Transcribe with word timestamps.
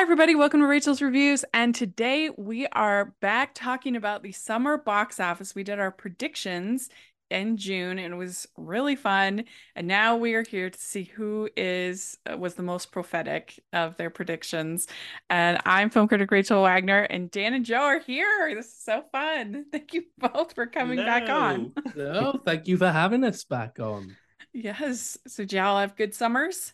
Hi, 0.00 0.02
everybody. 0.04 0.34
Welcome 0.34 0.60
to 0.60 0.66
Rachel's 0.66 1.02
Reviews. 1.02 1.44
And 1.52 1.74
today 1.74 2.30
we 2.38 2.66
are 2.68 3.12
back 3.20 3.50
talking 3.52 3.96
about 3.96 4.22
the 4.22 4.32
summer 4.32 4.78
box 4.78 5.20
office. 5.20 5.54
We 5.54 5.62
did 5.62 5.78
our 5.78 5.90
predictions 5.90 6.88
in 7.30 7.58
June 7.58 7.98
and 7.98 8.14
it 8.14 8.16
was 8.16 8.48
really 8.56 8.96
fun. 8.96 9.44
And 9.76 9.86
now 9.86 10.16
we 10.16 10.32
are 10.32 10.42
here 10.42 10.70
to 10.70 10.78
see 10.78 11.02
who 11.02 11.50
is 11.54 12.16
uh, 12.24 12.38
was 12.38 12.54
the 12.54 12.62
most 12.62 12.92
prophetic 12.92 13.60
of 13.74 13.98
their 13.98 14.08
predictions. 14.08 14.86
And 15.28 15.60
I'm 15.66 15.90
film 15.90 16.08
critic 16.08 16.30
Rachel 16.30 16.62
Wagner 16.62 17.02
and 17.02 17.30
Dan 17.30 17.52
and 17.52 17.66
Joe 17.66 17.82
are 17.82 18.00
here. 18.00 18.54
This 18.54 18.68
is 18.68 18.82
so 18.82 19.04
fun. 19.12 19.66
Thank 19.70 19.92
you 19.92 20.04
both 20.16 20.54
for 20.54 20.64
coming 20.64 20.96
back 20.96 21.28
on. 21.28 21.74
no, 21.94 22.40
thank 22.46 22.68
you 22.68 22.78
for 22.78 22.88
having 22.88 23.22
us 23.22 23.44
back 23.44 23.78
on. 23.78 24.16
Yes. 24.54 25.18
So, 25.26 25.42
did 25.42 25.52
y'all 25.52 25.78
have 25.78 25.94
good 25.94 26.14
summers? 26.14 26.72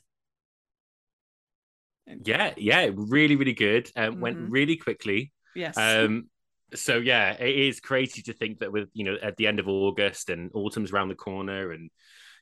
Yeah, 2.24 2.54
yeah, 2.56 2.90
really, 2.94 3.36
really 3.36 3.52
good. 3.52 3.90
Um, 3.96 4.12
mm-hmm. 4.12 4.20
Went 4.20 4.50
really 4.50 4.76
quickly. 4.76 5.32
Yes. 5.54 5.76
Um, 5.76 6.28
so 6.74 6.98
yeah, 6.98 7.32
it 7.32 7.54
is 7.54 7.80
crazy 7.80 8.22
to 8.22 8.32
think 8.32 8.58
that 8.58 8.72
with 8.72 8.88
you 8.92 9.04
know 9.04 9.16
at 9.22 9.36
the 9.36 9.46
end 9.46 9.60
of 9.60 9.68
August 9.68 10.30
and 10.30 10.50
autumn's 10.54 10.92
around 10.92 11.08
the 11.08 11.14
corner, 11.14 11.72
and 11.72 11.90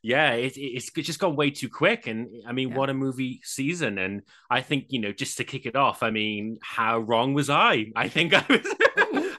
yeah, 0.03 0.33
it, 0.33 0.55
it's 0.57 0.91
just 0.91 1.19
gone 1.19 1.37
way 1.37 1.51
too 1.51 1.69
quick. 1.69 2.07
And 2.07 2.29
I 2.47 2.53
mean, 2.53 2.71
yeah. 2.71 2.77
what 2.77 2.91
a 2.91 2.95
movie 2.95 3.41
season! 3.45 3.99
And 3.99 4.23
I 4.51 4.61
think 4.61 4.87
you 4.89 5.01
know, 5.01 5.13
just 5.13 5.37
to 5.39 5.45
kick 5.45 5.67
it 5.67 5.77
off, 5.77 6.03
I 6.03 6.11
mean, 6.11 6.59
how 6.63 6.99
wrong 6.99 7.35
was 7.35 7.51
I? 7.51 7.87
I 7.97 8.09
think 8.09 8.35
I 8.35 8.45
was. 8.49 8.67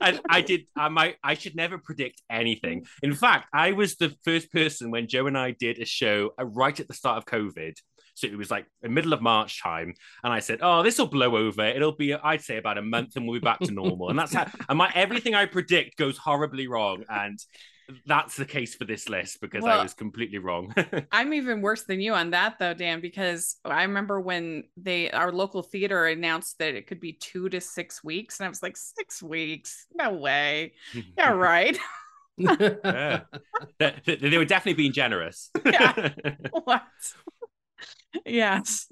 I, 0.01 0.19
I, 0.29 0.41
did. 0.41 0.67
I 0.75 0.89
might. 0.89 1.15
I 1.23 1.33
should 1.33 1.55
never 1.55 1.77
predict 1.77 2.21
anything. 2.29 2.85
In 3.01 3.15
fact, 3.15 3.47
I 3.53 3.71
was 3.71 3.95
the 3.95 4.15
first 4.23 4.51
person 4.51 4.91
when 4.91 5.07
Joe 5.07 5.25
and 5.25 5.37
I 5.37 5.51
did 5.51 5.79
a 5.79 5.85
show 5.85 6.31
uh, 6.39 6.45
right 6.45 6.79
at 6.79 6.87
the 6.87 6.93
start 6.93 7.17
of 7.17 7.25
COVID 7.25 7.75
so 8.15 8.27
it 8.27 8.37
was 8.37 8.49
like 8.49 8.65
the 8.81 8.89
middle 8.89 9.13
of 9.13 9.21
March 9.21 9.61
time. 9.61 9.93
And 10.23 10.33
I 10.33 10.39
said, 10.39 10.59
Oh, 10.61 10.81
this 10.81 10.97
will 10.97 11.07
blow 11.07 11.35
over. 11.37 11.63
It'll 11.63 11.95
be, 11.95 12.13
I'd 12.13 12.41
say, 12.41 12.57
about 12.57 12.77
a 12.77 12.81
month 12.81 13.15
and 13.15 13.27
we'll 13.27 13.39
be 13.39 13.43
back 13.43 13.59
to 13.59 13.71
normal. 13.71 14.09
and 14.09 14.17
that's 14.17 14.33
how, 14.33 14.47
and 14.69 14.77
my 14.77 14.91
everything 14.95 15.35
I 15.35 15.45
predict 15.45 15.97
goes 15.97 16.17
horribly 16.17 16.67
wrong. 16.67 17.03
And 17.09 17.37
that's 18.05 18.35
the 18.35 18.45
case 18.45 18.75
for 18.75 18.85
this 18.85 19.09
list 19.09 19.41
because 19.41 19.63
well, 19.63 19.79
I 19.79 19.83
was 19.83 19.93
completely 19.93 20.39
wrong. 20.39 20.73
I'm 21.11 21.33
even 21.33 21.61
worse 21.61 21.83
than 21.83 21.99
you 21.99 22.13
on 22.13 22.31
that 22.31 22.57
though, 22.59 22.73
Dan, 22.73 23.01
because 23.01 23.57
I 23.63 23.83
remember 23.83 24.19
when 24.19 24.63
they 24.77 25.11
our 25.11 25.31
local 25.31 25.61
theater 25.61 26.05
announced 26.05 26.57
that 26.59 26.75
it 26.75 26.87
could 26.87 26.99
be 26.99 27.13
two 27.13 27.49
to 27.49 27.61
six 27.61 28.03
weeks, 28.03 28.39
and 28.39 28.45
I 28.45 28.49
was 28.49 28.63
like, 28.63 28.77
six 28.77 29.21
weeks? 29.21 29.85
No 29.93 30.13
way. 30.13 30.73
yeah, 31.17 31.31
right. 31.31 31.77
yeah. 32.37 33.21
They, 33.79 33.93
they, 34.05 34.37
were 34.37 34.45
definitely 34.45 34.73
being 34.73 34.91
generous. 34.91 35.51
yeah. 35.65 36.09
What? 36.51 36.83
Yes. 38.25 38.87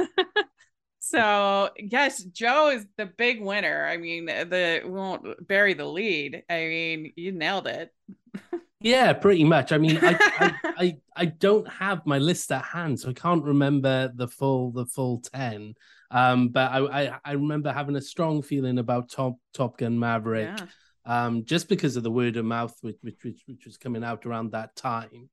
so 1.00 1.70
yes, 1.78 2.24
Joe 2.24 2.70
is 2.70 2.86
the 2.98 3.06
big 3.06 3.42
winner. 3.42 3.86
I 3.86 3.98
mean, 3.98 4.26
the 4.26 4.82
won't 4.86 5.48
bury 5.48 5.74
the 5.74 5.86
lead. 5.86 6.44
I 6.50 6.60
mean, 6.60 7.14
you 7.16 7.32
nailed 7.32 7.68
it. 7.68 7.92
yeah, 8.82 9.14
pretty 9.14 9.44
much. 9.44 9.72
I 9.72 9.78
mean, 9.78 10.00
I, 10.02 10.18
I, 10.20 10.54
I 10.78 10.98
I 11.16 11.26
don't 11.26 11.68
have 11.68 12.06
my 12.06 12.18
list 12.20 12.52
at 12.52 12.64
hand, 12.64 13.00
so 13.00 13.10
I 13.10 13.14
can't 13.14 13.44
remember 13.44 14.12
the 14.14 14.28
full 14.28 14.72
the 14.72 14.86
full 14.86 15.20
ten. 15.20 15.76
Um, 16.12 16.50
but 16.50 16.72
I, 16.72 17.06
I, 17.06 17.20
I 17.26 17.32
remember 17.32 17.72
having 17.72 17.96
a 17.96 18.02
strong 18.02 18.44
feeling 18.44 18.78
about 18.78 19.10
Top 19.10 19.36
Top 19.54 19.78
Gun 19.78 20.00
Maverick. 20.00 20.58
Yeah. 20.58 20.66
Um, 21.06 21.44
just 21.44 21.68
because 21.68 21.98
of 21.98 22.04
the 22.04 22.12
word 22.12 22.38
of 22.38 22.46
mouth 22.46 22.78
which, 22.80 22.96
which 23.02 23.18
which 23.24 23.44
which 23.46 23.66
was 23.66 23.76
coming 23.76 24.06
out 24.06 24.26
around 24.26 24.52
that 24.52 24.74
time 24.78 25.30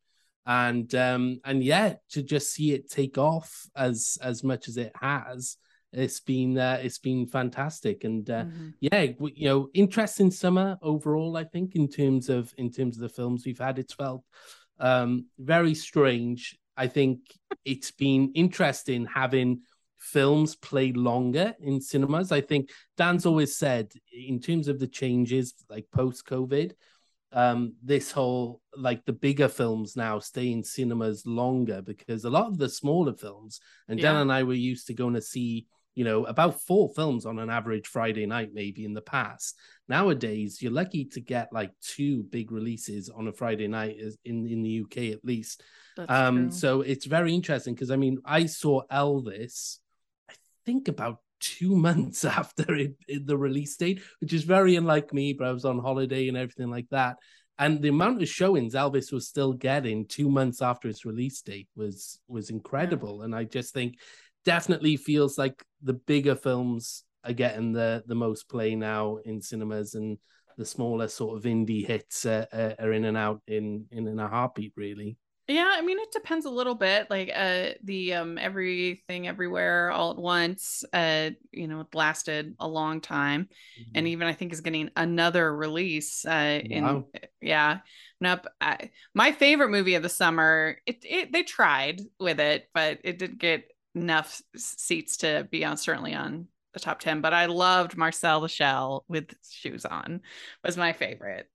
and 0.47 0.95
um 0.95 1.39
and 1.45 1.63
yeah 1.63 1.95
to 2.11 2.23
just 2.23 2.53
see 2.53 2.73
it 2.73 2.91
take 2.91 3.19
off 3.19 3.67
as 3.77 4.19
as 4.23 4.43
much 4.43 4.69
as 4.69 4.77
it 4.77 4.93
has 5.01 5.57
it's 5.93 6.21
been 6.21 6.57
uh, 6.57 6.79
it's 6.83 6.99
been 6.99 7.27
fantastic. 7.27 8.05
And 8.05 8.29
uh, 8.31 8.45
mm-hmm. 8.45 8.69
yeah 8.81 9.03
you 9.03 9.49
know 9.49 9.69
interesting 9.75 10.31
summer 10.31 10.79
overall 10.83 11.37
i 11.37 11.45
think 11.45 11.75
in 11.75 11.89
terms 11.89 12.29
of 12.29 12.53
in 12.57 12.71
terms 12.71 12.97
of 12.97 13.03
the 13.03 13.09
films 13.09 13.45
we've 13.45 13.59
had. 13.59 13.79
It's 13.79 13.95
felt 13.95 14.25
um 14.79 15.27
very 15.39 15.75
strange. 15.75 16.59
I 16.77 16.87
think 16.87 17.21
it's 17.65 17.91
been 17.91 18.33
interesting 18.35 19.07
having 19.07 19.63
films 19.99 20.55
play 20.55 20.93
longer 20.93 21.55
in 21.61 21.81
cinemas. 21.81 22.33
I 22.33 22.41
think 22.41 22.71
dan's 22.97 23.27
always 23.27 23.57
said 23.57 23.93
in 24.13 24.41
terms 24.41 24.69
of 24.69 24.79
the 24.79 24.87
changes 24.87 25.55
like 25.69 25.87
post 25.93 26.25
covid 26.27 26.73
um, 27.33 27.75
this 27.83 28.11
whole 28.11 28.61
like 28.77 29.05
the 29.05 29.13
bigger 29.13 29.49
films 29.49 29.97
now 29.97 30.19
stay 30.19 30.51
in 30.51 30.65
cinemas 30.65 31.27
longer 31.27 31.83
because 31.83 32.25
a 32.25 32.31
lot 32.31 32.47
of 32.47 32.59
the 32.59 32.69
smaller 32.69 33.15
films, 33.15 33.61
and 33.89 33.99
yeah. 33.99 34.13
Dan 34.13 34.23
and 34.23 34.33
I 34.33 34.43
were 34.43 34.55
used 34.55 34.89
to 34.89 34.95
going 34.95 35.15
to 35.15 35.23
see, 35.23 35.67
you 35.95 36.05
know, 36.05 36.25
about 36.25 36.61
four 36.63 36.91
films 36.95 37.27
on 37.27 37.39
an 37.39 37.51
average 37.51 37.87
Friday 37.87 38.27
night, 38.27 38.51
maybe 38.53 38.85
in 38.85 38.95
the 38.95 39.01
past. 39.01 39.57
Nowadays, 39.89 40.61
you're 40.61 40.73
lucky 40.73 41.05
to 41.07 41.21
get 41.21 41.53
like 41.53 41.73
two 41.81 42.25
big 42.25 42.51
releases 42.51 43.09
on 43.09 43.29
a 43.29 43.33
Friday 43.33 43.69
night 43.69 43.97
in 44.25 44.47
in 44.47 44.63
the 44.63 44.83
UK 44.83 45.13
at 45.13 45.25
least. 45.25 45.63
That's 45.97 46.11
um, 46.11 46.49
true. 46.49 46.53
so 46.53 46.81
it's 46.81 47.07
very 47.07 47.35
interesting 47.35 47.75
because 47.75 47.91
I 47.91 47.97
mean, 47.97 48.19
I 48.25 48.47
saw 48.47 48.83
Elvis, 48.91 49.79
I 50.29 50.35
think 50.67 50.89
about 50.89 51.19
two 51.41 51.77
months 51.89 52.25
after 52.25 52.75
it, 52.75 52.95
it, 53.09 53.27
the 53.27 53.37
release 53.37 53.77
date, 53.77 54.03
which 54.21 54.33
is 54.33 54.45
very 54.45 54.77
unlike 54.77 55.13
me, 55.13 55.33
but 55.33 55.47
I 55.47 55.53
was 55.53 55.65
on 55.65 55.79
holiday 55.79 56.29
and 56.29 56.37
everything 56.37 56.71
like 56.71 56.89
that. 56.91 57.17
And 57.59 57.83
the 57.83 57.89
amount 57.89 58.23
of 58.23 58.29
showings 58.29 58.75
Elvis 58.75 59.13
was 59.13 59.29
still 59.29 59.53
getting 59.53 60.07
two 60.07 60.31
months 60.31 60.63
after 60.63 60.89
its 60.89 61.05
release 61.05 61.43
date 61.43 61.69
was 61.77 62.19
was 62.27 62.49
incredible. 62.49 63.19
Yeah. 63.19 63.27
And 63.27 63.35
I 63.35 63.45
just 63.45 63.75
think 63.75 63.97
definitely 64.47 64.97
feels 64.97 65.37
like 65.37 65.63
the 65.83 65.93
bigger 65.93 66.35
films 66.35 67.05
are 67.25 67.35
getting 67.35 67.73
the 67.73 68.03
the 68.07 68.15
most 68.15 68.49
play 68.49 68.75
now 68.75 69.19
in 69.25 69.43
cinemas 69.43 69.95
and 69.95 70.17
the 70.57 70.65
smaller 70.65 71.09
sort 71.09 71.37
of 71.37 71.45
indie 71.45 71.87
hits 71.87 72.25
uh, 72.25 72.75
are 72.79 72.93
in 72.93 73.05
and 73.05 73.17
out 73.17 73.43
in 73.47 73.87
in, 73.91 74.07
in 74.07 74.19
a 74.19 74.29
heartbeat 74.29 74.73
really 74.77 75.19
yeah, 75.51 75.73
I 75.75 75.83
mean 75.83 75.99
it 75.99 76.13
depends 76.13 76.47
a 76.47 76.51
little 76.51 76.75
bit. 76.75 77.11
Like 77.11 77.31
uh 77.35 77.71
the 77.85 78.15
um 78.15 78.39
everything 78.39 79.29
everywhere 79.29 79.91
all 79.91 80.13
at 80.13 80.19
once 80.19 80.85
uh 80.93 81.31
you 81.53 81.69
know 81.69 81.87
lasted 81.93 82.55
a 82.59 82.69
long 82.69 83.01
time 83.01 83.49
mm-hmm. 83.81 83.91
and 83.95 84.09
even 84.09 84.27
I 84.27 84.33
think 84.33 84.53
is 84.53 84.61
getting 84.61 84.91
another 84.97 85.55
release 85.55 86.25
uh 86.25 86.61
in 86.63 87.05
yeah. 87.41 87.79
Nope. 88.21 88.47
I, 88.61 88.91
my 89.15 89.33
favorite 89.33 89.71
movie 89.71 89.95
of 89.95 90.03
the 90.03 90.11
summer, 90.11 90.77
it, 90.85 90.99
it 91.09 91.33
they 91.33 91.43
tried 91.43 92.03
with 92.19 92.39
it, 92.39 92.69
but 92.75 92.99
it 93.03 93.19
didn't 93.19 93.39
get 93.39 93.65
enough 93.95 94.43
seats 94.57 95.19
to 95.19 95.49
be 95.51 95.65
on 95.65 95.77
certainly 95.77 96.15
on 96.15 96.47
the 96.73 96.81
top 96.81 97.01
10, 97.01 97.21
but 97.21 97.35
I 97.35 97.47
loved 97.47 97.97
Marcel 97.97 98.41
the 98.41 98.49
Shell 98.49 99.05
with 99.09 99.35
shoes 99.49 99.85
on 99.85 100.21
was 100.65 100.77
my 100.77 100.93
favorite. 100.93 101.49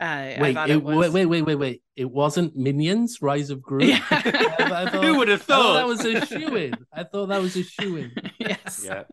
Uh, 0.00 0.34
wait, 0.40 0.56
it, 0.56 0.70
it 0.70 0.82
was... 0.82 0.96
wait, 0.96 1.12
wait, 1.12 1.26
wait, 1.26 1.42
wait, 1.42 1.54
wait! 1.54 1.82
It 1.94 2.10
wasn't 2.10 2.56
Minions: 2.56 3.22
Rise 3.22 3.50
of 3.50 3.62
Gru. 3.62 3.84
Yeah. 3.84 4.02
I, 4.10 4.16
I 4.16 4.22
thought, 4.90 5.04
Who 5.04 5.18
would 5.18 5.28
have 5.28 5.42
thought 5.42 5.74
that 5.74 5.86
was 5.86 6.04
a 6.04 6.26
shoe 6.26 6.56
in? 6.56 6.74
I 6.92 7.04
thought 7.04 7.26
that 7.26 7.40
was 7.40 7.54
a 7.56 7.62
shoe 7.62 7.96
in. 7.96 8.12
yes. 8.38 8.82
Yeah. 8.84 9.04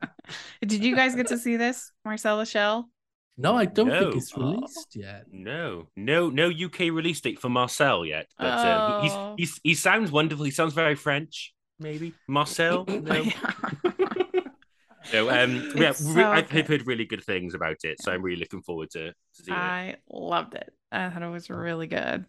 Did 0.66 0.84
you 0.84 0.96
guys 0.96 1.16
get 1.16 1.28
to 1.28 1.38
see 1.38 1.58
this, 1.58 1.92
Marcel 2.04 2.44
Shell? 2.46 2.90
No, 3.38 3.56
I 3.56 3.66
don't 3.66 3.88
no. 3.88 4.00
think 4.00 4.16
it's 4.16 4.36
released 4.36 4.98
oh, 4.98 5.00
yet. 5.00 5.26
No, 5.32 5.88
no, 5.96 6.30
no 6.30 6.50
UK 6.50 6.80
release 6.92 7.22
date 7.22 7.40
for 7.40 7.50
Marcel 7.50 8.06
yet. 8.06 8.28
But 8.38 8.48
oh. 8.48 8.70
uh, 8.70 9.02
he's, 9.02 9.14
he's, 9.38 9.60
he 9.64 9.76
sounds 9.76 10.12
wonderful. 10.12 10.44
He 10.44 10.52
sounds 10.52 10.74
very 10.74 10.96
French, 10.96 11.54
maybe 11.80 12.14
Marcel. 12.28 12.86
No. 12.90 13.24
No, 15.14 15.30
um, 15.30 15.72
yeah, 15.76 15.92
so 15.92 16.32
I've 16.32 16.50
heard 16.50 16.86
really 16.86 17.06
good 17.06 17.24
things 17.24 17.54
about 17.54 17.78
it, 17.84 18.02
so 18.02 18.12
I'm 18.12 18.22
really 18.22 18.40
looking 18.40 18.62
forward 18.62 18.92
to, 18.92 19.10
to 19.10 19.14
seeing 19.34 19.58
I 19.58 19.88
it. 19.90 20.00
I 20.12 20.18
loved 20.18 20.54
it. 20.56 20.72
I 20.92 21.10
thought 21.10 21.24
it 21.24 21.30
was 21.30 21.50
really 21.50 21.88
good. 21.88 22.26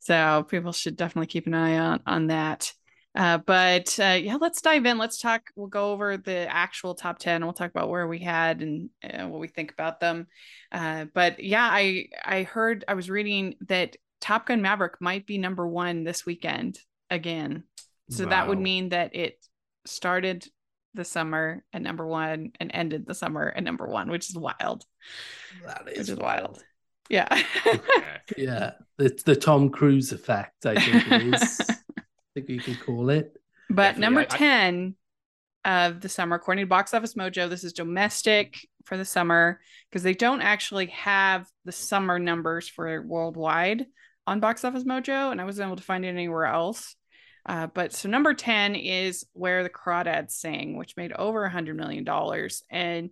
So 0.00 0.46
people 0.48 0.72
should 0.72 0.96
definitely 0.96 1.26
keep 1.26 1.46
an 1.46 1.54
eye 1.54 1.78
on 1.78 2.00
on 2.06 2.26
that. 2.28 2.72
Uh, 3.14 3.38
but 3.38 3.98
uh, 3.98 4.18
yeah, 4.20 4.36
let's 4.40 4.62
dive 4.62 4.86
in. 4.86 4.96
Let's 4.96 5.18
talk. 5.18 5.50
We'll 5.56 5.66
go 5.66 5.92
over 5.92 6.16
the 6.16 6.46
actual 6.48 6.94
top 6.94 7.18
ten. 7.18 7.44
We'll 7.44 7.52
talk 7.52 7.70
about 7.70 7.88
where 7.88 8.06
we 8.06 8.20
had 8.20 8.62
and 8.62 8.90
uh, 9.02 9.26
what 9.26 9.40
we 9.40 9.48
think 9.48 9.72
about 9.72 9.98
them. 10.00 10.28
Uh, 10.70 11.06
but 11.12 11.42
yeah, 11.42 11.68
I 11.70 12.06
I 12.24 12.44
heard 12.44 12.84
I 12.86 12.94
was 12.94 13.10
reading 13.10 13.56
that 13.68 13.96
Top 14.20 14.46
Gun 14.46 14.62
Maverick 14.62 15.00
might 15.00 15.26
be 15.26 15.38
number 15.38 15.66
one 15.66 16.04
this 16.04 16.24
weekend 16.24 16.78
again. 17.10 17.64
So 18.10 18.24
wow. 18.24 18.30
that 18.30 18.48
would 18.48 18.60
mean 18.60 18.90
that 18.90 19.14
it 19.14 19.38
started 19.86 20.46
the 20.94 21.04
summer 21.04 21.64
at 21.72 21.82
number 21.82 22.06
one 22.06 22.52
and 22.58 22.70
ended 22.74 23.06
the 23.06 23.14
summer 23.14 23.52
at 23.54 23.62
number 23.62 23.86
one, 23.86 24.10
which 24.10 24.28
is 24.30 24.36
wild. 24.36 24.84
That 25.64 25.88
is, 25.88 25.98
which 25.98 26.08
is 26.08 26.16
wild. 26.16 26.62
Yeah. 27.08 27.42
yeah. 28.36 28.72
It's 28.98 29.22
the 29.22 29.36
Tom 29.36 29.70
Cruise 29.70 30.12
effect, 30.12 30.66
I 30.66 30.80
think 30.80 31.12
it 31.12 31.34
is. 31.34 31.60
I 31.98 32.04
think 32.34 32.48
you 32.48 32.60
can 32.60 32.76
call 32.76 33.10
it. 33.10 33.36
But 33.68 33.96
Definitely. 33.96 34.00
number 34.00 34.24
10 34.24 34.94
of 35.64 36.00
the 36.00 36.08
summer, 36.08 36.36
according 36.36 36.64
to 36.64 36.68
Box 36.68 36.94
Office 36.94 37.14
Mojo, 37.14 37.48
this 37.48 37.64
is 37.64 37.72
domestic 37.72 38.56
for 38.84 38.96
the 38.96 39.04
summer 39.04 39.60
because 39.90 40.02
they 40.02 40.14
don't 40.14 40.40
actually 40.40 40.86
have 40.86 41.46
the 41.64 41.72
summer 41.72 42.18
numbers 42.18 42.68
for 42.68 43.02
worldwide 43.02 43.86
on 44.26 44.40
Box 44.40 44.64
Office 44.64 44.84
Mojo. 44.84 45.30
And 45.30 45.40
I 45.40 45.44
wasn't 45.44 45.68
able 45.68 45.76
to 45.76 45.82
find 45.82 46.04
it 46.04 46.08
anywhere 46.08 46.46
else. 46.46 46.96
Uh, 47.46 47.66
but 47.68 47.92
so 47.92 48.08
number 48.08 48.34
10 48.34 48.74
is 48.74 49.24
Where 49.32 49.62
the 49.62 49.70
Crawdads 49.70 50.32
Sing, 50.32 50.76
which 50.76 50.96
made 50.96 51.12
over 51.12 51.44
a 51.44 51.50
$100 51.50 51.74
million. 51.74 52.06
And 52.70 53.10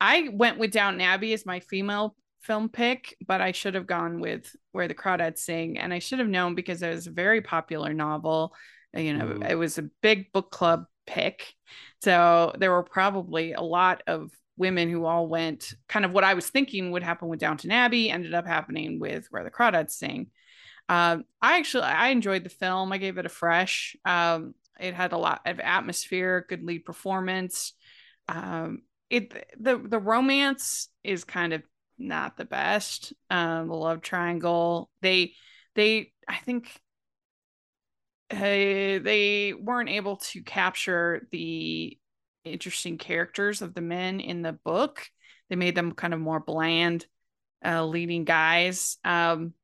I 0.00 0.28
went 0.32 0.58
with 0.58 0.72
Downton 0.72 1.00
Abbey 1.00 1.32
as 1.32 1.46
my 1.46 1.60
female 1.60 2.14
film 2.42 2.68
pick, 2.68 3.16
but 3.26 3.40
I 3.40 3.52
should 3.52 3.74
have 3.74 3.86
gone 3.86 4.20
with 4.20 4.54
Where 4.72 4.88
the 4.88 4.94
Crawdads 4.94 5.38
Sing. 5.38 5.78
And 5.78 5.92
I 5.92 5.98
should 5.98 6.18
have 6.18 6.28
known 6.28 6.54
because 6.54 6.82
it 6.82 6.94
was 6.94 7.06
a 7.06 7.12
very 7.12 7.40
popular 7.40 7.92
novel. 7.92 8.54
You 8.94 9.14
know, 9.14 9.26
mm. 9.26 9.50
it 9.50 9.56
was 9.56 9.78
a 9.78 9.88
big 10.02 10.32
book 10.32 10.50
club 10.50 10.84
pick. 11.06 11.54
So 12.02 12.54
there 12.58 12.70
were 12.70 12.82
probably 12.82 13.52
a 13.52 13.60
lot 13.60 14.02
of 14.06 14.30
women 14.56 14.90
who 14.90 15.06
all 15.06 15.26
went 15.26 15.74
kind 15.88 16.04
of 16.04 16.12
what 16.12 16.24
I 16.24 16.34
was 16.34 16.48
thinking 16.50 16.90
would 16.90 17.02
happen 17.02 17.28
with 17.28 17.40
Downton 17.40 17.70
Abbey 17.70 18.10
ended 18.10 18.34
up 18.34 18.46
happening 18.46 19.00
with 19.00 19.26
Where 19.30 19.44
the 19.44 19.50
Crawdads 19.50 19.92
Sing. 19.92 20.30
Um, 20.90 21.24
I 21.40 21.58
actually 21.58 21.84
I 21.84 22.08
enjoyed 22.08 22.42
the 22.42 22.50
film. 22.50 22.90
I 22.90 22.98
gave 22.98 23.16
it 23.16 23.24
a 23.24 23.28
fresh. 23.28 23.94
Um, 24.04 24.54
it 24.80 24.92
had 24.92 25.12
a 25.12 25.18
lot 25.18 25.40
of 25.46 25.60
atmosphere, 25.60 26.44
good 26.48 26.64
lead 26.64 26.84
performance. 26.84 27.74
Um, 28.26 28.82
it 29.08 29.32
the 29.56 29.78
the 29.78 30.00
romance 30.00 30.88
is 31.04 31.22
kind 31.22 31.52
of 31.52 31.62
not 31.96 32.36
the 32.36 32.44
best. 32.44 33.12
Um, 33.30 33.68
the 33.68 33.74
love 33.74 34.02
triangle. 34.02 34.90
They 35.00 35.34
they 35.76 36.12
I 36.26 36.38
think 36.38 36.72
uh, 38.32 38.36
they 38.40 39.54
weren't 39.56 39.90
able 39.90 40.16
to 40.16 40.42
capture 40.42 41.28
the 41.30 41.96
interesting 42.44 42.98
characters 42.98 43.62
of 43.62 43.74
the 43.74 43.80
men 43.80 44.18
in 44.18 44.42
the 44.42 44.54
book. 44.54 45.06
They 45.50 45.56
made 45.56 45.76
them 45.76 45.92
kind 45.92 46.14
of 46.14 46.20
more 46.20 46.40
bland, 46.40 47.06
uh, 47.64 47.84
leading 47.86 48.24
guys. 48.24 48.98
Um, 49.04 49.54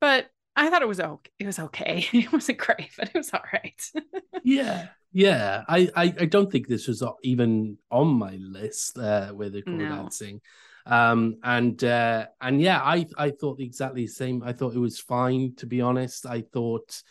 but 0.00 0.30
I 0.56 0.68
thought 0.68 0.82
it 0.82 0.88
was 0.88 1.00
okay. 1.00 1.30
It 1.38 1.46
was 1.46 1.58
okay. 1.58 2.06
It 2.12 2.32
wasn't 2.32 2.58
great, 2.58 2.90
but 2.96 3.08
it 3.08 3.14
was 3.14 3.32
all 3.32 3.40
right. 3.52 3.82
yeah, 4.44 4.88
yeah. 5.12 5.64
I, 5.68 5.88
I, 5.94 6.14
I 6.20 6.24
don't 6.26 6.50
think 6.50 6.66
this 6.66 6.88
was 6.88 7.02
even 7.22 7.78
on 7.90 8.08
my 8.08 8.36
list 8.40 8.98
uh, 8.98 9.32
with 9.34 9.52
the 9.52 9.62
no. 9.66 9.88
dancing. 9.88 10.40
Um, 10.86 11.36
and 11.42 11.82
uh, 11.84 12.26
and 12.40 12.60
yeah, 12.60 12.80
I 12.82 13.06
I 13.16 13.30
thought 13.30 13.60
exactly 13.60 14.02
the 14.02 14.12
same. 14.12 14.42
I 14.42 14.52
thought 14.52 14.74
it 14.74 14.78
was 14.78 14.98
fine 14.98 15.54
to 15.56 15.66
be 15.66 15.80
honest. 15.80 16.26
I 16.26 16.42
thought 16.52 17.02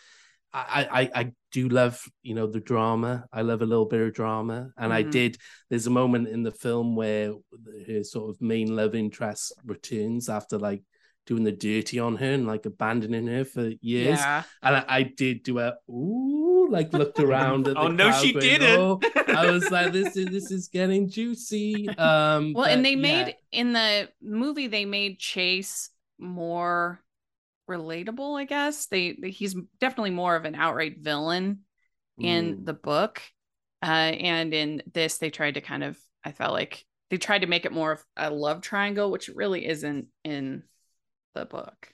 I, 0.52 0.88
I, 0.92 1.20
I 1.22 1.32
do 1.52 1.70
love 1.70 2.04
you 2.24 2.34
know 2.34 2.48
the 2.48 2.60
drama. 2.60 3.26
I 3.32 3.42
love 3.42 3.62
a 3.62 3.66
little 3.66 3.86
bit 3.86 4.02
of 4.02 4.14
drama, 4.14 4.72
and 4.78 4.92
mm. 4.92 4.96
I 4.96 5.04
did. 5.04 5.38
There's 5.70 5.88
a 5.88 5.92
moment 5.92 6.28
in 6.28 6.44
the 6.44 6.52
film 6.52 6.96
where 6.96 7.34
her 7.88 8.04
sort 8.04 8.32
of 8.32 8.42
main 8.42 8.76
love 8.76 8.96
interest 8.96 9.54
returns 9.66 10.30
after 10.30 10.58
like 10.58 10.82
doing 11.26 11.44
the 11.44 11.52
dirty 11.52 12.00
on 12.00 12.16
her 12.16 12.34
and 12.34 12.48
like 12.48 12.66
abandoning 12.66 13.28
her 13.28 13.46
for 13.46 13.72
years. 13.82 14.20
Yeah. 14.20 14.44
And 14.64 14.78
I, 14.78 14.86
I 14.88 15.04
did 15.04 15.44
do 15.44 15.60
a 15.60 15.76
ooh, 15.90 16.68
like 16.70 16.92
looked 16.94 17.20
around 17.20 17.68
at. 17.68 17.78
oh 17.78 17.88
no, 17.88 18.12
she 18.12 18.34
going, 18.34 18.46
didn't. 18.46 18.80
Oh. 18.80 19.00
I 19.28 19.52
was 19.52 19.70
like, 19.70 19.92
this 19.94 20.18
is 20.18 20.28
this 20.28 20.52
is 20.52 20.68
getting 20.68 21.10
juicy. 21.10 21.88
Um, 21.90 22.54
well, 22.54 22.66
but, 22.66 22.72
and 22.72 22.84
they 22.84 22.96
made 22.96 23.28
yeah. 23.28 23.60
in 23.60 23.74
the 23.74 24.10
movie 24.22 24.68
they 24.68 24.86
made 24.86 25.20
Chase 25.20 25.90
more 26.18 27.02
relatable, 27.70 28.40
I 28.40 28.46
guess. 28.46 28.88
They, 28.88 29.14
they 29.14 29.30
he's 29.30 29.56
definitely 29.80 30.12
more 30.12 30.36
of 30.36 30.46
an 30.46 30.56
outright 30.56 31.00
villain 31.00 31.60
in 32.20 32.58
mm. 32.58 32.66
the 32.66 32.74
book. 32.74 33.22
Uh, 33.82 33.86
and 33.86 34.54
in 34.54 34.84
this, 34.92 35.20
they 35.20 35.30
tried 35.30 35.54
to 35.54 35.62
kind 35.62 35.84
of, 35.84 35.98
I 36.24 36.32
felt 36.32 36.54
like 36.54 36.84
they 37.10 37.18
tried 37.18 37.40
to 37.40 37.48
make 37.48 37.66
it 37.66 37.72
more 37.72 37.94
of 37.94 38.04
a 38.18 38.30
love 38.30 38.62
triangle, 38.62 39.10
which 39.10 39.30
really 39.30 39.66
isn't 39.66 40.08
in 40.24 40.64
the 41.34 41.46
book. 41.46 41.88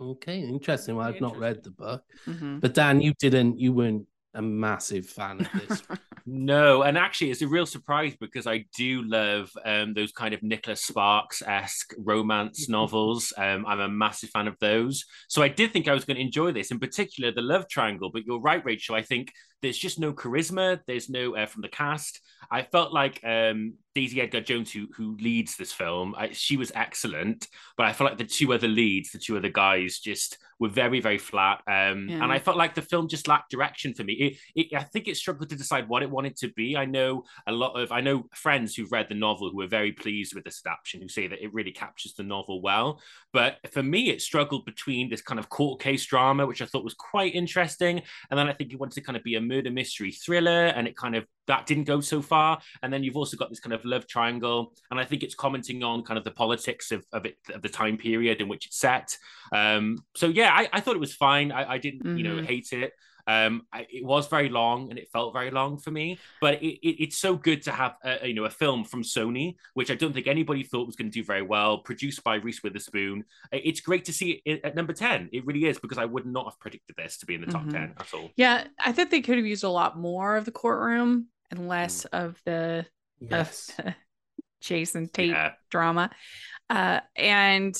Okay, 0.00 0.40
interesting. 0.40 0.96
Well, 0.96 1.08
I've 1.08 1.20
not 1.20 1.38
read 1.38 1.62
the 1.64 1.70
book, 1.70 2.02
mm-hmm. 2.26 2.58
but 2.58 2.74
Dan, 2.74 3.00
you 3.00 3.14
didn't. 3.18 3.58
You 3.58 3.72
weren't 3.72 4.06
a 4.34 4.42
massive 4.42 5.06
fan 5.06 5.40
of 5.40 5.68
this. 5.68 5.82
no, 6.26 6.82
and 6.82 6.98
actually, 6.98 7.30
it's 7.30 7.40
a 7.40 7.48
real 7.48 7.64
surprise 7.64 8.14
because 8.20 8.46
I 8.46 8.66
do 8.76 9.02
love 9.02 9.50
um, 9.64 9.94
those 9.94 10.12
kind 10.12 10.34
of 10.34 10.42
Nicholas 10.42 10.84
Sparks 10.84 11.42
esque 11.42 11.94
romance 11.98 12.68
novels. 12.68 13.32
Um, 13.38 13.64
I'm 13.66 13.80
a 13.80 13.88
massive 13.88 14.30
fan 14.30 14.46
of 14.46 14.58
those. 14.60 15.06
So 15.28 15.42
I 15.42 15.48
did 15.48 15.72
think 15.72 15.88
I 15.88 15.94
was 15.94 16.04
going 16.04 16.16
to 16.16 16.22
enjoy 16.22 16.52
this, 16.52 16.70
in 16.70 16.78
particular 16.78 17.32
the 17.32 17.40
love 17.40 17.66
triangle. 17.68 18.10
But 18.12 18.26
you're 18.26 18.40
right, 18.40 18.64
Rachel. 18.64 18.94
I 18.94 19.02
think 19.02 19.32
there's 19.66 19.76
just 19.76 19.98
no 19.98 20.12
charisma. 20.12 20.78
There's 20.86 21.10
no 21.10 21.34
uh, 21.34 21.46
from 21.46 21.62
the 21.62 21.68
cast. 21.68 22.20
I 22.52 22.62
felt 22.62 22.92
like 22.92 23.20
um, 23.24 23.74
Daisy 23.96 24.20
Edgar 24.20 24.40
Jones, 24.40 24.70
who 24.70 24.86
who 24.94 25.16
leads 25.16 25.56
this 25.56 25.72
film, 25.72 26.14
I, 26.16 26.30
she 26.30 26.56
was 26.56 26.70
excellent. 26.76 27.48
But 27.76 27.86
I 27.86 27.92
felt 27.92 28.10
like 28.10 28.18
the 28.18 28.24
two 28.24 28.52
other 28.52 28.68
leads, 28.68 29.10
the 29.10 29.18
two 29.18 29.36
other 29.36 29.48
guys, 29.48 29.98
just 29.98 30.38
were 30.60 30.68
very 30.68 31.00
very 31.00 31.18
flat. 31.18 31.62
Um, 31.66 32.08
yeah. 32.08 32.22
And 32.22 32.32
I 32.32 32.38
felt 32.38 32.56
like 32.56 32.76
the 32.76 32.82
film 32.82 33.08
just 33.08 33.26
lacked 33.26 33.50
direction 33.50 33.92
for 33.92 34.04
me. 34.04 34.12
It, 34.14 34.36
it, 34.54 34.74
I 34.78 34.84
think 34.84 35.08
it 35.08 35.16
struggled 35.16 35.50
to 35.50 35.56
decide 35.56 35.88
what 35.88 36.04
it 36.04 36.10
wanted 36.10 36.36
to 36.36 36.52
be. 36.52 36.76
I 36.76 36.84
know 36.84 37.24
a 37.48 37.52
lot 37.52 37.74
of 37.74 37.90
I 37.90 38.00
know 38.00 38.28
friends 38.34 38.76
who've 38.76 38.92
read 38.92 39.08
the 39.08 39.16
novel 39.16 39.50
who 39.50 39.60
are 39.62 39.66
very 39.66 39.90
pleased 39.90 40.32
with 40.32 40.44
this 40.44 40.62
adaptation, 40.64 41.02
who 41.02 41.08
say 41.08 41.26
that 41.26 41.42
it 41.42 41.52
really 41.52 41.72
captures 41.72 42.14
the 42.14 42.22
novel 42.22 42.62
well. 42.62 43.00
But 43.32 43.56
for 43.72 43.82
me, 43.82 44.10
it 44.10 44.22
struggled 44.22 44.64
between 44.64 45.10
this 45.10 45.22
kind 45.22 45.40
of 45.40 45.48
court 45.48 45.80
case 45.80 46.06
drama, 46.06 46.46
which 46.46 46.62
I 46.62 46.66
thought 46.66 46.84
was 46.84 46.94
quite 46.94 47.34
interesting, 47.34 48.02
and 48.30 48.38
then 48.38 48.48
I 48.48 48.52
think 48.52 48.72
it 48.72 48.78
wanted 48.78 48.94
to 48.94 49.00
kind 49.00 49.16
of 49.16 49.24
be 49.24 49.34
a 49.34 49.40
murder 49.56 49.70
mystery 49.70 50.12
thriller, 50.12 50.66
and 50.66 50.86
it 50.86 50.96
kind 50.96 51.16
of 51.16 51.24
that 51.46 51.66
didn't 51.66 51.84
go 51.84 52.00
so 52.00 52.20
far. 52.20 52.58
And 52.82 52.92
then 52.92 53.02
you've 53.04 53.16
also 53.16 53.36
got 53.36 53.48
this 53.50 53.60
kind 53.60 53.72
of 53.72 53.84
love 53.84 54.06
triangle, 54.06 54.72
and 54.90 55.00
I 55.00 55.04
think 55.04 55.22
it's 55.22 55.34
commenting 55.34 55.82
on 55.82 56.02
kind 56.02 56.18
of 56.18 56.24
the 56.24 56.30
politics 56.30 56.92
of, 56.92 57.04
of 57.12 57.24
it 57.24 57.36
of 57.54 57.62
the 57.62 57.68
time 57.68 57.96
period 57.96 58.40
in 58.40 58.48
which 58.48 58.66
it's 58.66 58.78
set. 58.78 59.16
Um, 59.52 59.98
so 60.14 60.26
yeah, 60.26 60.50
I, 60.52 60.68
I 60.72 60.80
thought 60.80 60.96
it 60.96 61.00
was 61.00 61.14
fine. 61.14 61.52
I, 61.52 61.72
I 61.74 61.78
didn't, 61.78 62.04
mm-hmm. 62.04 62.18
you 62.18 62.24
know, 62.24 62.36
mm-hmm. 62.36 62.46
hate 62.46 62.72
it. 62.72 62.92
Um, 63.26 63.62
I, 63.72 63.86
it 63.90 64.04
was 64.04 64.28
very 64.28 64.48
long 64.48 64.90
and 64.90 64.98
it 64.98 65.08
felt 65.12 65.32
very 65.32 65.50
long 65.50 65.78
for 65.78 65.90
me, 65.90 66.18
but 66.40 66.62
it, 66.62 66.78
it, 66.86 67.02
it's 67.02 67.18
so 67.18 67.36
good 67.36 67.62
to 67.62 67.72
have 67.72 67.96
a, 68.04 68.28
you 68.28 68.34
know 68.34 68.44
a 68.44 68.50
film 68.50 68.84
from 68.84 69.02
Sony, 69.02 69.56
which 69.74 69.90
I 69.90 69.94
don't 69.94 70.12
think 70.12 70.26
anybody 70.26 70.62
thought 70.62 70.86
was 70.86 70.96
going 70.96 71.10
to 71.10 71.14
do 71.14 71.24
very 71.24 71.42
well, 71.42 71.78
produced 71.78 72.22
by 72.22 72.36
Reese 72.36 72.62
Witherspoon. 72.62 73.24
It's 73.52 73.80
great 73.80 74.04
to 74.06 74.12
see 74.12 74.42
it 74.44 74.60
at 74.64 74.74
number 74.74 74.92
ten. 74.92 75.28
It 75.32 75.44
really 75.46 75.64
is 75.64 75.78
because 75.78 75.98
I 75.98 76.04
would 76.04 76.26
not 76.26 76.46
have 76.46 76.60
predicted 76.60 76.96
this 76.96 77.18
to 77.18 77.26
be 77.26 77.34
in 77.34 77.40
the 77.40 77.48
top 77.48 77.62
mm-hmm. 77.62 77.70
ten 77.70 77.94
at 77.98 78.14
all. 78.14 78.30
Yeah, 78.36 78.64
I 78.78 78.92
think 78.92 79.10
they 79.10 79.22
could 79.22 79.36
have 79.36 79.46
used 79.46 79.64
a 79.64 79.68
lot 79.68 79.98
more 79.98 80.36
of 80.36 80.44
the 80.44 80.52
courtroom 80.52 81.28
and 81.50 81.68
less 81.68 82.04
mm. 82.04 82.24
of 82.24 82.40
the, 82.44 82.86
yes. 83.20 83.70
of 83.78 83.84
the 83.84 83.94
Jason 84.60 85.08
Tate 85.08 85.30
yeah. 85.30 85.52
drama. 85.70 86.10
Uh, 86.68 87.00
and 87.14 87.76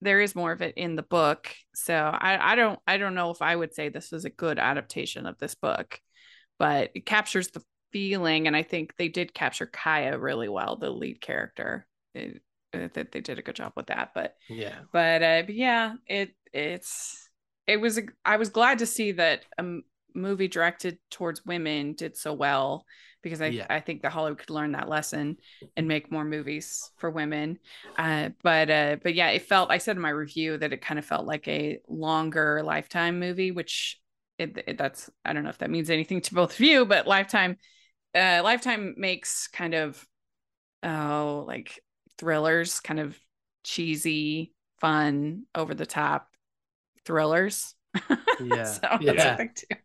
there 0.00 0.20
is 0.20 0.34
more 0.34 0.52
of 0.52 0.62
it 0.62 0.74
in 0.76 0.96
the 0.96 1.02
book. 1.02 1.54
So 1.74 1.94
I, 1.94 2.52
I 2.52 2.54
don't 2.54 2.78
I 2.86 2.96
don't 2.96 3.14
know 3.14 3.30
if 3.30 3.42
I 3.42 3.54
would 3.54 3.74
say 3.74 3.88
this 3.88 4.10
was 4.10 4.24
a 4.24 4.30
good 4.30 4.58
adaptation 4.58 5.26
of 5.26 5.38
this 5.38 5.54
book, 5.54 6.00
but 6.58 6.90
it 6.94 7.06
captures 7.06 7.48
the 7.48 7.62
feeling, 7.92 8.46
and 8.46 8.56
I 8.56 8.62
think 8.62 8.96
they 8.96 9.08
did 9.08 9.34
capture 9.34 9.66
Kya 9.66 10.20
really 10.20 10.48
well, 10.48 10.76
the 10.76 10.90
lead 10.90 11.20
character. 11.20 11.86
It, 12.14 12.42
that 12.72 13.10
they 13.12 13.20
did 13.20 13.38
a 13.38 13.42
good 13.42 13.56
job 13.56 13.72
with 13.76 13.86
that. 13.86 14.10
But 14.14 14.36
yeah, 14.48 14.78
but, 14.92 15.22
uh, 15.22 15.42
but 15.42 15.54
yeah, 15.54 15.94
it 16.06 16.34
it's 16.52 17.28
it 17.66 17.80
was 17.80 17.98
a, 17.98 18.02
I 18.24 18.36
was 18.36 18.48
glad 18.48 18.78
to 18.78 18.86
see 18.86 19.12
that 19.12 19.44
a 19.58 19.78
movie 20.14 20.48
directed 20.48 20.98
towards 21.10 21.44
women 21.44 21.94
did 21.94 22.16
so 22.16 22.32
well 22.32 22.84
because 23.22 23.40
I, 23.40 23.46
yeah. 23.46 23.66
I 23.68 23.80
think 23.80 24.02
that 24.02 24.12
Hollywood 24.12 24.38
could 24.38 24.50
learn 24.50 24.72
that 24.72 24.88
lesson 24.88 25.36
and 25.76 25.86
make 25.86 26.10
more 26.10 26.24
movies 26.24 26.90
for 26.96 27.10
women. 27.10 27.58
Uh, 27.96 28.30
but 28.42 28.70
uh, 28.70 28.96
but 29.02 29.14
yeah, 29.14 29.28
it 29.30 29.42
felt 29.42 29.70
I 29.70 29.78
said 29.78 29.96
in 29.96 30.02
my 30.02 30.10
review 30.10 30.56
that 30.58 30.72
it 30.72 30.80
kind 30.80 30.98
of 30.98 31.04
felt 31.04 31.26
like 31.26 31.46
a 31.48 31.80
longer 31.88 32.62
Lifetime 32.62 33.20
movie, 33.20 33.50
which 33.50 34.00
it, 34.38 34.62
it, 34.66 34.78
that's 34.78 35.10
I 35.24 35.32
don't 35.32 35.44
know 35.44 35.50
if 35.50 35.58
that 35.58 35.70
means 35.70 35.90
anything 35.90 36.20
to 36.22 36.34
both 36.34 36.54
of 36.54 36.60
you, 36.60 36.86
but 36.86 37.06
Lifetime 37.06 37.56
uh, 38.14 38.40
Lifetime 38.42 38.94
makes 38.96 39.48
kind 39.48 39.74
of 39.74 40.04
oh 40.82 41.44
like 41.46 41.80
thrillers, 42.18 42.80
kind 42.80 43.00
of 43.00 43.18
cheesy, 43.64 44.52
fun, 44.80 45.44
over 45.54 45.74
the 45.74 45.86
top 45.86 46.28
thrillers. 47.04 47.74
Yeah, 48.42 48.64
so 48.64 48.88
yeah 49.02 49.12
yeah, 49.12 49.76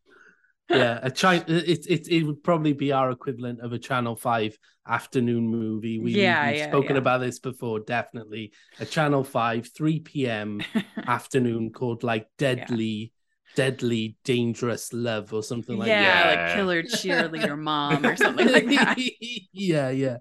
a 0.69 1.12
China. 1.12 1.43
It, 1.48 1.86
it 1.88 2.07
it 2.07 2.24
would 2.24 2.43
probably 2.43 2.74
be 2.74 2.91
our 2.91 3.12
equivalent 3.12 3.62
of 3.62 3.74
a 3.74 3.79
Channel 3.79 4.15
Five 4.15 4.57
afternoon 4.88 5.48
movie. 5.48 6.00
We, 6.00 6.12
yeah, 6.13 6.48
we've 6.48 6.57
yeah, 6.57 6.69
spoken 6.69 6.95
yeah. 6.95 7.01
about 7.01 7.22
this 7.22 7.39
before. 7.39 7.79
Definitely 7.79 8.53
a 8.79 8.86
Channel 8.86 9.24
Five 9.24 9.69
three 9.75 10.00
p.m. 10.00 10.62
afternoon 11.07 11.72
called 11.72 12.03
like 12.03 12.27
Deadly. 12.38 13.12
Deadly 13.55 14.17
Dangerous 14.25 14.91
Love 14.91 15.31
or 15.31 15.41
something 15.41 15.77
like 15.77 15.88
yeah, 15.88 16.01
that. 16.01 16.36
Yeah, 16.36 16.45
like 16.45 16.55
Killer 16.55 16.84
Cheerleader 16.84 17.57
Mom 17.57 18.05
or 18.05 18.17
something 18.17 18.51
like 18.51 18.65
that. 18.67 18.98
yeah, 19.53 19.91
yeah. 19.91 20.17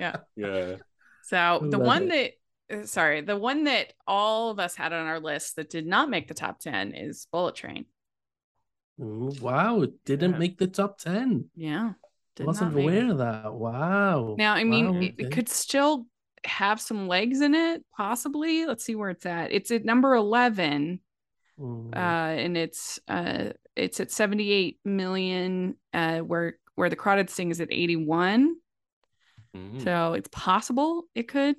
Yeah. 0.00 0.16
Yeah. 0.36 0.76
So 1.24 1.66
the 1.70 1.78
one 1.78 2.04
it. 2.04 2.08
that 2.08 2.32
uh, 2.72 2.86
sorry, 2.86 3.20
the 3.20 3.36
one 3.36 3.64
that 3.64 3.92
all 4.06 4.50
of 4.50 4.58
us 4.58 4.74
had 4.74 4.92
on 4.92 5.06
our 5.06 5.20
list 5.20 5.56
that 5.56 5.70
did 5.70 5.86
not 5.86 6.08
make 6.08 6.28
the 6.28 6.34
top 6.34 6.60
10 6.60 6.94
is 6.94 7.26
Bullet 7.30 7.54
Train. 7.54 7.84
Ooh, 9.00 9.32
wow, 9.40 9.82
it 9.82 10.04
didn't 10.04 10.32
yeah. 10.32 10.38
make 10.38 10.58
the 10.58 10.66
top 10.66 10.98
10. 10.98 11.46
Yeah. 11.54 11.92
Wasn't 12.40 12.74
aware 12.76 13.10
of 13.10 13.18
that. 13.18 13.52
Wow. 13.52 14.36
Now, 14.38 14.54
I 14.54 14.64
mean, 14.64 14.90
wow, 14.92 14.96
okay. 14.96 15.14
it 15.18 15.30
could 15.32 15.48
still 15.48 16.06
have 16.44 16.80
some 16.80 17.06
legs 17.06 17.40
in 17.40 17.54
it, 17.54 17.84
possibly. 17.96 18.64
Let's 18.66 18.84
see 18.84 18.94
where 18.94 19.10
it's 19.10 19.26
at. 19.26 19.52
It's 19.52 19.70
at 19.70 19.84
number 19.84 20.14
11. 20.14 21.00
Uh, 21.62 21.96
and 21.96 22.56
it's 22.56 22.98
uh 23.06 23.50
it's 23.76 24.00
at 24.00 24.10
78 24.10 24.80
million, 24.84 25.76
uh, 25.94 26.18
where 26.18 26.58
where 26.74 26.88
the 26.88 26.96
crawdad 26.96 27.30
sing 27.30 27.50
is 27.50 27.60
at 27.60 27.68
81. 27.70 28.56
Mhm. 29.56 29.84
So 29.84 30.14
it's 30.14 30.28
possible 30.32 31.04
it 31.14 31.28
could. 31.28 31.56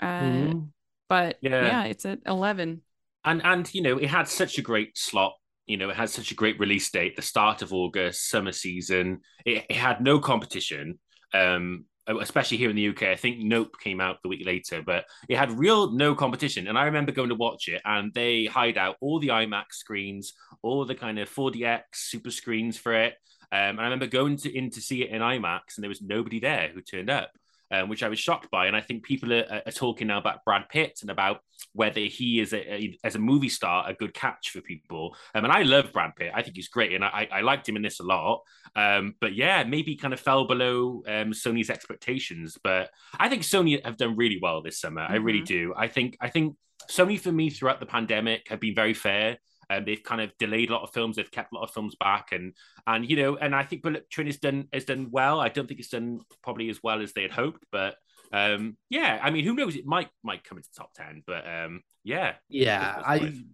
Uh, 0.00 0.20
Mhm. 0.20 0.68
but 1.08 1.38
Yeah. 1.40 1.64
yeah. 1.66 1.84
it's 1.84 2.04
at 2.04 2.20
11. 2.26 2.82
and 3.24 3.42
and 3.42 3.74
you 3.74 3.80
know 3.82 3.96
it 3.98 4.10
had 4.10 4.28
such 4.28 4.58
a 4.58 4.62
great 4.62 4.96
slot 4.96 5.32
you 5.66 5.76
know 5.76 5.90
it 5.90 5.96
had 5.96 6.10
such 6.10 6.30
a 6.30 6.34
great 6.34 6.58
release 6.58 6.90
date 6.90 7.16
the 7.16 7.22
start 7.22 7.62
of 7.62 7.72
august 7.72 8.28
summer 8.28 8.52
season. 8.52 9.20
It, 9.44 9.64
it 9.68 9.76
had 9.76 10.00
no 10.00 10.18
competition 10.18 10.98
um 11.32 11.86
especially 12.06 12.58
here 12.58 12.68
in 12.68 12.76
the 12.76 12.88
uk 12.88 13.02
i 13.02 13.16
think 13.16 13.38
nope 13.38 13.76
came 13.80 13.98
out 13.98 14.18
the 14.22 14.28
week 14.28 14.44
later 14.44 14.82
but 14.84 15.06
it 15.28 15.38
had 15.38 15.50
real 15.50 15.90
no 15.92 16.14
competition. 16.14 16.68
And 16.68 16.78
i 16.78 16.84
remember 16.84 17.12
going 17.12 17.30
to 17.30 17.34
watch 17.34 17.68
it 17.68 17.80
and 17.84 18.12
they 18.12 18.44
hide 18.44 18.78
out 18.78 18.96
all 19.00 19.20
the 19.20 19.28
imax 19.28 19.72
screens 19.72 20.34
all 20.62 20.84
the 20.84 20.94
kind 20.94 21.18
of 21.18 21.32
4dx 21.32 21.82
super 21.92 22.30
screens 22.30 22.76
for 22.76 22.92
it. 22.92 23.14
Um, 23.52 23.78
and 23.78 23.80
i 23.80 23.84
remember 23.84 24.06
going 24.06 24.36
to 24.38 24.54
in 24.54 24.70
to 24.70 24.80
see 24.80 25.02
it 25.02 25.10
in 25.10 25.22
imax 25.22 25.76
and 25.76 25.82
there 25.82 25.88
was 25.88 26.02
nobody 26.02 26.40
there 26.40 26.70
who 26.74 26.80
turned 26.82 27.10
up 27.10 27.30
um, 27.74 27.88
which 27.88 28.02
I 28.02 28.08
was 28.08 28.18
shocked 28.18 28.50
by. 28.50 28.66
And 28.66 28.76
I 28.76 28.80
think 28.80 29.02
people 29.04 29.32
are, 29.32 29.62
are 29.66 29.72
talking 29.72 30.06
now 30.08 30.18
about 30.18 30.44
Brad 30.44 30.68
Pitt 30.68 30.98
and 31.02 31.10
about 31.10 31.40
whether 31.72 32.00
he 32.00 32.40
is 32.40 32.52
a, 32.52 32.74
a- 32.74 32.98
as 33.04 33.14
a 33.14 33.18
movie 33.18 33.48
star 33.48 33.84
a 33.88 33.94
good 33.94 34.14
catch 34.14 34.50
for 34.50 34.60
people. 34.60 35.16
Um, 35.34 35.44
and 35.44 35.52
I 35.52 35.62
love 35.62 35.92
Brad 35.92 36.12
Pitt. 36.16 36.32
I 36.34 36.42
think 36.42 36.56
he's 36.56 36.68
great, 36.68 36.92
and 36.92 37.04
I, 37.04 37.28
I 37.32 37.40
liked 37.40 37.68
him 37.68 37.76
in 37.76 37.82
this 37.82 38.00
a 38.00 38.04
lot. 38.04 38.42
Um, 38.76 39.14
but 39.20 39.34
yeah, 39.34 39.64
maybe 39.64 39.96
kind 39.96 40.14
of 40.14 40.20
fell 40.20 40.46
below 40.46 41.02
um, 41.06 41.32
Sony's 41.32 41.70
expectations. 41.70 42.58
But 42.62 42.90
I 43.18 43.28
think 43.28 43.42
Sony 43.42 43.84
have 43.84 43.96
done 43.96 44.16
really 44.16 44.38
well 44.40 44.62
this 44.62 44.80
summer. 44.80 45.02
I 45.02 45.16
really 45.16 45.40
Mhm. 45.42 45.46
do. 45.46 45.74
I 45.76 45.88
think 45.88 46.16
I 46.20 46.28
think 46.28 46.56
Sony 46.90 47.18
for 47.18 47.32
me 47.32 47.50
throughout 47.50 47.80
the 47.80 47.86
pandemic 47.86 48.48
have 48.48 48.60
been 48.60 48.74
very 48.74 48.94
fair. 48.94 49.38
Um, 49.70 49.84
they've 49.84 50.02
kind 50.02 50.20
of 50.20 50.36
delayed 50.38 50.70
a 50.70 50.72
lot 50.72 50.82
of 50.82 50.92
films. 50.92 51.16
They've 51.16 51.30
kept 51.30 51.52
a 51.52 51.56
lot 51.56 51.64
of 51.64 51.72
films 51.72 51.94
back, 51.98 52.32
and 52.32 52.54
and 52.86 53.08
you 53.08 53.16
know, 53.16 53.36
and 53.36 53.54
I 53.54 53.62
think 53.64 53.82
Bullet 53.82 54.10
Train 54.10 54.26
has 54.26 54.38
done 54.38 54.68
has 54.72 54.84
done 54.84 55.08
well. 55.10 55.40
I 55.40 55.48
don't 55.48 55.66
think 55.66 55.80
it's 55.80 55.90
done 55.90 56.20
probably 56.42 56.70
as 56.70 56.82
well 56.82 57.02
as 57.02 57.12
they 57.12 57.22
had 57.22 57.32
hoped, 57.32 57.64
but 57.70 57.96
um, 58.32 58.76
yeah, 58.88 59.18
I 59.22 59.30
mean, 59.30 59.44
who 59.44 59.54
knows? 59.54 59.76
It 59.76 59.86
might 59.86 60.08
might 60.22 60.44
come 60.44 60.58
into 60.58 60.70
top 60.76 60.92
ten, 60.94 61.22
but 61.26 61.46
um, 61.46 61.82
yeah, 62.02 62.34
Yeah, 62.48 63.02
I. 63.04 63.44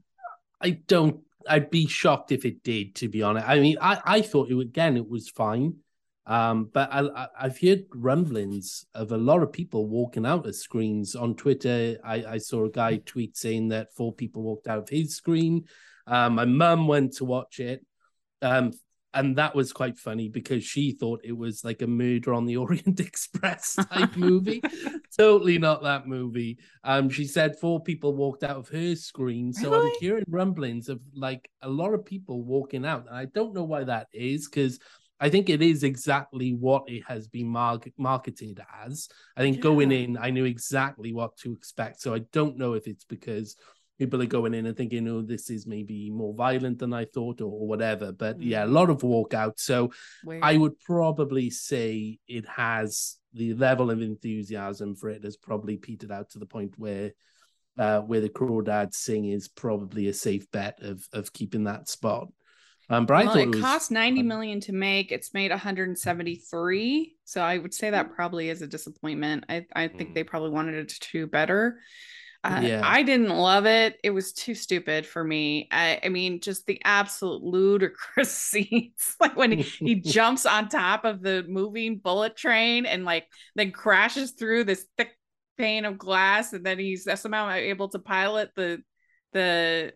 I 0.62 0.70
don't 0.70 1.22
I'd 1.48 1.70
be 1.70 1.86
shocked 1.86 2.32
if 2.32 2.44
it 2.44 2.62
did, 2.62 2.94
to 2.96 3.08
be 3.08 3.22
honest. 3.22 3.48
I 3.48 3.58
mean, 3.60 3.76
I, 3.80 4.00
I 4.04 4.20
thought 4.20 4.50
it 4.50 4.58
again 4.58 4.96
it 4.96 5.08
was 5.08 5.28
fine. 5.28 5.76
Um, 6.26 6.70
but 6.72 6.92
I, 6.92 7.00
I 7.00 7.28
I've 7.40 7.58
heard 7.58 7.86
rumblings 7.94 8.84
of 8.94 9.10
a 9.10 9.16
lot 9.16 9.42
of 9.42 9.52
people 9.52 9.88
walking 9.88 10.26
out 10.26 10.46
of 10.46 10.54
screens 10.54 11.16
on 11.16 11.34
Twitter. 11.34 11.98
I, 12.04 12.24
I 12.24 12.38
saw 12.38 12.66
a 12.66 12.70
guy 12.70 12.98
tweet 12.98 13.36
saying 13.36 13.68
that 13.68 13.94
four 13.94 14.12
people 14.12 14.42
walked 14.42 14.68
out 14.68 14.78
of 14.78 14.88
his 14.88 15.16
screen. 15.16 15.64
Um, 16.10 16.34
my 16.34 16.44
mum 16.44 16.86
went 16.86 17.14
to 17.14 17.24
watch 17.24 17.60
it. 17.60 17.84
Um, 18.42 18.72
and 19.12 19.36
that 19.38 19.56
was 19.56 19.72
quite 19.72 19.98
funny 19.98 20.28
because 20.28 20.62
she 20.62 20.92
thought 20.92 21.20
it 21.24 21.36
was 21.36 21.64
like 21.64 21.82
a 21.82 21.86
murder 21.86 22.32
on 22.32 22.46
the 22.46 22.56
Orient 22.58 23.00
Express 23.08 23.74
type 23.74 24.16
movie. 24.16 24.62
totally 25.18 25.58
not 25.58 25.82
that 25.82 26.06
movie. 26.06 26.58
Um, 26.84 27.08
she 27.10 27.24
said 27.26 27.58
four 27.58 27.82
people 27.82 28.14
walked 28.14 28.44
out 28.44 28.56
of 28.56 28.68
her 28.68 28.94
screen. 28.94 29.52
So 29.52 29.72
I'm 29.74 29.80
Really? 29.80 29.96
hearing 30.00 30.24
rumblings 30.28 30.88
of 30.88 31.00
like 31.14 31.48
a 31.62 31.68
lot 31.68 31.92
of 31.94 32.04
people 32.04 32.42
walking 32.44 32.84
out. 32.86 33.06
And 33.08 33.16
I 33.16 33.24
don't 33.24 33.54
know 33.54 33.64
why 33.64 33.82
that 33.84 34.06
is 34.12 34.48
because 34.48 34.78
I 35.18 35.28
think 35.28 35.50
it 35.50 35.60
is 35.60 35.82
exactly 35.82 36.54
what 36.54 36.84
it 36.88 37.02
has 37.06 37.26
been 37.28 37.48
mar- 37.48 37.80
marketed 37.98 38.60
as. 38.84 39.08
I 39.36 39.40
think 39.42 39.60
going 39.60 39.90
in, 39.92 40.16
I 40.16 40.30
knew 40.30 40.44
exactly 40.44 41.12
what 41.12 41.36
to 41.38 41.52
expect. 41.52 42.00
So 42.00 42.14
I 42.14 42.20
don't 42.32 42.56
know 42.56 42.74
if 42.74 42.86
it's 42.86 43.04
because 43.04 43.56
people 44.00 44.20
are 44.22 44.26
going 44.26 44.54
in 44.54 44.64
and 44.66 44.76
thinking, 44.76 45.06
oh, 45.08 45.20
this 45.20 45.50
is 45.50 45.66
maybe 45.66 46.10
more 46.10 46.32
violent 46.34 46.78
than 46.78 46.92
I 46.94 47.04
thought 47.04 47.42
or, 47.42 47.52
or 47.52 47.68
whatever. 47.68 48.10
But 48.12 48.40
yeah, 48.42 48.64
a 48.64 48.66
Mm. 48.66 48.72
lot 48.72 48.88
of 48.90 49.02
walkouts. 49.02 49.60
So 49.60 49.92
Weird. 50.24 50.42
I 50.42 50.56
would 50.56 50.80
probably 50.80 51.50
say 51.50 52.18
it 52.26 52.46
has 52.48 53.18
the 53.34 53.52
level 53.54 53.90
of 53.90 54.00
enthusiasm 54.00 54.96
for 54.96 55.10
it 55.10 55.22
has 55.22 55.36
probably 55.36 55.76
petered 55.76 56.10
out 56.10 56.30
to 56.30 56.38
the 56.40 56.46
point 56.46 56.72
where 56.78 57.12
uh, 57.78 58.00
where 58.00 58.20
the 58.20 58.28
Crawdad 58.28 58.94
Sing 58.94 59.26
is 59.26 59.48
probably 59.48 60.08
a 60.08 60.14
safe 60.14 60.50
bet 60.50 60.80
of 60.82 61.06
of 61.12 61.32
keeping 61.32 61.64
that 61.64 61.88
spot. 61.88 62.28
Um, 62.88 63.06
but 63.06 63.14
I 63.14 63.24
well, 63.24 63.34
thought 63.34 63.42
it, 63.42 63.48
it 63.50 63.54
was 63.54 63.60
cost 63.60 63.90
90 63.92 64.20
fun. 64.22 64.28
million 64.28 64.60
to 64.60 64.72
make. 64.72 65.12
It's 65.12 65.32
made 65.32 65.52
173. 65.52 67.14
So 67.24 67.40
I 67.40 67.58
would 67.58 67.72
say 67.74 67.88
Hmm. 67.88 67.92
that 67.92 68.12
probably 68.16 68.48
is 68.48 68.62
a 68.62 68.66
disappointment. 68.66 69.44
I, 69.48 69.66
I 69.76 69.88
think 69.88 70.10
Mm. 70.10 70.14
they 70.14 70.24
probably 70.24 70.50
wanted 70.50 70.74
it 70.74 70.88
to 70.88 71.08
do 71.12 71.26
better. 71.26 71.78
Uh, 72.42 72.62
Yeah. 72.62 72.80
I 72.80 73.02
didn't 73.02 73.28
love 73.28 73.66
it. 73.66 73.98
It 74.02 74.10
was 74.10 74.32
too 74.32 74.54
stupid 74.54 75.04
for 75.06 75.22
me. 75.22 75.68
I, 75.70 76.00
I 76.04 76.08
mean, 76.08 76.40
just 76.40 76.66
the 76.66 76.80
absolute 76.84 77.42
ludicrous 77.42 78.32
scenes, 78.36 79.16
like 79.20 79.36
when 79.36 79.52
he, 79.52 79.72
he 79.84 79.94
jumps 80.00 80.46
on 80.46 80.68
top 80.68 81.04
of 81.04 81.20
the 81.20 81.44
moving 81.48 81.98
bullet 81.98 82.36
train 82.36 82.86
and 82.86 83.04
like 83.04 83.26
then 83.56 83.72
crashes 83.72 84.32
through 84.32 84.64
this 84.64 84.86
thick 84.96 85.10
pane 85.58 85.84
of 85.84 85.98
glass, 85.98 86.54
and 86.54 86.64
then 86.64 86.78
he's 86.78 87.06
somehow 87.20 87.50
able 87.50 87.88
to 87.90 87.98
pilot 87.98 88.50
the 88.56 88.82
the 89.32 89.92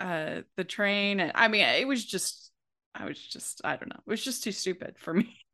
uh 0.00 0.42
the 0.56 0.64
train. 0.64 1.18
And 1.20 1.32
I 1.34 1.48
mean, 1.48 1.64
it 1.64 1.88
was 1.88 2.04
just, 2.04 2.52
I 2.94 3.06
was 3.06 3.18
just, 3.18 3.62
I 3.64 3.76
don't 3.76 3.88
know, 3.88 4.00
it 4.06 4.10
was 4.10 4.22
just 4.22 4.44
too 4.44 4.52
stupid 4.52 4.96
for 4.98 5.14
me. 5.14 5.45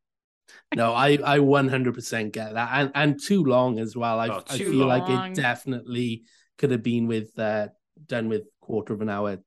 No, 0.75 0.93
I 0.93 1.19
I 1.25 1.39
100% 1.39 2.33
get 2.33 2.55
that, 2.55 2.71
and 2.73 2.91
and 2.95 3.21
too 3.23 3.45
long 3.45 3.79
as 3.79 3.97
well. 3.97 4.19
I 4.19 4.29
Oh, 4.29 4.43
I 4.49 4.59
feel 4.59 4.87
like 4.87 5.09
it 5.09 5.35
definitely 5.35 6.25
could 6.59 6.71
have 6.71 6.83
been 6.83 7.07
with 7.07 7.39
uh, 7.39 7.69
done 8.07 8.29
with 8.29 8.43
quarter 8.61 8.93
of 8.95 9.01
an 9.03 9.09
hour, 9.09 9.39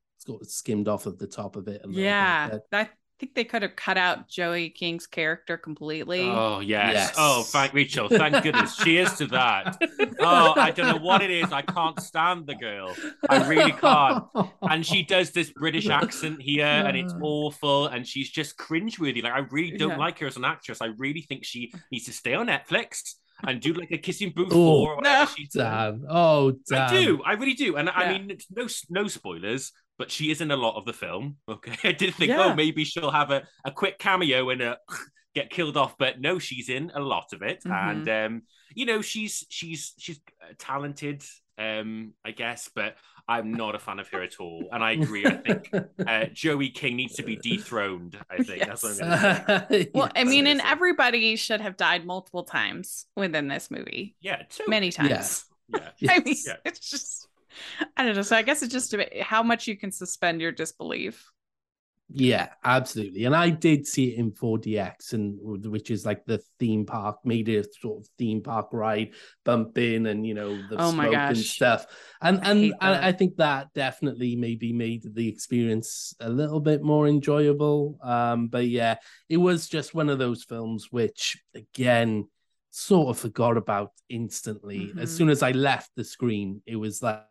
skimmed 0.43 0.87
off 0.87 1.05
of 1.05 1.17
the 1.17 1.27
top 1.27 1.55
of 1.55 1.67
it. 1.67 1.81
Yeah, 1.89 2.49
but- 2.49 2.63
I 3.15 3.17
think 3.17 3.33
they 3.35 3.45
could 3.45 3.61
have 3.61 3.77
cut 3.77 3.97
out 3.97 4.27
Joey 4.27 4.69
King's 4.69 5.07
character 5.07 5.55
completely. 5.55 6.23
Oh 6.23 6.59
yes. 6.59 6.93
Yes. 6.93 7.15
Oh, 7.17 7.43
thank 7.43 7.73
Rachel. 7.73 8.09
Thank 8.09 8.43
goodness. 8.43 8.75
Cheers 8.75 9.13
to 9.19 9.27
that. 9.27 9.77
Oh, 10.19 10.53
I 10.57 10.71
don't 10.71 10.87
know 10.97 11.01
what 11.01 11.21
it 11.21 11.31
is. 11.31 11.49
I 11.53 11.61
can't 11.61 11.97
stand 12.01 12.45
the 12.45 12.55
girl. 12.55 12.93
I 13.29 13.47
really 13.47 13.71
can't. 13.71 14.25
And 14.63 14.85
she 14.85 15.03
does 15.03 15.31
this 15.31 15.49
British 15.51 15.87
accent 15.87 16.41
here, 16.41 16.65
and 16.65 16.97
it's 16.97 17.13
awful. 17.21 17.87
And 17.87 18.05
she's 18.05 18.29
just 18.29 18.57
cringeworthy. 18.57 19.23
Like 19.23 19.31
I 19.33 19.39
really 19.49 19.77
don't 19.77 19.91
Yeah. 19.91 19.97
like 19.97 20.19
her 20.19 20.27
as 20.27 20.35
an 20.35 20.43
actress. 20.43 20.81
I 20.81 20.87
really 20.97 21.21
think 21.21 21.45
she 21.45 21.71
needs 21.93 22.03
to 22.07 22.11
stay 22.11 22.33
on 22.33 22.47
Netflix 22.47 23.13
and 23.47 23.61
do 23.61 23.71
like 23.73 23.91
a 23.91 23.97
kissing 23.97 24.33
booth 24.35 24.49
Oh, 24.51 24.55
four 24.55 24.91
or 24.91 24.95
whatever 24.97 25.19
no. 25.29 25.35
she's 25.37 25.49
done. 25.53 26.01
damn. 26.01 26.05
Oh, 26.09 26.51
damn. 26.69 26.89
I 26.89 27.01
do. 27.01 27.21
I 27.25 27.33
really 27.33 27.53
do. 27.53 27.77
And 27.77 27.89
I 27.89 28.11
mean, 28.11 28.37
no 28.53 28.67
no 28.89 29.07
spoilers, 29.07 29.71
but 29.97 30.11
she 30.11 30.31
is 30.31 30.41
in 30.41 30.51
a 30.51 30.55
lot 30.57 30.75
of 30.75 30.85
the 30.85 30.93
film. 30.93 31.37
Okay, 31.49 31.75
I 31.89 31.91
did 31.91 32.15
think, 32.15 32.29
Yeah. 32.29 32.43
oh, 32.45 32.53
maybe 32.55 32.83
she'll 32.83 33.11
have 33.11 33.31
a, 33.31 33.43
a 33.63 33.71
quick 33.71 33.97
cameo 33.99 34.49
and 34.49 34.61
a 34.61 34.77
get 35.35 35.49
killed 35.49 35.77
off, 35.77 35.97
but 35.97 36.19
no, 36.21 36.39
she's 36.39 36.69
in 36.69 36.91
a 36.95 36.99
lot 37.01 37.33
of 37.33 37.41
it, 37.41 37.61
and 37.65 38.07
um, 38.09 38.41
you 38.73 38.85
know, 38.85 39.01
she's 39.01 39.45
she's 39.49 39.93
she's 39.97 40.19
uh, 40.41 40.53
talented, 40.57 41.23
um, 41.57 42.13
I 42.25 42.31
guess, 42.31 42.69
but 42.73 42.95
I'm 43.27 43.53
not 43.53 43.73
a 43.75 43.79
fan 43.79 43.99
of 43.99 44.07
her 44.09 44.21
at 44.21 44.39
all. 44.39 44.65
And 44.71 44.83
I 44.83 44.91
agree. 44.91 45.25
I 45.25 45.37
think 45.37 45.69
uh, 46.07 46.25
Joey 46.31 46.69
King 46.69 46.95
needs 46.95 47.15
to 47.15 47.23
be 47.23 47.35
dethroned. 47.37 48.17
I 48.29 48.43
think 48.43 48.63
that's 48.65 48.83
what 48.83 49.01
I'm 49.01 49.09
going 49.09 49.19
to 49.19 49.67
say. 49.71 49.91
Well, 49.95 50.11
I 50.15 50.25
mean, 50.25 50.45
and 50.45 50.61
everybody 50.61 51.35
should 51.35 51.59
have 51.61 51.75
died 51.75 52.05
multiple 52.05 52.43
times 52.43 53.07
within 53.15 53.47
this 53.47 53.71
movie, 53.71 54.15
Yeah, 54.21 54.43
too. 54.49 54.65
many 54.67 54.91
times. 54.91 55.45
Yeah. 55.73 55.79
yeah. 55.97 56.11
I 56.13 56.19
mean, 56.19 56.35
Yeah. 56.45 56.57
it's 56.65 56.79
just, 56.87 57.27
I 57.97 58.03
don't 58.03 58.15
know. 58.15 58.21
So 58.21 58.35
I 58.35 58.41
guess 58.41 58.61
it's 58.63 58.73
just 58.73 58.93
a 58.93 58.97
bit, 58.97 59.21
how 59.21 59.43
much 59.43 59.67
you 59.67 59.77
can 59.77 59.91
suspend 59.91 60.41
your 60.41 60.51
disbelief. 60.51 61.31
Yeah, 62.07 62.49
absolutely. 62.63 63.25
And 63.25 63.35
I 63.35 63.49
did 63.49 63.87
see 63.87 64.09
it 64.13 64.19
in 64.19 64.31
4DX, 64.31 65.13
and 65.13 65.39
which 65.65 65.89
is 65.89 66.05
like 66.05 66.23
the 66.25 66.39
theme 66.59 66.85
park, 66.85 67.17
made 67.25 67.49
a 67.49 67.63
sort 67.81 68.01
of 68.03 68.07
theme 68.19 68.43
park 68.43 68.67
ride, 68.73 69.13
bump 69.43 69.75
in, 69.79 70.05
and 70.05 70.25
you 70.25 70.35
know 70.35 70.61
the 70.61 70.77
Oh 70.77 70.91
smoke 70.91 71.31
and 71.31 71.43
stuff. 71.47 71.87
And 72.21 72.39
I 72.43 72.51
and 72.79 72.95
I. 72.95 73.07
I 73.07 73.11
think 73.11 73.37
that 73.37 73.73
definitely 73.73 74.35
maybe 74.35 74.71
made 74.71 75.15
the 75.15 75.27
experience 75.27 76.13
a 76.19 76.29
little 76.29 76.59
bit 76.59 76.83
more 76.83 77.07
enjoyable. 77.07 77.97
Um, 78.03 78.49
but 78.49 78.67
yeah, 78.67 78.97
it 79.27 79.37
was 79.37 79.67
just 79.67 79.95
one 79.95 80.09
of 80.09 80.19
those 80.19 80.43
films 80.43 80.89
which, 80.91 81.37
again, 81.55 82.29
sort 82.69 83.09
of 83.09 83.17
forgot 83.17 83.57
about 83.57 83.93
instantly. 84.09 84.93
As 84.99 85.09
Mhm. 85.09 85.15
soon 85.15 85.29
as 85.29 85.41
I 85.41 85.51
left 85.53 85.89
the 85.95 86.03
screen, 86.03 86.61
it 86.67 86.75
was 86.75 87.01
like, 87.01 87.23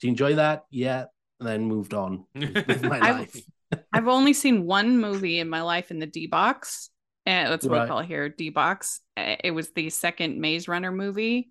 "Do 0.00 0.06
you 0.06 0.10
enjoy 0.10 0.34
that?" 0.36 0.64
Yeah, 0.70 1.04
and 1.38 1.48
then 1.48 1.64
moved 1.64 1.94
on 1.94 2.24
with, 2.34 2.66
with 2.66 2.82
my 2.82 2.98
I- 3.02 3.12
life. 3.12 3.36
I've 3.92 4.08
only 4.08 4.32
seen 4.32 4.64
one 4.66 4.98
movie 4.98 5.38
in 5.38 5.48
my 5.48 5.62
life 5.62 5.90
in 5.92 6.00
the 6.00 6.06
D 6.06 6.26
box. 6.26 6.90
And 7.26 7.52
that's 7.52 7.64
what 7.64 7.72
Right. 7.76 7.82
we 7.82 7.88
call 7.88 7.98
it 8.00 8.06
here, 8.06 8.28
D 8.28 8.50
box. 8.50 9.00
Uh, 9.16 9.36
It 9.44 9.52
was 9.52 9.70
the 9.70 9.90
second 9.90 10.40
Maze 10.40 10.66
Runner 10.66 10.90
movie. 10.90 11.50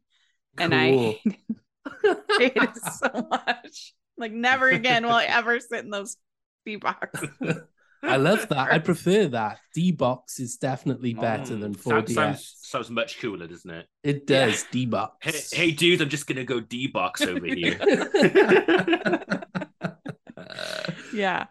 And 0.57 0.73
Cool. 0.73 1.15
I 1.25 2.15
hated 2.39 2.63
it 2.63 2.77
so 2.77 3.27
much. 3.29 3.93
Like, 4.17 4.33
never 4.33 4.67
again 4.67 5.05
will 5.05 5.13
I 5.13 5.25
ever 5.25 5.59
sit 5.61 5.85
in 5.85 5.91
those 5.91 6.17
D 6.65 6.75
box. 6.75 7.21
I 8.01 8.15
love 8.17 8.47
that. 8.49 8.71
I 8.71 8.79
prefer 8.91 9.27
that. 9.27 9.59
D 9.73 9.91
box 9.91 10.39
is 10.39 10.57
definitely 10.57 11.13
better 11.13 11.55
than 11.55 11.75
Mm, 11.75 11.83
sounds, 11.83 12.11
4DX. 12.11 12.13
sounds, 12.15 12.55
sounds 12.61 12.89
much 12.89 13.19
cooler, 13.19 13.47
doesn't 13.47 13.69
it? 13.69 13.87
It 14.03 14.23
Yeah. 14.27 14.45
does. 14.47 14.63
D 14.71 14.85
box. 14.85 15.51
hey, 15.51 15.71
dude, 15.71 16.01
I'm 16.01 16.09
just 16.09 16.25
gonna 16.27 16.43
go 16.45 16.59
D 16.59 16.87
box 16.87 17.21
over 17.21 17.45
here. 17.53 17.77
yeah. 21.13 21.45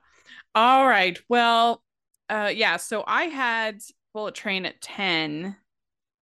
All 0.55 0.87
right. 0.87 1.19
Well, 1.29 1.83
uh, 2.29 2.51
yeah. 2.55 2.77
So 2.79 3.05
I 3.07 3.25
had 3.25 3.81
Bullet 4.15 4.35
Train 4.35 4.67
at 4.67 4.81
ten. 4.81 5.57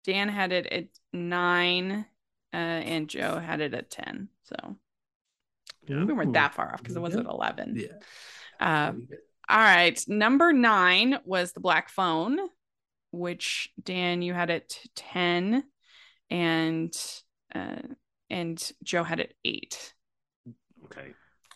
Dan 0.05 0.29
had 0.29 0.51
it 0.51 0.67
at 0.67 0.85
nine, 1.13 2.05
uh, 2.53 2.57
and 2.57 3.07
Joe 3.07 3.39
had 3.39 3.61
it 3.61 3.73
at 3.73 3.89
ten. 3.89 4.27
So 4.43 4.75
Yeah. 5.87 6.03
we 6.03 6.13
weren't 6.13 6.33
that 6.33 6.53
far 6.53 6.73
off 6.73 6.81
because 6.83 6.95
it 6.95 7.01
was 7.01 7.13
Yeah. 7.13 7.21
at 7.21 7.25
eleven. 7.25 7.75
Yeah. 7.75 7.87
Uh, 8.59 8.91
Very 8.91 9.05
good. 9.05 9.17
All 9.49 9.57
right. 9.57 10.01
Number 10.07 10.53
nine 10.53 11.17
was 11.25 11.51
the 11.53 11.59
Black 11.59 11.89
Phone, 11.89 12.37
which 13.11 13.69
Dan 13.81 14.21
you 14.21 14.33
had 14.33 14.49
at 14.49 14.77
ten, 14.95 15.63
and 16.29 16.93
uh, 17.53 17.75
and 18.29 18.71
Joe 18.83 19.03
had 19.03 19.19
it 19.19 19.33
eight. 19.45 19.93
Okay. 20.85 21.13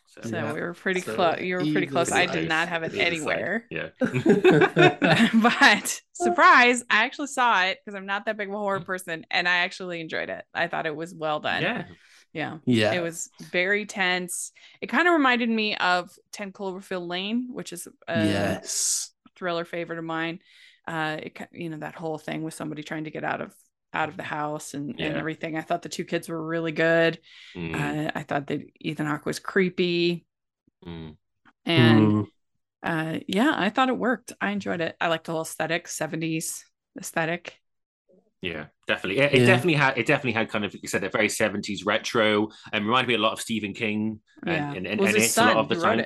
So, 0.07 0.21
So 0.29 0.37
Yeah. 0.37 0.53
we 0.53 0.61
were 0.61 0.73
pretty 0.73 1.01
So 1.01 1.15
close. 1.15 1.39
You 1.41 1.55
were 1.57 1.61
pretty 1.71 1.87
close. 1.87 2.11
I 2.11 2.25
did 2.25 2.47
not 2.49 2.67
have 2.69 2.83
it 2.83 2.93
Either 2.93 2.97
side. 2.97 3.07
anywhere. 3.07 3.65
Yeah. 3.69 3.89
but 5.33 6.01
surprise, 6.13 6.83
I 6.89 7.05
actually 7.05 7.27
saw 7.27 7.63
it 7.65 7.79
because 7.83 7.95
I'm 7.95 8.05
not 8.05 8.25
that 8.25 8.37
big 8.37 8.47
of 8.49 8.53
a 8.55 8.57
horror 8.57 8.79
person 8.81 9.25
and 9.29 9.47
I 9.47 9.57
actually 9.57 10.01
enjoyed 10.01 10.29
it. 10.29 10.43
I 10.53 10.67
thought 10.67 10.85
it 10.85 10.95
was 10.95 11.13
well 11.13 11.39
done. 11.39 11.61
yeah. 11.61 11.85
Yeah. 12.37 12.57
yeah. 12.65 12.93
It 12.93 13.01
was 13.01 13.29
very 13.51 13.85
tense. 13.85 14.51
It 14.79 14.87
kind 14.87 15.07
of 15.07 15.13
reminded 15.13 15.49
me 15.49 15.75
of 15.75 16.11
10 16.31 16.51
Cloverfield 16.51 17.07
Lane, 17.07 17.47
which 17.51 17.73
is 17.73 17.87
a 18.07 18.25
yes. 18.25 19.11
thriller 19.35 19.65
favorite 19.65 19.99
of 19.99 20.05
mine. 20.05 20.39
Uh, 20.87 21.17
it, 21.23 21.37
you 21.51 21.69
know, 21.69 21.77
that 21.79 21.95
whole 21.95 22.17
thing 22.17 22.43
with 22.43 22.53
somebody 22.53 22.83
trying 22.83 23.05
to 23.05 23.11
get 23.11 23.23
out 23.23 23.41
of 23.41 23.53
out 23.93 24.09
of 24.09 24.17
the 24.17 24.23
house 24.23 24.73
and, 24.75 24.99
and 24.99 25.17
everything. 25.17 25.57
I 25.57 25.61
thought 25.61 25.81
the 25.81 25.89
two 25.89 26.05
kids 26.05 26.29
were 26.29 26.41
really 26.55 26.71
good. 26.71 27.19
Mm, 27.55 27.73
Uh, 27.75 28.11
I 28.13 28.23
thought 28.23 28.47
that 28.47 28.61
Ethan 28.79 29.07
Hawke 29.07 29.25
was 29.25 29.39
creepy. 29.39 30.25
mm. 30.85 31.15
And 31.65 31.99
Mm. 32.11 32.27
uh 32.83 33.19
yeah 33.27 33.53
i 33.57 33.69
thought 33.69 33.89
it 33.89 33.97
worked 33.97 34.33
i 34.39 34.51
enjoyed 34.51 34.81
it 34.81 34.95
i 35.01 35.07
liked 35.07 35.25
the 35.25 35.31
whole 35.31 35.41
aesthetic 35.41 35.87
70s 35.87 36.63
aesthetic 36.99 37.59
Yeah, 38.41 38.65
definitely. 38.87 39.21
It, 39.21 39.33
it 39.33 39.39
Yeah. 39.39 39.45
definitely 39.45 39.73
had. 39.75 39.97
It 39.97 40.05
definitely 40.05 40.33
had 40.33 40.49
kind 40.49 40.63
of, 40.65 40.73
like 40.73 40.83
you 40.83 40.89
said, 40.89 41.03
a 41.03 41.09
very 41.09 41.29
seventies 41.29 41.85
retro, 41.85 42.49
and 42.71 42.85
reminded 42.85 43.07
me 43.07 43.15
a 43.15 43.19
lot 43.19 43.33
of 43.33 43.41
Stephen 43.41 43.73
King. 43.73 44.19
And, 44.45 44.55
Yeah. 44.55 44.73
and, 44.73 44.87
and, 44.87 45.01
and 45.01 45.15
his 45.15 45.17
it's 45.17 45.37
a 45.37 45.43
lot 45.43 45.57
of 45.57 45.69
the 45.69 45.75
time. 45.75 46.05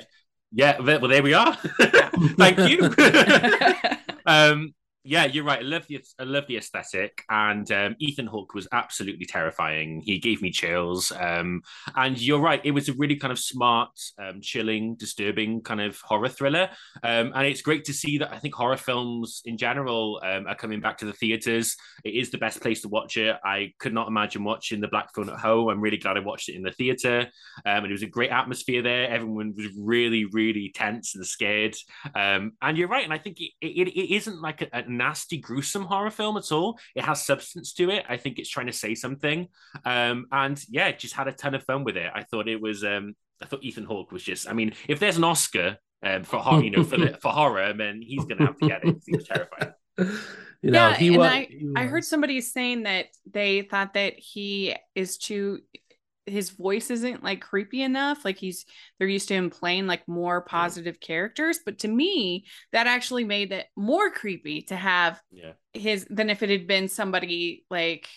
Yeah, 0.52 0.78
well, 0.80 1.00
well, 1.00 1.08
there 1.10 1.22
we 1.22 1.34
are. 1.34 1.54
Thank 2.38 2.58
you. 2.66 2.94
um, 4.26 4.74
yeah, 5.04 5.24
you're 5.24 5.44
right. 5.44 5.58
I 5.58 5.62
love 5.62 5.86
the 5.88 6.00
I 6.18 6.22
love 6.22 6.46
the 6.46 6.56
aesthetic, 6.56 7.24
and 7.28 7.70
um, 7.72 7.96
Ethan 7.98 8.26
Hawke 8.26 8.54
was 8.54 8.68
absolutely 8.72 9.26
terrifying. 9.26 10.00
He 10.04 10.18
gave 10.18 10.40
me 10.40 10.50
chills. 10.50 11.10
Um, 11.18 11.62
and 11.96 12.20
you're 12.20 12.40
right, 12.40 12.60
it 12.62 12.70
was 12.70 12.88
a 12.88 12.92
really 12.92 13.16
kind 13.16 13.32
of 13.32 13.38
smart, 13.38 13.90
um, 14.18 14.40
chilling, 14.40 14.94
disturbing 14.94 15.62
kind 15.62 15.80
of 15.80 16.00
horror 16.00 16.28
thriller. 16.28 16.70
Um, 17.02 17.32
and 17.34 17.46
it's 17.46 17.62
great 17.62 17.84
to 17.86 17.92
see 17.92 18.18
that 18.18 18.32
I 18.32 18.38
think 18.38 18.54
horror 18.54 18.76
films 18.76 19.42
in 19.44 19.56
general 19.56 20.20
um, 20.22 20.46
are 20.46 20.54
coming 20.54 20.80
back 20.80 20.98
to 20.98 21.04
the 21.04 21.12
theaters. 21.12 21.76
It 22.04 22.14
is 22.14 22.30
the 22.30 22.38
best 22.38 22.60
place 22.60 22.82
to 22.82 22.88
watch 22.88 23.16
it. 23.16 23.36
I 23.44 23.72
could 23.80 23.94
not 23.94 24.06
imagine 24.06 24.44
watching 24.44 24.80
The 24.80 24.88
Black 24.88 25.12
Phone 25.14 25.30
at 25.30 25.40
home. 25.40 25.68
I'm 25.68 25.80
really 25.80 25.98
glad 25.98 26.16
I 26.16 26.20
watched 26.20 26.48
it 26.48 26.54
in 26.54 26.62
the 26.62 26.70
theater. 26.70 27.28
Um, 27.66 27.82
and 27.82 27.86
it 27.86 27.92
was 27.92 28.02
a 28.04 28.06
great 28.06 28.30
atmosphere 28.30 28.82
there. 28.82 29.08
Everyone 29.08 29.52
was 29.56 29.66
really, 29.76 30.26
really 30.26 30.70
tense 30.72 31.16
and 31.16 31.26
scared. 31.26 31.74
And 32.14 32.52
you're 32.78 32.88
right. 32.88 33.04
And 33.04 33.12
I 33.12 33.18
think 33.18 33.40
it, 33.40 33.50
it, 33.60 33.88
it 33.88 34.14
isn't 34.14 34.40
like 34.40 34.62
a 34.62 34.91
nasty, 34.96 35.38
gruesome 35.38 35.84
horror 35.84 36.10
film 36.10 36.36
at 36.36 36.50
all. 36.52 36.78
It 36.94 37.04
has 37.04 37.24
substance 37.24 37.72
to 37.74 37.90
it. 37.90 38.04
I 38.08 38.16
think 38.16 38.38
it's 38.38 38.48
trying 38.50 38.66
to 38.68 38.72
say 38.72 38.94
something. 38.94 39.48
Um, 39.84 40.26
and 40.32 40.62
yeah, 40.68 40.92
just 40.92 41.14
had 41.14 41.28
a 41.28 41.32
ton 41.32 41.54
of 41.54 41.62
fun 41.64 41.84
with 41.84 41.96
it. 41.96 42.10
I 42.14 42.22
thought 42.24 42.48
it 42.48 42.60
was, 42.60 42.84
um, 42.84 43.14
I 43.42 43.46
thought 43.46 43.64
Ethan 43.64 43.84
Hawke 43.84 44.12
was 44.12 44.22
just, 44.22 44.48
I 44.48 44.52
mean, 44.52 44.72
if 44.88 44.98
there's 45.00 45.16
an 45.16 45.24
Oscar 45.24 45.78
um, 46.02 46.22
for 46.24 46.38
horror, 46.38 46.62
you 46.64 46.70
know, 46.70 46.84
for, 46.84 46.96
the, 46.96 47.16
for 47.22 47.30
horror, 47.32 47.72
then 47.72 48.00
he's 48.02 48.24
going 48.24 48.38
to 48.38 48.46
have 48.46 48.56
to 48.58 48.68
get 48.68 48.84
it. 48.84 48.96
He 49.06 49.16
was 49.16 49.26
terrifying. 49.26 49.72
You 50.64 50.70
know, 50.70 50.90
Yeah, 50.90 50.94
he 50.94 51.08
and 51.08 51.16
wa- 51.16 51.24
I- 51.24 51.48
he 51.50 51.72
i 51.74 51.86
heard 51.86 52.04
somebody 52.04 52.40
saying 52.40 52.84
that 52.84 53.06
they 53.28 53.62
thought 53.62 53.94
that 53.94 54.14
he 54.16 54.76
is 54.94 55.18
too 55.18 55.58
his 56.26 56.50
voice 56.50 56.90
isn't 56.90 57.22
like 57.24 57.40
creepy 57.40 57.82
enough 57.82 58.24
like 58.24 58.38
he's 58.38 58.64
they're 58.98 59.08
used 59.08 59.28
to 59.28 59.34
him 59.34 59.50
playing 59.50 59.86
like 59.86 60.06
more 60.06 60.40
positive 60.40 61.00
characters 61.00 61.58
but 61.64 61.80
to 61.80 61.88
me 61.88 62.44
that 62.72 62.86
actually 62.86 63.24
made 63.24 63.50
it 63.52 63.66
more 63.76 64.10
creepy 64.10 64.62
to 64.62 64.76
have 64.76 65.20
Yeah. 65.32 65.52
his 65.72 66.06
than 66.10 66.30
if 66.30 66.42
it 66.42 66.50
had 66.50 66.66
been 66.66 66.88
somebody 66.88 67.64
like 67.70 68.08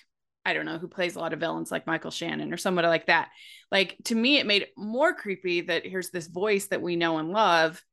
I 0.47 0.53
don't 0.53 0.65
know 0.65 0.77
who 0.77 0.87
plays 0.87 1.15
a 1.15 1.19
lot 1.19 1.33
of 1.33 1.39
villains 1.39 1.71
like 1.71 1.87
Michael 1.87 2.11
Shannon 2.11 2.53
or 2.53 2.57
somebody 2.57 2.87
like 2.87 3.07
that. 3.07 3.29
Like 3.71 3.97
to 4.05 4.13
me, 4.15 4.37
it 4.37 4.45
made 4.45 4.61
it 4.61 4.73
more 4.77 5.11
creepy 5.15 5.61
that 5.61 5.87
here's 5.87 6.11
this 6.11 6.27
voice 6.27 6.67
that 6.67 6.83
we 6.83 6.95
know 6.95 7.17
and 7.17 7.31
love, 7.31 7.83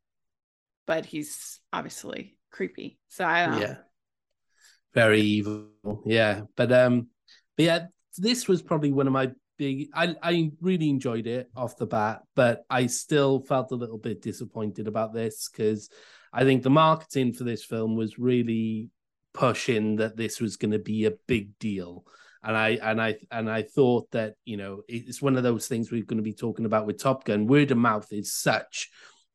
but 0.87 1.07
he's 1.07 1.61
obviously 1.72 2.37
creepy. 2.51 2.98
So 3.09 3.25
I 3.25 3.46
don't 3.46 3.55
know. 3.59 3.61
yeah 3.62 3.75
very 4.94 5.20
evil 5.22 5.68
yeah 6.05 6.42
but 6.57 6.70
um 6.72 7.09
but 7.57 7.64
yeah 7.64 7.87
this 8.18 8.46
was 8.46 8.61
probably 8.62 8.92
one 8.92 9.07
of 9.07 9.12
my 9.12 9.31
big 9.59 9.88
i 9.95 10.15
i 10.23 10.51
really 10.61 10.88
enjoyed 10.88 11.27
it 11.27 11.51
off 11.57 11.77
the 11.77 11.87
bat 11.87 12.23
but 12.35 12.65
i 12.71 12.87
still 12.87 13.41
felt 13.41 13.73
a 13.73 13.77
little 13.77 13.99
bit 13.99 14.23
disappointed 14.23 14.87
about 14.87 15.12
this 15.12 15.49
because 15.49 15.91
i 16.33 16.45
think 16.45 16.62
the 16.62 16.71
marketing 16.71 17.33
for 17.33 17.45
this 17.45 17.65
film 17.65 17.97
was 17.97 18.19
really 18.19 18.88
pushing 19.35 19.97
that 19.97 20.17
this 20.17 20.41
was 20.41 20.57
going 20.57 20.73
to 20.73 20.79
be 20.79 21.05
a 21.05 21.12
big 21.27 21.59
deal 21.59 22.05
and 22.45 22.57
I 22.57 22.71
and 22.83 23.01
I 23.01 23.17
and 23.31 23.49
I 23.49 23.62
thought 23.62 24.11
that 24.11 24.35
you 24.45 24.57
know 24.57 24.83
it's 24.88 25.23
one 25.23 25.37
of 25.37 25.43
those 25.43 25.69
things 25.69 25.91
we're 25.91 26.05
going 26.05 26.19
to 26.19 26.25
be 26.25 26.35
talking 26.35 26.65
about 26.65 26.87
with 26.87 27.01
Top 27.01 27.25
Gun. 27.25 27.47
Word 27.47 27.71
of 27.71 27.79
mouth 27.79 28.12
is 28.12 28.35
such 28.35 28.91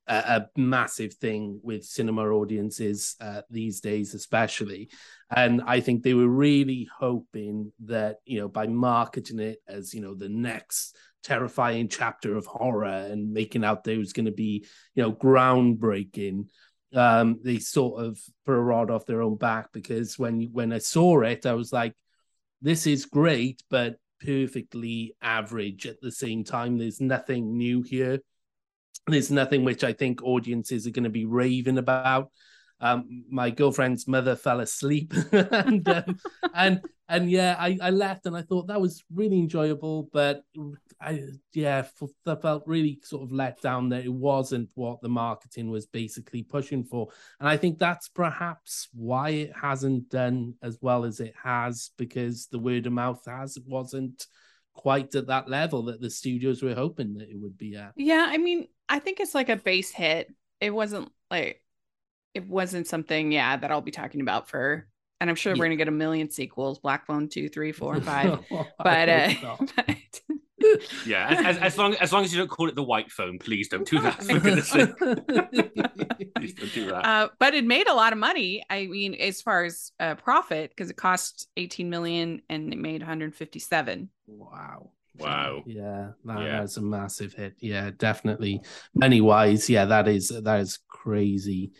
a, 0.07 0.15
a 0.15 0.59
massive 0.59 1.13
thing 1.15 1.59
with 1.63 1.83
cinema 1.83 2.23
audiences 2.29 3.15
uh, 3.21 3.41
these 3.49 3.81
days, 3.81 4.13
especially. 4.13 4.89
And 5.35 5.61
I 5.65 5.79
think 5.79 6.03
they 6.03 6.13
were 6.13 6.27
really 6.27 6.87
hoping 6.99 7.71
that 7.85 8.17
you 8.25 8.39
know 8.39 8.47
by 8.47 8.67
marketing 8.67 9.39
it 9.39 9.59
as 9.67 9.93
you 9.93 10.01
know 10.01 10.15
the 10.15 10.29
next 10.29 10.95
terrifying 11.23 11.89
chapter 11.89 12.37
of 12.37 12.45
horror 12.45 12.87
and 12.87 13.33
making 13.33 13.65
out 13.65 13.83
there 13.83 13.97
was 13.97 14.13
going 14.13 14.27
to 14.27 14.31
be 14.31 14.65
you 14.95 15.03
know 15.03 15.11
groundbreaking 15.11 16.45
um 16.95 17.37
they 17.43 17.59
sort 17.59 18.01
of 18.01 18.17
put 18.45 18.53
a 18.53 18.61
rod 18.61 18.89
off 18.89 19.05
their 19.05 19.21
own 19.21 19.35
back 19.35 19.73
because 19.73 20.17
when 20.17 20.43
when 20.53 20.71
i 20.71 20.77
saw 20.77 21.19
it 21.21 21.45
i 21.45 21.51
was 21.51 21.73
like 21.73 21.93
this 22.61 22.87
is 22.87 23.05
great 23.05 23.61
but 23.69 23.97
perfectly 24.25 25.13
average 25.21 25.85
at 25.85 25.99
the 26.01 26.11
same 26.11 26.45
time 26.45 26.77
there's 26.77 27.01
nothing 27.01 27.57
new 27.57 27.81
here 27.81 28.19
there's 29.07 29.31
nothing 29.31 29.63
which 29.63 29.83
i 29.83 29.93
think 29.93 30.23
audiences 30.23 30.87
are 30.87 30.91
going 30.91 31.03
to 31.03 31.09
be 31.09 31.25
raving 31.25 31.77
about. 31.77 32.31
Um 32.79 33.23
my 33.29 33.49
girlfriend's 33.49 34.07
mother 34.07 34.35
fell 34.35 34.59
asleep 34.59 35.11
and 35.31 35.87
um, 35.89 36.19
and 36.53 36.81
and 37.09 37.31
yeah 37.31 37.55
I, 37.57 37.77
I 37.81 37.89
left 37.89 38.27
and 38.27 38.37
i 38.37 38.43
thought 38.43 38.67
that 38.67 38.79
was 38.79 39.03
really 39.11 39.39
enjoyable 39.39 40.09
but 40.13 40.43
i 41.01 41.23
yeah 41.53 41.87
that 42.25 42.41
felt 42.43 42.63
really 42.67 42.99
sort 43.03 43.23
of 43.23 43.31
let 43.31 43.61
down 43.61 43.89
that 43.89 44.05
it 44.05 44.13
wasn't 44.13 44.69
what 44.75 45.01
the 45.01 45.09
marketing 45.09 45.71
was 45.71 45.87
basically 45.87 46.43
pushing 46.43 46.83
for. 46.83 47.07
And 47.39 47.49
i 47.49 47.57
think 47.57 47.79
that's 47.79 48.09
perhaps 48.09 48.89
why 48.93 49.29
it 49.29 49.53
hasn't 49.59 50.09
done 50.09 50.53
as 50.61 50.77
well 50.79 51.03
as 51.03 51.19
it 51.19 51.33
has 51.43 51.89
because 51.97 52.45
the 52.51 52.59
word 52.59 52.85
of 52.85 52.93
mouth 52.93 53.23
has 53.25 53.57
wasn't 53.65 54.27
quite 54.77 55.13
at 55.15 55.27
that 55.27 55.49
level 55.49 55.83
that 55.83 55.99
the 55.99 56.09
studios 56.09 56.61
were 56.61 56.75
hoping 56.75 57.15
that 57.15 57.29
it 57.29 57.37
would 57.37 57.57
be 57.57 57.75
at. 57.75 57.91
Yeah, 57.97 58.27
I 58.29 58.37
mean, 58.37 58.67
I 58.89 58.99
think 58.99 59.19
it's 59.19 59.35
like 59.35 59.49
a 59.49 59.55
base 59.57 59.91
hit. 59.91 60.33
It 60.61 60.71
wasn't 60.71 61.11
like 61.29 61.61
it 62.33 62.47
wasn't 62.47 62.87
something, 62.87 63.31
yeah, 63.31 63.57
that 63.57 63.71
I'll 63.71 63.81
be 63.81 63.91
talking 63.91 64.21
about 64.21 64.49
for 64.49 64.87
and 65.19 65.29
I'm 65.29 65.35
sure 65.35 65.53
we're 65.55 65.65
gonna 65.65 65.75
get 65.75 65.87
a 65.87 65.91
million 65.91 66.29
sequels, 66.29 66.79
Black 66.79 67.05
Phone 67.07 67.27
two, 67.29 67.49
three, 67.49 67.71
four, 67.71 67.95
and 67.95 68.05
five. 68.13 68.39
But 68.77 69.09
uh 69.09 69.29
hope 69.29 69.69
but- 69.75 69.95
Yeah, 71.05 71.27
as, 71.29 71.45
as, 71.45 71.57
as 71.63 71.77
long 71.77 71.95
as 71.95 72.11
long 72.11 72.23
as 72.23 72.33
you 72.33 72.39
don't 72.39 72.49
call 72.49 72.67
it 72.67 72.75
the 72.75 72.83
white 72.83 73.11
phone, 73.11 73.39
please 73.39 73.67
don't 73.69 73.87
do 73.87 73.99
that. 74.01 74.21
For 74.23 74.39
goodness 74.39 74.67
sake, 74.69 74.97
please 76.35 76.53
don't 76.55 76.73
do 76.73 76.87
that. 76.87 77.05
uh, 77.05 77.29
but 77.39 77.53
it 77.53 77.63
made 77.65 77.87
a 77.87 77.93
lot 77.93 78.11
of 78.11 78.19
money. 78.19 78.63
I 78.69 78.87
mean, 78.87 79.13
as 79.15 79.41
far 79.41 79.63
as 79.65 79.91
uh, 79.99 80.15
profit, 80.15 80.71
because 80.71 80.89
it 80.89 80.97
cost 80.97 81.47
18 81.57 81.89
million 81.89 82.41
and 82.49 82.73
it 82.73 82.79
made 82.79 83.01
157. 83.01 84.09
Wow. 84.27 84.91
Wow. 85.19 85.63
Yeah, 85.65 86.11
that, 86.25 86.39
Yeah. 86.41 86.59
that's 86.59 86.77
a 86.77 86.81
massive 86.81 87.33
hit. 87.33 87.55
Yeah, 87.59 87.91
definitely. 87.97 88.61
Money 88.93 89.21
wise, 89.21 89.69
yeah, 89.69 89.85
that 89.85 90.07
is 90.07 90.29
that 90.29 90.59
is 90.59 90.79
crazy. 90.87 91.71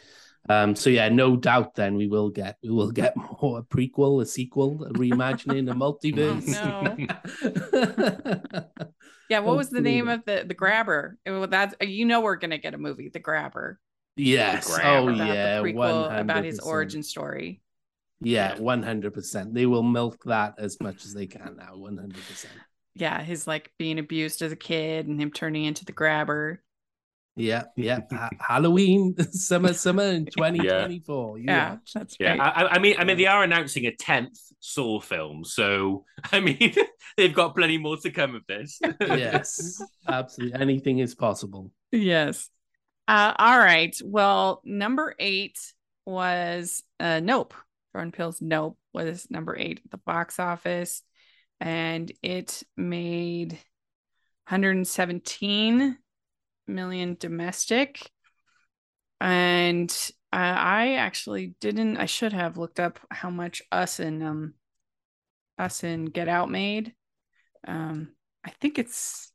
Um, 0.50 0.76
so 0.78 0.90
yeah, 0.90 1.10
no 1.10 1.36
doubt 1.36 1.76
then 1.76 1.96
we 1.96 2.08
will 2.08 2.30
get 2.30 2.58
we 2.64 2.70
will 2.70 2.92
get 2.92 3.16
more 3.42 3.60
a 3.60 3.64
prequel, 3.64 4.22
a 4.22 4.26
sequel, 4.26 4.84
a 4.86 4.94
reimagining, 4.94 5.70
a 5.70 5.76
multiverse. 5.76 6.48
Yeah, 9.30 9.40
what 9.40 9.58
was 9.58 9.70
the 9.70 9.82
name 9.82 10.08
of 10.08 10.24
the 10.26 10.46
the 10.48 10.54
grabber? 10.54 11.18
It 11.26 11.32
was 11.32 11.74
you 11.82 12.06
know 12.06 12.22
we're 12.22 12.38
gonna 12.38 12.58
get 12.58 12.74
a 12.74 12.78
movie, 12.78 13.10
The 13.10 13.20
Grabber, 13.20 13.78
yes. 14.16 14.74
Grab 14.74 15.04
Oh 15.04 15.10
about 15.10 15.28
yeah. 15.28 15.62
the 15.62 15.64
prequel 15.74 16.20
about 16.22 16.46
his 16.46 16.60
origin 16.60 17.04
story. 17.04 17.62
Yeah, 18.22 18.56
Yeah. 18.56 18.62
one 18.62 18.84
hundred 18.84 19.14
percent. 19.14 19.54
They 19.54 19.66
will 19.66 19.84
milk 19.84 20.24
that 20.26 20.56
as 20.60 20.80
much 20.80 21.04
as 21.04 21.14
they 21.14 21.28
can 21.28 21.58
now. 21.58 21.76
One 21.76 21.98
hundred 21.98 22.24
percent. 22.26 22.54
Yeah, 23.00 23.22
his 23.22 23.46
like 23.48 23.72
being 23.78 24.00
abused 24.00 24.42
as 24.42 24.52
a 24.52 24.56
kid 24.56 25.08
and 25.08 25.22
him 25.22 25.32
turning 25.32 25.66
into 25.66 25.86
the 25.86 25.92
grabber. 25.92 26.62
Yeah, 27.36 27.66
yeah. 27.76 28.00
Ha- 28.12 28.30
Halloween, 28.40 29.16
summer, 29.32 29.74
summer 29.74 30.04
in 30.04 30.26
2024. 30.26 31.38
Yeah, 31.40 31.44
Yeah. 31.46 31.72
yeah 31.72 31.78
that's 31.94 32.18
Yeah, 32.20 32.36
great. 32.36 32.42
I, 32.42 32.68
I 32.68 32.80
mean, 32.80 32.96
I 32.98 33.04
mean, 33.04 33.18
they 33.18 33.28
are 33.28 33.44
announcing 33.44 33.86
a 33.86 33.96
tenth 33.96 34.40
Saw 34.60 35.00
film, 35.00 35.46
so 35.46 36.06
I 36.32 36.40
mean, 36.40 36.74
they've 37.16 37.34
got 37.34 37.56
plenty 37.56 37.78
more 37.78 37.98
to 37.98 38.10
come 38.10 38.34
of 38.36 38.42
this. 38.48 38.80
yes, 39.02 39.80
absolutely. 40.08 40.60
Anything 40.60 41.00
is 41.00 41.14
possible. 41.14 41.72
yes. 41.92 42.50
Uh, 43.08 43.34
all 43.38 43.58
right. 43.60 43.96
Well, 44.04 44.62
number 44.66 45.16
eight 45.20 45.58
was 46.06 46.84
uh, 47.00 47.20
Nope. 47.22 47.54
Jordan 47.94 48.12
Peele's 48.12 48.42
Nope 48.42 48.78
was 48.94 49.28
number 49.30 49.56
eight 49.58 49.80
at 49.86 49.92
the 49.92 49.98
box 49.98 50.40
office, 50.40 51.04
and 51.60 52.12
it 52.22 52.64
made 52.76 53.54
117 54.48 55.98
million 56.68 57.18
domestic. 57.20 58.12
And 59.20 59.90
uh, 60.32 60.36
I 60.36 60.96
actually 60.96 61.56
didn't. 61.60 61.98
I 61.98 62.06
should 62.06 62.34
have 62.34 62.58
looked 62.58 62.80
up 62.80 63.00
how 63.10 63.30
much 63.30 63.62
Us 63.72 64.00
and 64.00 64.22
um 64.24 64.54
Us 65.58 65.84
and 65.84 66.14
Get 66.14 66.28
Out 66.28 66.52
made. 66.52 66.94
Um, 67.68 68.10
I 68.46 68.52
think 68.52 68.78
it's. 68.78 69.32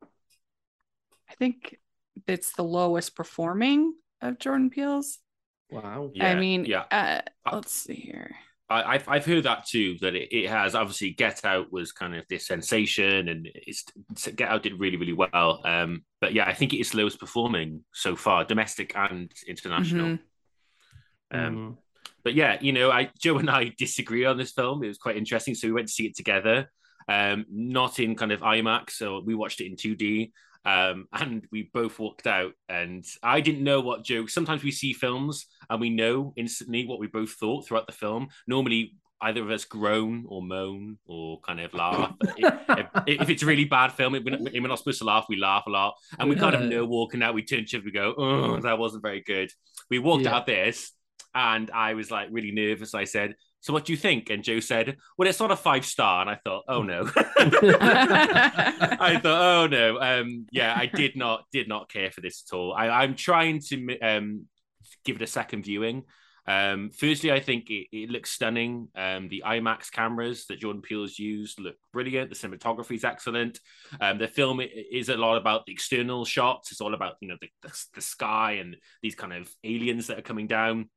I 1.28 1.34
think 1.34 1.78
it's 2.26 2.52
the 2.52 2.62
lowest 2.62 3.16
performing 3.16 3.94
of 4.20 4.38
Jordan 4.38 4.70
Peele's. 4.70 5.18
Wow. 5.70 6.12
I 6.20 6.34
mean, 6.34 6.66
yeah. 6.66 6.84
Uh, 6.90 7.22
Uh, 7.44 7.56
let's 7.56 7.72
see 7.72 7.94
here. 7.94 8.36
I, 8.70 8.94
I've 8.94 9.08
I've 9.08 9.26
heard 9.26 9.44
that 9.44 9.66
too. 9.66 9.96
That 10.00 10.14
it, 10.14 10.32
it 10.32 10.48
has 10.48 10.74
obviously 10.74 11.10
Get 11.10 11.44
Out 11.44 11.72
was 11.72 11.92
kind 11.92 12.14
of 12.14 12.24
this 12.28 12.46
sensation, 12.46 13.28
and 13.28 13.48
it's 13.54 13.84
Get 14.34 14.48
Out 14.48 14.62
did 14.62 14.78
really 14.80 14.96
really 14.96 15.12
well. 15.12 15.60
Um, 15.64 16.04
but 16.20 16.32
yeah, 16.32 16.46
I 16.46 16.54
think 16.54 16.72
it 16.72 16.80
is 16.80 16.94
lowest 16.94 17.20
performing 17.20 17.84
so 17.92 18.16
far, 18.16 18.44
domestic 18.44 18.92
and 18.96 19.30
international. 19.46 20.06
Mhm. 20.06 20.18
Um, 21.30 21.56
Mm. 21.56 21.76
but 22.24 22.34
yeah, 22.34 22.58
you 22.60 22.72
know, 22.72 22.90
I 22.90 23.10
Joe 23.18 23.38
and 23.38 23.50
I 23.50 23.72
disagree 23.78 24.24
on 24.24 24.36
this 24.36 24.52
film. 24.52 24.82
It 24.84 24.88
was 24.88 24.98
quite 24.98 25.16
interesting, 25.16 25.54
so 25.54 25.66
we 25.68 25.72
went 25.72 25.88
to 25.88 25.92
see 25.94 26.06
it 26.06 26.16
together. 26.16 26.70
Um, 27.08 27.46
not 27.50 27.98
in 27.98 28.14
kind 28.14 28.30
of 28.32 28.40
IMAX, 28.40 28.90
so 28.90 29.20
we 29.24 29.34
watched 29.34 29.60
it 29.60 29.66
in 29.66 29.76
two 29.76 29.96
D. 29.96 30.32
Um, 30.64 31.08
and 31.12 31.46
we 31.50 31.70
both 31.74 31.98
walked 31.98 32.26
out, 32.26 32.52
and 32.68 33.04
I 33.22 33.40
didn't 33.40 33.64
know 33.64 33.80
what 33.80 34.04
Joe. 34.04 34.26
Sometimes 34.26 34.62
we 34.62 34.70
see 34.70 34.92
films 34.92 35.46
and 35.68 35.80
we 35.80 35.90
know 35.90 36.32
instantly 36.36 36.86
what 36.86 37.00
we 37.00 37.06
both 37.08 37.32
thought 37.32 37.66
throughout 37.66 37.86
the 37.86 37.92
film. 37.92 38.28
Normally, 38.46 38.94
either 39.20 39.42
of 39.42 39.50
us 39.50 39.64
groan 39.64 40.24
or 40.28 40.42
moan 40.42 40.98
or 41.06 41.40
kind 41.40 41.60
of 41.60 41.72
laugh. 41.74 42.12
if, 42.36 42.86
if 43.06 43.28
it's 43.30 43.42
a 43.42 43.46
really 43.46 43.64
bad 43.64 43.92
film, 43.92 44.14
if 44.16 44.24
we're, 44.24 44.36
not, 44.36 44.54
if 44.54 44.62
we're 44.62 44.68
not 44.68 44.78
supposed 44.78 44.98
to 44.98 45.04
laugh, 45.04 45.26
we 45.28 45.36
laugh 45.36 45.64
a 45.66 45.70
lot, 45.70 45.94
and 46.18 46.28
we 46.28 46.36
kind 46.36 46.54
of 46.54 46.62
know 46.62 46.84
walking 46.84 47.22
out. 47.22 47.34
We 47.34 47.42
turn 47.44 47.58
to 47.58 47.62
each 47.64 47.74
other, 47.74 47.84
we 47.84 47.90
go, 47.92 48.14
"Oh, 48.16 48.60
that 48.60 48.78
wasn't 48.78 49.02
very 49.02 49.20
good." 49.20 49.50
We 49.90 49.98
walked 49.98 50.24
Yeah. 50.24 50.36
out 50.36 50.46
this, 50.46 50.92
and 51.34 51.70
I 51.72 51.94
was 51.94 52.10
like 52.10 52.28
really 52.30 52.52
nervous. 52.52 52.94
I 52.94 53.04
said, 53.04 53.34
"So 53.62 53.72
what 53.72 53.86
do 53.86 53.92
you 53.92 53.96
think?" 53.96 54.28
And 54.28 54.44
Joe 54.44 54.60
said, 54.60 54.98
"Well, 55.16 55.28
it's 55.28 55.40
not 55.40 55.50
a 55.50 55.56
five 55.56 55.86
star." 55.86 56.20
And 56.20 56.28
I 56.28 56.38
thought, 56.44 56.64
"Oh 56.68 56.82
no." 56.82 57.10
I 57.16 59.18
thought, 59.22 59.24
oh 59.24 59.66
no, 59.66 60.00
um, 60.00 60.46
yeah, 60.52 60.74
I 60.76 60.86
did 60.86 61.16
not 61.16 61.44
did 61.52 61.68
not 61.68 61.90
care 61.90 62.10
for 62.10 62.20
this 62.20 62.44
at 62.46 62.54
all. 62.54 62.74
I, 62.74 62.88
I'm 62.88 63.14
trying 63.14 63.60
to 63.68 63.98
um, 64.00 64.46
give 65.04 65.16
it 65.16 65.22
a 65.22 65.26
second 65.26 65.64
viewing. 65.64 66.04
Um, 66.46 66.90
firstly, 66.90 67.30
I 67.30 67.40
think 67.40 67.70
it, 67.70 67.86
it 67.92 68.10
looks 68.10 68.30
stunning. 68.30 68.88
Um, 68.96 69.28
the 69.28 69.44
IMAX 69.46 69.92
cameras 69.92 70.46
that 70.46 70.60
Jordan 70.60 70.82
Peele 70.82 71.02
has 71.02 71.18
used 71.18 71.60
look 71.60 71.76
brilliant. 71.92 72.30
The 72.30 72.36
cinematography 72.36 72.96
is 72.96 73.04
excellent. 73.04 73.60
Um, 74.00 74.18
the 74.18 74.28
film 74.28 74.60
is 74.60 75.08
a 75.08 75.16
lot 75.16 75.36
about 75.36 75.66
the 75.66 75.72
external 75.72 76.24
shots. 76.24 76.72
It's 76.72 76.80
all 76.80 76.94
about 76.94 77.14
you 77.20 77.28
know 77.28 77.36
the, 77.40 77.48
the, 77.62 77.84
the 77.94 78.00
sky 78.00 78.52
and 78.52 78.76
these 79.02 79.14
kind 79.14 79.32
of 79.32 79.48
aliens 79.64 80.08
that 80.08 80.18
are 80.18 80.22
coming 80.22 80.46
down. 80.46 80.90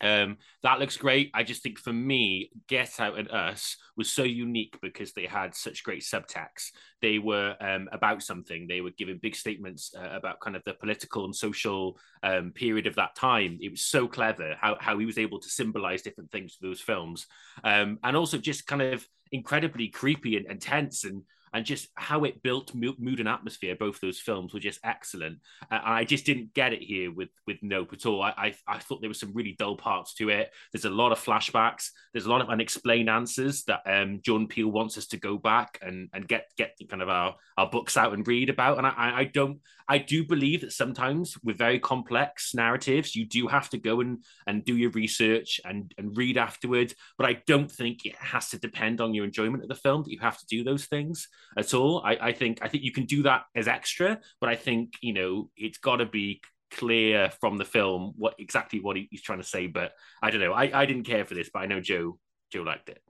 Um, 0.00 0.36
that 0.62 0.78
looks 0.78 0.96
great. 0.96 1.30
I 1.34 1.42
just 1.42 1.62
think 1.62 1.78
for 1.78 1.92
me, 1.92 2.50
Get 2.68 3.00
Out 3.00 3.18
and 3.18 3.30
Us 3.30 3.76
was 3.96 4.10
so 4.10 4.22
unique 4.22 4.78
because 4.82 5.12
they 5.12 5.26
had 5.26 5.54
such 5.54 5.84
great 5.84 6.02
subtext. 6.02 6.72
They 7.02 7.18
were 7.18 7.56
um, 7.60 7.88
about 7.92 8.22
something. 8.22 8.66
They 8.66 8.80
were 8.80 8.90
giving 8.96 9.18
big 9.18 9.34
statements 9.34 9.92
uh, 9.96 10.10
about 10.10 10.40
kind 10.40 10.56
of 10.56 10.62
the 10.64 10.74
political 10.74 11.24
and 11.24 11.34
social 11.34 11.98
um, 12.22 12.52
period 12.52 12.86
of 12.86 12.96
that 12.96 13.16
time. 13.16 13.58
It 13.60 13.70
was 13.70 13.82
so 13.82 14.06
clever 14.06 14.56
how, 14.60 14.76
how 14.80 14.98
he 14.98 15.06
was 15.06 15.18
able 15.18 15.40
to 15.40 15.48
symbolize 15.48 16.02
different 16.02 16.30
things 16.30 16.54
for 16.54 16.66
those 16.66 16.80
films, 16.80 17.26
um, 17.64 17.98
and 18.02 18.16
also 18.16 18.38
just 18.38 18.66
kind 18.66 18.82
of 18.82 19.06
incredibly 19.32 19.88
creepy 19.88 20.36
and, 20.36 20.46
and 20.46 20.60
tense 20.60 21.04
and 21.04 21.22
and 21.52 21.64
just 21.64 21.88
how 21.94 22.24
it 22.24 22.42
built 22.42 22.74
mood 22.74 23.18
and 23.18 23.28
atmosphere. 23.28 23.76
Both 23.78 24.00
those 24.00 24.20
films 24.20 24.54
were 24.54 24.60
just 24.60 24.80
excellent. 24.84 25.38
And 25.70 25.80
I 25.84 26.04
just 26.04 26.24
didn't 26.26 26.54
get 26.54 26.72
it 26.72 26.82
here 26.82 27.12
with 27.12 27.30
with 27.46 27.58
Nope 27.62 27.92
at 27.92 28.06
all. 28.06 28.22
I, 28.22 28.32
I 28.36 28.54
I 28.66 28.78
thought 28.78 29.00
there 29.00 29.10
were 29.10 29.14
some 29.14 29.32
really 29.34 29.56
dull 29.58 29.76
parts 29.76 30.14
to 30.14 30.28
it. 30.28 30.52
There's 30.72 30.84
a 30.84 30.90
lot 30.90 31.12
of 31.12 31.22
flashbacks. 31.22 31.88
There's 32.12 32.26
a 32.26 32.30
lot 32.30 32.40
of 32.40 32.48
unexplained 32.48 33.10
answers 33.10 33.64
that 33.64 33.82
um, 33.86 34.20
Jordan 34.22 34.48
Peele 34.48 34.70
wants 34.70 34.96
us 34.96 35.06
to 35.08 35.16
go 35.16 35.38
back 35.38 35.78
and 35.82 36.08
and 36.12 36.28
get 36.28 36.46
get 36.56 36.76
kind 36.88 37.02
of 37.02 37.08
our 37.08 37.34
our 37.56 37.68
books 37.68 37.96
out 37.96 38.12
and 38.12 38.26
read 38.26 38.50
about. 38.50 38.78
And 38.78 38.86
I 38.86 38.90
I 38.96 39.18
I 39.20 39.24
don't 39.24 39.60
I 39.88 39.98
do 39.98 40.24
believe 40.24 40.60
that 40.60 40.72
sometimes 40.72 41.36
with 41.42 41.58
very 41.58 41.80
complex 41.80 42.54
narratives, 42.54 43.16
you 43.16 43.26
do 43.26 43.48
have 43.48 43.68
to 43.70 43.78
go 43.78 44.00
and 44.00 44.24
and 44.46 44.64
do 44.64 44.76
your 44.76 44.90
research 44.90 45.60
and 45.64 45.92
and 45.98 46.16
read 46.16 46.38
afterwards. 46.38 46.94
But 47.18 47.28
I 47.28 47.42
don't 47.46 47.70
think 47.70 48.06
it 48.06 48.14
has 48.16 48.50
to 48.50 48.58
depend 48.58 49.00
on 49.00 49.14
your 49.14 49.24
enjoyment 49.24 49.64
of 49.64 49.68
the 49.68 49.74
film 49.74 50.04
that 50.04 50.12
you 50.12 50.20
have 50.20 50.38
to 50.38 50.46
do 50.46 50.62
those 50.62 50.86
things 50.86 51.28
at 51.56 51.74
all. 51.74 52.02
I, 52.04 52.18
I 52.20 52.32
think 52.32 52.58
I 52.62 52.68
think 52.68 52.84
you 52.84 52.92
can 52.92 53.06
do 53.06 53.22
that 53.24 53.44
as 53.54 53.68
extra, 53.68 54.20
but 54.40 54.48
I 54.48 54.56
think 54.56 54.94
you 55.00 55.12
know 55.12 55.50
it's 55.56 55.78
got 55.78 55.96
to 55.96 56.06
be 56.06 56.40
clear 56.70 57.30
from 57.40 57.56
the 57.56 57.64
film 57.64 58.12
what 58.16 58.34
exactly 58.38 58.80
what 58.80 58.96
he, 58.96 59.08
he's 59.10 59.22
trying 59.22 59.40
to 59.40 59.46
say. 59.46 59.66
But 59.66 59.92
I 60.22 60.30
don't 60.30 60.40
know. 60.40 60.52
I, 60.52 60.82
I 60.82 60.86
didn't 60.86 61.04
care 61.04 61.24
for 61.24 61.34
this, 61.34 61.50
but 61.52 61.60
I 61.60 61.66
know 61.66 61.80
Joe 61.80 62.18
Joe 62.52 62.62
liked 62.62 62.88
it. 62.88 63.02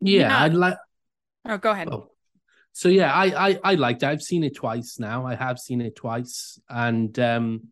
Yeah, 0.00 0.28
Yeah. 0.28 0.42
I'd 0.42 0.54
like. 0.54 0.76
Oh, 1.48 1.58
go 1.58 1.70
ahead. 1.70 1.88
Oh. 1.90 2.10
So 2.72 2.88
yeah, 2.88 3.12
I, 3.12 3.50
I 3.50 3.60
I 3.64 3.74
liked 3.74 4.02
it. 4.02 4.06
I've 4.06 4.22
seen 4.22 4.44
it 4.44 4.54
twice 4.54 4.98
now. 4.98 5.24
I 5.24 5.34
have 5.34 5.58
seen 5.58 5.80
it 5.80 5.96
twice, 5.96 6.60
and 6.68 7.18
um, 7.18 7.68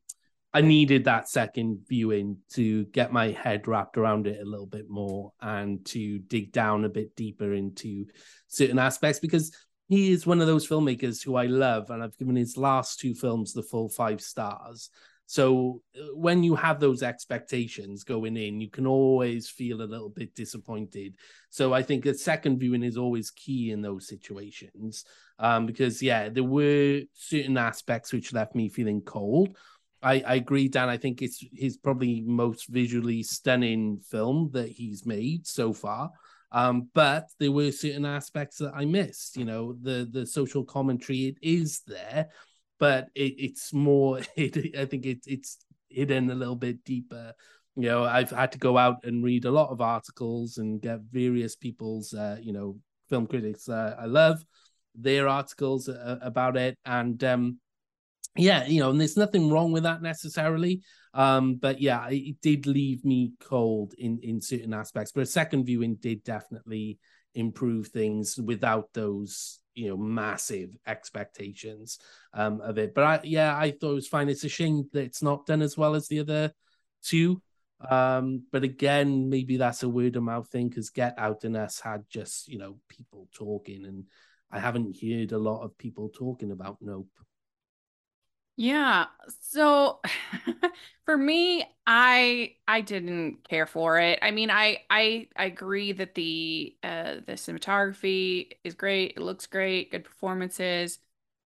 I 0.54 0.60
needed 0.60 1.04
that 1.04 1.28
second 1.28 1.80
viewing 1.88 2.38
to 2.52 2.84
get 2.86 3.12
my 3.12 3.32
head 3.32 3.66
wrapped 3.66 3.98
around 3.98 4.28
it 4.28 4.40
a 4.40 4.48
little 4.48 4.66
bit 4.66 4.88
more 4.88 5.32
and 5.42 5.84
to 5.86 6.20
dig 6.20 6.52
down 6.52 6.84
a 6.84 6.88
bit 6.88 7.16
deeper 7.16 7.52
into 7.54 8.06
certain 8.46 8.78
aspects 8.78 9.18
because 9.18 9.50
he 9.88 10.12
is 10.12 10.26
one 10.26 10.40
of 10.40 10.46
those 10.46 10.66
filmmakers 10.66 11.22
who 11.22 11.34
I 11.34 11.46
love, 11.46 11.90
and 11.90 12.02
I've 12.02 12.16
given 12.16 12.36
his 12.36 12.56
last 12.56 13.00
two 13.00 13.14
films 13.14 13.52
the 13.52 13.62
full 13.62 13.88
five 13.88 14.20
stars. 14.20 14.90
So 15.26 15.82
uh, 15.98 16.14
when 16.14 16.42
you 16.42 16.54
have 16.54 16.80
those 16.80 17.02
expectations 17.02 18.04
going 18.04 18.36
in, 18.36 18.60
you 18.60 18.70
can 18.70 18.86
always 18.86 19.48
feel 19.48 19.82
a 19.82 19.84
little 19.84 20.10
bit 20.10 20.34
disappointed. 20.34 21.16
So 21.50 21.72
I 21.72 21.82
think 21.82 22.06
a 22.06 22.14
second 22.14 22.58
viewing 22.58 22.82
is 22.82 22.96
always 22.96 23.30
key 23.30 23.70
in 23.70 23.82
those 23.82 24.06
situations. 24.06 25.04
Um, 25.38 25.66
because 25.66 26.02
yeah, 26.02 26.28
there 26.28 26.44
were 26.44 27.02
certain 27.14 27.56
aspects 27.56 28.12
which 28.12 28.32
left 28.32 28.54
me 28.54 28.68
feeling 28.68 29.00
cold. 29.00 29.56
I, 30.04 30.22
I 30.26 30.34
agree, 30.34 30.68
Dan. 30.68 30.88
I 30.90 30.98
think 30.98 31.22
it's 31.22 31.42
his 31.52 31.78
probably 31.78 32.20
most 32.20 32.68
visually 32.68 33.22
stunning 33.22 33.98
film 34.10 34.50
that 34.52 34.68
he's 34.68 35.06
made 35.06 35.46
so 35.46 35.72
far. 35.72 36.10
Um, 36.52 36.88
but 36.94 37.28
there 37.40 37.50
were 37.50 37.72
certain 37.72 38.04
aspects 38.04 38.58
that 38.58 38.72
I 38.74 38.84
missed. 38.84 39.36
You 39.36 39.46
know, 39.46 39.74
the 39.80 40.08
the 40.10 40.26
social 40.26 40.62
commentary 40.62 41.24
it 41.24 41.38
is 41.42 41.80
there, 41.86 42.28
but 42.78 43.08
it, 43.14 43.34
it's 43.38 43.72
more. 43.72 44.20
It, 44.36 44.76
I 44.76 44.84
think 44.84 45.06
it, 45.06 45.24
it's 45.26 45.58
hidden 45.88 46.30
a 46.30 46.34
little 46.34 46.56
bit 46.56 46.84
deeper. 46.84 47.32
You 47.74 47.88
know, 47.88 48.04
I've 48.04 48.30
had 48.30 48.52
to 48.52 48.58
go 48.58 48.76
out 48.78 49.04
and 49.04 49.24
read 49.24 49.46
a 49.46 49.50
lot 49.50 49.70
of 49.70 49.80
articles 49.80 50.58
and 50.58 50.80
get 50.80 51.00
various 51.10 51.56
people's, 51.56 52.14
uh, 52.14 52.36
you 52.40 52.52
know, 52.52 52.78
film 53.08 53.26
critics 53.26 53.68
uh, 53.68 53.96
I 53.98 54.06
love 54.06 54.44
their 54.94 55.28
articles 55.28 55.88
uh, 55.88 56.18
about 56.22 56.56
it, 56.56 56.78
and 56.84 57.22
um, 57.24 57.58
yeah, 58.36 58.66
you 58.66 58.80
know, 58.80 58.90
and 58.90 59.00
there's 59.00 59.16
nothing 59.16 59.50
wrong 59.50 59.72
with 59.72 59.84
that 59.84 60.02
necessarily. 60.02 60.82
Um, 61.12 61.54
but 61.54 61.80
yeah, 61.80 62.08
it, 62.08 62.40
did 62.42 62.66
leave 62.66 63.04
me 63.04 63.32
cold 63.40 63.94
in 63.96 64.18
in 64.22 64.40
certain 64.40 64.74
aspects. 64.74 65.12
But 65.12 65.22
a 65.22 65.26
second 65.26 65.64
viewing 65.64 65.96
did 65.96 66.24
definitely 66.24 66.98
improve 67.34 67.88
things 67.88 68.38
without 68.38 68.88
those 68.92 69.58
you 69.74 69.88
know 69.88 69.96
massive 69.96 70.70
expectations 70.86 71.98
um 72.32 72.60
of 72.60 72.78
it. 72.78 72.94
But 72.94 73.04
I 73.04 73.20
yeah, 73.22 73.56
I 73.56 73.70
thought 73.70 73.92
it 73.92 73.94
was 73.94 74.08
fine. 74.08 74.28
It's 74.28 74.44
a 74.44 74.48
shame 74.48 74.88
that 74.92 75.04
it's 75.04 75.22
not 75.22 75.46
done 75.46 75.62
as 75.62 75.76
well 75.76 75.94
as 75.94 76.08
the 76.08 76.20
other 76.20 76.52
two. 77.02 77.40
Um, 77.88 78.44
but 78.50 78.64
again, 78.64 79.28
maybe 79.28 79.56
that's 79.56 79.82
a 79.82 79.88
word 79.88 80.16
of 80.16 80.22
mouth 80.22 80.48
thing 80.48 80.68
because 80.68 80.90
Get 80.90 81.14
Out 81.18 81.44
and 81.44 81.56
Us 81.56 81.80
had 81.80 82.04
just 82.08 82.48
you 82.48 82.58
know 82.58 82.78
people 82.88 83.28
talking, 83.32 83.84
and 83.84 84.06
I 84.50 84.58
haven't 84.58 84.96
heard 85.00 85.32
a 85.32 85.38
lot 85.38 85.62
of 85.62 85.78
people 85.78 86.08
talking 86.08 86.50
about 86.50 86.78
Nope. 86.80 87.08
Yeah. 88.56 89.06
So 89.40 90.00
for 91.04 91.16
me, 91.16 91.64
I 91.86 92.54
I 92.68 92.80
didn't 92.82 93.48
care 93.48 93.66
for 93.66 93.98
it. 93.98 94.18
I 94.22 94.30
mean, 94.30 94.50
I 94.50 94.78
I 94.90 95.28
I 95.36 95.46
agree 95.46 95.92
that 95.92 96.14
the 96.14 96.76
uh 96.82 97.14
the 97.26 97.32
cinematography 97.32 98.50
is 98.62 98.74
great. 98.74 99.14
It 99.16 99.20
looks 99.20 99.46
great, 99.46 99.90
good 99.90 100.04
performances. 100.04 100.98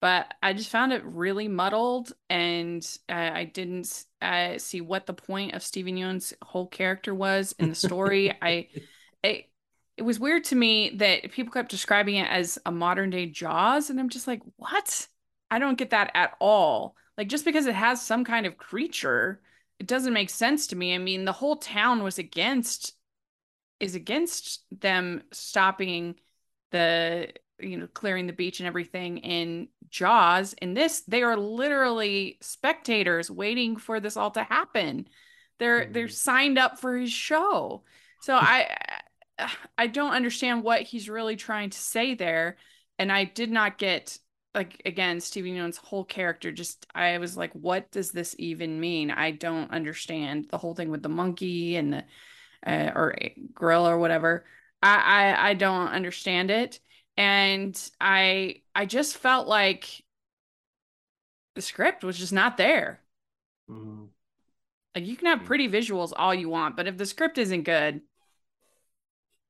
but 0.00 0.34
I 0.42 0.54
just 0.54 0.70
found 0.70 0.92
it 0.92 1.04
really 1.04 1.48
muddled, 1.48 2.12
and 2.30 2.86
I, 3.08 3.40
I 3.40 3.44
didn't 3.46 4.04
uh, 4.22 4.58
see 4.58 4.80
what 4.82 5.06
the 5.06 5.14
point 5.14 5.54
of 5.54 5.62
Steven 5.64 5.96
Yeun's 5.96 6.34
whole 6.42 6.66
character 6.68 7.14
was 7.14 7.54
in 7.58 7.68
the 7.70 7.74
story. 7.76 8.32
I, 8.42 8.68
it, 9.24 9.46
it 9.98 10.02
was 10.04 10.20
weird 10.20 10.44
to 10.46 10.56
me 10.56 10.90
that 10.96 11.32
people 11.32 11.52
kept 11.52 11.70
describing 11.70 12.16
it 12.16 12.28
as 12.30 12.58
a 12.66 12.72
modern 12.72 13.10
day 13.10 13.26
Jaws, 13.26 13.90
and 13.90 14.00
I'm 14.00 14.10
just 14.10 14.26
like, 14.28 14.42
what? 14.56 15.08
I 15.50 15.58
don't 15.58 15.78
get 15.78 15.90
that 15.90 16.10
at 16.14 16.34
all. 16.40 16.96
Like 17.16 17.28
just 17.28 17.44
because 17.44 17.66
it 17.66 17.74
has 17.74 18.02
some 18.02 18.24
kind 18.24 18.46
of 18.46 18.58
creature, 18.58 19.40
it 19.78 19.86
doesn't 19.86 20.12
make 20.12 20.30
sense 20.30 20.66
to 20.68 20.76
me. 20.76 20.94
I 20.94 20.98
mean, 20.98 21.24
the 21.24 21.32
whole 21.32 21.56
town 21.56 22.02
was 22.02 22.18
against 22.18 22.94
is 23.78 23.94
against 23.94 24.64
them 24.70 25.22
stopping 25.32 26.14
the 26.70 27.28
you 27.58 27.76
know 27.76 27.86
clearing 27.88 28.26
the 28.26 28.32
beach 28.32 28.60
and 28.60 28.66
everything 28.66 29.18
in 29.18 29.68
jaws 29.88 30.54
in 30.54 30.74
this 30.74 31.02
they 31.02 31.22
are 31.22 31.36
literally 31.36 32.38
spectators 32.40 33.30
waiting 33.30 33.76
for 33.76 34.00
this 34.00 34.16
all 34.16 34.30
to 34.30 34.42
happen 34.42 35.06
they're 35.58 35.82
mm-hmm. 35.82 35.92
they're 35.92 36.08
signed 36.08 36.58
up 36.58 36.78
for 36.78 36.96
his 36.96 37.12
show 37.12 37.82
so 38.20 38.34
i 38.40 38.76
i 39.78 39.86
don't 39.86 40.12
understand 40.12 40.62
what 40.62 40.82
he's 40.82 41.08
really 41.08 41.36
trying 41.36 41.70
to 41.70 41.78
say 41.78 42.14
there 42.14 42.56
and 42.98 43.10
i 43.10 43.24
did 43.24 43.50
not 43.50 43.78
get 43.78 44.18
like 44.56 44.82
again 44.86 45.20
Steven 45.20 45.54
Yeun's 45.54 45.76
whole 45.76 46.04
character 46.04 46.50
just 46.50 46.86
I 46.94 47.18
was 47.18 47.36
like 47.36 47.52
what 47.52 47.90
does 47.92 48.10
this 48.10 48.34
even 48.38 48.80
mean? 48.80 49.10
I 49.12 49.32
don't 49.32 49.70
understand 49.70 50.48
the 50.50 50.58
whole 50.58 50.74
thing 50.74 50.90
with 50.90 51.02
the 51.02 51.10
monkey 51.10 51.76
and 51.76 51.92
the 51.92 52.04
uh, 52.66 52.92
or 52.96 53.16
gorilla 53.54 53.90
or 53.92 53.98
whatever. 53.98 54.46
I, 54.82 54.96
I 54.96 55.50
I 55.50 55.54
don't 55.54 55.88
understand 55.88 56.50
it. 56.50 56.80
And 57.16 57.78
I 58.00 58.62
I 58.74 58.86
just 58.86 59.18
felt 59.18 59.46
like 59.48 60.02
the 61.54 61.62
script 61.62 62.04
was 62.04 62.18
just 62.18 62.32
not 62.32 62.56
there. 62.56 63.00
Mm. 63.70 64.10
like 64.94 65.06
you 65.06 65.16
can 65.16 65.26
have 65.26 65.44
pretty 65.44 65.68
visuals 65.68 66.12
all 66.14 66.34
you 66.34 66.48
want 66.48 66.76
but 66.76 66.86
if 66.86 66.96
the 66.96 67.06
script 67.06 67.38
isn't 67.38 67.64
good 67.64 68.00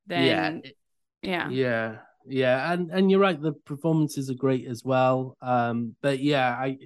then 0.06 0.62
yeah 1.22 1.48
yeah. 1.48 1.48
Yeah 1.50 1.96
yeah, 2.28 2.72
and 2.72 2.90
and 2.90 3.10
you're 3.10 3.20
right. 3.20 3.40
The 3.40 3.52
performances 3.52 4.30
are 4.30 4.34
great 4.34 4.66
as 4.66 4.84
well. 4.84 5.36
Um, 5.40 5.94
but 6.02 6.20
yeah, 6.20 6.50
I 6.50 6.78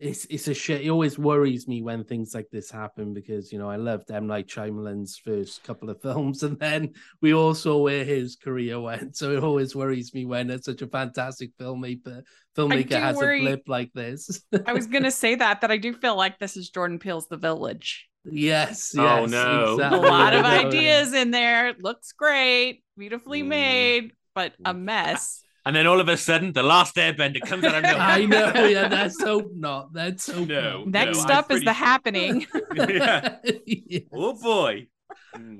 it's 0.00 0.24
it's 0.30 0.48
a 0.48 0.54
shit. 0.54 0.80
It 0.80 0.88
always 0.88 1.18
worries 1.18 1.68
me 1.68 1.82
when 1.82 2.04
things 2.04 2.34
like 2.34 2.48
this 2.50 2.70
happen 2.70 3.12
because 3.12 3.52
you 3.52 3.58
know 3.58 3.68
I 3.68 3.76
loved 3.76 4.10
M 4.10 4.26
Night 4.26 4.48
Shyamalan's 4.48 5.18
first 5.18 5.62
couple 5.62 5.90
of 5.90 6.00
films, 6.02 6.42
and 6.42 6.58
then 6.58 6.94
we 7.20 7.34
all 7.34 7.54
saw 7.54 7.78
where 7.78 8.04
his 8.04 8.36
career 8.36 8.80
went. 8.80 9.16
So 9.16 9.32
it 9.32 9.44
always 9.44 9.76
worries 9.76 10.14
me 10.14 10.24
when 10.24 10.50
it's 10.50 10.64
such 10.64 10.82
a 10.82 10.86
fantastic 10.86 11.56
filmmaker 11.58 12.22
filmmaker 12.56 12.98
has 12.98 13.16
worry... 13.16 13.40
a 13.40 13.42
blip 13.42 13.62
like 13.68 13.92
this. 13.92 14.42
I 14.66 14.72
was 14.72 14.86
gonna 14.86 15.10
say 15.10 15.34
that 15.34 15.60
that 15.60 15.70
I 15.70 15.76
do 15.76 15.92
feel 15.92 16.16
like 16.16 16.38
this 16.38 16.56
is 16.56 16.70
Jordan 16.70 16.98
Peele's 16.98 17.28
The 17.28 17.36
Village. 17.36 18.08
Yes. 18.24 18.94
Oh, 18.98 19.22
yes, 19.22 19.30
no. 19.30 19.72
Exactly. 19.74 19.98
A 19.98 20.02
lot 20.02 20.34
of 20.34 20.44
ideas 20.46 21.14
in 21.14 21.30
there. 21.30 21.74
Looks 21.80 22.12
great. 22.12 22.82
Beautifully 22.96 23.42
mm. 23.42 23.46
made 23.46 24.12
but 24.34 24.52
a 24.64 24.74
mess. 24.74 25.42
And 25.66 25.76
then 25.76 25.86
all 25.86 26.00
of 26.00 26.08
a 26.08 26.16
sudden, 26.16 26.52
the 26.52 26.62
last 26.62 26.96
airbender 26.96 27.40
comes 27.42 27.64
out 27.64 27.74
of 27.74 27.82
nowhere. 27.84 28.00
I 28.00 28.24
know, 28.24 28.52
yeah, 28.66 28.88
let's 28.90 29.22
hope 29.22 29.50
not. 29.54 29.90
Let's 29.92 30.30
hope 30.30 30.48
no. 30.48 30.84
Next 30.86 31.28
no, 31.28 31.34
up 31.34 31.50
is 31.50 31.60
the 31.60 31.66
sure. 31.66 31.72
happening. 31.74 32.46
yeah. 32.74 33.36
yes. 33.66 34.02
Oh 34.12 34.34
boy. 34.34 34.86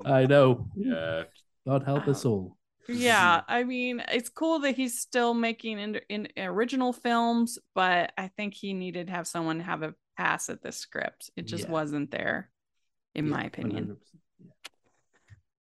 I 0.05 0.25
know. 0.25 0.67
Yeah. 0.75 1.23
God 1.67 1.83
help 1.83 2.07
us 2.07 2.25
all. 2.25 2.57
Mm-hmm. 2.89 2.99
Yeah, 2.99 3.41
I 3.47 3.63
mean, 3.63 4.03
it's 4.11 4.29
cool 4.29 4.59
that 4.59 4.75
he's 4.75 4.99
still 4.99 5.33
making 5.33 5.79
in, 5.79 5.99
in 6.09 6.27
original 6.37 6.93
films, 6.93 7.59
but 7.75 8.11
I 8.17 8.29
think 8.29 8.55
he 8.55 8.73
needed 8.73 9.07
to 9.07 9.13
have 9.13 9.27
someone 9.27 9.59
have 9.59 9.83
a 9.83 9.93
pass 10.17 10.49
at 10.49 10.63
the 10.63 10.71
script. 10.71 11.29
It 11.37 11.43
just 11.43 11.65
yeah. 11.65 11.71
wasn't 11.71 12.11
there, 12.11 12.49
in 13.13 13.25
yeah, 13.25 13.31
my 13.31 13.43
opinion. 13.43 13.85
100%. 13.85 14.20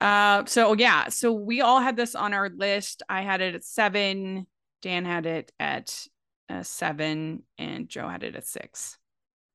Uh, 0.01 0.45
so 0.47 0.75
yeah, 0.75 1.09
so 1.09 1.33
we 1.33 1.61
all 1.61 1.81
had 1.81 1.97
this 1.97 2.15
on 2.15 2.33
our 2.33 2.49
list. 2.49 3.03
I 3.09 3.23
had 3.23 3.41
it 3.41 3.55
at 3.55 3.65
seven. 3.65 4.47
Dan 4.83 5.05
had 5.05 5.27
it 5.27 5.53
at 5.61 6.07
uh, 6.49 6.63
seven, 6.63 7.43
and 7.59 7.89
Joe 7.89 8.09
had 8.09 8.23
it 8.23 8.35
at 8.35 8.47
six. 8.47 8.97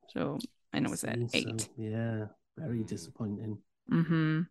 So 0.09 0.37
and 0.71 0.85
it 0.85 0.89
was 0.89 1.03
at 1.03 1.17
eight. 1.33 1.61
So, 1.61 1.67
yeah, 1.77 2.25
very 2.57 2.83
disappointing. 2.83 3.57
Mm-hmm. 3.91 4.41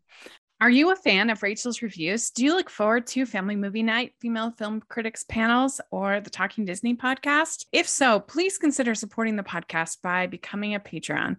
Are 0.61 0.71
you 0.71 0.93
a 0.93 0.97
fan 0.97 1.31
of 1.31 1.43
Rachel's 1.43 1.83
reviews? 1.83 2.31
Do 2.31 2.45
you 2.45 2.55
look 2.55 2.71
forward 2.71 3.09
to 3.09 3.27
Family 3.27 3.57
Movie 3.57 3.83
Night, 3.83 4.15
Female 4.21 4.53
Film 4.53 4.81
Critics 4.89 5.25
panels, 5.25 5.81
or 5.91 6.21
the 6.21 6.31
Talking 6.31 6.65
Disney 6.65 6.95
podcast? 6.95 7.67
If 7.73 7.89
so, 7.89 8.21
please 8.21 8.57
consider 8.57 8.95
supporting 8.95 9.35
the 9.35 9.43
podcast 9.43 10.01
by 10.01 10.29
becoming 10.29 10.75
a 10.75 10.81
patron. 10.81 11.39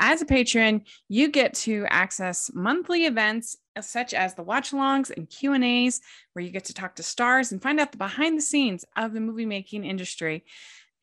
As 0.00 0.20
a 0.20 0.26
patron, 0.26 0.82
you 1.08 1.28
get 1.28 1.54
to 1.54 1.86
access 1.88 2.50
monthly 2.52 3.06
events 3.06 3.56
such 3.80 4.12
as 4.12 4.34
the 4.34 4.42
watch-alongs 4.42 5.16
and 5.16 5.30
Q&As 5.30 6.00
where 6.32 6.44
you 6.44 6.50
get 6.50 6.64
to 6.64 6.74
talk 6.74 6.96
to 6.96 7.04
stars 7.04 7.52
and 7.52 7.62
find 7.62 7.78
out 7.78 7.92
the 7.92 7.98
behind 7.98 8.36
the 8.36 8.42
scenes 8.42 8.84
of 8.96 9.12
the 9.12 9.20
movie 9.20 9.46
making 9.46 9.84
industry. 9.84 10.44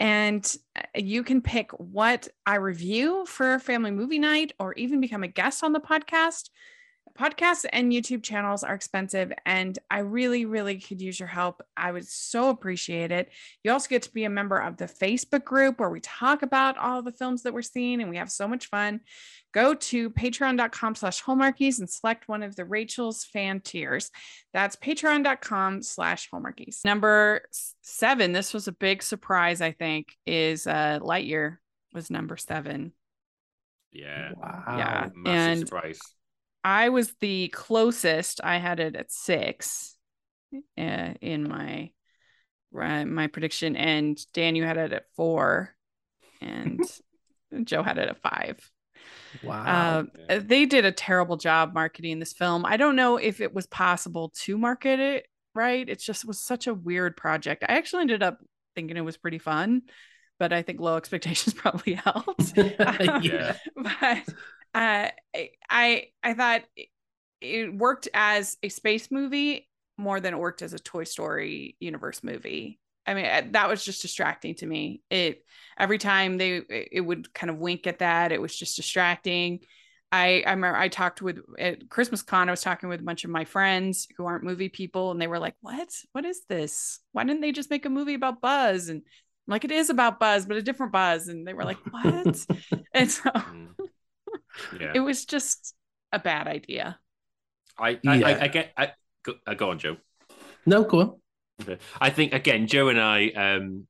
And 0.01 0.45
uh, 0.75 0.81
you 0.95 1.23
can 1.23 1.41
pick 1.41 1.71
what 1.71 2.27
I 2.45 2.55
review 2.55 3.25
for 3.25 3.57
Family 3.57 3.91
Movie 3.91 4.19
Night 4.19 4.51
or 4.59 4.73
even 4.73 4.99
become 4.99 5.23
a 5.23 5.27
guest 5.29 5.63
on 5.63 5.71
the 5.71 5.79
podcast 5.79 6.49
podcasts 7.17 7.65
and 7.71 7.91
YouTube 7.91 8.23
channels 8.23 8.63
are 8.63 8.73
expensive, 8.73 9.31
and 9.45 9.77
I 9.91 9.99
really, 9.99 10.45
really 10.45 10.79
could 10.79 11.01
use 11.01 11.19
your 11.19 11.27
help. 11.27 11.61
I 11.77 11.91
would 11.91 12.07
so 12.07 12.49
appreciate 12.49 13.11
it. 13.11 13.29
You 13.63 13.71
also 13.71 13.87
get 13.87 14.01
to 14.03 14.13
be 14.13 14.23
a 14.23 14.29
member 14.29 14.57
of 14.57 14.77
the 14.77 14.85
Facebook 14.85 15.43
group 15.43 15.79
where 15.79 15.89
we 15.89 15.99
talk 15.99 16.41
about 16.41 16.77
all 16.77 17.01
the 17.01 17.11
films 17.11 17.43
that 17.43 17.53
we're 17.53 17.61
seeing, 17.61 18.01
and 18.01 18.09
we 18.09 18.17
have 18.17 18.31
so 18.31 18.47
much 18.47 18.67
fun. 18.67 19.01
Go 19.53 19.75
to 19.75 20.09
patreon.com 20.09 20.95
slash 20.95 21.23
hallmarkies 21.23 21.79
and 21.79 21.89
select 21.89 22.27
one 22.27 22.41
of 22.41 22.55
the 22.55 22.65
Rachel's 22.65 23.23
fan 23.23 23.61
tiers. 23.61 24.09
That's 24.51 24.75
patreon.com 24.75 25.83
slash 25.83 26.29
hallmarkies. 26.31 26.83
Number 26.83 27.43
seven, 27.81 28.31
this 28.31 28.53
was 28.53 28.67
a 28.67 28.71
big 28.71 29.03
surprise, 29.03 29.61
I 29.61 29.71
think, 29.71 30.15
is 30.25 30.65
uh, 30.65 30.99
Lightyear 31.01 31.57
was 31.93 32.09
number 32.09 32.37
seven. 32.37 32.93
Yeah. 33.91 34.31
Wow. 34.35 34.63
Yeah. 34.67 35.09
Massive 35.13 35.51
and 35.51 35.59
surprise 35.59 35.99
I 36.63 36.89
was 36.89 37.13
the 37.19 37.49
closest. 37.49 38.41
I 38.43 38.57
had 38.57 38.79
it 38.79 38.95
at 38.95 39.11
six 39.11 39.97
uh, 40.77 41.13
in 41.21 41.47
my 41.47 41.91
uh, 42.77 43.05
my 43.05 43.27
prediction, 43.27 43.75
and 43.75 44.19
Dan, 44.33 44.55
you 44.55 44.63
had 44.63 44.77
it 44.77 44.93
at 44.93 45.05
four, 45.15 45.75
and 46.41 46.81
Joe 47.63 47.83
had 47.83 47.97
it 47.97 48.09
at 48.09 48.21
five. 48.21 48.71
Wow. 49.43 50.05
Uh, 50.29 50.39
they 50.39 50.65
did 50.65 50.85
a 50.85 50.91
terrible 50.91 51.37
job 51.37 51.73
marketing 51.73 52.19
this 52.19 52.33
film. 52.33 52.65
I 52.65 52.77
don't 52.77 52.95
know 52.95 53.17
if 53.17 53.41
it 53.41 53.53
was 53.53 53.65
possible 53.67 54.31
to 54.43 54.57
market 54.57 54.99
it 54.99 55.27
right. 55.55 55.87
It 55.87 55.99
just 55.99 56.25
was 56.25 56.39
such 56.39 56.67
a 56.67 56.73
weird 56.73 57.17
project. 57.17 57.63
I 57.67 57.73
actually 57.73 58.01
ended 58.01 58.23
up 58.23 58.39
thinking 58.75 58.97
it 58.97 59.01
was 59.01 59.17
pretty 59.17 59.39
fun, 59.39 59.83
but 60.39 60.53
I 60.53 60.61
think 60.61 60.79
low 60.79 60.97
expectations 60.97 61.53
probably 61.53 61.93
helped. 61.93 62.53
yeah. 62.57 63.55
but 63.75 64.23
uh, 64.73 65.09
I 65.69 66.07
I 66.23 66.33
thought 66.33 66.63
it 67.41 67.73
worked 67.73 68.07
as 68.13 68.57
a 68.63 68.69
space 68.69 69.11
movie 69.11 69.67
more 69.97 70.19
than 70.19 70.33
it 70.33 70.39
worked 70.39 70.61
as 70.61 70.73
a 70.73 70.79
Toy 70.79 71.03
Story 71.03 71.75
universe 71.79 72.23
movie. 72.23 72.79
I 73.05 73.13
mean, 73.13 73.25
uh, 73.25 73.43
that 73.51 73.69
was 73.69 73.83
just 73.83 74.01
distracting 74.01 74.55
to 74.55 74.65
me. 74.65 75.01
It 75.09 75.43
every 75.77 75.97
time 75.97 76.37
they 76.37 76.61
it 76.69 77.01
would 77.01 77.33
kind 77.33 77.49
of 77.49 77.57
wink 77.57 77.85
at 77.85 77.99
that, 77.99 78.31
it 78.31 78.41
was 78.41 78.55
just 78.55 78.75
distracting. 78.75 79.59
I 80.11 80.43
I 80.45 80.51
remember 80.51 80.77
I 80.77 80.87
talked 80.87 81.21
with 81.21 81.39
at 81.59 81.89
Christmas 81.89 82.21
Con. 82.21 82.47
I 82.47 82.53
was 82.53 82.61
talking 82.61 82.89
with 82.89 83.01
a 83.01 83.03
bunch 83.03 83.23
of 83.25 83.29
my 83.29 83.45
friends 83.45 84.07
who 84.17 84.25
aren't 84.25 84.43
movie 84.43 84.69
people, 84.69 85.11
and 85.11 85.21
they 85.21 85.27
were 85.27 85.39
like, 85.39 85.55
"What? 85.61 85.89
What 86.13 86.25
is 86.25 86.43
this? 86.47 86.99
Why 87.11 87.23
didn't 87.25 87.41
they 87.41 87.51
just 87.51 87.69
make 87.69 87.85
a 87.85 87.89
movie 87.89 88.13
about 88.13 88.41
Buzz?" 88.41 88.89
And 88.89 89.01
I'm 89.01 89.51
like, 89.51 89.65
"It 89.65 89.71
is 89.71 89.89
about 89.89 90.19
Buzz, 90.19 90.45
but 90.45 90.57
a 90.57 90.61
different 90.61 90.93
Buzz." 90.93 91.27
And 91.27 91.45
they 91.45 91.53
were 91.53 91.65
like, 91.65 91.79
"What?" 91.91 92.45
and 92.93 93.11
so 93.11 93.29
mm 93.29 93.67
yeah. 94.79 94.91
it 94.95 94.99
was 94.99 95.25
just 95.25 95.75
a 96.11 96.19
bad 96.19 96.47
idea. 96.47 96.99
I 97.77 97.99
I, 98.05 98.15
yeah. 98.15 98.27
I, 98.27 98.41
I 98.41 98.47
get 98.47 98.73
I 98.77 98.91
go, 99.23 99.33
uh, 99.45 99.53
go 99.53 99.71
on, 99.71 99.79
Joe. 99.79 99.97
No, 100.65 100.83
go 100.83 100.99
on. 100.99 101.15
Okay. 101.61 101.77
I 101.99 102.09
think 102.09 102.33
again, 102.33 102.67
Joe 102.67 102.89
and 102.89 102.99
I 102.99 103.29
um 103.29 103.87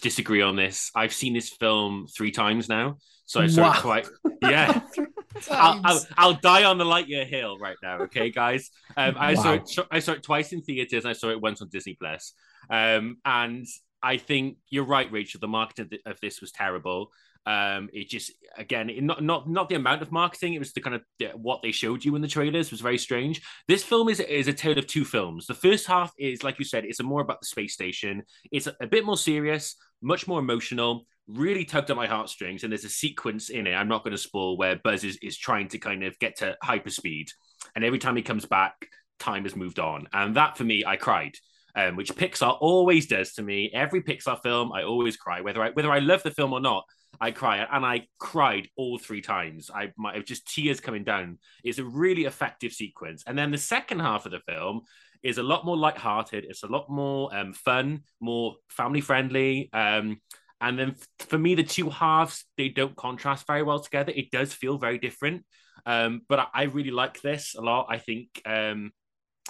disagree 0.00 0.42
on 0.42 0.56
this. 0.56 0.90
I've 0.94 1.12
seen 1.12 1.32
this 1.32 1.50
film 1.50 2.06
three 2.14 2.30
times 2.30 2.68
now, 2.68 2.96
so 3.24 3.40
I 3.40 3.46
saw 3.46 3.62
wow. 3.62 3.72
it 3.72 3.76
quite. 3.80 4.08
Yeah, 4.42 4.82
I'll, 5.50 5.80
I'll, 5.82 6.06
I'll, 6.18 6.34
die 6.34 6.64
on 6.64 6.76
the 6.76 6.84
Lightyear 6.84 7.26
Hill 7.26 7.58
right 7.58 7.76
now. 7.82 8.00
Okay, 8.02 8.30
guys. 8.30 8.70
Um, 8.96 9.14
I 9.18 9.34
wow. 9.34 9.42
saw 9.42 9.52
it. 9.54 9.86
I 9.90 9.98
saw 9.98 10.12
it 10.12 10.22
twice 10.22 10.52
in 10.52 10.60
theaters. 10.60 11.06
I 11.06 11.14
saw 11.14 11.30
it 11.30 11.40
once 11.40 11.62
on 11.62 11.68
Disney 11.68 11.96
Plus. 11.98 12.34
Um, 12.68 13.16
and 13.24 13.66
I 14.02 14.18
think 14.18 14.58
you're 14.68 14.84
right, 14.84 15.10
Rachel. 15.10 15.40
The 15.40 15.48
marketing 15.48 15.98
of 16.04 16.20
this 16.20 16.40
was 16.42 16.52
terrible. 16.52 17.10
Um, 17.46 17.88
it 17.92 18.08
just 18.08 18.32
again, 18.58 18.90
not 19.02 19.22
not 19.22 19.48
not 19.48 19.68
the 19.68 19.76
amount 19.76 20.02
of 20.02 20.10
marketing. 20.10 20.54
It 20.54 20.58
was 20.58 20.72
the 20.72 20.80
kind 20.80 20.96
of 20.96 21.02
the, 21.20 21.28
what 21.36 21.62
they 21.62 21.70
showed 21.70 22.04
you 22.04 22.16
in 22.16 22.22
the 22.22 22.28
trailers 22.28 22.72
was 22.72 22.80
very 22.80 22.98
strange. 22.98 23.40
This 23.68 23.84
film 23.84 24.08
is 24.08 24.18
is 24.18 24.48
a 24.48 24.52
tale 24.52 24.78
of 24.78 24.86
two 24.88 25.04
films. 25.04 25.46
The 25.46 25.54
first 25.54 25.86
half 25.86 26.12
is 26.18 26.42
like 26.42 26.58
you 26.58 26.64
said, 26.64 26.84
it's 26.84 27.00
more 27.02 27.20
about 27.20 27.40
the 27.40 27.46
space 27.46 27.72
station. 27.72 28.24
It's 28.50 28.66
a, 28.66 28.74
a 28.80 28.86
bit 28.86 29.04
more 29.04 29.16
serious, 29.16 29.76
much 30.02 30.26
more 30.26 30.40
emotional. 30.40 31.06
Really 31.28 31.64
tugged 31.64 31.90
at 31.90 31.96
my 31.96 32.06
heartstrings, 32.06 32.62
and 32.62 32.72
there's 32.72 32.84
a 32.84 32.88
sequence 32.88 33.48
in 33.48 33.66
it. 33.66 33.74
I'm 33.74 33.88
not 33.88 34.04
going 34.04 34.12
to 34.12 34.18
spoil 34.18 34.56
where 34.56 34.76
Buzz 34.76 35.02
is, 35.02 35.18
is 35.22 35.36
trying 35.36 35.68
to 35.68 35.78
kind 35.78 36.04
of 36.04 36.18
get 36.18 36.36
to 36.38 36.56
hyperspeed, 36.64 37.28
and 37.74 37.84
every 37.84 37.98
time 37.98 38.16
he 38.16 38.22
comes 38.22 38.44
back, 38.44 38.88
time 39.18 39.42
has 39.44 39.56
moved 39.56 39.78
on, 39.78 40.06
and 40.12 40.36
that 40.36 40.56
for 40.56 40.64
me, 40.64 40.84
I 40.84 40.96
cried. 40.96 41.34
Um, 41.78 41.94
which 41.94 42.14
Pixar 42.14 42.56
always 42.58 43.06
does 43.06 43.34
to 43.34 43.42
me. 43.42 43.70
Every 43.74 44.02
Pixar 44.02 44.40
film, 44.42 44.72
I 44.72 44.84
always 44.84 45.18
cry, 45.18 45.42
whether 45.42 45.62
I 45.62 45.70
whether 45.70 45.92
I 45.92 45.98
love 45.98 46.22
the 46.22 46.30
film 46.30 46.54
or 46.54 46.60
not. 46.60 46.84
I 47.20 47.30
cry, 47.30 47.66
and 47.70 47.84
I 47.84 48.06
cried 48.18 48.68
all 48.76 48.98
three 48.98 49.22
times. 49.22 49.70
I 49.72 49.92
my 49.96 50.18
just 50.20 50.52
tears 50.52 50.80
coming 50.80 51.04
down. 51.04 51.38
It's 51.64 51.78
a 51.78 51.84
really 51.84 52.24
effective 52.24 52.72
sequence, 52.72 53.24
and 53.26 53.38
then 53.38 53.50
the 53.50 53.58
second 53.58 54.00
half 54.00 54.26
of 54.26 54.32
the 54.32 54.40
film 54.40 54.82
is 55.22 55.38
a 55.38 55.42
lot 55.42 55.64
more 55.64 55.76
light-hearted. 55.76 56.44
It's 56.48 56.62
a 56.62 56.68
lot 56.68 56.88
more 56.88 57.34
um, 57.34 57.52
fun, 57.52 58.02
more 58.20 58.56
family-friendly. 58.68 59.70
Um, 59.72 60.20
and 60.60 60.78
then 60.78 60.94
for 61.18 61.38
me, 61.38 61.54
the 61.54 61.62
two 61.62 61.90
halves 61.90 62.44
they 62.56 62.68
don't 62.68 62.96
contrast 62.96 63.46
very 63.46 63.62
well 63.62 63.80
together. 63.80 64.12
It 64.14 64.30
does 64.30 64.52
feel 64.52 64.78
very 64.78 64.98
different. 64.98 65.44
Um, 65.84 66.22
but 66.28 66.38
I, 66.38 66.46
I, 66.54 66.62
really 66.64 66.90
like 66.90 67.20
this 67.20 67.54
a 67.54 67.60
lot. 67.60 67.86
I 67.88 67.98
think 67.98 68.28
um, 68.44 68.92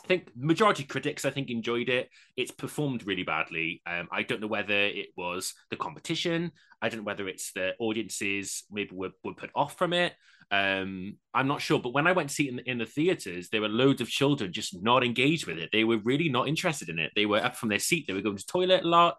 think 0.07 0.31
majority 0.37 0.85
critics, 0.85 1.25
I 1.25 1.31
think, 1.31 1.51
enjoyed 1.51 1.88
it. 1.88 2.09
It's 2.37 2.51
performed 2.51 3.07
really 3.07 3.23
badly. 3.23 3.83
Um, 3.87 4.09
I 4.11 4.23
don't 4.23 4.40
know 4.40 4.47
whether 4.47 4.75
it 4.75 5.09
was 5.16 5.53
the 5.71 5.77
competition. 5.77 6.53
I 6.81 6.88
don't 6.88 7.01
know 7.01 7.05
whether 7.05 7.29
it's 7.29 7.53
the 7.53 7.73
audiences 7.79 8.64
maybe 8.71 8.90
were, 8.92 9.11
were 9.25 9.35
put 9.35 9.51
off 9.55 9.77
from 9.77 9.92
it. 9.92 10.12
Um, 10.51 11.16
I'm 11.35 11.49
not 11.49 11.61
sure. 11.61 11.81
But 11.81 11.95
when 11.95 12.07
I 12.07 12.12
went 12.12 12.29
to 12.29 12.35
see 12.35 12.49
it 12.49 12.53
in, 12.53 12.59
in 12.61 12.79
the 12.79 12.87
theaters, 12.87 13.49
there 13.49 13.61
were 13.61 13.69
loads 13.69 14.01
of 14.01 14.09
children 14.09 14.53
just 14.53 14.81
not 14.83 15.05
engaged 15.05 15.47
with 15.47 15.59
it. 15.59 15.71
They 15.73 15.85
were 15.85 15.99
really 15.99 16.29
not 16.29 16.49
interested 16.49 16.88
in 16.88 16.99
it. 16.99 17.12
They 17.16 17.27
were 17.27 17.45
up 17.45 17.57
from 17.57 17.69
their 17.69 17.79
seat. 17.79 18.07
They 18.07 18.14
were 18.14 18.23
going 18.23 18.37
to 18.37 18.47
toilet 18.47 18.85
a 18.85 18.88
lot. 18.88 19.16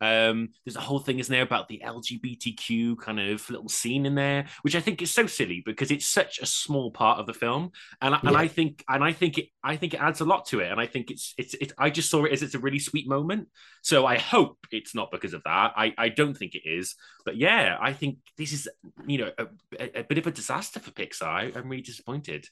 Um, 0.00 0.50
there's 0.64 0.76
a 0.76 0.80
whole 0.80 0.98
thing, 0.98 1.18
isn't 1.18 1.32
there, 1.32 1.42
about 1.42 1.68
the 1.68 1.82
LGBTQ 1.84 2.98
kind 2.98 3.20
of 3.20 3.48
little 3.50 3.68
scene 3.68 4.06
in 4.06 4.14
there, 4.14 4.46
which 4.62 4.76
I 4.76 4.80
think 4.80 5.02
is 5.02 5.12
so 5.12 5.26
silly 5.26 5.62
because 5.64 5.90
it's 5.90 6.06
such 6.06 6.38
a 6.38 6.46
small 6.46 6.90
part 6.90 7.18
of 7.18 7.26
the 7.26 7.34
film, 7.34 7.72
and 8.00 8.12
yeah. 8.12 8.20
and 8.28 8.36
I 8.36 8.48
think 8.48 8.84
and 8.88 9.02
I 9.02 9.12
think 9.12 9.38
it 9.38 9.48
I 9.62 9.76
think 9.76 9.94
it 9.94 10.00
adds 10.00 10.20
a 10.20 10.24
lot 10.24 10.46
to 10.46 10.60
it, 10.60 10.70
and 10.70 10.80
I 10.80 10.86
think 10.86 11.10
it's 11.10 11.34
it's 11.36 11.54
it, 11.54 11.72
I 11.78 11.90
just 11.90 12.10
saw 12.10 12.24
it 12.24 12.32
as 12.32 12.42
it's 12.42 12.54
a 12.54 12.58
really 12.58 12.78
sweet 12.78 13.08
moment. 13.08 13.48
So 13.82 14.06
I 14.06 14.18
hope 14.18 14.58
it's 14.70 14.94
not 14.94 15.10
because 15.10 15.34
of 15.34 15.42
that. 15.44 15.72
I 15.76 15.94
I 15.98 16.08
don't 16.08 16.36
think 16.36 16.54
it 16.54 16.68
is, 16.68 16.94
but 17.24 17.36
yeah, 17.36 17.76
I 17.80 17.92
think 17.92 18.18
this 18.36 18.52
is 18.52 18.68
you 19.06 19.18
know 19.18 19.30
a, 19.38 19.46
a, 19.78 20.00
a 20.00 20.04
bit 20.04 20.18
of 20.18 20.26
a 20.26 20.32
disaster 20.32 20.80
for 20.80 20.90
Pixar. 20.90 21.56
I'm 21.56 21.68
really 21.68 21.82
disappointed. 21.82 22.46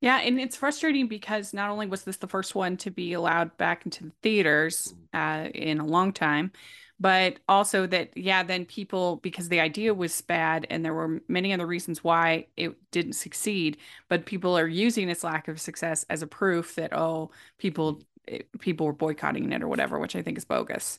Yeah, 0.00 0.18
and 0.20 0.40
it's 0.40 0.56
frustrating 0.56 1.08
because 1.08 1.52
not 1.52 1.68
only 1.68 1.86
was 1.86 2.04
this 2.04 2.16
the 2.16 2.26
first 2.26 2.54
one 2.54 2.76
to 2.78 2.90
be 2.90 3.12
allowed 3.12 3.56
back 3.58 3.84
into 3.84 4.04
the 4.04 4.12
theaters 4.22 4.94
mm. 5.14 5.46
uh, 5.46 5.50
in 5.50 5.78
a 5.78 5.84
long 5.84 6.12
time, 6.12 6.52
but 6.98 7.38
also 7.48 7.86
that 7.86 8.16
yeah, 8.16 8.42
then 8.42 8.64
people 8.64 9.16
because 9.16 9.48
the 9.48 9.60
idea 9.60 9.92
was 9.92 10.20
bad 10.22 10.66
and 10.70 10.84
there 10.84 10.94
were 10.94 11.20
many 11.28 11.52
other 11.52 11.66
reasons 11.66 12.02
why 12.02 12.46
it 12.56 12.74
didn't 12.90 13.12
succeed, 13.14 13.76
but 14.08 14.26
people 14.26 14.56
are 14.58 14.66
using 14.68 15.08
its 15.10 15.24
lack 15.24 15.48
of 15.48 15.60
success 15.60 16.04
as 16.08 16.22
a 16.22 16.26
proof 16.26 16.74
that 16.76 16.94
oh, 16.94 17.30
people 17.58 18.02
it, 18.26 18.48
eh, 18.54 18.58
people 18.60 18.86
were 18.86 18.92
boycotting 18.94 19.52
it 19.52 19.62
or 19.62 19.68
whatever, 19.68 19.98
which 19.98 20.16
I 20.16 20.22
think 20.22 20.38
is 20.38 20.44
bogus. 20.46 20.98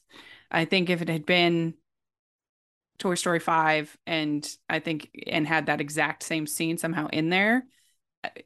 I 0.52 0.66
think 0.66 0.90
if 0.90 1.02
it 1.02 1.10
had 1.10 1.26
been 1.26 1.76
Toy 3.00 3.16
Story 3.16 3.40
5 3.40 3.98
and 4.06 4.48
I 4.70 4.80
think 4.80 5.10
and 5.28 5.48
had 5.48 5.66
that 5.68 5.82
exact 5.82 6.24
same 6.24 6.46
scene 6.46 6.78
somehow 6.78 7.08
in 7.08 7.30
there, 7.30 7.66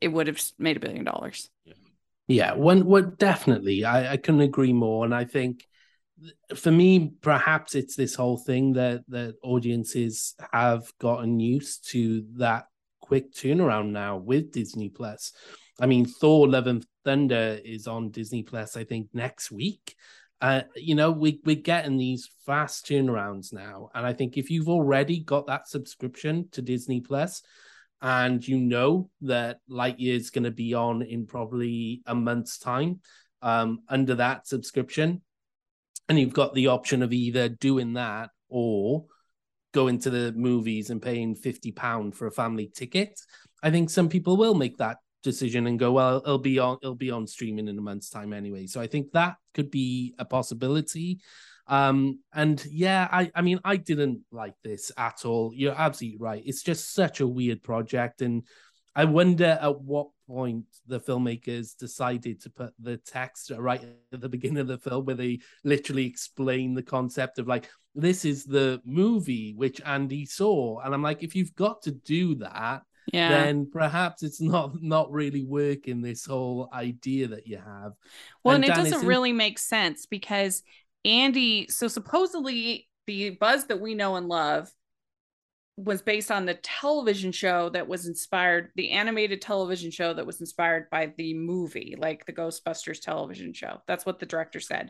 it 0.01 0.09
would 0.09 0.27
have 0.27 0.41
made 0.57 0.77
a 0.77 0.79
billion 0.79 1.03
dollars. 1.03 1.49
Yeah, 2.27 2.53
when 2.53 2.85
what 2.85 3.19
definitely, 3.19 3.85
I, 3.85 4.13
I 4.13 4.17
couldn't 4.17 4.41
agree 4.41 4.73
more. 4.73 5.05
And 5.05 5.13
I 5.13 5.25
think 5.25 5.65
for 6.55 6.71
me, 6.71 7.13
perhaps 7.21 7.75
it's 7.75 7.95
this 7.95 8.15
whole 8.15 8.37
thing 8.37 8.73
that 8.73 9.03
that 9.09 9.35
audiences 9.43 10.35
have 10.51 10.91
gotten 10.99 11.39
used 11.39 11.89
to 11.91 12.25
that 12.37 12.65
quick 13.01 13.33
turnaround 13.33 13.91
now 13.91 14.17
with 14.17 14.51
Disney 14.51 14.89
Plus. 14.89 15.33
I 15.79 15.85
mean, 15.85 16.05
Thor: 16.05 16.47
Love 16.47 16.67
and 16.67 16.85
Thunder 17.03 17.59
is 17.63 17.87
on 17.87 18.11
Disney 18.11 18.43
Plus, 18.43 18.75
I 18.75 18.83
think, 18.85 19.09
next 19.13 19.51
week. 19.51 19.95
Uh, 20.41 20.61
you 20.75 20.95
know, 20.95 21.11
we 21.11 21.41
we're 21.45 21.55
getting 21.55 21.97
these 21.97 22.29
fast 22.45 22.87
turnarounds 22.87 23.53
now, 23.53 23.89
and 23.93 24.05
I 24.05 24.13
think 24.13 24.37
if 24.37 24.49
you've 24.49 24.69
already 24.69 25.19
got 25.19 25.47
that 25.47 25.67
subscription 25.67 26.47
to 26.53 26.61
Disney 26.61 27.01
Plus, 27.01 27.41
and 28.01 28.45
you 28.47 28.57
know 28.57 29.09
that 29.21 29.59
Lightyear 29.69 30.15
is 30.15 30.29
going 30.29 30.43
to 30.43 30.51
be 30.51 30.73
on 30.73 31.01
in 31.01 31.25
probably 31.25 32.01
a 32.05 32.15
month's 32.15 32.57
time 32.57 32.99
um, 33.41 33.79
under 33.89 34.15
that 34.15 34.47
subscription, 34.47 35.21
and 36.09 36.19
you've 36.19 36.33
got 36.33 36.53
the 36.53 36.67
option 36.67 37.01
of 37.01 37.13
either 37.13 37.49
doing 37.49 37.93
that 37.93 38.29
or 38.49 39.05
going 39.73 39.99
to 39.99 40.09
the 40.09 40.31
movies 40.33 40.89
and 40.89 41.01
paying 41.01 41.35
fifty 41.35 41.71
pound 41.71 42.15
for 42.15 42.27
a 42.27 42.31
family 42.31 42.71
ticket. 42.73 43.19
I 43.63 43.71
think 43.71 43.89
some 43.89 44.09
people 44.09 44.37
will 44.37 44.55
make 44.55 44.77
that 44.77 44.97
decision 45.23 45.65
and 45.65 45.79
go, 45.79 45.91
well, 45.91 46.17
it'll 46.17 46.37
be 46.37 46.59
on 46.59 46.77
it'll 46.81 46.95
be 46.95 47.11
on 47.11 47.27
streaming 47.27 47.67
in 47.67 47.77
a 47.77 47.81
month's 47.81 48.09
time 48.09 48.31
anyway. 48.31 48.67
So 48.67 48.79
I 48.79 48.87
think 48.87 49.11
that 49.11 49.35
could 49.53 49.71
be 49.71 50.13
a 50.19 50.25
possibility. 50.25 51.19
Um, 51.67 52.19
and 52.33 52.63
yeah, 52.69 53.07
I, 53.11 53.31
I 53.33 53.41
mean, 53.41 53.59
I 53.63 53.77
didn't 53.77 54.21
like 54.31 54.55
this 54.63 54.91
at 54.97 55.25
all. 55.25 55.51
You're 55.53 55.75
absolutely 55.75 56.19
right. 56.19 56.43
It's 56.45 56.63
just 56.63 56.93
such 56.93 57.21
a 57.21 57.27
weird 57.27 57.63
project. 57.63 58.21
And 58.21 58.43
I 58.95 59.05
wonder 59.05 59.57
at 59.59 59.81
what 59.81 60.07
point 60.27 60.65
the 60.87 60.99
filmmakers 60.99 61.75
decided 61.77 62.41
to 62.41 62.49
put 62.49 62.73
the 62.79 62.97
text 62.97 63.51
right 63.57 63.83
at 64.13 64.21
the 64.21 64.29
beginning 64.29 64.59
of 64.59 64.67
the 64.67 64.77
film 64.77 65.05
where 65.05 65.15
they 65.15 65.39
literally 65.63 66.05
explain 66.05 66.73
the 66.73 66.83
concept 66.83 67.39
of 67.39 67.47
like, 67.47 67.69
this 67.95 68.25
is 68.25 68.43
the 68.43 68.81
movie 68.85 69.53
which 69.55 69.81
Andy 69.85 70.25
saw. 70.25 70.79
And 70.79 70.93
I'm 70.93 71.01
like, 71.01 71.23
if 71.23 71.35
you've 71.35 71.55
got 71.55 71.81
to 71.83 71.91
do 71.91 72.35
that, 72.35 72.83
yeah. 73.13 73.29
then 73.29 73.69
perhaps 73.71 74.23
it's 74.23 74.41
not 74.41 74.81
not 74.81 75.11
really 75.11 75.43
working 75.43 76.01
this 76.01 76.25
whole 76.25 76.69
idea 76.73 77.27
that 77.27 77.47
you 77.47 77.57
have. 77.57 77.93
Well, 78.43 78.55
and, 78.55 78.65
and 78.65 78.73
it 78.73 78.75
doesn't 78.75 79.07
really 79.07 79.31
make 79.31 79.59
sense 79.59 80.05
because 80.05 80.63
Andy, 81.05 81.67
so 81.69 81.87
supposedly 81.87 82.89
the 83.07 83.31
Buzz 83.31 83.65
that 83.65 83.79
we 83.79 83.93
know 83.93 84.15
and 84.15 84.27
love 84.27 84.69
was 85.77 86.01
based 86.01 86.31
on 86.31 86.45
the 86.45 86.53
television 86.53 87.33
show 87.33 87.69
that 87.69 87.87
was 87.87 88.07
inspired, 88.07 88.69
the 88.75 88.91
animated 88.91 89.41
television 89.41 89.91
show 89.91 90.13
that 90.13 90.25
was 90.25 90.39
inspired 90.39 90.89
by 90.89 91.11
the 91.17 91.33
movie, 91.33 91.95
like 91.97 92.25
the 92.25 92.33
Ghostbusters 92.33 93.01
television 93.01 93.51
show. 93.53 93.81
That's 93.85 94.05
what 94.05 94.19
the 94.19 94.25
director 94.25 94.61
said. 94.61 94.89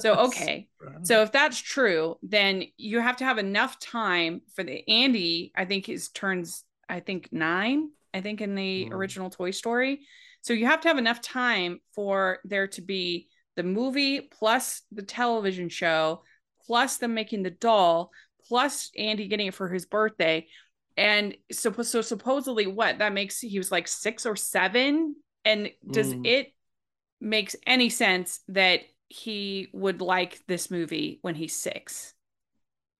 So, 0.00 0.14
okay. 0.26 0.66
so, 1.02 1.22
if 1.22 1.30
that's 1.30 1.58
true, 1.58 2.16
then 2.22 2.64
you 2.76 2.98
have 3.00 3.16
to 3.18 3.24
have 3.24 3.38
enough 3.38 3.78
time 3.78 4.42
for 4.54 4.64
the 4.64 4.86
Andy, 4.88 5.52
I 5.54 5.66
think 5.66 5.86
his 5.86 6.08
turns, 6.08 6.64
I 6.88 6.98
think 6.98 7.28
nine, 7.30 7.90
I 8.12 8.20
think 8.20 8.40
in 8.40 8.56
the 8.56 8.86
mm. 8.86 8.92
original 8.92 9.30
Toy 9.30 9.52
Story. 9.52 10.00
So, 10.42 10.52
you 10.52 10.66
have 10.66 10.80
to 10.80 10.88
have 10.88 10.98
enough 10.98 11.22
time 11.22 11.78
for 11.94 12.40
there 12.44 12.66
to 12.68 12.82
be 12.82 13.28
the 13.56 13.62
movie 13.62 14.20
plus 14.20 14.82
the 14.92 15.02
television 15.02 15.68
show 15.68 16.22
plus 16.66 16.96
them 16.96 17.14
making 17.14 17.42
the 17.42 17.50
doll 17.50 18.10
plus 18.48 18.90
Andy 18.96 19.28
getting 19.28 19.48
it 19.48 19.54
for 19.54 19.68
his 19.68 19.86
birthday. 19.86 20.46
And 20.96 21.36
so, 21.50 21.72
so 21.82 22.02
supposedly 22.02 22.66
what 22.66 22.98
that 22.98 23.12
makes 23.12 23.40
he 23.40 23.58
was 23.58 23.72
like 23.72 23.88
six 23.88 24.26
or 24.26 24.36
seven. 24.36 25.16
And 25.44 25.70
does 25.90 26.14
mm. 26.14 26.26
it 26.26 26.52
makes 27.20 27.56
any 27.66 27.90
sense 27.90 28.40
that 28.48 28.80
he 29.08 29.68
would 29.72 30.00
like 30.00 30.40
this 30.46 30.70
movie 30.70 31.18
when 31.22 31.34
he's 31.34 31.54
six? 31.54 32.14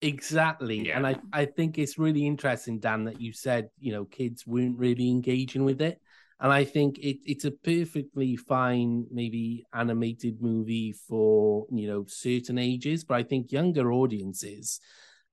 Exactly. 0.02 0.86
Yeah. 0.86 0.98
And 0.98 1.06
I, 1.06 1.16
I 1.32 1.44
think 1.46 1.78
it's 1.78 1.98
really 1.98 2.26
interesting, 2.26 2.78
Dan, 2.78 3.04
that 3.04 3.20
you 3.20 3.32
said, 3.32 3.70
you 3.78 3.92
know, 3.92 4.04
kids 4.04 4.46
weren't 4.46 4.78
really 4.78 5.08
engaging 5.08 5.64
with 5.64 5.80
it. 5.80 6.00
And 6.44 6.52
I 6.52 6.64
think 6.64 6.98
it, 6.98 7.20
it's 7.24 7.46
a 7.46 7.50
perfectly 7.50 8.36
fine, 8.36 9.06
maybe 9.10 9.64
animated 9.72 10.42
movie 10.42 10.92
for, 10.92 11.64
you 11.70 11.88
know, 11.88 12.04
certain 12.06 12.58
ages. 12.58 13.02
But 13.02 13.14
I 13.14 13.22
think 13.22 13.50
younger 13.50 13.90
audiences 13.90 14.78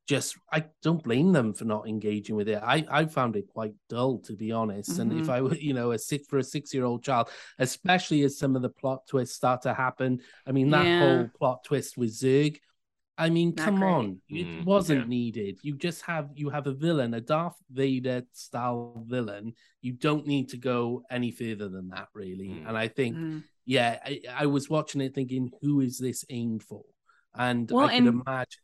just, 0.08 0.38
I 0.54 0.68
don't 0.82 1.04
blame 1.04 1.34
them 1.34 1.54
for 1.54 1.66
not 1.66 1.86
engaging 1.86 2.38
with 2.38 2.48
it. 2.48 2.62
I, 2.64 2.86
I 2.90 3.06
found 3.08 3.36
it 3.36 3.50
quite 3.50 3.74
dull, 3.90 4.20
to 4.20 4.38
be 4.38 4.54
honest. 4.54 4.92
Mm-hmm. 4.92 5.02
And 5.02 5.12
if 5.12 5.24
mm-hmm. 5.24 5.32
I 5.32 5.42
were, 5.42 5.56
you 5.56 5.74
know, 5.74 5.92
a 5.92 6.00
six 6.00 6.28
for 6.28 6.38
a 6.38 6.44
six 6.46 6.74
year 6.74 6.86
old 6.86 7.04
child, 7.04 7.28
especially 7.60 8.24
as 8.24 8.40
some 8.40 8.56
of 8.56 8.62
the 8.62 8.70
plot 8.70 9.06
twists 9.06 9.36
start 9.36 9.64
to 9.64 9.74
happen. 9.74 10.22
I 10.48 10.54
mean, 10.54 10.70
that 10.70 10.86
yeah. 10.86 11.00
whole 11.00 11.30
plot 11.38 11.66
twist 11.66 11.98
with 11.98 12.12
Zurg 12.12 12.58
I 13.18 13.30
mean, 13.30 13.54
Not 13.56 13.66
come 13.66 13.76
great. 13.78 13.90
on, 13.90 14.22
it 14.30 14.48
mm, 14.48 14.66
wasn't 14.66 15.02
yeah. 15.02 15.08
needed. 15.08 15.60
You 15.62 15.78
just 15.78 16.02
have 16.04 16.30
you 16.36 16.50
have 16.50 16.66
a 16.68 16.74
villain, 16.74 17.14
a 17.14 17.22
Darth 17.22 17.56
Vader 17.70 18.24
style 18.32 19.04
villain. 19.08 19.54
You 19.82 19.94
don't 19.94 20.26
need 20.26 20.50
to 20.50 20.58
go 20.58 21.04
any 21.12 21.32
further 21.32 21.70
than 21.70 21.90
that, 21.90 22.08
really. 22.14 22.50
Mm. 22.50 22.68
And 22.68 22.78
I 22.78 22.88
think, 22.88 23.16
mm. 23.16 23.44
yeah, 23.66 24.00
I, 24.04 24.22
I, 24.34 24.46
was 24.48 24.70
watching 24.70 25.02
it 25.02 25.14
thinking, 25.14 25.52
who 25.62 25.82
is 25.82 26.00
this 26.00 26.26
aimed 26.30 26.64
for? 26.64 26.84
And 27.36 27.70
well, 27.70 27.88
I 27.88 27.96
can 27.96 28.08
imagine. 28.08 28.62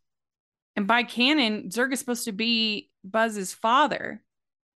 And 0.76 0.88
by 0.88 1.04
canon, 1.04 1.70
Zurg 1.70 1.92
is 1.94 2.00
supposed 2.00 2.26
to 2.26 2.32
be 2.32 2.90
Buzz's 3.04 3.54
father. 3.54 4.24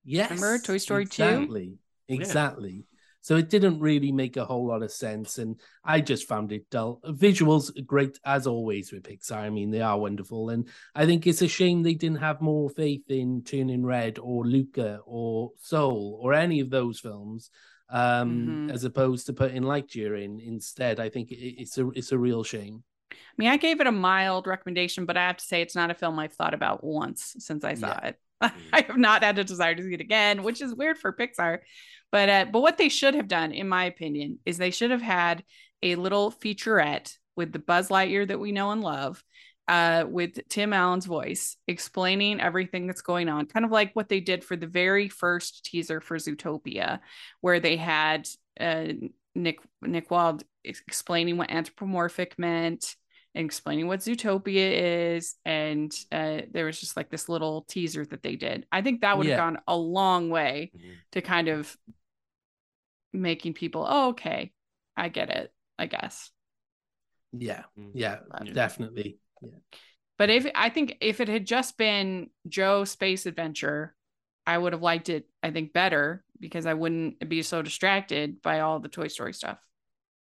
Yes. 0.05 0.31
Remember 0.31 0.59
Toy 0.59 0.79
Story 0.79 1.07
2? 1.07 1.23
exactly. 1.23 1.79
Exactly. 2.09 2.85
So 3.29 3.37
it 3.37 3.51
didn't 3.51 3.79
really 3.79 4.11
make 4.11 4.39
a 4.39 4.47
whole 4.47 4.66
lot 4.66 4.83
of 4.83 4.91
sense. 4.91 5.37
And 5.37 5.61
I 5.85 6.01
just 6.01 6.26
found 6.26 6.51
it 6.51 6.70
dull. 6.70 6.99
Visuals, 7.05 7.70
great 7.87 8.18
as 8.24 8.47
always 8.47 8.91
with 8.91 9.03
Pixar. 9.03 9.37
I 9.37 9.51
mean, 9.51 9.70
they 9.70 9.83
are 9.83 9.99
wonderful. 9.99 10.49
And 10.49 10.66
I 10.95 11.05
think 11.05 11.26
it's 11.26 11.43
a 11.43 11.47
shame 11.49 11.83
they 11.83 11.93
didn't 11.93 12.20
have 12.20 12.41
more 12.41 12.70
faith 12.70 13.03
in 13.11 13.43
Turning 13.45 13.85
Red 13.85 14.18
or 14.18 14.47
Luca 14.47 15.01
or 15.05 15.51
Soul 15.59 16.18
or 16.22 16.33
any 16.33 16.61
of 16.61 16.70
those 16.70 17.01
films. 17.01 17.51
Um, 17.91 18.68
Mhm. 18.68 18.72
as 18.72 18.85
opposed 18.85 19.26
to 19.26 19.35
putting 19.35 19.62
Lightyear 19.62 20.22
in 20.24 20.41
instead. 20.41 20.99
I 20.99 21.11
think 21.11 21.31
it, 21.31 21.37
it's 21.62 21.76
a 21.76 21.89
it's 21.91 22.12
a 22.12 22.18
real 22.18 22.45
shame. 22.45 22.83
I 23.12 23.14
mean, 23.37 23.49
I 23.51 23.59
gave 23.59 23.81
it 23.83 23.87
a 23.87 23.93
mild 23.93 24.47
recommendation, 24.47 25.05
but 25.05 25.18
I 25.18 25.26
have 25.26 25.37
to 25.39 25.45
say 25.45 25.61
it's 25.61 25.74
not 25.74 25.91
a 25.91 25.95
film 25.95 26.18
I've 26.18 26.33
thought 26.35 26.55
about 26.55 26.83
once 26.83 27.35
since 27.41 27.62
I 27.62 27.74
saw 27.74 27.89
Yeah. 27.89 28.09
it. 28.09 28.16
I 28.72 28.81
have 28.87 28.97
not 28.99 29.22
had 29.22 29.39
a 29.39 29.45
desire 29.45 29.74
to 29.74 29.83
see 29.83 29.95
it 29.95 30.01
again, 30.01 30.43
which 30.45 30.61
is 30.62 30.74
weird 30.74 30.97
for 30.99 31.12
Pixar. 31.12 31.59
But 32.11 32.29
uh, 32.29 32.45
but 32.51 32.61
what 32.61 32.79
they 32.79 32.89
should 32.89 33.15
have 33.15 33.29
done, 33.29 33.53
in 33.53 33.69
my 33.69 33.85
opinion, 33.85 34.39
is 34.47 34.57
they 34.59 34.71
should 34.71 34.91
have 34.91 35.03
had 35.03 35.45
a 35.83 35.95
little 35.97 36.33
featurette 36.33 37.17
with 37.37 37.53
the 37.53 37.59
Buzz 37.59 37.89
Lightyear 37.89 38.27
that 38.29 38.41
we 38.41 38.51
know 38.53 38.71
and 38.71 38.81
love, 38.83 39.23
uh, 39.69 40.05
with 40.09 40.39
Tim 40.49 40.73
Allen's 40.73 41.07
voice 41.07 41.57
explaining 41.69 42.41
everything 42.41 42.87
that's 42.87 43.03
going 43.03 43.29
on, 43.29 43.47
kind 43.47 43.65
of 43.65 43.71
like 43.71 43.95
what 43.95 44.09
they 44.09 44.21
did 44.21 44.43
for 44.43 44.57
the 44.57 44.67
very 44.67 45.09
first 45.09 45.65
teaser 45.67 46.01
for 46.01 46.17
Zootopia, 46.17 47.01
where 47.43 47.61
they 47.61 47.77
had 47.77 48.27
uh, 48.59 48.87
Nick 49.35 49.61
Nick 49.83 50.11
Wilde 50.11 50.43
explaining 50.65 51.37
what 51.37 51.51
anthropomorphic 51.51 52.39
meant 52.39 52.97
and 53.35 53.45
explaining 53.45 53.87
what 53.87 54.01
Zootopia 54.01 55.15
is. 55.15 55.37
And 55.45 55.93
uh, 56.11 56.41
there 56.51 56.65
was 56.65 56.81
just 56.81 56.97
like 56.97 57.11
this 57.11 57.29
little 57.29 57.63
teaser 57.69 58.05
that 58.07 58.23
they 58.23 58.35
did. 58.37 58.67
I 58.73 58.81
think 58.83 59.03
that 59.03 59.17
would 59.17 59.27
have 59.27 59.33
Yeah. 59.39 59.45
gone 59.45 59.59
a 59.69 59.77
long 59.77 60.31
way 60.31 60.73
Mhm. 60.75 60.95
to 61.13 61.21
kind 61.23 61.49
of 61.49 61.77
making 63.13 63.55
people, 63.55 63.87
oh, 63.89 64.09
okay, 64.11 64.53
I 64.97 65.09
get 65.09 65.31
it, 65.31 65.53
I 65.79 65.87
guess. 65.87 66.31
Yeah, 67.33 67.65
Mhm. 67.77 67.93
yeah, 67.95 68.21
Yeah. 68.41 68.53
definitely. 68.53 69.19
But 70.17 70.31
if 70.31 70.47
I 70.55 70.69
think 70.69 70.97
if 71.01 71.21
it 71.21 71.29
had 71.29 71.47
just 71.47 71.77
been 71.79 72.31
Joe 72.49 72.85
Space 72.85 73.27
Adventure, 73.27 73.95
I 74.47 74.59
would 74.59 74.73
have 74.73 74.83
liked 74.83 75.09
it, 75.09 75.29
I 75.43 75.51
think, 75.51 75.73
better 75.73 76.25
because 76.41 76.67
I 76.67 76.75
wouldn't 76.75 77.29
be 77.29 77.43
so 77.43 77.63
distracted 77.63 78.43
by 78.43 78.61
all 78.61 78.81
the 78.81 78.89
Toy 78.89 79.09
Story 79.09 79.33
stuff. 79.33 79.59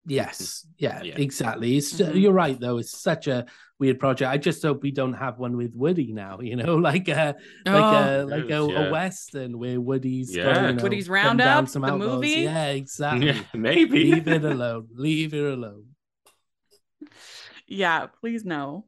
Yes, 0.06 0.68
yeah, 0.78 1.02
Yeah. 1.02 1.16
exactly. 1.18 1.78
It's 1.78 1.94
Mhm. 1.94 2.20
you're 2.22 2.34
right 2.34 2.60
though. 2.60 2.78
It's 2.78 2.98
such 3.00 3.28
a 3.28 3.46
weird 3.80 4.00
project. 4.00 4.30
I 4.30 4.38
just 4.38 4.62
hope 4.62 4.84
we 4.84 4.92
don't 4.92 5.14
have 5.14 5.40
one 5.40 5.56
with 5.56 5.74
Woody 5.76 6.12
now. 6.12 6.42
You 6.42 6.58
know, 6.58 6.76
like 6.90 7.08
a 7.08 7.36
like 7.66 7.68
Oh. 7.68 7.80
a 7.80 8.26
like 8.26 8.46
a, 8.46 8.48
yeah. 8.74 8.88
a 8.88 8.92
western 8.92 9.58
where 9.58 9.80
Woody's 9.80 10.36
Yeah. 10.36 10.54
going, 10.54 10.66
you 10.66 10.74
know, 10.76 10.84
Woody's 10.84 11.08
Roundup, 11.10 11.70
some 11.70 11.84
the 11.84 11.88
outlaws. 11.90 12.10
movie? 12.16 12.30
Yeah, 12.42 12.68
exactly. 12.72 13.28
Yeah, 13.28 13.44
maybe. 13.54 14.12
Leave 14.14 14.28
it 14.28 14.44
alone. 14.54 14.88
Leave 14.94 15.34
it 15.34 15.46
alone. 15.54 15.86
Yeah, 17.68 18.08
please 18.20 18.44
no. 18.44 18.86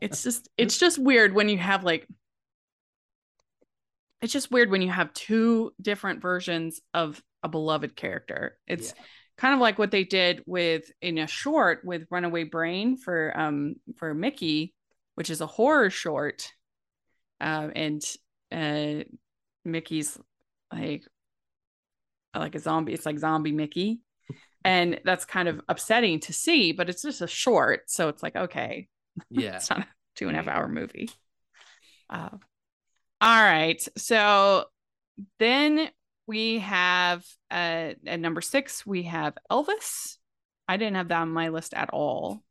it's 0.00 0.22
just 0.22 0.48
it's 0.56 0.78
just 0.78 0.98
weird 0.98 1.34
when 1.34 1.48
you 1.48 1.58
have 1.58 1.84
like 1.84 2.06
it's 4.22 4.32
just 4.32 4.50
weird 4.50 4.70
when 4.70 4.80
you 4.82 4.90
have 4.90 5.12
two 5.12 5.72
different 5.80 6.22
versions 6.22 6.80
of 6.94 7.22
a 7.42 7.48
beloved 7.48 7.94
character. 7.94 8.56
It's 8.66 8.94
kind 9.36 9.54
of 9.54 9.60
like 9.60 9.78
what 9.78 9.90
they 9.90 10.04
did 10.04 10.42
with 10.46 10.90
in 11.02 11.18
a 11.18 11.26
short 11.26 11.84
with 11.84 12.06
Runaway 12.10 12.44
Brain 12.44 12.96
for 12.96 13.32
um 13.38 13.76
for 13.96 14.14
Mickey, 14.14 14.74
which 15.14 15.30
is 15.30 15.40
a 15.40 15.46
horror 15.46 15.90
short. 15.90 16.52
Um 17.40 17.72
and 17.74 18.02
uh 18.52 19.04
Mickey's 19.64 20.18
like 20.72 21.04
like 22.34 22.54
a 22.54 22.58
zombie, 22.58 22.92
it's 22.92 23.06
like 23.06 23.18
zombie 23.18 23.52
Mickey. 23.52 24.00
And 24.64 25.00
that's 25.04 25.24
kind 25.26 25.46
of 25.48 25.60
upsetting 25.68 26.20
to 26.20 26.32
see, 26.32 26.72
but 26.72 26.88
it's 26.88 27.02
just 27.02 27.20
a 27.20 27.26
short. 27.26 27.82
So 27.90 28.08
it's 28.08 28.22
like, 28.22 28.34
okay, 28.34 28.88
Yeah. 29.30 29.56
it's 29.56 29.70
not 29.70 29.80
a 29.80 29.86
two 30.16 30.28
and 30.28 30.36
a 30.36 30.42
half 30.42 30.48
hour 30.48 30.68
movie. 30.68 31.10
Uh, 32.08 32.30
all 33.20 33.42
right. 33.42 33.82
So 33.96 34.64
then 35.38 35.88
we 36.26 36.60
have 36.60 37.24
uh, 37.50 37.92
at 38.06 38.20
number 38.20 38.40
six, 38.40 38.84
we 38.86 39.04
have 39.04 39.34
Elvis. 39.50 40.16
I 40.66 40.76
didn't 40.76 40.96
have 40.96 41.08
that 41.08 41.20
on 41.20 41.30
my 41.30 41.48
list 41.48 41.74
at 41.74 41.90
all. 41.90 42.42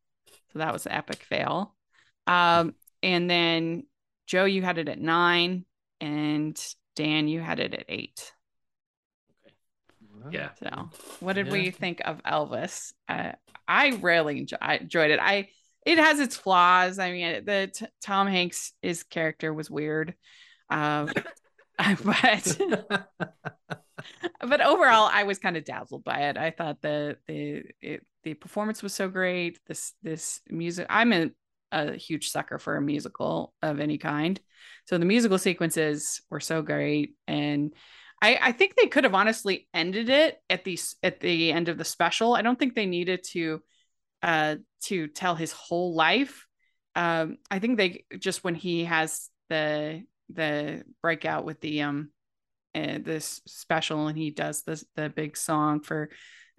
So 0.51 0.59
that 0.59 0.73
was 0.73 0.85
an 0.85 0.91
epic 0.91 1.23
fail. 1.23 1.75
Um, 2.27 2.75
and 3.01 3.29
then 3.29 3.83
Joe, 4.27 4.45
you 4.45 4.61
had 4.61 4.77
it 4.77 4.87
at 4.87 4.99
nine, 4.99 5.65
and 5.99 6.57
Dan, 6.95 7.27
you 7.27 7.41
had 7.41 7.59
it 7.59 7.73
at 7.73 7.85
eight. 7.89 8.31
Yeah. 10.31 10.49
So, 10.59 10.89
what 11.19 11.33
did 11.33 11.47
Yeah. 11.47 11.51
we 11.53 11.71
think 11.71 12.01
of 12.05 12.21
Elvis? 12.23 12.93
Uh, 13.09 13.33
I 13.67 13.89
really 14.01 14.39
enjoy, 14.39 14.57
I 14.61 14.75
enjoyed 14.77 15.11
it. 15.11 15.19
I 15.19 15.49
it 15.85 15.97
has 15.97 16.19
its 16.19 16.37
flaws. 16.37 16.97
I 16.97 17.11
mean, 17.11 17.43
the 17.43 17.69
t- 17.73 17.85
Tom 18.01 18.27
Hanks 18.27 18.71
his 18.81 19.03
character 19.03 19.53
was 19.53 19.69
weird, 19.69 20.13
um, 20.69 21.09
but 22.03 22.57
but 24.41 24.61
overall, 24.61 25.09
I 25.11 25.23
was 25.23 25.39
kind 25.39 25.57
of 25.57 25.65
dazzled 25.65 26.03
by 26.03 26.29
it. 26.29 26.37
I 26.37 26.51
thought 26.51 26.81
the 26.81 27.17
the 27.27 27.63
it, 27.81 28.05
the 28.23 28.33
performance 28.33 28.83
was 28.83 28.93
so 28.93 29.07
great. 29.09 29.59
This 29.67 29.93
this 30.03 30.41
music. 30.49 30.85
I'm 30.89 31.13
a, 31.13 31.31
a 31.71 31.95
huge 31.95 32.29
sucker 32.29 32.59
for 32.59 32.75
a 32.75 32.81
musical 32.81 33.53
of 33.61 33.79
any 33.79 33.97
kind, 33.97 34.39
so 34.85 34.97
the 34.97 35.05
musical 35.05 35.37
sequences 35.37 36.21
were 36.29 36.39
so 36.39 36.61
great, 36.61 37.15
and 37.27 37.73
I 38.21 38.39
I 38.41 38.51
think 38.51 38.75
they 38.75 38.87
could 38.87 39.03
have 39.03 39.15
honestly 39.15 39.67
ended 39.73 40.09
it 40.09 40.37
at 40.49 40.63
the 40.63 40.79
at 41.01 41.19
the 41.19 41.51
end 41.51 41.69
of 41.69 41.77
the 41.77 41.85
special. 41.85 42.33
I 42.33 42.41
don't 42.41 42.57
think 42.57 42.75
they 42.75 42.85
needed 42.85 43.23
to 43.31 43.61
uh 44.21 44.55
to 44.83 45.07
tell 45.07 45.35
his 45.35 45.51
whole 45.51 45.95
life. 45.95 46.45
Um, 46.95 47.37
I 47.49 47.57
think 47.57 47.77
they 47.77 48.05
just 48.19 48.43
when 48.43 48.55
he 48.55 48.85
has 48.85 49.29
the 49.49 50.03
the 50.29 50.83
breakout 51.01 51.45
with 51.45 51.59
the 51.61 51.81
um 51.81 52.09
uh, 52.75 52.97
this 53.01 53.41
special 53.45 54.07
and 54.07 54.17
he 54.17 54.31
does 54.31 54.63
this 54.63 54.83
the 54.95 55.09
big 55.09 55.37
song 55.37 55.79
for 55.81 56.09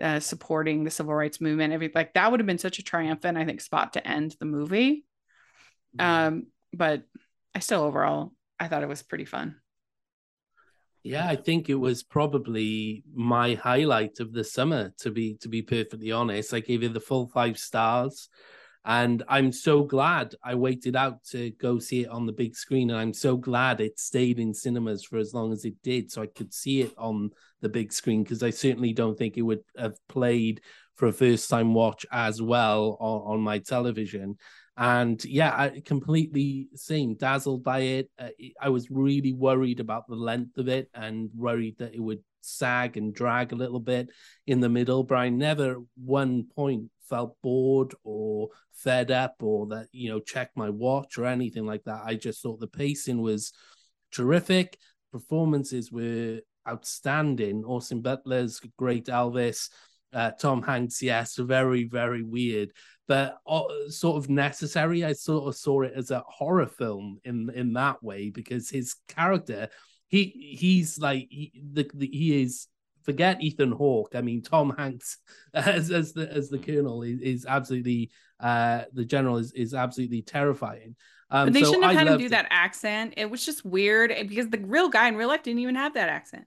uh, 0.01 0.21
supporting 0.21 0.85
the 0.85 0.91
civil 0.91 1.15
rights 1.15 1.41
movement. 1.41 1.73
Everything 1.73 1.93
like 1.95 2.15
that 2.15 2.31
would 2.31 2.41
have 2.41 2.47
been 2.47 2.59
such 2.59 2.79
a 2.79 2.83
triumphant 2.83 3.39
i 3.39 3.45
think 3.45 3.61
spot 3.61 3.93
to 3.95 4.07
end 4.07 4.35
the 4.39 4.47
movie. 4.47 5.05
Um 5.99 6.47
but 6.73 7.03
i 7.55 7.59
still 7.61 7.83
overall 7.83 8.33
i 8.59 8.69
thought 8.69 8.83
it 8.83 8.89
was 8.89 9.03
pretty 9.03 9.25
fun. 9.25 9.57
Yeah, 11.05 11.29
I 11.29 11.37
think 11.37 11.69
it 11.69 11.75
was 11.75 12.03
probably 12.03 13.05
my 13.15 13.55
highlight 13.55 14.21
of 14.21 14.33
the 14.33 14.43
summer. 14.43 14.95
To 15.01 15.11
be 15.11 15.35
to 15.43 15.49
be 15.49 15.61
perfectly 15.61 16.11
honest, 16.11 16.55
I 16.55 16.61
gave 16.61 16.83
it 16.83 16.95
the 16.95 17.01
full 17.01 17.29
five 17.29 17.59
stars, 17.59 18.31
and 18.85 19.23
I'm 19.29 19.51
so 19.53 19.85
glad 19.85 20.35
I 20.43 20.55
waited 20.55 20.95
out 20.95 21.25
to 21.31 21.51
go 21.53 21.79
see 21.79 22.03
it 22.03 22.09
on 22.09 22.27
the 22.27 22.33
big 22.33 22.55
screen, 22.55 22.91
and 22.91 22.99
I'm 22.99 23.15
so 23.15 23.37
glad 23.37 23.81
it 23.81 23.99
stayed 23.99 24.39
in 24.39 24.53
cinemas 24.53 25.05
for 25.05 25.17
as 25.17 25.33
long 25.33 25.53
as 25.53 25.65
it 25.65 25.75
did, 25.83 26.13
so 26.13 26.23
I 26.23 26.27
could 26.27 26.53
see 26.53 26.83
it 26.83 26.93
on 26.99 27.31
the 27.63 27.69
big 27.69 27.93
screen. 27.93 28.23
Because 28.23 28.43
I 28.43 28.51
certainly 28.51 28.93
don't 28.93 29.17
think 29.17 29.37
it 29.37 29.43
would 29.43 29.65
have 29.79 29.97
played 30.09 30.61
for 30.97 31.09
a 31.09 31.13
first 31.13 31.49
time 31.49 31.75
watch 31.75 32.05
as 32.13 32.43
well 32.43 32.97
on, 33.01 33.37
on 33.37 33.41
my 33.41 33.59
television. 33.59 34.37
And 34.77 35.25
yeah, 35.25 35.55
I 35.57 35.81
completely 35.85 36.69
same 36.75 37.15
dazzled 37.15 37.63
by 37.63 37.81
it. 37.81 38.11
Uh, 38.19 38.31
I 38.61 38.69
was 38.71 38.91
really 38.91 39.33
worried 39.33 39.81
about 39.81 40.09
the 40.09 40.17
length 40.17 40.59
of 40.59 40.69
it 40.69 40.91
and 40.95 41.31
worried 41.35 41.79
that 41.79 41.95
it 41.95 42.01
would 42.01 42.23
sag 42.45 42.97
and 42.97 43.15
drag 43.15 43.53
a 43.53 43.57
little 43.57 43.81
bit 43.81 44.11
in 44.47 44.61
the 44.61 44.69
middle. 44.69 45.03
But 45.05 45.17
I 45.17 45.29
never 45.29 45.77
one 45.97 46.45
point 46.55 46.91
felt 47.09 47.37
bored 47.43 47.95
or 48.03 48.49
fed 48.73 49.11
up 49.11 49.37
or 49.41 49.67
that 49.67 49.89
you 49.93 50.09
know 50.09 50.21
check 50.21 50.51
my 50.57 50.71
watch 50.71 51.19
or 51.19 51.27
anything 51.27 51.67
like 51.67 51.85
that. 51.85 52.03
I 52.05 52.15
just 52.15 52.43
thought 52.43 52.61
the 52.61 52.67
pacing 52.67 53.21
was 53.21 53.53
terrific. 54.13 54.79
Performances 55.13 55.93
were 55.93 56.41
outstanding. 56.69 57.65
Austin 57.65 58.01
Butler's 58.01 58.61
great 58.79 59.07
Elvis. 59.07 59.69
Uh, 60.13 60.31
Tom 60.31 60.63
Hanks, 60.63 61.03
yes, 61.03 61.37
very, 61.37 61.85
very 61.85 62.23
weird, 62.23 62.71
but 63.09 63.37
uh, 63.49 63.65
sort 63.89 64.17
of 64.17 64.31
necessary. 64.31 65.05
I 65.05 65.13
sort 65.13 65.49
of 65.49 65.57
saw 65.57 65.83
it 65.83 65.93
as 65.97 66.13
a 66.13 66.23
horror 66.29 66.69
film 66.69 67.19
in 67.25 67.51
in 67.53 67.73
that 67.73 68.01
way 68.01 68.31
because 68.31 68.71
his 68.71 68.95
character, 69.09 69.69
he 70.15 70.57
he's 70.59 70.99
like 70.99 71.27
he, 71.31 71.53
the, 71.73 71.91
the 71.95 72.07
he 72.07 72.43
is 72.43 72.69
forget 73.03 73.43
Ethan 73.43 73.73
Hawke. 73.73 74.13
I 74.15 74.21
mean, 74.23 74.43
Tom 74.43 74.75
Hanks 74.77 75.19
as 75.55 75.91
as 75.91 76.13
the 76.13 76.31
as 76.33 76.49
the 76.49 76.59
colonel 76.59 77.03
is, 77.03 77.21
is 77.21 77.47
absolutely 77.47 78.11
uh 78.41 78.83
the 78.93 79.05
general 79.05 79.39
is 79.39 79.53
is 79.53 79.75
absolutely 79.75 80.23
terrifying. 80.23 80.97
Um, 81.31 81.47
but 81.47 81.55
they 81.55 81.65
so 81.65 81.67
shouldn't 81.67 81.85
have 81.85 81.93
I 81.93 81.95
had 81.95 82.07
him 82.07 82.17
do 82.17 82.29
it. 82.29 82.31
that 82.31 82.47
accent 82.51 83.15
it 83.17 83.31
was 83.31 83.45
just 83.45 83.65
weird 83.65 84.13
because 84.29 84.49
the 84.49 84.59
real 84.59 84.89
guy 84.89 85.09
in 85.09 85.17
real 85.17 85.29
life 85.29 85.43
didn't 85.43 85.61
even 85.61 85.75
have 85.75 85.95
that 85.95 86.09
accent 86.09 86.47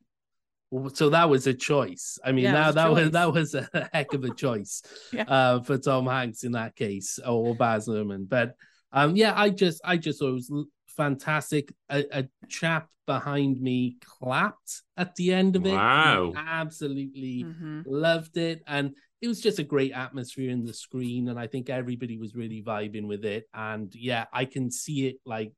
So 0.93 1.09
that 1.11 1.29
was 1.29 1.47
a 1.47 1.53
choice. 1.53 2.19
I 2.25 2.33
mean, 2.33 2.51
Yeah, 2.51 2.51
that 2.51 2.67
was 2.67 2.75
a 2.75 2.79
that 2.81 2.89
was 2.91 3.11
that 3.11 3.33
was 3.33 3.55
a 3.55 3.89
heck 3.93 4.13
of 4.13 4.23
a 4.25 4.31
choice 4.31 4.81
Yeah. 5.13 5.23
uh, 5.27 5.61
for 5.61 5.77
Tom 5.77 6.07
Hanks 6.07 6.43
in 6.43 6.51
that 6.53 6.75
case, 6.75 7.19
or 7.25 7.55
Baz 7.55 7.87
Luhrmann. 7.87 8.27
But 8.27 8.55
Um, 8.91 9.15
yeah, 9.15 9.33
I 9.35 9.49
just 9.49 9.81
I 9.85 9.97
just 9.97 10.19
thought 10.19 10.29
it 10.29 10.33
was 10.33 10.51
fantastic. 10.97 11.73
A, 11.89 12.03
a 12.11 12.29
chap 12.49 12.89
behind 13.05 13.61
me 13.61 13.97
clapped 14.03 14.81
at 14.97 15.15
the 15.15 15.31
end 15.33 15.55
of 15.55 15.65
it. 15.65 15.71
Wow. 15.73 16.31
He 16.33 16.37
absolutely 16.37 17.45
Mhm. 17.45 17.83
loved 17.85 18.35
it. 18.35 18.61
And 18.67 18.93
it 19.21 19.27
was 19.29 19.39
just 19.39 19.59
a 19.59 19.63
great 19.63 19.93
atmosphere 19.93 20.49
in 20.49 20.65
the 20.65 20.73
screen. 20.73 21.29
And 21.29 21.39
I 21.39 21.47
think 21.47 21.69
everybody 21.69 22.17
was 22.17 22.35
really 22.35 22.61
vibing 22.61 23.07
with 23.07 23.23
it. 23.23 23.47
And 23.53 23.93
yeah, 23.95 24.25
I 24.33 24.43
can 24.45 24.69
see 24.69 25.07
it 25.07 25.17
like 25.25 25.53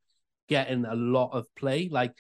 getting 0.48 0.86
a 0.86 0.96
lot 0.96 1.32
of 1.34 1.48
play. 1.56 1.90
Like 1.90 2.14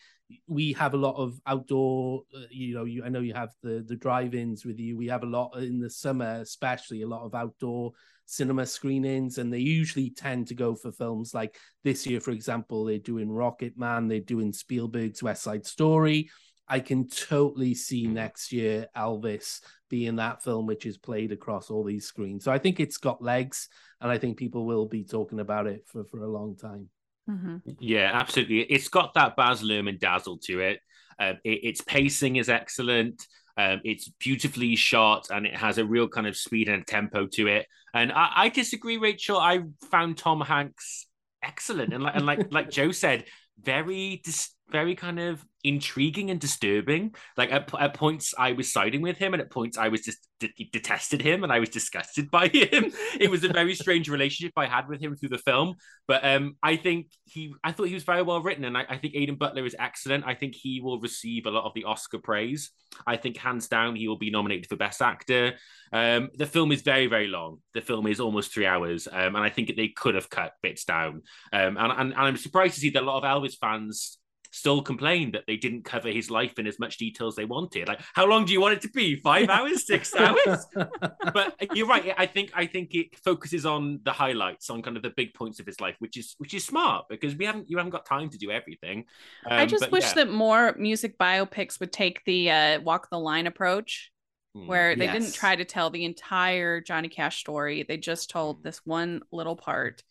we 0.48 0.74
have 0.74 0.94
a 0.94 0.98
lot 0.98 1.16
of 1.16 1.40
outdoor, 1.46 2.24
uh, 2.36 2.46
you 2.50 2.74
know, 2.74 2.86
you 2.86 3.04
I 3.04 3.10
know 3.10 3.22
you 3.22 3.34
have 3.34 3.52
the 3.62 3.84
the 3.88 3.96
drive-ins 3.96 4.66
with 4.66 4.80
you. 4.80 4.98
We 4.98 5.08
have 5.08 5.24
a 5.24 5.28
lot 5.28 5.56
in 5.58 5.80
the 5.80 5.90
summer, 5.90 6.40
especially 6.42 7.02
a 7.02 7.08
lot 7.08 7.24
of 7.26 7.34
outdoor 7.36 7.94
cinema 8.30 8.66
screenings, 8.66 9.38
and 9.38 9.52
they 9.52 9.60
usually 9.60 10.12
tend 10.12 10.48
to 10.48 10.56
go 10.56 10.76
for 10.76 10.92
films 10.92 11.34
like 11.34 11.58
this 11.84 12.06
year, 12.06 12.20
for 12.20 12.32
example, 12.32 12.86
they're 12.86 13.00
doing 13.00 13.28
Rocketman, 13.28 14.08
they're 14.08 14.20
doing 14.20 14.54
Spielberg's 14.54 15.24
West 15.24 15.44
Side 15.44 15.66
Story. 15.66 16.30
I 16.68 16.80
can 16.80 17.08
totally 17.08 17.74
see 17.74 18.06
next 18.06 18.52
year 18.52 18.88
Elvis 18.96 19.62
being 19.90 20.18
that 20.18 20.44
film 20.44 20.68
which 20.68 20.86
is 20.86 21.00
played 21.00 21.32
across 21.32 21.72
all 21.72 21.84
these 21.84 22.06
screens. 22.06 22.44
So 22.44 22.52
I 22.52 22.60
think 22.60 22.80
it's 22.80 22.98
got 22.98 23.24
legs, 23.24 23.68
and 24.00 24.12
I 24.12 24.20
think 24.20 24.38
people 24.38 24.66
will 24.66 24.86
be 24.86 25.04
talking 25.04 25.40
about 25.40 25.66
it 25.66 25.86
for, 25.88 26.04
for 26.06 26.20
a 26.22 26.30
long 26.30 26.56
time. 26.56 26.90
Mhm. 27.28 27.62
Yeah, 27.80 28.12
absolutely. 28.14 28.62
It's 28.62 28.90
got 28.90 29.16
that 29.16 29.36
Baz 29.36 29.64
Luhrmann 29.64 30.00
dazzle 30.00 30.38
to 30.46 30.60
it. 30.60 30.80
Um, 31.20 31.38
it 31.44 31.60
its 31.64 31.82
pacing 31.82 32.38
is 32.38 32.50
excellent. 32.50 33.26
Um, 33.60 33.82
it's 33.84 34.08
beautifully 34.08 34.78
shot 34.78 35.28
and 35.32 35.46
it 35.46 35.54
has 35.54 35.80
a 35.80 35.86
real 35.86 36.08
kind 36.08 36.28
of 36.28 36.38
speed 36.38 36.70
and 36.70 36.88
tempo 36.88 37.28
to 37.34 37.48
it. 37.48 37.68
And 37.94 38.10
I, 38.10 38.32
I 38.34 38.50
disagree, 38.50 38.96
Rachel. 38.96 39.38
I 39.38 39.64
found 39.92 40.18
Tom 40.18 40.40
Hanks 40.40 41.08
excellent 41.44 41.94
and 41.94 42.02
like 42.02 42.16
and 42.16 42.26
like 42.26 42.54
like 42.54 42.70
Joe 42.70 42.94
said, 42.94 43.26
very 43.62 44.22
dis- 44.24 44.56
very 44.72 44.96
kind 44.96 45.20
of 45.20 45.44
intriguing 45.64 46.30
and 46.32 46.40
disturbing. 46.40 47.14
Like 47.38 47.52
at, 47.52 47.70
at 47.80 47.94
points 47.94 48.34
I 48.38 48.54
was 48.54 48.72
siding 48.72 49.02
with 49.02 49.18
him, 49.18 49.34
and 49.34 49.42
at 49.42 49.52
points 49.52 49.78
I 49.78 49.90
was 49.90 50.02
just 50.02 50.20
de- 50.40 50.70
detested 50.72 51.22
him, 51.22 51.44
and 51.44 51.52
I 51.52 51.60
was 51.60 51.70
disgusted 51.70 52.32
by 52.32 52.48
him. 52.48 52.92
It 53.20 53.30
was 53.30 53.44
a 53.44 53.50
very 53.50 53.76
strange 53.76 54.10
relationship 54.10 54.54
I 54.56 54.68
had 54.68 54.88
with 54.88 55.02
him 55.02 55.16
through 55.16 55.30
the 55.30 55.38
film. 55.38 55.76
But 56.08 56.26
um, 56.26 56.56
I 56.64 56.76
think 56.76 57.08
he, 57.26 57.54
I 57.64 57.72
thought 57.72 57.88
he 57.88 57.94
was 57.94 58.04
very 58.04 58.22
well 58.22 58.42
written, 58.42 58.66
and 58.66 58.78
I, 58.78 58.86
I 58.90 58.98
think 58.98 59.16
Aidan 59.16 59.36
Butler 59.36 59.66
is 59.66 59.76
excellent. 59.78 60.26
I 60.26 60.36
think 60.36 60.56
he 60.56 60.82
will 60.82 61.00
receive 61.00 61.46
a 61.46 61.52
lot 61.52 61.66
of 61.66 61.74
the 61.74 61.84
Oscar 61.84 62.20
praise. 62.20 62.72
I 63.06 63.18
think 63.18 63.38
hands 63.38 63.68
down 63.68 63.96
he 63.96 64.08
will 64.08 64.18
be 64.18 64.32
nominated 64.32 64.68
for 64.68 64.76
Best 64.76 65.02
Actor. 65.02 65.54
Um, 65.92 66.30
the 66.36 66.46
film 66.46 66.72
is 66.72 66.82
very 66.82 67.08
very 67.08 67.28
long. 67.28 67.60
The 67.74 67.82
film 67.82 68.08
is 68.08 68.20
almost 68.20 68.54
three 68.54 68.66
hours, 68.66 69.08
um, 69.12 69.36
and 69.36 69.44
I 69.44 69.50
think 69.50 69.76
they 69.76 69.90
could 69.90 70.16
have 70.16 70.30
cut 70.30 70.54
bits 70.62 70.86
down. 70.86 71.24
Um, 71.52 71.78
and, 71.78 71.92
and, 71.92 72.12
and 72.12 72.14
I'm 72.14 72.38
surprised 72.38 72.76
to 72.76 72.80
see 72.80 72.92
that 72.92 73.04
a 73.04 73.06
lot 73.06 73.24
of 73.24 73.24
Elvis 73.24 73.58
fans 73.60 74.19
still 74.52 74.82
complained 74.82 75.34
that 75.34 75.44
they 75.48 75.58
didn't 75.58 75.84
cover 75.86 76.10
his 76.10 76.30
life 76.32 76.58
in 76.60 76.68
as 76.68 76.80
much 76.80 76.98
detail 76.98 77.28
as 77.28 77.36
they 77.36 77.46
wanted. 77.46 77.88
Like, 77.88 78.02
how 78.14 78.26
long 78.26 78.46
do 78.46 78.54
you 78.54 78.62
want 78.62 78.74
it 78.74 78.82
to 78.82 78.90
be? 78.90 79.16
Five 79.16 79.50
hours, 79.50 79.86
six 79.86 80.14
hours? 80.16 80.66
But 81.34 81.56
you're 81.76 81.88
right. 81.88 82.14
I 82.18 82.26
think 82.26 82.52
I 82.56 82.66
think 82.66 82.96
it 82.96 83.18
focuses 83.20 83.66
on 83.66 84.00
the 84.04 84.12
highlights, 84.12 84.70
on 84.70 84.82
kind 84.82 84.98
of 84.98 85.04
the 85.04 85.12
big 85.12 85.34
points 85.34 85.60
of 85.60 85.66
his 85.66 85.80
life, 85.80 85.96
which 86.00 86.18
is 86.18 86.36
which 86.38 86.54
is 86.54 86.66
smart 86.66 87.06
because 87.10 87.36
we 87.36 87.46
haven't 87.46 87.70
you 87.70 87.78
haven't 87.78 87.92
got 87.92 88.06
time 88.06 88.30
to 88.30 88.38
do 88.38 88.52
everything. 88.52 89.06
I 89.46 89.64
Um, 89.64 89.70
just 89.70 89.82
but 89.82 89.92
wish 89.92 90.06
yeah. 90.06 90.14
that 90.16 90.30
more 90.32 90.76
music 90.78 91.18
biopics 91.18 91.80
would 91.80 91.92
take 91.94 92.24
the 92.26 92.50
uh, 92.52 92.82
walk 92.82 93.10
the 93.10 93.20
line 93.20 93.48
approach, 93.48 94.12
Mm. 94.58 94.66
where 94.66 94.96
they 94.96 95.06
didn't 95.06 95.34
try 95.36 95.56
to 95.56 95.64
tell 95.64 95.92
the 95.92 96.06
entire 96.06 96.82
Johnny 96.82 97.08
Cash 97.08 97.38
story. 97.40 97.84
They 97.84 97.98
just 97.98 98.32
told 98.32 98.64
this 98.64 98.82
one 98.84 99.22
little 99.32 99.56
part 99.56 100.02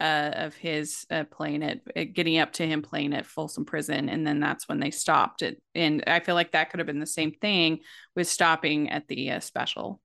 uh, 0.00 0.30
of 0.34 0.54
his 0.54 1.06
uh, 1.10 1.24
playing 1.24 1.62
it, 1.62 1.80
uh, 1.96 2.04
getting 2.12 2.38
up 2.38 2.52
to 2.54 2.66
him 2.66 2.82
playing 2.82 3.14
at 3.14 3.26
Folsom 3.26 3.64
Prison, 3.64 4.08
and 4.08 4.26
then 4.26 4.40
that's 4.40 4.68
when 4.68 4.80
they 4.80 4.90
stopped 4.90 5.42
it. 5.42 5.62
And 5.74 6.02
I 6.06 6.20
feel 6.20 6.34
like 6.34 6.52
that 6.52 6.70
could 6.70 6.80
have 6.80 6.86
been 6.86 7.00
the 7.00 7.06
same 7.06 7.32
thing 7.32 7.80
with 8.16 8.28
stopping 8.28 8.90
at 8.90 9.08
the 9.08 9.30
uh, 9.30 9.40
special. 9.40 10.00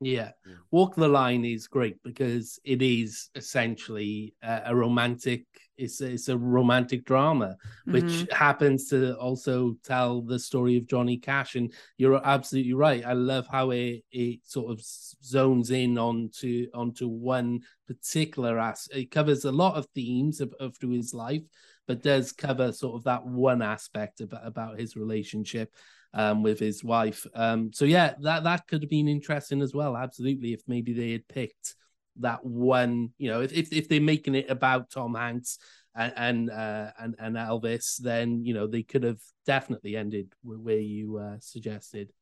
Yeah. 0.00 0.32
Yeah. 0.46 0.54
Walk 0.70 0.96
the 0.96 1.08
Line 1.08 1.44
is 1.44 1.68
great 1.68 2.02
because 2.02 2.58
it 2.64 2.82
is 2.82 3.30
essentially 3.34 4.34
a, 4.42 4.62
a 4.66 4.76
romantic 4.76 5.44
it's 5.76 6.00
a, 6.00 6.12
it's 6.12 6.28
a 6.28 6.36
romantic 6.38 7.04
drama 7.04 7.56
which 7.86 8.26
Mhm. 8.26 8.32
happens 8.32 8.88
to 8.88 9.16
also 9.18 9.76
tell 9.84 10.22
the 10.22 10.38
story 10.38 10.76
of 10.76 10.86
Johnny 10.86 11.18
Cash 11.18 11.56
and 11.56 11.72
you're 11.98 12.20
absolutely 12.24 12.74
right 12.74 13.04
I 13.04 13.12
love 13.12 13.46
how 13.50 13.70
it 13.70 14.04
it 14.12 14.40
sort 14.44 14.72
of 14.72 14.80
zones 14.82 15.70
in 15.70 15.98
onto 15.98 16.66
onto 16.74 17.08
one 17.08 17.60
particular 17.86 18.58
as 18.58 18.88
it 18.92 19.10
covers 19.10 19.44
a 19.44 19.52
lot 19.52 19.76
of 19.76 19.86
themes 19.94 20.40
of, 20.40 20.54
of 20.60 20.76
through 20.76 20.90
his 20.90 21.12
life 21.14 21.42
but 21.86 22.02
does 22.02 22.32
cover 22.32 22.72
sort 22.72 22.96
of 22.96 23.04
that 23.04 23.26
one 23.26 23.60
aspect 23.62 24.20
about, 24.20 24.46
about 24.46 24.78
his 24.78 24.96
relationship 24.96 25.74
um, 26.14 26.42
with 26.42 26.58
his 26.58 26.82
wife. 26.84 27.26
Um, 27.34 27.72
so 27.72 27.84
yeah, 27.84 28.14
that 28.22 28.44
that 28.44 28.66
could 28.66 28.82
have 28.82 28.90
been 28.90 29.08
interesting 29.08 29.60
as 29.60 29.74
well. 29.74 29.96
Absolutely, 29.96 30.52
if 30.52 30.62
maybe 30.66 30.92
they 30.92 31.12
had 31.12 31.28
picked 31.28 31.74
that 32.20 32.44
one, 32.44 33.10
you 33.18 33.30
know, 33.30 33.40
if 33.40 33.52
if, 33.52 33.72
if 33.72 33.88
they're 33.88 34.00
making 34.00 34.34
it 34.34 34.50
about 34.50 34.90
Tom 34.90 35.14
Hanks 35.14 35.58
and 35.94 36.12
and 36.16 36.50
uh, 36.50 36.90
and, 36.98 37.14
and 37.18 37.36
Elvis, 37.36 37.96
then 37.98 38.44
you 38.44 38.54
know 38.54 38.66
they 38.66 38.82
could 38.82 39.02
have 39.02 39.20
definitely 39.46 39.96
ended 39.96 40.32
where 40.42 40.78
you 40.78 41.18
uh, 41.18 41.36
suggested. 41.40 42.12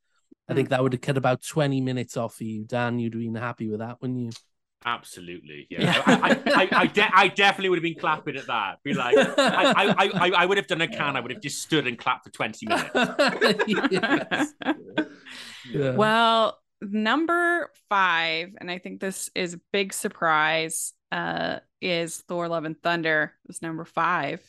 I 0.48 0.54
think 0.54 0.68
that 0.70 0.82
would 0.82 0.92
have 0.92 1.00
cut 1.00 1.16
about 1.16 1.42
twenty 1.42 1.80
minutes 1.80 2.16
off 2.16 2.34
for 2.34 2.44
you, 2.44 2.64
Dan. 2.64 2.98
You'd 2.98 3.14
have 3.14 3.20
been 3.22 3.34
happy 3.34 3.68
with 3.68 3.80
that, 3.80 4.00
wouldn't 4.02 4.18
you? 4.18 4.30
Absolutely, 4.84 5.66
yeah. 5.70 5.82
Yeah. 5.82 6.02
I, 6.06 6.12
I, 6.12 6.30
I, 6.46 6.68
I, 6.72 6.86
de- 6.86 7.10
I 7.14 7.28
definitely 7.28 7.68
would 7.68 7.78
have 7.78 7.84
been 7.84 7.94
clapping 7.94 8.36
at 8.36 8.48
that. 8.48 8.82
Be 8.82 8.94
like, 8.94 9.16
I, 9.16 9.94
I, 9.96 10.10
I, 10.14 10.30
I 10.38 10.44
would 10.46 10.56
have 10.58 10.66
done 10.66 10.80
a 10.80 10.88
can. 10.88 11.16
I 11.16 11.20
would 11.20 11.30
have 11.30 11.40
just 11.40 11.62
stood 11.62 11.86
and 11.86 11.96
clapped 11.96 12.24
for 12.24 12.30
twenty 12.30 12.66
minutes. 12.66 12.90
Yes. 13.68 14.52
Yeah. 15.70 15.92
Well, 15.92 16.58
number 16.90 17.70
five, 17.88 18.50
and 18.60 18.70
I 18.70 18.78
think 18.78 19.00
this 19.00 19.30
is 19.34 19.54
a 19.54 19.60
big 19.72 19.92
surprise, 19.92 20.92
uh, 21.10 21.58
is 21.80 22.18
Thor 22.28 22.48
Love 22.48 22.64
and 22.64 22.80
Thunder 22.82 23.32
was 23.46 23.62
number 23.62 23.84
five. 23.84 24.40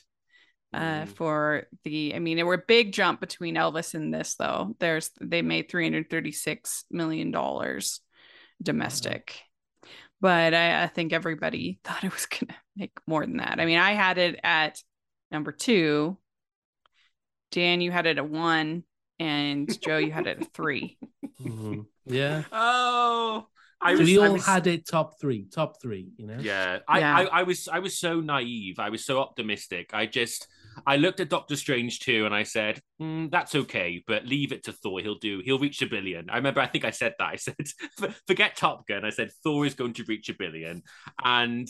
Uh, 0.73 1.03
Mm. 1.03 1.09
for 1.09 1.67
the, 1.83 2.15
I 2.15 2.19
mean, 2.19 2.35
there 2.35 2.47
were 2.47 2.55
a 2.55 2.63
big 2.67 2.93
jump 2.93 3.19
between 3.19 3.53
Elvis 3.55 3.93
and 3.93 4.11
this, 4.11 4.33
though. 4.35 4.75
There's 4.79 5.11
they 5.21 5.43
made 5.43 5.69
three 5.69 5.85
hundred 5.85 6.09
thirty-six 6.09 6.85
million 6.89 7.29
dollars 7.29 7.99
domestic, 8.59 9.39
but 10.19 10.55
I, 10.55 10.81
I 10.83 10.87
think 10.87 11.13
everybody 11.13 11.79
thought 11.83 12.03
it 12.03 12.11
was 12.11 12.25
gonna 12.25 12.55
make 12.75 12.93
more 13.05 13.23
than 13.23 13.37
that. 13.37 13.59
I 13.59 13.65
mean, 13.67 13.77
I 13.77 13.91
had 13.93 14.17
it 14.17 14.39
at 14.43 14.81
number 15.29 15.51
two. 15.51 16.17
Dan, 17.51 17.81
you 17.81 17.91
had 17.91 18.07
it 18.07 18.17
at 18.17 18.27
one, 18.27 18.83
and 19.19 19.69
Joe, 19.83 19.97
you 19.97 20.11
had 20.11 20.25
it 20.25 20.41
at 20.41 20.53
three. 20.55 20.97
Mhm. 21.39 21.85
Yeah. 22.05 22.43
Oh, 22.51 23.47
I 23.81 23.93
So 23.95 23.99
was, 23.99 24.07
we 24.09 24.19
I 24.19 24.27
all 24.27 24.33
was- 24.33 24.45
had 24.45 24.67
it 24.67 24.87
top 24.87 25.19
three, 25.19 25.45
top 25.53 25.81
three, 25.81 26.11
you 26.17 26.25
know? 26.27 26.37
Yeah, 26.39 26.79
I, 26.87 26.99
Yeah. 26.99 27.17
I, 27.17 27.23
I 27.23 27.43
was 27.43 27.67
I 27.67 27.79
was 27.79 27.97
so 27.99 28.21
naive. 28.21 28.79
I 28.79 28.89
was 28.89 29.05
so 29.05 29.19
optimistic. 29.19 29.89
I 29.93 30.05
just 30.05 30.47
I 30.87 30.95
looked 30.97 31.19
at 31.19 31.29
Doctor 31.29 31.55
Strange 31.55 31.99
too, 31.99 32.25
and 32.25 32.33
I 32.33 32.43
said, 32.43 32.81
"Hmm, 32.97 33.27
"That's 33.29 33.53
okay, 33.53 34.03
but 34.07 34.25
leave 34.25 34.51
it 34.51 34.63
to 34.63 34.71
Thor. 34.73 35.01
He'll 35.01 35.19
do. 35.19 35.39
He'll 35.45 35.59
reach 35.59 35.81
a 35.83 35.85
billion. 35.85 36.29
I 36.31 36.37
remember. 36.37 36.61
I 36.61 36.67
think 36.67 36.83
I 36.85 36.89
said 36.91 37.13
that. 37.19 37.29
I 37.29 37.35
said, 37.35 37.55
"Forget 38.27 38.55
Top 38.55 38.87
Gun." 38.87 39.05
I 39.05 39.11
said 39.11 39.31
Thor 39.43 39.65
is 39.67 39.75
going 39.75 39.93
to 39.93 40.03
reach 40.05 40.29
a 40.29 40.33
billion, 40.33 40.81
and 41.23 41.67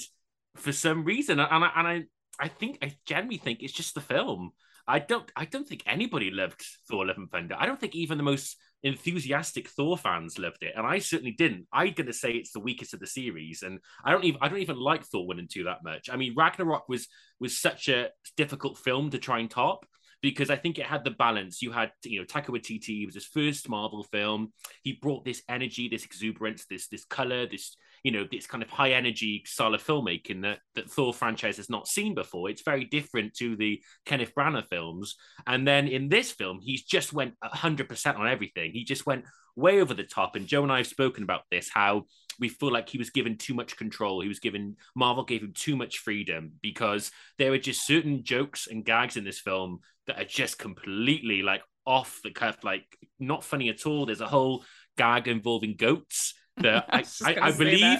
for 0.56 0.72
some 0.72 1.04
reason, 1.04 1.40
and 1.40 1.66
I 1.66 1.72
and 1.76 1.88
I 1.88 2.04
I 2.40 2.48
think 2.48 2.78
I 2.82 2.96
genuinely 3.06 3.38
think 3.38 3.62
it's 3.62 3.74
just 3.74 3.94
the 3.94 4.02
film. 4.02 4.52
I 4.88 5.00
don't 5.00 5.30
I 5.36 5.46
don't 5.46 5.68
think 5.68 5.84
anybody 5.86 6.32
loved 6.32 6.64
Thor: 6.88 7.06
Love 7.06 7.18
and 7.18 7.30
Thunder. 7.30 7.56
I 7.60 7.66
don't 7.66 7.80
think 7.82 7.96
even 7.96 8.18
the 8.18 8.24
most 8.24 8.56
enthusiastic 8.84 9.70
Thor 9.70 9.98
fans 9.98 10.38
loved 10.38 10.64
it, 10.64 10.74
and 10.76 10.86
I 10.86 11.00
certainly 11.00 11.32
didn't. 11.32 11.68
I'm 11.72 11.94
gonna 11.94 12.14
say 12.14 12.32
it's 12.32 12.52
the 12.52 12.60
weakest 12.60 12.94
of 12.94 13.00
the 13.00 13.08
series, 13.08 13.64
and 13.64 13.80
I 14.04 14.12
don't 14.12 14.26
even 14.26 14.40
I 14.42 14.50
don't 14.50 14.60
even 14.60 14.78
like 14.78 15.04
Thor 15.06 15.26
one 15.26 15.40
and 15.40 15.50
two 15.50 15.64
that 15.66 15.84
much. 15.84 16.10
I 16.12 16.18
mean, 16.18 16.36
Ragnarok 16.36 16.90
was 16.90 17.08
was 17.40 17.60
such 17.60 17.88
a 17.90 18.10
difficult 18.38 18.78
film 18.78 19.10
to 19.12 19.18
try 19.18 19.40
and 19.40 19.50
top 19.50 19.86
because 20.22 20.50
I 20.50 20.56
think 20.56 20.80
it 20.80 20.86
had 20.86 21.04
the 21.04 21.12
balance. 21.12 21.62
You 21.62 21.72
had 21.72 21.92
you 22.04 22.20
know 22.20 22.26
Taika 22.26 22.48
Waititi 22.48 23.04
it 23.04 23.06
was 23.06 23.16
his 23.16 23.26
first 23.26 23.70
Marvel 23.70 24.04
film. 24.04 24.54
He 24.82 24.94
brought 24.94 25.26
this 25.26 25.44
energy, 25.48 25.88
this 25.90 26.06
exuberance, 26.06 26.66
this 26.66 26.88
this 26.88 27.06
color, 27.06 27.46
this 27.48 27.76
you 28.04 28.12
know 28.12 28.28
this 28.30 28.46
kind 28.46 28.62
of 28.62 28.70
high 28.70 28.92
energy 28.92 29.44
style 29.46 29.74
of 29.74 29.84
filmmaking 29.84 30.42
that 30.44 30.60
that 30.76 30.90
Thor 30.90 31.14
franchise 31.14 31.58
has 31.58 31.70
not 31.70 31.88
seen 31.88 32.14
before. 32.14 32.50
It's 32.50 32.62
very 32.62 32.86
different 32.86 33.34
to 33.36 33.56
the 33.56 33.82
Kenneth 34.06 34.34
Branagh 34.36 34.68
films. 34.68 35.16
And 35.48 35.68
then 35.68 35.88
in 35.88 36.10
this 36.10 36.32
film, 36.32 36.60
he's 36.62 36.84
just 36.84 37.14
went 37.14 37.34
100% 37.44 38.20
on 38.20 38.28
everything. 38.28 38.72
He 38.74 38.84
just 38.84 39.06
went 39.06 39.26
way 39.56 39.82
over 39.82 39.94
the 39.94 40.04
top. 40.04 40.36
And 40.36 40.48
Joe 40.48 40.64
and 40.64 40.72
I 40.72 40.78
have 40.78 40.88
spoken 40.88 41.24
about 41.24 41.44
this 41.50 41.70
how 41.74 42.04
we 42.40 42.50
feel 42.50 42.72
like 42.72 42.90
he 42.90 42.98
was 42.98 43.12
given 43.12 43.38
too 43.38 43.54
much 43.54 43.78
control. 43.78 44.22
He 44.22 44.28
was 44.28 44.40
given, 44.40 44.76
Marvel 44.96 45.24
gave 45.24 45.42
him 45.42 45.54
too 45.56 45.76
much 45.76 46.00
freedom 46.00 46.54
because 46.62 47.12
there 47.38 47.52
were 47.52 47.60
just 47.60 47.86
certain 47.86 48.24
jokes 48.24 48.68
and 48.68 48.84
gags 48.84 49.18
in 49.18 49.24
this 49.24 49.40
film 49.40 49.80
that 50.08 50.20
are 50.20 50.26
just 50.26 50.58
completely 50.58 51.42
like 51.42 51.62
off 51.86 52.20
the 52.24 52.32
cuff, 52.32 52.64
like 52.64 52.86
not 53.20 53.44
funny 53.44 53.70
at 53.70 53.86
all. 53.86 54.06
There's 54.06 54.22
a 54.22 54.28
whole 54.28 54.64
gag 54.98 55.28
involving 55.28 55.76
goats 55.76 56.34
that 56.58 56.86
I, 56.90 57.04
I, 57.26 57.48
I, 57.48 57.52
believe 57.52 58.00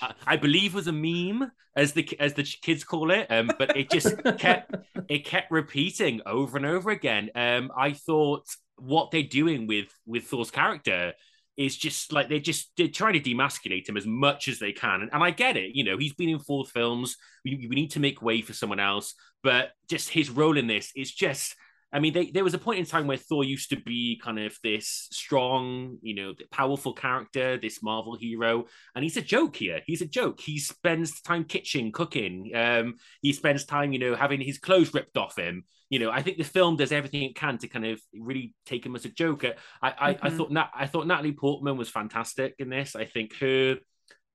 I, 0.00 0.14
I, 0.26 0.36
believe 0.36 0.74
was 0.74 0.86
a 0.86 0.92
meme 0.92 1.50
as 1.76 1.92
the 1.92 2.08
as 2.20 2.34
the 2.34 2.42
kids 2.42 2.84
call 2.84 3.10
it 3.10 3.26
um 3.30 3.50
but 3.58 3.76
it 3.76 3.90
just 3.90 4.16
kept 4.38 4.74
it 5.08 5.24
kept 5.24 5.50
repeating 5.50 6.20
over 6.26 6.56
and 6.56 6.66
over 6.66 6.90
again. 6.90 7.30
Um 7.34 7.70
I 7.76 7.92
thought 7.92 8.46
what 8.76 9.10
they're 9.10 9.22
doing 9.22 9.66
with 9.66 9.88
with 10.06 10.24
Thor's 10.24 10.50
character 10.50 11.12
is 11.56 11.76
just 11.76 12.12
like 12.12 12.28
they're 12.28 12.40
just 12.40 12.70
they're 12.76 12.88
trying 12.88 13.14
to 13.14 13.20
demasculate 13.20 13.88
him 13.88 13.96
as 13.96 14.06
much 14.06 14.48
as 14.48 14.58
they 14.58 14.72
can. 14.72 15.02
And, 15.02 15.10
and 15.12 15.22
I 15.22 15.30
get 15.30 15.56
it 15.56 15.74
you 15.74 15.84
know 15.84 15.98
he's 15.98 16.14
been 16.14 16.28
in 16.28 16.38
four 16.38 16.64
films. 16.64 17.16
We, 17.44 17.66
we 17.68 17.76
need 17.76 17.90
to 17.92 18.00
make 18.00 18.22
way 18.22 18.40
for 18.40 18.52
someone 18.52 18.80
else 18.80 19.14
but 19.42 19.72
just 19.88 20.08
his 20.08 20.30
role 20.30 20.56
in 20.56 20.66
this 20.66 20.90
is 20.96 21.12
just 21.12 21.54
I 21.94 22.00
mean, 22.00 22.12
they, 22.12 22.26
there 22.32 22.42
was 22.42 22.54
a 22.54 22.58
point 22.58 22.80
in 22.80 22.86
time 22.86 23.06
where 23.06 23.16
Thor 23.16 23.44
used 23.44 23.70
to 23.70 23.76
be 23.76 24.20
kind 24.22 24.40
of 24.40 24.58
this 24.64 25.06
strong, 25.12 25.98
you 26.02 26.16
know, 26.16 26.34
powerful 26.50 26.92
character, 26.92 27.56
this 27.56 27.84
Marvel 27.84 28.16
hero, 28.16 28.66
and 28.96 29.04
he's 29.04 29.16
a 29.16 29.22
joke 29.22 29.54
here. 29.54 29.80
He's 29.86 30.02
a 30.02 30.06
joke. 30.06 30.40
He 30.40 30.58
spends 30.58 31.20
time 31.20 31.44
kitchen, 31.44 31.92
cooking. 31.92 32.50
Um, 32.52 32.96
he 33.22 33.32
spends 33.32 33.64
time, 33.64 33.92
you 33.92 34.00
know, 34.00 34.16
having 34.16 34.40
his 34.40 34.58
clothes 34.58 34.92
ripped 34.92 35.16
off 35.16 35.38
him. 35.38 35.62
You 35.88 36.00
know, 36.00 36.10
I 36.10 36.20
think 36.20 36.38
the 36.38 36.44
film 36.44 36.74
does 36.74 36.90
everything 36.90 37.22
it 37.22 37.36
can 37.36 37.58
to 37.58 37.68
kind 37.68 37.86
of 37.86 38.00
really 38.12 38.54
take 38.66 38.84
him 38.84 38.96
as 38.96 39.04
a 39.04 39.10
joker. 39.10 39.54
I, 39.80 39.94
I, 39.96 40.14
mm-hmm. 40.14 40.26
I 40.26 40.30
thought 40.30 40.50
Nat, 40.50 40.70
I 40.74 40.86
thought 40.88 41.06
Natalie 41.06 41.30
Portman 41.30 41.76
was 41.76 41.88
fantastic 41.88 42.56
in 42.58 42.70
this. 42.70 42.96
I 42.96 43.04
think 43.04 43.36
her 43.36 43.76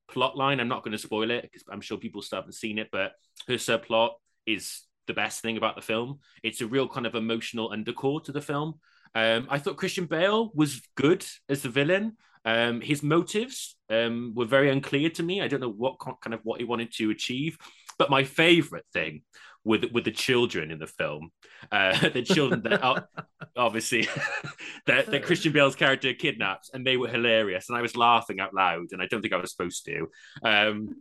plot 0.09 0.37
line. 0.37 0.61
I'm 0.61 0.69
not 0.69 0.83
going 0.83 0.93
to 0.93 0.97
spoil 0.97 1.29
it 1.29 1.41
because 1.41 1.63
I'm 1.69 1.81
sure 1.81 1.97
people 1.97 2.21
still 2.21 2.37
haven't 2.37 2.53
seen 2.53 2.79
it, 2.79 2.87
but 2.89 3.11
her 3.49 3.55
subplot 3.55 4.11
is 4.45 4.83
the 5.09 5.13
best 5.13 5.41
thing 5.41 5.57
about 5.57 5.75
the 5.75 5.81
film. 5.81 6.19
It's 6.43 6.61
a 6.61 6.67
real 6.67 6.87
kind 6.87 7.05
of 7.05 7.15
emotional 7.15 7.69
undercore 7.69 8.21
to 8.21 8.31
the 8.31 8.41
film. 8.41 8.75
Um, 9.15 9.47
I 9.49 9.57
thought 9.57 9.75
Christian 9.75 10.05
Bale 10.05 10.51
was 10.53 10.81
good 10.95 11.25
as 11.49 11.63
the 11.63 11.69
villain. 11.69 12.15
Um, 12.45 12.79
his 12.79 13.03
motives 13.03 13.75
um, 13.89 14.33
were 14.35 14.45
very 14.45 14.69
unclear 14.69 15.09
to 15.09 15.23
me. 15.23 15.41
I 15.41 15.47
don't 15.47 15.59
know 15.59 15.71
what 15.71 15.99
kind 15.99 16.33
of 16.33 16.41
what 16.43 16.59
he 16.59 16.65
wanted 16.65 16.93
to 16.93 17.09
achieve. 17.09 17.57
But 17.99 18.09
my 18.09 18.23
favorite 18.23 18.85
thing 18.91 19.21
with 19.63 19.83
with 19.91 20.05
the 20.05 20.11
children 20.11 20.71
in 20.71 20.79
the 20.79 20.87
film, 20.87 21.29
uh, 21.71 22.09
the 22.13 22.23
children 22.23 22.63
that 22.63 22.81
are 22.81 23.07
obviously 23.57 24.07
that, 24.87 25.07
that 25.07 25.23
Christian 25.23 25.51
Bale's 25.51 25.75
character 25.75 26.13
kidnaps, 26.13 26.71
and 26.73 26.85
they 26.85 26.97
were 26.97 27.07
hilarious, 27.07 27.69
and 27.69 27.77
I 27.77 27.81
was 27.81 27.95
laughing 27.95 28.39
out 28.39 28.53
loud, 28.53 28.87
and 28.91 29.01
I 29.01 29.05
don't 29.05 29.21
think 29.21 29.33
I 29.33 29.37
was 29.37 29.51
supposed 29.51 29.85
to. 29.85 30.07
Um, 30.43 30.95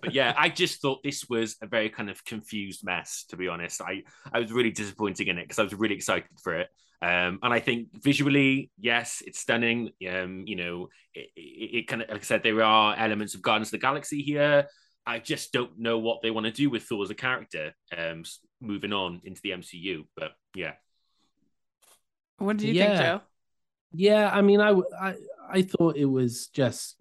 but 0.00 0.12
yeah, 0.12 0.34
I 0.36 0.48
just 0.48 0.80
thought 0.80 1.02
this 1.02 1.24
was 1.28 1.56
a 1.62 1.66
very 1.66 1.88
kind 1.88 2.10
of 2.10 2.24
confused 2.24 2.84
mess. 2.84 3.24
To 3.30 3.36
be 3.36 3.48
honest, 3.48 3.80
I 3.80 4.02
I 4.32 4.38
was 4.38 4.52
really 4.52 4.70
disappointed 4.70 5.28
in 5.28 5.38
it 5.38 5.44
because 5.44 5.58
I 5.58 5.64
was 5.64 5.74
really 5.74 5.96
excited 5.96 6.28
for 6.42 6.54
it. 6.60 6.68
Um, 7.02 7.40
and 7.42 7.52
I 7.52 7.58
think 7.58 7.88
visually, 8.00 8.70
yes, 8.78 9.24
it's 9.26 9.40
stunning. 9.40 9.90
Um, 10.08 10.44
you 10.46 10.54
know, 10.54 10.88
it, 11.14 11.30
it, 11.34 11.78
it, 11.78 11.88
kind 11.88 12.02
of, 12.02 12.08
like 12.08 12.20
I 12.20 12.24
said, 12.24 12.44
there 12.44 12.62
are 12.62 12.94
elements 12.96 13.34
of 13.34 13.42
Guardians 13.42 13.68
of 13.68 13.72
the 13.72 13.78
Galaxy 13.78 14.22
here. 14.22 14.68
I 15.06 15.18
just 15.18 15.52
don't 15.52 15.78
know 15.78 15.98
what 15.98 16.22
they 16.22 16.30
want 16.30 16.46
to 16.46 16.52
do 16.52 16.70
with 16.70 16.84
Thor 16.84 17.02
as 17.02 17.10
a 17.10 17.14
character, 17.14 17.74
um, 17.96 18.24
moving 18.60 18.92
on 18.92 19.20
into 19.24 19.40
the 19.42 19.50
MCU. 19.50 20.06
But 20.16 20.32
yeah, 20.54 20.74
what 22.38 22.56
do 22.56 22.66
you 22.66 22.74
yeah. 22.74 22.86
think, 22.88 23.00
Joe? 23.00 23.20
Yeah, 23.94 24.30
I 24.32 24.42
mean, 24.42 24.60
I, 24.60 24.80
I 25.00 25.14
I 25.50 25.62
thought 25.62 25.96
it 25.96 26.06
was 26.06 26.46
just 26.48 26.96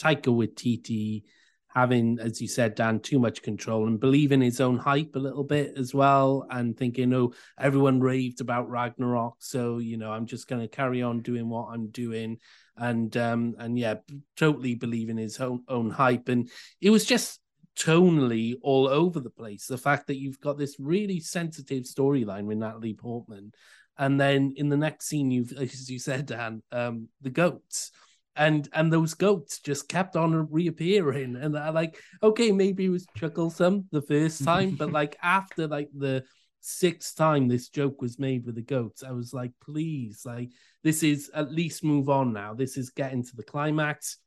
Taika 0.00 0.26
Waititi 0.26 1.24
having, 1.68 2.18
as 2.20 2.40
you 2.40 2.46
said, 2.48 2.76
Dan, 2.76 3.00
too 3.00 3.18
much 3.18 3.42
control 3.42 3.88
and 3.88 3.98
believing 3.98 4.40
his 4.40 4.60
own 4.60 4.78
hype 4.78 5.16
a 5.16 5.18
little 5.18 5.44
bit 5.44 5.76
as 5.76 5.92
well, 5.92 6.46
and 6.50 6.76
thinking, 6.76 7.12
oh, 7.12 7.34
everyone 7.58 8.00
raved 8.00 8.40
about 8.40 8.70
Ragnarok, 8.70 9.36
so 9.40 9.78
you 9.78 9.96
know, 9.96 10.12
I'm 10.12 10.26
just 10.26 10.48
going 10.48 10.62
to 10.62 10.68
carry 10.68 11.02
on 11.02 11.20
doing 11.20 11.48
what 11.48 11.68
I'm 11.72 11.88
doing 11.88 12.38
and 12.76 13.16
um 13.16 13.54
and 13.58 13.78
yeah 13.78 13.94
totally 14.36 14.74
believe 14.74 15.08
in 15.08 15.16
his 15.16 15.40
own 15.40 15.62
own 15.68 15.90
hype. 15.90 16.28
And 16.28 16.48
it 16.80 16.90
was 16.90 17.04
just 17.04 17.40
tonally 17.78 18.56
all 18.62 18.88
over 18.88 19.20
the 19.20 19.30
place. 19.30 19.66
The 19.66 19.78
fact 19.78 20.06
that 20.06 20.18
you've 20.18 20.40
got 20.40 20.58
this 20.58 20.76
really 20.78 21.20
sensitive 21.20 21.84
storyline 21.84 22.44
with 22.44 22.58
natalie 22.58 22.94
portman. 22.94 23.52
And 23.96 24.20
then 24.20 24.54
in 24.56 24.68
the 24.68 24.76
next 24.76 25.06
scene 25.06 25.30
you've 25.30 25.52
as 25.58 25.90
you 25.90 25.98
said 25.98 26.26
dan 26.26 26.62
um 26.72 27.08
the 27.20 27.30
goats. 27.30 27.90
And 28.36 28.68
and 28.72 28.92
those 28.92 29.14
goats 29.14 29.60
just 29.60 29.88
kept 29.88 30.16
on 30.16 30.48
reappearing. 30.50 31.36
And 31.36 31.56
I 31.56 31.70
like 31.70 32.00
okay 32.22 32.50
maybe 32.50 32.86
it 32.86 32.90
was 32.90 33.06
chucklesome 33.16 33.84
the 33.92 34.02
first 34.02 34.44
time 34.44 34.74
but 34.76 34.92
like 35.00 35.16
after 35.22 35.68
like 35.68 35.88
the 35.96 36.24
sixth 36.66 37.14
time 37.16 37.46
this 37.46 37.68
joke 37.68 38.00
was 38.00 38.18
made 38.18 38.46
with 38.46 38.54
the 38.54 38.62
goats, 38.62 39.02
I 39.02 39.12
was 39.12 39.34
like, 39.34 39.52
please, 39.62 40.22
like, 40.24 40.50
this 40.82 41.02
is 41.02 41.30
at 41.34 41.52
least 41.52 41.84
move 41.84 42.08
on 42.08 42.32
now. 42.32 42.54
This 42.54 42.76
is 42.76 42.90
getting 42.90 43.22
to 43.22 43.36
the 43.36 43.42
climax. 43.42 44.18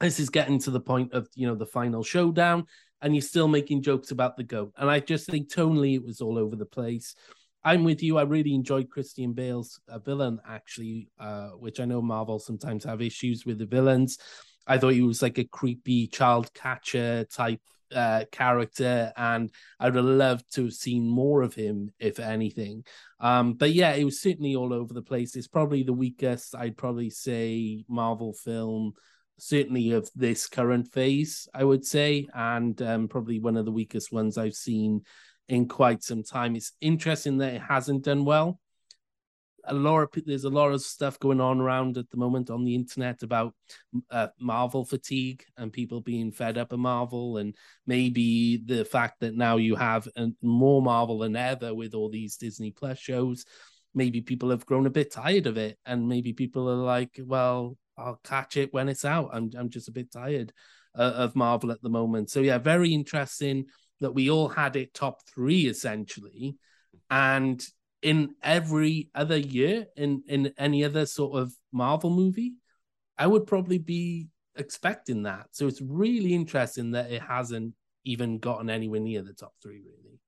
This 0.00 0.18
is 0.18 0.30
getting 0.30 0.58
to 0.60 0.70
the 0.70 0.80
point 0.80 1.12
of, 1.12 1.28
you 1.34 1.46
know, 1.46 1.54
the 1.54 1.66
final 1.66 2.02
showdown, 2.02 2.66
and 3.02 3.14
you're 3.14 3.20
still 3.20 3.48
making 3.48 3.82
jokes 3.82 4.10
about 4.10 4.38
the 4.38 4.42
goat. 4.42 4.72
And 4.78 4.90
I 4.90 5.00
just 5.00 5.28
think 5.28 5.52
tonally 5.52 5.94
it 5.94 6.04
was 6.04 6.22
all 6.22 6.38
over 6.38 6.56
the 6.56 6.64
place. 6.64 7.14
I'm 7.62 7.84
with 7.84 8.02
you. 8.02 8.16
I 8.16 8.22
really 8.22 8.54
enjoyed 8.54 8.88
Christian 8.88 9.34
Bale's 9.34 9.78
uh, 9.86 9.98
villain, 9.98 10.40
actually, 10.48 11.10
uh, 11.18 11.50
which 11.50 11.78
I 11.78 11.84
know 11.84 12.00
Marvel 12.00 12.38
sometimes 12.38 12.84
have 12.84 13.02
issues 13.02 13.44
with 13.44 13.58
the 13.58 13.66
villains. 13.66 14.16
I 14.66 14.78
thought 14.78 14.94
he 14.94 15.02
was 15.02 15.20
like 15.20 15.36
a 15.36 15.44
creepy 15.44 16.06
child 16.06 16.54
catcher 16.54 17.24
type 17.24 17.60
uh, 17.94 18.24
character, 18.30 19.12
and 19.16 19.50
I'd 19.78 19.94
have 19.94 20.04
loved 20.04 20.52
to 20.54 20.64
have 20.64 20.72
seen 20.72 21.08
more 21.08 21.42
of 21.42 21.54
him, 21.54 21.92
if 21.98 22.18
anything. 22.18 22.84
Um, 23.18 23.54
but 23.54 23.72
yeah, 23.72 23.92
it 23.92 24.04
was 24.04 24.20
certainly 24.20 24.54
all 24.54 24.72
over 24.72 24.94
the 24.94 25.02
place. 25.02 25.36
It's 25.36 25.48
probably 25.48 25.82
the 25.82 25.92
weakest, 25.92 26.54
I'd 26.54 26.76
probably 26.76 27.10
say, 27.10 27.84
Marvel 27.88 28.32
film, 28.32 28.92
certainly 29.38 29.92
of 29.92 30.10
this 30.14 30.46
current 30.46 30.92
phase, 30.92 31.48
I 31.54 31.64
would 31.64 31.84
say, 31.84 32.28
and 32.34 32.80
um, 32.82 33.08
probably 33.08 33.38
one 33.38 33.56
of 33.56 33.64
the 33.64 33.72
weakest 33.72 34.12
ones 34.12 34.38
I've 34.38 34.54
seen 34.54 35.02
in 35.48 35.66
quite 35.68 36.02
some 36.02 36.22
time. 36.22 36.56
It's 36.56 36.72
interesting 36.80 37.38
that 37.38 37.54
it 37.54 37.62
hasn't 37.62 38.04
done 38.04 38.24
well 38.24 38.60
a 39.70 39.74
lot 39.74 40.02
of 40.02 40.24
there's 40.26 40.44
a 40.44 40.50
lot 40.50 40.72
of 40.72 40.82
stuff 40.82 41.18
going 41.18 41.40
on 41.40 41.60
around 41.60 41.96
at 41.96 42.10
the 42.10 42.16
moment 42.16 42.50
on 42.50 42.64
the 42.64 42.74
internet 42.74 43.22
about 43.22 43.54
uh, 44.10 44.28
Marvel 44.38 44.84
fatigue 44.84 45.44
and 45.56 45.72
people 45.72 46.00
being 46.00 46.32
fed 46.32 46.58
up 46.58 46.72
of 46.72 46.80
Marvel 46.80 47.38
and 47.38 47.54
maybe 47.86 48.58
the 48.64 48.84
fact 48.84 49.20
that 49.20 49.34
now 49.34 49.56
you 49.56 49.76
have 49.76 50.08
more 50.42 50.82
Marvel 50.82 51.18
than 51.18 51.36
ever 51.36 51.74
with 51.74 51.94
all 51.94 52.10
these 52.10 52.36
Disney 52.36 52.72
Plus 52.72 52.98
shows. 52.98 53.44
Maybe 53.94 54.20
people 54.20 54.50
have 54.50 54.66
grown 54.66 54.86
a 54.86 54.90
bit 54.90 55.12
tired 55.12 55.46
of 55.46 55.56
it, 55.56 55.76
and 55.84 56.08
maybe 56.08 56.32
people 56.32 56.68
are 56.68 56.76
like, 56.76 57.18
"Well, 57.24 57.76
I'll 57.98 58.20
catch 58.22 58.56
it 58.56 58.72
when 58.72 58.88
it's 58.88 59.04
out." 59.04 59.30
I'm 59.32 59.50
I'm 59.56 59.68
just 59.68 59.88
a 59.88 59.92
bit 59.92 60.12
tired 60.12 60.52
uh, 60.96 61.12
of 61.16 61.34
Marvel 61.34 61.72
at 61.72 61.82
the 61.82 61.88
moment. 61.88 62.30
So 62.30 62.40
yeah, 62.40 62.58
very 62.58 62.94
interesting 62.94 63.66
that 64.00 64.12
we 64.12 64.30
all 64.30 64.48
had 64.48 64.76
it 64.76 64.94
top 64.94 65.22
three 65.26 65.66
essentially, 65.66 66.56
and 67.10 67.60
in 68.02 68.34
every 68.42 69.10
other 69.14 69.36
year 69.36 69.86
in 69.96 70.22
in 70.26 70.52
any 70.56 70.84
other 70.84 71.06
sort 71.06 71.38
of 71.38 71.52
Marvel 71.72 72.10
movie, 72.10 72.54
I 73.18 73.26
would 73.26 73.46
probably 73.46 73.78
be 73.78 74.28
expecting 74.56 75.24
that. 75.24 75.48
So 75.52 75.66
it's 75.66 75.80
really 75.80 76.34
interesting 76.34 76.92
that 76.92 77.10
it 77.10 77.22
hasn't 77.22 77.74
even 78.04 78.38
gotten 78.38 78.70
anywhere 78.70 79.00
near 79.00 79.22
the 79.22 79.34
top 79.34 79.52
three, 79.62 79.82
really. 79.84 80.18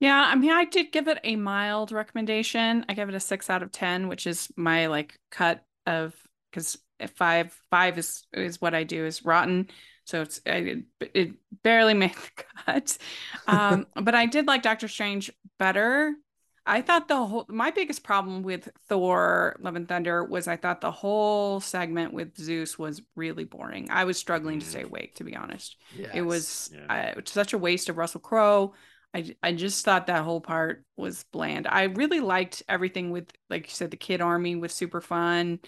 Yeah, 0.00 0.20
I 0.20 0.34
mean, 0.34 0.50
I 0.50 0.64
did 0.64 0.90
give 0.90 1.06
it 1.06 1.20
a 1.22 1.36
mild 1.36 1.92
recommendation. 1.92 2.84
I 2.88 2.94
give 2.94 3.08
it 3.08 3.14
a 3.14 3.20
six 3.20 3.48
out 3.48 3.62
of 3.62 3.70
ten, 3.70 4.08
which 4.08 4.26
is 4.26 4.50
my 4.56 4.86
like 4.86 5.18
cut 5.30 5.64
of 5.86 6.14
because 6.50 6.78
five 7.14 7.56
five 7.70 7.98
is 7.98 8.24
is 8.32 8.60
what 8.60 8.74
I 8.74 8.84
do 8.84 9.04
is 9.04 9.24
rotten. 9.24 9.68
So 10.04 10.22
it's 10.22 10.40
it, 10.44 10.84
it 11.00 11.32
barely 11.62 11.94
made 11.94 12.14
the 12.36 12.44
cut. 12.64 12.98
Um, 13.46 13.86
but 14.02 14.14
I 14.14 14.26
did 14.26 14.46
like 14.46 14.62
Doctor 14.62 14.88
Strange 14.88 15.30
better 15.58 16.14
I 16.64 16.80
thought 16.80 17.08
the 17.08 17.16
whole 17.16 17.44
my 17.48 17.70
biggest 17.70 18.04
problem 18.04 18.42
with 18.42 18.68
Thor 18.88 19.56
Love 19.60 19.74
and 19.74 19.88
Thunder 19.88 20.24
was 20.24 20.46
I 20.46 20.56
thought 20.56 20.80
the 20.80 20.92
whole 20.92 21.60
segment 21.60 22.12
with 22.12 22.36
Zeus 22.36 22.78
was 22.78 23.02
really 23.16 23.44
boring. 23.44 23.88
I 23.90 24.04
was 24.04 24.16
struggling 24.16 24.60
to 24.60 24.66
stay 24.66 24.82
mm. 24.82 24.86
awake 24.86 25.16
to 25.16 25.24
be 25.24 25.34
honest. 25.34 25.76
Yes. 25.96 26.12
It 26.14 26.22
was 26.22 26.70
yeah. 26.72 27.14
uh, 27.16 27.20
such 27.24 27.52
a 27.52 27.58
waste 27.58 27.88
of 27.88 27.96
Russell 27.96 28.20
Crowe. 28.20 28.74
I 29.12 29.34
I 29.42 29.52
just 29.52 29.84
thought 29.84 30.06
that 30.06 30.22
whole 30.22 30.40
part 30.40 30.84
was 30.96 31.24
bland. 31.32 31.66
I 31.66 31.84
really 31.84 32.20
liked 32.20 32.62
everything 32.68 33.10
with 33.10 33.30
like 33.50 33.66
you 33.66 33.74
said 33.74 33.90
the 33.90 33.96
kid 33.96 34.20
army 34.20 34.54
was 34.54 34.72
super 34.72 35.00
fun. 35.00 35.58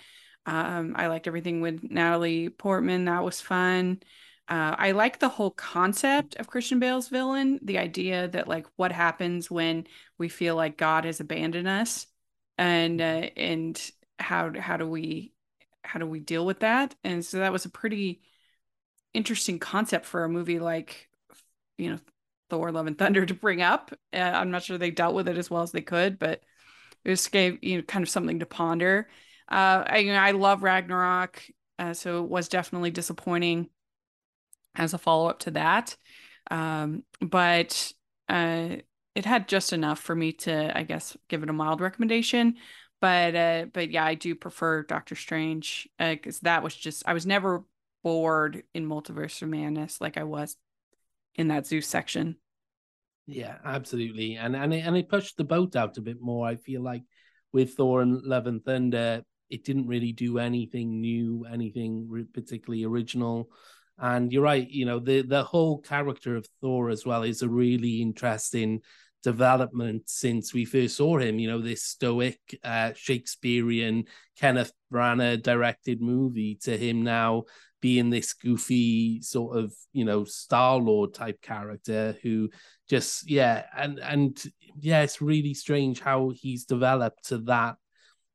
Um 0.46 0.94
I 0.96 1.08
liked 1.08 1.26
everything 1.26 1.60
with 1.60 1.82
Natalie 1.82 2.50
Portman. 2.50 3.06
That 3.06 3.24
was 3.24 3.40
fun. 3.40 3.98
Uh, 4.46 4.74
I 4.78 4.92
like 4.92 5.18
the 5.18 5.28
whole 5.30 5.50
concept 5.50 6.36
of 6.36 6.48
Christian 6.48 6.78
Bale's 6.78 7.08
villain, 7.08 7.58
the 7.62 7.78
idea 7.78 8.28
that 8.28 8.46
like 8.46 8.66
what 8.76 8.92
happens 8.92 9.50
when 9.50 9.86
we 10.18 10.28
feel 10.28 10.54
like 10.54 10.76
God 10.76 11.06
has 11.06 11.20
abandoned 11.20 11.66
us, 11.66 12.06
and 12.58 13.00
uh, 13.00 13.30
and 13.36 13.80
how 14.18 14.52
how 14.60 14.76
do 14.76 14.86
we 14.86 15.32
how 15.82 15.98
do 15.98 16.06
we 16.06 16.20
deal 16.20 16.44
with 16.44 16.60
that? 16.60 16.94
And 17.04 17.24
so 17.24 17.38
that 17.38 17.52
was 17.52 17.64
a 17.64 17.70
pretty 17.70 18.20
interesting 19.14 19.58
concept 19.58 20.06
for 20.06 20.24
a 20.24 20.28
movie 20.28 20.58
like 20.58 21.08
you 21.78 21.90
know 21.90 21.98
Thor: 22.50 22.72
Love 22.72 22.86
and 22.86 22.98
Thunder 22.98 23.26
to 23.26 23.34
bring 23.34 23.62
up. 23.62 23.92
Uh, 24.12 24.18
I'm 24.18 24.50
not 24.50 24.64
sure 24.64 24.78
they 24.78 24.90
dealt 24.90 25.14
with 25.14 25.28
it 25.28 25.38
as 25.38 25.50
well 25.50 25.62
as 25.62 25.72
they 25.72 25.82
could, 25.82 26.18
but 26.18 26.42
it 27.04 27.10
just 27.10 27.32
gave 27.32 27.58
you 27.62 27.78
know 27.78 27.82
kind 27.84 28.02
of 28.02 28.08
something 28.10 28.40
to 28.40 28.46
ponder. 28.46 29.08
Uh, 29.50 29.84
I 29.86 29.98
you 29.98 30.12
know, 30.12 30.18
I 30.20 30.32
love 30.32 30.62
Ragnarok 30.62 31.42
Uh, 31.78 31.94
so 31.94 32.24
it 32.24 32.30
was 32.30 32.48
definitely 32.48 32.90
disappointing 32.92 33.68
as 34.74 34.94
a 34.94 34.98
follow 34.98 35.28
up 35.28 35.40
to 35.40 35.52
that. 35.52 35.96
Um, 36.50 37.04
but 37.20 37.92
uh, 38.28 38.76
it 39.14 39.24
had 39.24 39.48
just 39.48 39.72
enough 39.72 40.00
for 40.00 40.14
me 40.14 40.32
to, 40.32 40.76
I 40.76 40.82
guess, 40.82 41.16
give 41.28 41.42
it 41.42 41.50
a 41.50 41.54
mild 41.54 41.80
recommendation. 41.80 42.56
But 43.00 43.34
uh, 43.34 43.66
but 43.72 43.90
yeah, 43.90 44.04
I 44.04 44.14
do 44.14 44.34
prefer 44.34 44.82
Doctor 44.82 45.14
Strange 45.14 45.88
because 45.98 46.36
uh, 46.36 46.44
that 46.44 46.62
was 46.62 46.74
just 46.74 47.02
I 47.06 47.12
was 47.12 47.26
never 47.26 47.64
bored 48.02 48.62
in 48.72 48.86
Multiverse 48.88 49.42
of 49.42 49.48
Madness 49.48 50.00
like 50.00 50.16
I 50.16 50.24
was 50.24 50.56
in 51.34 51.48
that 51.48 51.66
Zeus 51.66 51.86
section. 51.86 52.36
Yeah, 53.26 53.56
absolutely, 53.64 54.36
and 54.36 54.54
and 54.56 54.72
it, 54.72 54.86
and 54.86 54.96
it 54.96 55.08
pushed 55.08 55.36
the 55.36 55.44
boat 55.44 55.76
out 55.76 55.98
a 55.98 56.02
bit 56.02 56.20
more. 56.20 56.46
I 56.46 56.56
feel 56.56 56.82
like 56.82 57.02
with 57.52 57.74
Thor 57.74 58.02
and 58.02 58.22
Love 58.22 58.46
and 58.46 58.64
Thunder, 58.64 59.22
it 59.50 59.64
didn't 59.64 59.86
really 59.86 60.12
do 60.12 60.38
anything 60.38 61.00
new, 61.00 61.44
anything 61.50 62.26
particularly 62.32 62.84
original. 62.84 63.50
And 63.98 64.32
you're 64.32 64.42
right, 64.42 64.68
you 64.68 64.86
know, 64.86 64.98
the 64.98 65.22
the 65.22 65.44
whole 65.44 65.78
character 65.78 66.36
of 66.36 66.46
Thor 66.60 66.90
as 66.90 67.06
well 67.06 67.22
is 67.22 67.42
a 67.42 67.48
really 67.48 68.02
interesting 68.02 68.80
development 69.22 70.02
since 70.06 70.52
we 70.52 70.64
first 70.64 70.96
saw 70.96 71.18
him. 71.18 71.38
You 71.38 71.48
know, 71.48 71.60
this 71.60 71.82
stoic 71.82 72.38
uh, 72.62 72.92
Shakespearean 72.94 74.04
Kenneth 74.36 74.72
Branagh 74.92 75.42
directed 75.42 76.00
movie 76.00 76.58
to 76.62 76.76
him 76.76 77.02
now 77.02 77.44
being 77.84 78.08
this 78.08 78.32
goofy 78.32 79.20
sort 79.20 79.58
of 79.58 79.70
you 79.92 80.06
know 80.06 80.24
Star 80.24 80.78
Lord 80.78 81.12
type 81.12 81.42
character 81.42 82.16
who 82.22 82.48
just 82.88 83.28
yeah 83.28 83.64
and 83.76 83.98
and 83.98 84.42
yeah 84.80 85.02
it's 85.02 85.20
really 85.20 85.52
strange 85.52 86.00
how 86.00 86.30
he's 86.30 86.64
developed 86.64 87.28
to 87.28 87.36
that 87.36 87.76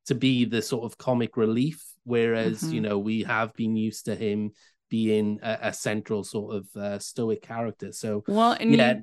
to 0.06 0.14
be 0.14 0.46
the 0.46 0.62
sort 0.62 0.84
of 0.84 1.00
comic 1.00 1.36
relief 1.36 1.84
whereas 2.04 2.62
mm-hmm. 2.62 2.74
you 2.76 2.82
know 2.82 3.00
we 3.00 3.24
have 3.24 3.52
been 3.56 3.76
used 3.76 4.06
to 4.06 4.16
him 4.16 4.52
being 4.90 5.40
a, 5.42 5.58
a 5.64 5.74
central 5.74 6.24
sort 6.24 6.56
of 6.56 6.76
uh, 6.76 7.00
stoic 7.00 7.42
character. 7.42 7.92
So 7.92 8.24
well 8.28 8.52
and 8.52 8.76
yeah. 8.76 8.94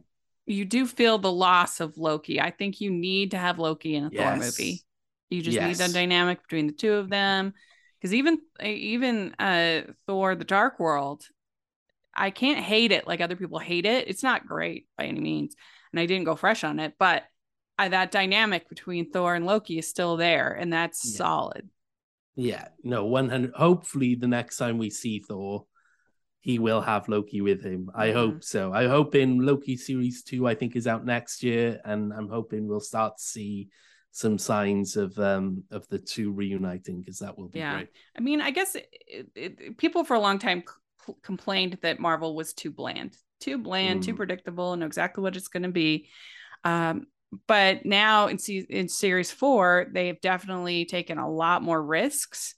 you, 0.47 0.59
you, 0.59 0.64
do 0.64 0.87
feel 0.87 1.18
the 1.18 1.32
loss 1.32 1.80
of 1.80 1.97
loki. 1.97 2.41
I 2.41 2.51
think 2.51 2.80
you 2.80 2.91
need 2.91 3.30
to 3.32 3.39
have 3.39 3.59
loki 3.59 3.95
in 3.95 4.05
a 4.05 4.11
yes. 4.12 4.22
thor 4.22 4.45
movie. 4.45 4.82
You 5.30 5.43
just 5.43 5.55
yes. 5.55 5.66
need 5.66 5.76
that 5.87 5.95
dynamic 5.95 6.43
between 6.43 6.66
the 6.66 6.72
two 6.72 6.95
of 6.95 7.09
them. 7.09 7.55
Because 8.01 8.14
even 8.14 8.39
even 8.62 9.34
uh 9.39 9.82
thor 10.07 10.34
the 10.34 10.45
dark 10.45 10.78
world 10.78 11.24
i 12.14 12.30
can't 12.30 12.59
hate 12.59 12.93
it 12.93 13.07
like 13.07 13.20
other 13.20 13.37
people 13.37 13.59
hate 13.59 13.87
it. 13.87 14.09
It's 14.09 14.22
not 14.22 14.47
great 14.47 14.87
by 14.99 15.05
any 15.05 15.20
means 15.20 15.55
and 15.93 16.01
i 16.01 16.07
didn't 16.07 16.24
go 16.24 16.37
fresh 16.37 16.62
on 16.62 16.78
it 16.78 16.95
but 16.99 17.24
I, 17.78 17.89
that 17.89 18.11
dynamic 18.11 18.68
between 18.68 19.11
thor 19.11 19.34
and 19.34 19.47
loki 19.47 19.78
is 19.78 19.89
still 19.89 20.16
there 20.16 20.53
and 20.53 20.72
that's 20.72 21.03
yeah. 21.05 21.18
solid. 21.18 21.68
Yeah. 22.34 22.68
No 22.82 23.07
100 23.07 23.53
hopefully 23.55 24.14
the 24.14 24.28
next 24.28 24.59
time 24.59 24.78
we 24.78 24.91
see 24.91 25.20
thor 25.20 25.66
he 26.47 26.59
will 26.59 26.80
have 26.80 27.09
loki 27.09 27.40
with 27.40 27.62
him 27.62 27.90
i 27.94 28.07
mm-hmm. 28.07 28.16
hope 28.16 28.44
so 28.44 28.72
i 28.72 28.86
hope 28.86 29.14
in 29.14 29.44
loki 29.44 29.76
series 29.76 30.22
2 30.22 30.47
i 30.47 30.55
think 30.55 30.76
is 30.76 30.86
out 30.86 31.05
next 31.05 31.42
year 31.42 31.80
and 31.84 32.12
i'm 32.12 32.28
hoping 32.28 32.66
we'll 32.66 32.80
start 32.80 33.16
to 33.18 33.22
see 33.22 33.68
some 34.16 34.38
signs 34.38 34.97
of 34.97 35.16
um 35.18 35.62
of 35.70 35.86
the 35.88 35.99
two 35.99 36.32
reuniting 36.32 37.01
because 37.01 37.18
that 37.18 37.36
will 37.36 37.49
be 37.49 37.59
yeah. 37.59 37.74
great. 37.74 37.88
I 38.16 38.20
mean, 38.22 38.40
I 38.40 38.51
guess 38.51 38.74
it, 38.74 39.28
it, 39.34 39.76
people 39.76 40.05
for 40.05 40.14
a 40.14 40.20
long 40.20 40.38
time 40.38 40.64
c- 41.07 41.12
complained 41.22 41.76
that 41.82 42.01
Marvel 42.01 42.34
was 42.34 42.55
too 42.55 42.70
bland, 42.70 43.14
too 43.40 43.59
bland, 43.59 44.01
mm. 44.01 44.07
too 44.07 44.14
predictable, 44.14 44.72
and 44.72 44.80
know 44.80 44.86
exactly 44.86 45.20
what 45.20 45.36
it's 45.36 45.49
going 45.49 45.64
to 45.64 45.70
be. 45.70 46.09
Um, 46.64 47.09
but 47.47 47.84
now 47.84 48.28
in 48.28 48.38
se- 48.38 48.66
in 48.70 48.88
series 48.88 49.30
four, 49.30 49.88
they've 49.92 50.20
definitely 50.22 50.86
taken 50.86 51.18
a 51.18 51.30
lot 51.30 51.62
more 51.62 51.82
risks. 51.82 52.55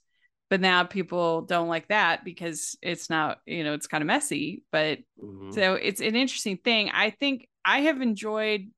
But 0.49 0.61
now 0.61 0.83
people 0.83 1.41
don't 1.41 1.67
like 1.67 1.89
that 1.89 2.25
because 2.25 2.75
it's 2.81 3.09
not, 3.09 3.39
you 3.45 3.63
know, 3.63 3.73
it's 3.73 3.87
kind 3.87 4.01
of 4.01 4.07
messy. 4.07 4.63
But 4.71 4.99
mm-hmm. 5.23 5.51
so 5.51 5.75
it's 5.75 6.01
an 6.01 6.15
interesting 6.15 6.57
thing. 6.57 6.89
I 6.91 7.11
think 7.11 7.47
I 7.63 7.81
have 7.81 8.01
enjoyed 8.01 8.71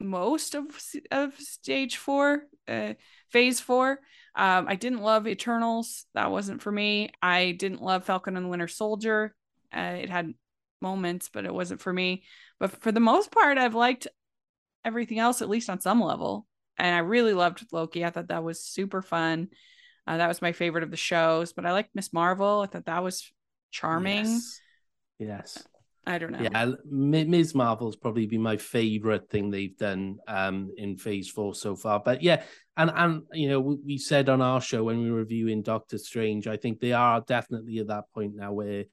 most 0.00 0.54
of 0.54 0.64
of 1.10 1.34
stage 1.38 1.96
four, 1.96 2.42
uh, 2.68 2.94
phase 3.30 3.60
four. 3.60 4.00
Um, 4.34 4.66
I 4.68 4.74
didn't 4.74 5.02
love 5.02 5.26
Eternals. 5.26 6.04
That 6.14 6.30
wasn't 6.30 6.62
for 6.62 6.70
me. 6.72 7.10
I 7.22 7.52
didn't 7.52 7.82
love 7.82 8.04
Falcon 8.04 8.36
and 8.36 8.46
the 8.46 8.50
Winter 8.50 8.68
Soldier. 8.68 9.34
Uh, 9.74 9.96
it 10.00 10.10
had 10.10 10.34
moments, 10.82 11.30
but 11.32 11.46
it 11.46 11.54
wasn't 11.54 11.80
for 11.80 11.92
me. 11.92 12.24
But 12.58 12.82
for 12.82 12.92
the 12.92 13.00
most 13.00 13.30
part, 13.30 13.56
I've 13.56 13.74
liked 13.74 14.08
everything 14.84 15.18
else, 15.18 15.42
at 15.42 15.48
least 15.48 15.70
on 15.70 15.80
some 15.80 16.02
level. 16.02 16.46
And 16.78 16.94
I 16.94 16.98
really 16.98 17.32
loved 17.32 17.64
Loki. 17.72 18.04
I 18.04 18.10
thought 18.10 18.28
that 18.28 18.44
was 18.44 18.62
super 18.62 19.00
fun. 19.00 19.48
Uh, 20.06 20.18
that 20.18 20.28
was 20.28 20.42
my 20.42 20.52
favorite 20.52 20.84
of 20.84 20.90
the 20.90 20.96
shows. 20.96 21.52
But 21.52 21.66
I 21.66 21.72
liked 21.72 21.94
Miss 21.94 22.12
Marvel. 22.12 22.60
I 22.60 22.66
thought 22.66 22.86
that 22.86 23.02
was 23.02 23.32
charming. 23.70 24.24
Yes. 24.24 24.60
yes. 25.18 25.64
I 26.08 26.18
don't 26.18 26.30
know. 26.30 26.38
Yeah, 26.40 26.72
Ms. 26.88 27.54
Marvel's 27.54 27.96
probably 27.96 28.26
been 28.26 28.40
my 28.40 28.56
favorite 28.58 29.28
thing 29.28 29.50
they've 29.50 29.76
done 29.76 30.18
um, 30.28 30.70
in 30.76 30.96
Phase 30.96 31.28
Four 31.28 31.54
so 31.54 31.74
far. 31.74 32.00
But 32.04 32.22
yeah, 32.22 32.44
and 32.76 32.92
and 32.94 33.22
you 33.32 33.48
know 33.48 33.58
we, 33.58 33.76
we 33.84 33.98
said 33.98 34.28
on 34.28 34.40
our 34.40 34.60
show 34.60 34.84
when 34.84 35.02
we 35.02 35.10
were 35.10 35.18
reviewing 35.18 35.62
Doctor 35.62 35.98
Strange, 35.98 36.46
I 36.46 36.58
think 36.58 36.78
they 36.78 36.92
are 36.92 37.22
definitely 37.26 37.78
at 37.78 37.88
that 37.88 38.04
point 38.14 38.36
now 38.36 38.52
where 38.52 38.84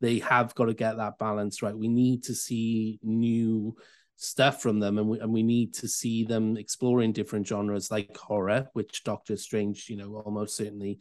they 0.00 0.20
have 0.20 0.54
got 0.54 0.66
to 0.66 0.74
get 0.74 0.96
that 0.96 1.18
balance 1.18 1.60
right. 1.60 1.76
We 1.76 1.88
need 1.88 2.24
to 2.24 2.34
see 2.34 2.98
new 3.02 3.76
stuff 4.16 4.62
from 4.62 4.78
them 4.78 4.98
and 4.98 5.08
we, 5.08 5.18
and 5.20 5.32
we 5.32 5.42
need 5.42 5.74
to 5.74 5.88
see 5.88 6.24
them 6.24 6.56
exploring 6.56 7.12
different 7.12 7.46
genres 7.46 7.90
like 7.90 8.16
horror 8.16 8.68
which 8.72 9.02
doctor 9.02 9.36
strange 9.36 9.88
you 9.88 9.96
know 9.96 10.22
almost 10.24 10.56
certainly 10.56 11.00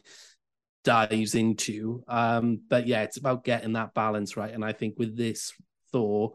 dives 0.83 1.35
into. 1.35 2.03
Um, 2.07 2.61
but 2.69 2.87
yeah, 2.87 3.03
it's 3.03 3.17
about 3.17 3.43
getting 3.43 3.73
that 3.73 3.93
balance 3.93 4.37
right. 4.37 4.53
And 4.53 4.63
I 4.63 4.73
think 4.73 4.95
with 4.97 5.17
this 5.17 5.53
Thor, 5.91 6.33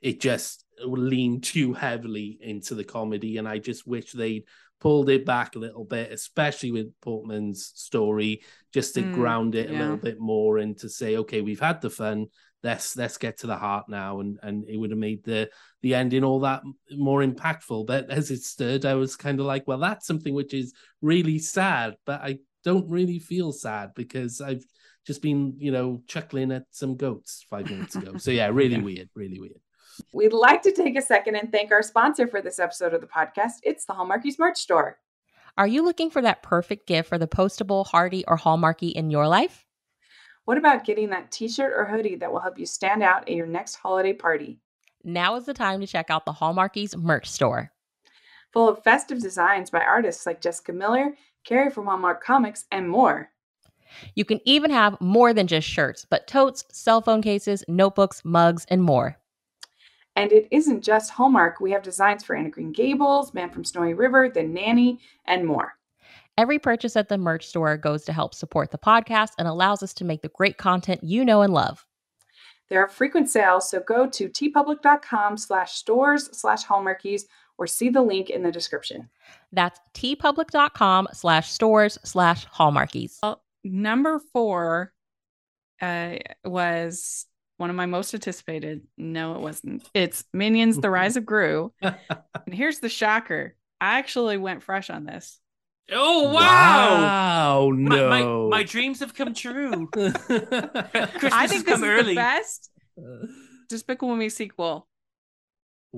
it 0.00 0.20
just 0.20 0.64
leaned 0.84 1.44
too 1.44 1.72
heavily 1.72 2.38
into 2.40 2.74
the 2.74 2.84
comedy. 2.84 3.38
And 3.38 3.48
I 3.48 3.58
just 3.58 3.86
wish 3.86 4.12
they'd 4.12 4.44
pulled 4.80 5.08
it 5.08 5.24
back 5.24 5.56
a 5.56 5.60
little 5.60 5.84
bit, 5.84 6.12
especially 6.12 6.70
with 6.70 7.00
Portman's 7.00 7.72
story, 7.74 8.42
just 8.74 8.94
to 8.94 9.02
mm, 9.02 9.14
ground 9.14 9.54
it 9.54 9.70
yeah. 9.70 9.78
a 9.78 9.80
little 9.80 9.96
bit 9.96 10.20
more 10.20 10.58
and 10.58 10.76
to 10.78 10.88
say, 10.88 11.16
okay, 11.16 11.40
we've 11.40 11.60
had 11.60 11.80
the 11.80 11.90
fun. 11.90 12.26
Let's 12.62 12.96
let's 12.96 13.18
get 13.18 13.38
to 13.38 13.46
the 13.46 13.56
heart 13.56 13.88
now, 13.88 14.20
and 14.20 14.38
and 14.42 14.64
it 14.68 14.76
would 14.76 14.90
have 14.90 14.98
made 14.98 15.24
the 15.24 15.50
the 15.82 15.94
ending 15.94 16.24
all 16.24 16.40
that 16.40 16.62
more 16.90 17.22
impactful. 17.22 17.86
But 17.86 18.10
as 18.10 18.30
it 18.30 18.42
stood, 18.42 18.84
I 18.84 18.94
was 18.94 19.16
kind 19.16 19.38
of 19.40 19.46
like, 19.46 19.66
well, 19.66 19.78
that's 19.78 20.06
something 20.06 20.34
which 20.34 20.54
is 20.54 20.72
really 21.00 21.38
sad, 21.38 21.96
but 22.06 22.20
I 22.22 22.38
don't 22.64 22.88
really 22.88 23.18
feel 23.18 23.52
sad 23.52 23.92
because 23.94 24.40
I've 24.40 24.64
just 25.06 25.22
been, 25.22 25.54
you 25.58 25.70
know, 25.70 26.02
chuckling 26.08 26.50
at 26.50 26.64
some 26.70 26.96
goats 26.96 27.44
five 27.48 27.70
minutes 27.70 27.94
ago. 27.94 28.16
So 28.18 28.30
yeah, 28.30 28.46
really 28.52 28.76
yeah. 28.76 28.82
weird, 28.82 29.10
really 29.14 29.38
weird. 29.38 29.60
We'd 30.12 30.32
like 30.32 30.62
to 30.62 30.72
take 30.72 30.96
a 30.96 31.02
second 31.02 31.36
and 31.36 31.50
thank 31.50 31.70
our 31.70 31.82
sponsor 31.82 32.26
for 32.26 32.42
this 32.42 32.58
episode 32.58 32.92
of 32.92 33.00
the 33.00 33.06
podcast. 33.06 33.54
It's 33.62 33.86
the 33.86 33.94
Hallmarkies 33.94 34.38
merch 34.38 34.58
store. 34.58 34.98
Are 35.56 35.66
you 35.66 35.82
looking 35.82 36.10
for 36.10 36.20
that 36.20 36.42
perfect 36.42 36.86
gift 36.86 37.08
for 37.08 37.16
the 37.16 37.28
postable, 37.28 37.86
heartie, 37.86 38.24
or 38.28 38.36
Hallmarky 38.36 38.92
in 38.92 39.10
your 39.10 39.26
life? 39.26 39.65
What 40.46 40.58
about 40.58 40.84
getting 40.84 41.10
that 41.10 41.30
t 41.30 41.48
shirt 41.48 41.74
or 41.76 41.84
hoodie 41.84 42.16
that 42.16 42.32
will 42.32 42.40
help 42.40 42.58
you 42.58 42.66
stand 42.66 43.02
out 43.02 43.28
at 43.28 43.34
your 43.34 43.46
next 43.46 43.74
holiday 43.74 44.12
party? 44.12 44.58
Now 45.04 45.36
is 45.36 45.44
the 45.44 45.54
time 45.54 45.80
to 45.80 45.86
check 45.86 46.08
out 46.08 46.24
the 46.24 46.32
Hallmarkies 46.32 46.96
merch 46.96 47.28
store. 47.28 47.70
Full 48.52 48.68
of 48.68 48.82
festive 48.82 49.20
designs 49.20 49.70
by 49.70 49.80
artists 49.80 50.24
like 50.24 50.40
Jessica 50.40 50.72
Miller 50.72 51.14
Carrie 51.46 51.70
from 51.70 51.86
Hallmark 51.86 52.22
Comics, 52.22 52.64
and 52.72 52.88
more. 52.88 53.30
You 54.14 54.24
can 54.24 54.40
even 54.44 54.70
have 54.70 55.00
more 55.00 55.32
than 55.32 55.46
just 55.46 55.66
shirts, 55.66 56.04
but 56.08 56.26
totes, 56.26 56.64
cell 56.72 57.00
phone 57.00 57.22
cases, 57.22 57.64
notebooks, 57.68 58.22
mugs, 58.24 58.66
and 58.68 58.82
more. 58.82 59.16
And 60.16 60.32
it 60.32 60.48
isn't 60.50 60.82
just 60.82 61.12
Hallmark. 61.12 61.60
We 61.60 61.70
have 61.70 61.82
designs 61.82 62.24
for 62.24 62.34
Anne 62.34 62.46
of 62.46 62.52
Green 62.52 62.72
Gables, 62.72 63.32
Man 63.32 63.50
from 63.50 63.64
Snowy 63.64 63.94
River, 63.94 64.28
The 64.28 64.42
Nanny, 64.42 64.98
and 65.24 65.46
more. 65.46 65.76
Every 66.38 66.58
purchase 66.58 66.96
at 66.96 67.08
the 67.08 67.16
merch 67.16 67.46
store 67.46 67.78
goes 67.78 68.04
to 68.04 68.12
help 68.12 68.34
support 68.34 68.70
the 68.70 68.78
podcast 68.78 69.30
and 69.38 69.48
allows 69.48 69.82
us 69.82 69.94
to 69.94 70.04
make 70.04 70.20
the 70.20 70.28
great 70.28 70.58
content 70.58 71.02
you 71.02 71.24
know 71.24 71.40
and 71.40 71.52
love. 71.52 71.86
There 72.68 72.84
are 72.84 72.88
frequent 72.88 73.30
sales, 73.30 73.70
so 73.70 73.80
go 73.80 74.06
to 74.08 74.28
teepublic.com 74.28 75.38
slash 75.38 75.72
stores 75.72 76.28
slash 76.32 76.66
hallmarkies 76.66 77.22
or 77.56 77.66
see 77.66 77.88
the 77.88 78.02
link 78.02 78.28
in 78.28 78.42
the 78.42 78.52
description. 78.52 79.08
That's 79.52 79.80
teepublic.com 79.94 81.08
slash 81.12 81.50
stores 81.50 81.98
slash 82.04 82.46
hallmarkies. 82.48 83.18
Well, 83.22 83.42
number 83.64 84.20
four 84.32 84.92
uh, 85.80 86.16
was 86.44 87.24
one 87.56 87.70
of 87.70 87.76
my 87.76 87.86
most 87.86 88.12
anticipated. 88.12 88.82
No, 88.98 89.36
it 89.36 89.40
wasn't. 89.40 89.88
It's 89.94 90.24
Minions 90.34 90.78
The 90.78 90.90
Rise 90.90 91.16
of 91.16 91.24
Gru. 91.24 91.72
and 91.80 91.96
here's 92.52 92.80
the 92.80 92.90
shocker. 92.90 93.56
I 93.80 93.98
actually 93.98 94.36
went 94.36 94.62
fresh 94.62 94.90
on 94.90 95.04
this. 95.04 95.40
Oh 95.92 96.32
wow! 96.32 97.00
Wow! 97.00 97.70
No, 97.74 98.08
my, 98.08 98.22
my, 98.22 98.58
my 98.58 98.62
dreams 98.64 99.00
have 99.00 99.14
come 99.14 99.34
true. 99.34 99.88
I 99.96 101.46
think 101.46 101.66
this 101.66 101.78
is 101.78 101.82
early. 101.82 102.14
the 102.14 102.16
best 102.16 102.70
Despicable 103.68 104.16
Me 104.16 104.28
sequel 104.28 104.88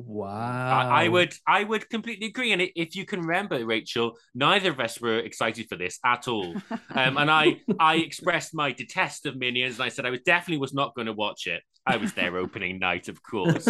Wow. 0.07 0.88
I, 0.90 1.05
I 1.05 1.09
would 1.09 1.34
I 1.46 1.64
would 1.64 1.88
completely 1.88 2.28
agree. 2.28 2.53
And 2.53 2.62
if 2.74 2.94
you 2.96 3.05
can 3.05 3.20
remember, 3.20 3.64
Rachel, 3.64 4.16
neither 4.34 4.70
of 4.70 4.80
us 4.80 5.01
were 5.01 5.18
excited 5.18 5.68
for 5.68 5.76
this 5.76 5.99
at 6.05 6.28
all. 6.28 6.55
Um, 6.70 7.16
and 7.16 7.30
I 7.30 7.61
I 7.80 7.96
expressed 7.96 8.55
my 8.55 8.72
detest 8.72 9.26
of 9.26 9.36
Minions, 9.36 9.76
and 9.76 9.84
I 9.84 9.88
said 9.88 10.07
I 10.07 10.11
was 10.11 10.20
definitely 10.20 10.59
was 10.59 10.74
not 10.74 10.94
going 10.94 11.07
to 11.07 11.12
watch 11.12 11.46
it. 11.46 11.62
I 11.86 11.96
was 11.96 12.12
there 12.12 12.36
opening 12.36 12.78
night, 12.88 13.09
of 13.09 13.22
course, 13.22 13.66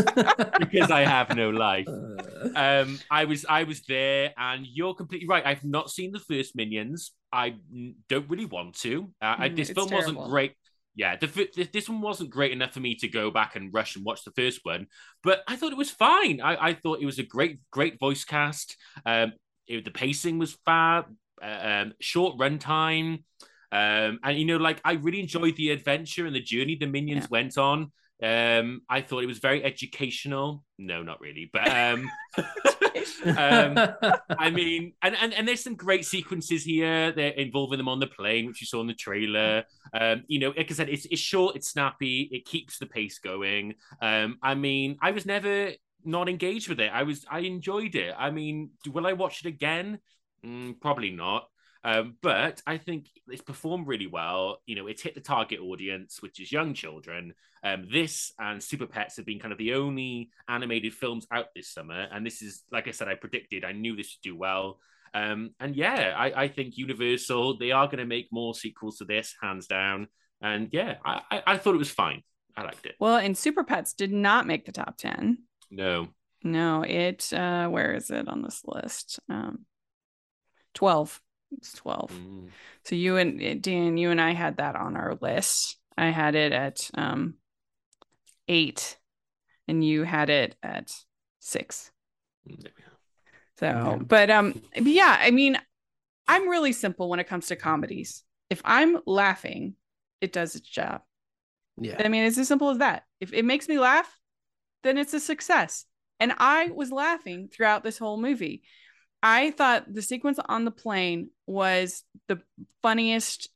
because 0.58 0.90
I 0.90 1.04
have 1.04 1.36
no 1.36 1.50
life. 1.50 1.86
Um, 2.56 2.98
I 3.10 3.24
was 3.24 3.46
I 3.48 3.64
was 3.64 3.82
there, 3.82 4.32
and 4.36 4.66
you're 4.66 4.94
completely 4.94 5.28
right. 5.28 5.46
I've 5.46 5.64
not 5.64 5.90
seen 5.90 6.12
the 6.12 6.20
first 6.20 6.56
Minions. 6.56 7.12
I 7.32 7.56
don't 8.08 8.28
really 8.28 8.46
want 8.46 8.74
to. 8.80 9.10
Uh, 9.22 9.36
I, 9.38 9.48
Mm, 9.48 9.56
this 9.56 9.70
film 9.70 9.90
wasn't 9.90 10.18
great. 10.30 10.54
Yeah, 10.98 11.14
the, 11.14 11.68
this 11.72 11.88
one 11.88 12.00
wasn't 12.00 12.30
great 12.30 12.50
enough 12.50 12.72
for 12.72 12.80
me 12.80 12.96
to 12.96 13.06
go 13.06 13.30
back 13.30 13.54
and 13.54 13.72
rush 13.72 13.94
and 13.94 14.04
watch 14.04 14.24
the 14.24 14.32
first 14.32 14.60
one, 14.64 14.88
but 15.22 15.44
I 15.46 15.54
thought 15.54 15.70
it 15.70 15.78
was 15.78 15.90
fine. 15.92 16.40
I, 16.40 16.70
I 16.70 16.74
thought 16.74 17.00
it 17.00 17.06
was 17.06 17.20
a 17.20 17.22
great 17.22 17.60
great 17.70 18.00
voice 18.00 18.24
cast. 18.24 18.76
Um, 19.06 19.32
it- 19.68 19.84
the 19.84 19.92
pacing 19.92 20.38
was 20.38 20.58
fab. 20.66 21.04
Uh, 21.40 21.60
um, 21.70 21.92
short 22.00 22.36
runtime. 22.36 23.22
Um, 23.70 24.18
and 24.24 24.36
you 24.40 24.44
know, 24.44 24.56
like 24.56 24.80
I 24.84 24.94
really 24.94 25.20
enjoyed 25.20 25.54
the 25.54 25.70
adventure 25.70 26.26
and 26.26 26.34
the 26.34 26.40
journey 26.40 26.74
the 26.74 26.86
minions 26.88 27.24
Yeah. 27.24 27.28
went 27.30 27.56
on. 27.56 27.92
Um, 28.22 28.82
I 28.88 29.00
thought 29.00 29.22
it 29.22 29.26
was 29.26 29.38
very 29.38 29.62
educational. 29.62 30.64
No, 30.76 31.02
not 31.02 31.20
really, 31.20 31.50
but 31.52 31.68
um, 31.68 32.10
um, 33.36 33.88
I 34.38 34.50
mean, 34.50 34.92
and, 35.02 35.16
and 35.20 35.32
and 35.32 35.46
there's 35.46 35.62
some 35.62 35.76
great 35.76 36.04
sequences 36.04 36.64
here. 36.64 37.12
They're 37.12 37.30
involving 37.30 37.78
them 37.78 37.88
on 37.88 38.00
the 38.00 38.08
plane, 38.08 38.46
which 38.46 38.60
you 38.60 38.66
saw 38.66 38.80
in 38.80 38.88
the 38.88 38.94
trailer. 38.94 39.64
Um, 39.92 40.24
you 40.26 40.40
know, 40.40 40.52
like 40.56 40.70
I 40.70 40.74
said, 40.74 40.88
it's 40.88 41.06
it's 41.06 41.20
short, 41.20 41.54
it's 41.56 41.70
snappy, 41.70 42.28
it 42.32 42.44
keeps 42.44 42.78
the 42.78 42.86
pace 42.86 43.18
going. 43.20 43.74
Um, 44.02 44.38
I 44.42 44.54
mean, 44.54 44.98
I 45.00 45.12
was 45.12 45.24
never 45.24 45.70
not 46.04 46.28
engaged 46.28 46.68
with 46.68 46.80
it. 46.80 46.90
I 46.92 47.02
was, 47.02 47.24
I 47.30 47.40
enjoyed 47.40 47.94
it. 47.94 48.14
I 48.16 48.30
mean, 48.30 48.70
will 48.86 49.06
I 49.06 49.12
watch 49.12 49.44
it 49.44 49.48
again? 49.48 49.98
Mm, 50.44 50.80
probably 50.80 51.10
not. 51.10 51.48
Um, 51.88 52.16
but 52.20 52.60
I 52.66 52.76
think 52.76 53.06
it's 53.28 53.40
performed 53.40 53.86
really 53.86 54.06
well. 54.06 54.60
You 54.66 54.76
know, 54.76 54.88
it's 54.88 55.00
hit 55.00 55.14
the 55.14 55.22
target 55.22 55.60
audience, 55.60 56.20
which 56.20 56.38
is 56.38 56.52
young 56.52 56.74
children. 56.74 57.32
Um, 57.64 57.88
this 57.90 58.30
and 58.38 58.62
Super 58.62 58.84
Pets 58.84 59.16
have 59.16 59.24
been 59.24 59.38
kind 59.38 59.52
of 59.52 59.58
the 59.58 59.72
only 59.72 60.30
animated 60.48 60.92
films 60.92 61.26
out 61.32 61.46
this 61.56 61.70
summer, 61.70 62.06
and 62.12 62.26
this 62.26 62.42
is, 62.42 62.62
like 62.70 62.88
I 62.88 62.90
said, 62.90 63.08
I 63.08 63.14
predicted, 63.14 63.64
I 63.64 63.72
knew 63.72 63.96
this 63.96 64.14
would 64.14 64.28
do 64.28 64.36
well. 64.36 64.80
Um, 65.14 65.54
and 65.60 65.74
yeah, 65.74 66.12
I, 66.14 66.42
I 66.42 66.48
think 66.48 66.76
Universal 66.76 67.56
they 67.56 67.70
are 67.70 67.86
going 67.86 68.00
to 68.00 68.04
make 68.04 68.28
more 68.30 68.54
sequels 68.54 68.98
to 68.98 69.06
this, 69.06 69.34
hands 69.40 69.66
down. 69.66 70.08
And 70.42 70.68
yeah, 70.70 70.96
I, 71.02 71.22
I, 71.30 71.42
I 71.46 71.56
thought 71.56 71.74
it 71.74 71.78
was 71.78 71.90
fine. 71.90 72.22
I 72.54 72.64
liked 72.64 72.84
it. 72.84 72.96
Well, 73.00 73.16
and 73.16 73.36
Super 73.36 73.64
Pets 73.64 73.94
did 73.94 74.12
not 74.12 74.46
make 74.46 74.66
the 74.66 74.72
top 74.72 74.98
10. 74.98 75.38
No, 75.70 76.08
No, 76.44 76.82
it 76.82 77.32
uh 77.32 77.68
where 77.68 77.94
is 77.94 78.10
it 78.10 78.28
on 78.28 78.42
this 78.42 78.60
list? 78.66 79.20
Um 79.30 79.64
12. 80.74 81.22
It's 81.52 81.72
12. 81.72 82.12
Mm. 82.12 82.48
So 82.84 82.94
you 82.94 83.16
and 83.16 83.40
eh, 83.42 83.54
Dan, 83.60 83.96
you 83.96 84.10
and 84.10 84.20
I 84.20 84.32
had 84.32 84.58
that 84.58 84.76
on 84.76 84.96
our 84.96 85.16
list. 85.20 85.76
I 85.96 86.10
had 86.10 86.34
it 86.34 86.52
at 86.52 86.90
um 86.94 87.34
8 88.48 88.96
and 89.66 89.84
you 89.84 90.04
had 90.04 90.30
it 90.30 90.56
at 90.62 90.92
6. 91.40 91.90
There 92.46 92.56
we 92.58 92.70
go. 92.70 92.90
So, 93.58 93.66
Yeah. 93.66 93.96
but 93.96 94.30
um 94.30 94.60
yeah, 94.76 95.16
I 95.20 95.30
mean, 95.30 95.58
I'm 96.26 96.48
really 96.48 96.72
simple 96.72 97.08
when 97.08 97.20
it 97.20 97.26
comes 97.28 97.46
to 97.48 97.56
comedies. 97.56 98.24
If 98.50 98.62
I'm 98.64 98.98
laughing, 99.06 99.74
it 100.20 100.32
does 100.32 100.54
its 100.54 100.68
job. 100.68 101.02
yeah. 101.80 101.96
I 101.98 102.08
mean, 102.08 102.24
it's 102.24 102.38
as 102.38 102.48
simple 102.48 102.70
as 102.70 102.78
that. 102.78 103.04
If 103.20 103.32
it 103.32 103.44
makes 103.44 103.68
me 103.68 103.78
laugh, 103.78 104.18
then 104.82 104.98
it's 104.98 105.14
a 105.14 105.20
success. 105.20 105.84
And 106.20 106.32
I 106.38 106.70
was 106.74 106.90
laughing 106.90 107.48
throughout 107.48 107.82
this 107.82 107.98
whole 107.98 108.20
movie. 108.20 108.62
I 109.22 109.50
thought 109.50 109.92
the 109.92 110.02
sequence 110.02 110.38
on 110.48 110.64
the 110.64 110.70
plane 110.70 111.30
was 111.46 112.04
the 112.28 112.40
funniest 112.82 113.48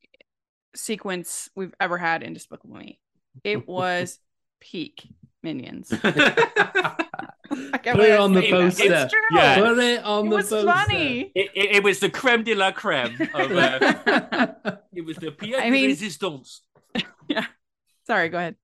sequence 0.74 1.48
we've 1.54 1.74
ever 1.80 1.98
had 1.98 2.22
in 2.22 2.32
Despicable 2.32 2.76
Me. 2.76 2.98
It 3.44 3.66
was 3.68 4.18
peak 4.60 5.08
Minions. 5.42 5.88
Put 6.02 6.16
it 8.00 8.18
on 8.18 8.32
the 8.32 8.48
poster. 8.50 8.84
It's 8.92 9.12
true. 9.12 9.20
Yeah. 9.32 9.56
Put 9.60 9.78
it 9.78 10.04
on 10.04 10.26
It 10.26 10.30
the 10.30 10.36
was 10.36 10.48
poster. 10.48 10.66
funny. 10.66 11.32
It, 11.34 11.50
it, 11.54 11.76
it 11.76 11.82
was 11.84 12.00
the 12.00 12.08
creme 12.10 12.44
de 12.44 12.54
la 12.54 12.70
creme 12.72 13.16
of 13.34 13.52
uh, 13.52 13.78
it 14.94 15.04
was 15.04 15.16
the 15.18 15.30
pièce 15.32 15.56
I 15.58 15.64
de 15.64 15.70
mean- 15.70 15.90
résistance. 15.90 16.60
Sorry, 18.06 18.28
go 18.30 18.38
ahead. 18.38 18.56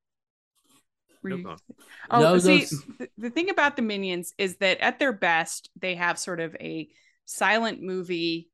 Were 1.30 1.36
you- 1.38 1.44
problem. 1.44 1.76
Oh, 2.10 2.20
No, 2.20 2.38
see, 2.38 2.58
those- 2.60 2.84
th- 2.98 3.10
the 3.18 3.30
thing 3.30 3.50
about 3.50 3.76
the 3.76 3.82
minions 3.82 4.34
is 4.38 4.56
that 4.58 4.78
at 4.80 4.98
their 4.98 5.12
best, 5.12 5.70
they 5.76 5.94
have 5.96 6.18
sort 6.18 6.40
of 6.40 6.54
a 6.60 6.88
silent 7.24 7.82
movie 7.82 8.50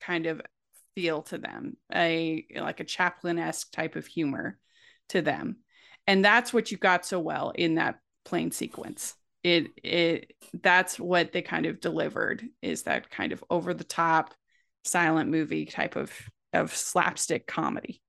kind 0.00 0.26
of 0.26 0.40
feel 0.94 1.22
to 1.22 1.38
them, 1.38 1.76
a 1.92 2.46
like 2.56 2.80
a 2.80 2.84
Chaplin-esque 2.84 3.70
type 3.72 3.96
of 3.96 4.06
humor 4.06 4.58
to 5.10 5.22
them, 5.22 5.56
and 6.06 6.24
that's 6.24 6.52
what 6.52 6.70
you 6.70 6.78
got 6.78 7.04
so 7.06 7.18
well 7.20 7.50
in 7.50 7.76
that 7.76 8.00
plane 8.24 8.50
sequence. 8.50 9.14
It 9.44 9.68
it 9.82 10.34
that's 10.52 10.98
what 10.98 11.32
they 11.32 11.42
kind 11.42 11.66
of 11.66 11.80
delivered 11.80 12.44
is 12.62 12.82
that 12.84 13.10
kind 13.10 13.32
of 13.32 13.42
over 13.48 13.72
the 13.74 13.84
top 13.84 14.34
silent 14.84 15.30
movie 15.30 15.64
type 15.66 15.96
of 15.96 16.12
of 16.52 16.74
slapstick 16.74 17.46
comedy. 17.46 18.00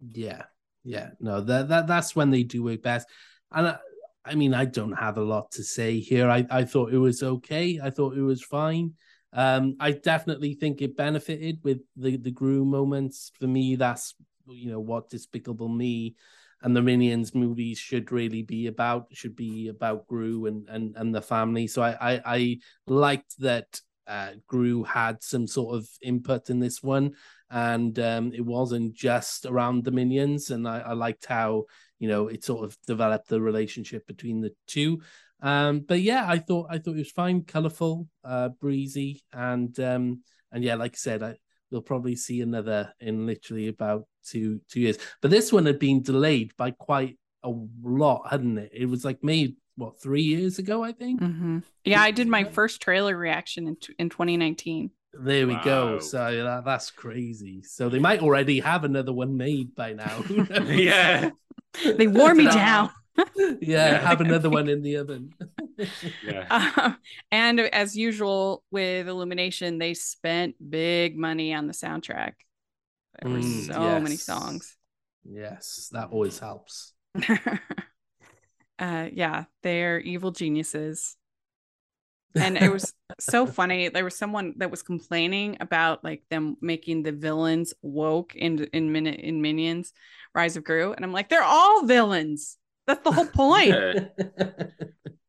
Yeah, 0.00 0.44
yeah, 0.86 1.10
no, 1.18 1.40
that 1.40 1.68
that 1.68 1.86
that's 1.88 2.14
when 2.14 2.30
they 2.30 2.44
do 2.44 2.68
it 2.68 2.82
best. 2.82 3.08
And 3.52 3.66
I, 3.68 3.78
I 4.24 4.34
mean, 4.36 4.54
I 4.54 4.64
don't 4.64 4.92
have 4.92 5.18
a 5.18 5.24
lot 5.24 5.50
to 5.52 5.64
say 5.64 5.98
here. 5.98 6.30
I 6.30 6.46
I 6.48 6.64
thought 6.64 6.92
it 6.92 6.98
was 6.98 7.22
okay. 7.22 7.80
I 7.82 7.90
thought 7.90 8.16
it 8.16 8.22
was 8.22 8.42
fine. 8.42 8.94
Um, 9.32 9.76
I 9.80 9.90
definitely 9.90 10.54
think 10.54 10.80
it 10.80 10.96
benefited 10.96 11.58
with 11.64 11.80
the 11.96 12.16
the 12.16 12.30
Gru 12.30 12.64
moments. 12.64 13.32
For 13.38 13.48
me, 13.48 13.74
that's 13.74 14.14
you 14.46 14.70
know 14.70 14.80
what 14.80 15.10
Despicable 15.10 15.68
Me 15.68 16.14
and 16.62 16.74
the 16.74 16.82
Minions 16.82 17.34
movies 17.34 17.78
should 17.78 18.12
really 18.12 18.42
be 18.42 18.68
about. 18.68 19.08
Should 19.12 19.34
be 19.34 19.66
about 19.66 20.06
Gru 20.06 20.46
and 20.46 20.68
and 20.68 20.94
and 20.96 21.12
the 21.12 21.20
family. 21.22 21.66
So 21.66 21.82
I 21.82 21.96
I, 22.00 22.22
I 22.24 22.58
liked 22.86 23.40
that 23.40 23.80
uh, 24.06 24.30
Gru 24.46 24.84
had 24.84 25.24
some 25.24 25.48
sort 25.48 25.74
of 25.74 25.88
input 26.00 26.48
in 26.48 26.60
this 26.60 26.80
one 26.80 27.14
and 27.50 27.98
um, 27.98 28.32
it 28.34 28.44
wasn't 28.44 28.94
just 28.94 29.46
around 29.46 29.84
the 29.84 29.90
minions. 29.90 30.50
And 30.50 30.66
I, 30.66 30.80
I 30.80 30.92
liked 30.92 31.26
how 31.26 31.64
you 31.98 32.08
know 32.08 32.28
it 32.28 32.44
sort 32.44 32.64
of 32.64 32.76
developed 32.86 33.28
the 33.28 33.40
relationship 33.40 34.06
between 34.06 34.40
the 34.40 34.52
two. 34.66 35.00
Um, 35.42 35.80
but 35.80 36.00
yeah, 36.00 36.24
I 36.26 36.38
thought 36.38 36.68
I 36.70 36.78
thought 36.78 36.94
it 36.94 36.98
was 36.98 37.10
fine, 37.10 37.42
colorful, 37.42 38.08
uh, 38.24 38.48
breezy, 38.48 39.22
and 39.32 39.78
um, 39.80 40.22
and 40.52 40.64
yeah, 40.64 40.76
like 40.76 40.92
I 40.94 40.96
said, 40.96 41.22
I, 41.22 41.36
we'll 41.70 41.82
probably 41.82 42.16
see 42.16 42.40
another 42.40 42.92
in 43.00 43.26
literally 43.26 43.68
about 43.68 44.06
two 44.24 44.60
two 44.70 44.80
years. 44.80 44.98
But 45.20 45.30
this 45.30 45.52
one 45.52 45.66
had 45.66 45.78
been 45.78 46.02
delayed 46.02 46.52
by 46.56 46.70
quite 46.70 47.18
a 47.42 47.52
lot, 47.82 48.28
hadn't 48.30 48.58
it? 48.58 48.72
It 48.72 48.86
was 48.86 49.04
like 49.04 49.22
made 49.22 49.56
what 49.76 50.00
three 50.00 50.22
years 50.22 50.58
ago, 50.58 50.82
I 50.82 50.92
think. 50.92 51.20
Mhm. 51.20 51.62
Yeah, 51.84 52.00
I 52.00 52.10
did 52.10 52.28
my 52.28 52.44
first 52.44 52.80
trailer 52.80 53.16
reaction 53.16 53.68
in, 53.68 53.76
in 53.98 54.08
2019. 54.08 54.90
There 55.12 55.46
we 55.46 55.54
go. 55.56 55.98
So 55.98 56.44
that, 56.44 56.64
that's 56.64 56.90
crazy. 56.90 57.62
So 57.62 57.88
they 57.88 57.98
might 57.98 58.20
already 58.20 58.60
have 58.60 58.84
another 58.84 59.12
one 59.12 59.36
made 59.36 59.74
by 59.74 59.92
now. 59.94 60.22
Yeah, 60.66 61.30
They 61.84 62.06
wore 62.06 62.34
me 62.34 62.44
down. 62.44 62.90
yeah, 63.36 63.56
Yeah. 63.60 63.98
have 64.08 64.20
another 64.20 64.50
one 64.50 64.68
in 64.68 64.82
the 64.82 64.96
oven. 64.96 65.32
yeah. 66.22 66.46
Um, 66.50 66.96
and 67.30 67.60
as 67.60 67.96
usual 67.96 68.62
with 68.70 69.08
Illumination, 69.08 69.78
they 69.78 69.94
spent 69.94 70.56
big 70.70 71.16
money 71.16 71.54
on 71.54 71.66
the 71.66 71.72
soundtrack. 71.72 72.32
There 73.22 73.30
were 73.30 73.38
Mm, 73.38 73.66
so 73.72 74.00
many 74.00 74.16
songs. 74.16 74.76
yes, 75.24 75.88
that 75.92 76.10
always 76.10 76.38
helps. 76.38 76.92
uh, 78.78 79.08
yeah, 79.12 79.44
they're 79.62 79.98
evil 80.00 80.30
geniuses. 80.32 81.16
And 82.36 82.56
it 82.56 82.70
was 82.70 82.92
so 83.18 83.46
funny. 83.46 83.88
There 83.88 84.04
was 84.04 84.16
someone 84.16 84.54
that 84.58 84.70
was 84.70 84.82
complaining 84.82 85.56
about 85.60 86.04
like 86.04 86.22
them 86.30 86.56
making 86.60 87.02
the 87.02 87.12
villains 87.12 87.74
woke 87.82 88.34
in 88.34 88.64
in 88.72 88.92
Min- 88.92 89.06
in 89.06 89.40
Minions, 89.42 89.92
Rise 90.34 90.56
of 90.56 90.64
Gru, 90.64 90.92
and 90.92 91.04
I'm 91.04 91.12
like, 91.12 91.28
they're 91.28 91.42
all 91.42 91.86
villains. 91.86 92.58
That's 92.86 93.02
the 93.02 93.12
whole 93.12 93.26
point. 93.26 93.70
Yeah. 93.70 94.00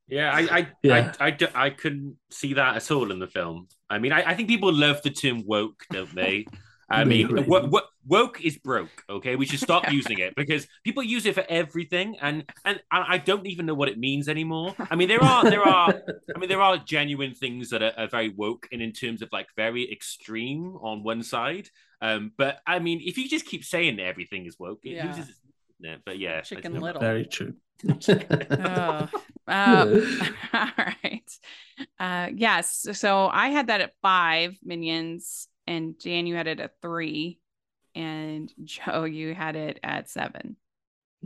Yeah, 0.09 0.31
I 0.33 0.57
I, 0.59 0.67
Yeah. 0.83 1.13
I, 1.19 1.25
I, 1.27 1.31
d- 1.31 1.47
I 1.53 1.69
couldn't 1.69 2.15
see 2.31 2.53
that 2.53 2.77
at 2.77 2.91
all 2.91 3.11
in 3.11 3.19
the 3.19 3.27
film. 3.27 3.67
I 3.89 3.99
mean, 3.99 4.13
I, 4.13 4.31
I 4.31 4.35
think 4.35 4.47
people 4.47 4.71
love 4.73 5.01
the 5.01 5.09
term 5.09 5.43
woke, 5.45 5.83
don't 5.91 6.13
they? 6.15 6.45
I 6.89 7.03
mean, 7.03 7.27
really 7.27 7.47
wo- 7.47 7.81
woke 8.05 8.39
is 8.43 8.57
broke. 8.57 9.03
Okay, 9.09 9.35
we 9.35 9.45
should 9.45 9.59
stop 9.59 9.91
using 9.99 10.19
it 10.19 10.35
because 10.35 10.67
people 10.85 11.03
use 11.03 11.25
it 11.25 11.35
for 11.35 11.43
everything, 11.49 12.15
and 12.21 12.45
and 12.63 12.81
I 12.91 13.15
I 13.15 13.17
don't 13.17 13.45
even 13.45 13.65
know 13.65 13.73
what 13.73 13.89
it 13.89 13.97
means 13.97 14.29
anymore. 14.29 14.73
I 14.89 14.95
mean, 14.95 15.07
there 15.09 15.21
are 15.23 15.43
there 15.43 15.63
are 15.67 15.89
I 16.35 16.39
mean, 16.39 16.47
there 16.49 16.61
are 16.61 16.77
genuine 16.77 17.33
things 17.33 17.69
that 17.71 17.81
are, 17.83 17.93
are 17.97 18.07
very 18.07 18.29
woke 18.29 18.67
and 18.71 18.81
in 18.81 18.93
terms 18.93 19.21
of 19.21 19.29
like 19.33 19.47
very 19.55 19.91
extreme 19.91 20.77
on 20.81 21.03
one 21.03 21.23
side. 21.23 21.69
Um, 22.01 22.31
but 22.38 22.59
I 22.65 22.79
mean, 22.79 23.01
if 23.03 23.17
you 23.17 23.27
just 23.27 23.45
keep 23.45 23.63
saying 23.65 23.99
everything 23.99 24.45
is 24.45 24.57
woke, 24.59 24.79
it 24.85 24.91
Yeah. 24.91 25.07
loses 25.07 25.29
it? 25.81 26.01
But 26.05 26.19
yeah, 26.19 26.41
Chicken 26.41 26.77
I- 26.77 26.79
Little. 26.79 27.01
Very 27.01 27.25
true. 27.25 27.53
oh. 27.88 29.09
Um, 29.49 30.19
all 30.53 30.69
right. 30.77 31.29
Uh, 31.99 32.29
yes. 32.35 32.88
So 32.93 33.27
I 33.27 33.49
had 33.49 33.67
that 33.67 33.81
at 33.81 33.93
five 34.01 34.57
minions, 34.63 35.47
and 35.68 35.97
Dan, 35.99 36.26
you 36.28 36.36
had 36.36 36.47
it 36.47 36.59
at 36.59 36.82
three, 36.82 37.39
and 37.95 38.51
Joe, 38.63 39.03
you 39.03 39.34
had 39.36 39.55
it 39.55 39.80
at 39.84 40.09
seven. 40.09 40.55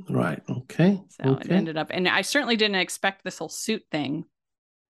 right. 0.09 0.41
Okay. 0.49 1.01
So 1.09 1.33
it 1.35 1.51
ended 1.51 1.77
up, 1.77 1.87
and 1.91 2.07
I 2.07 2.21
certainly 2.21 2.55
didn't 2.55 2.75
expect 2.77 3.23
this 3.23 3.37
whole 3.37 3.49
suit 3.49 3.83
thing. 3.91 4.25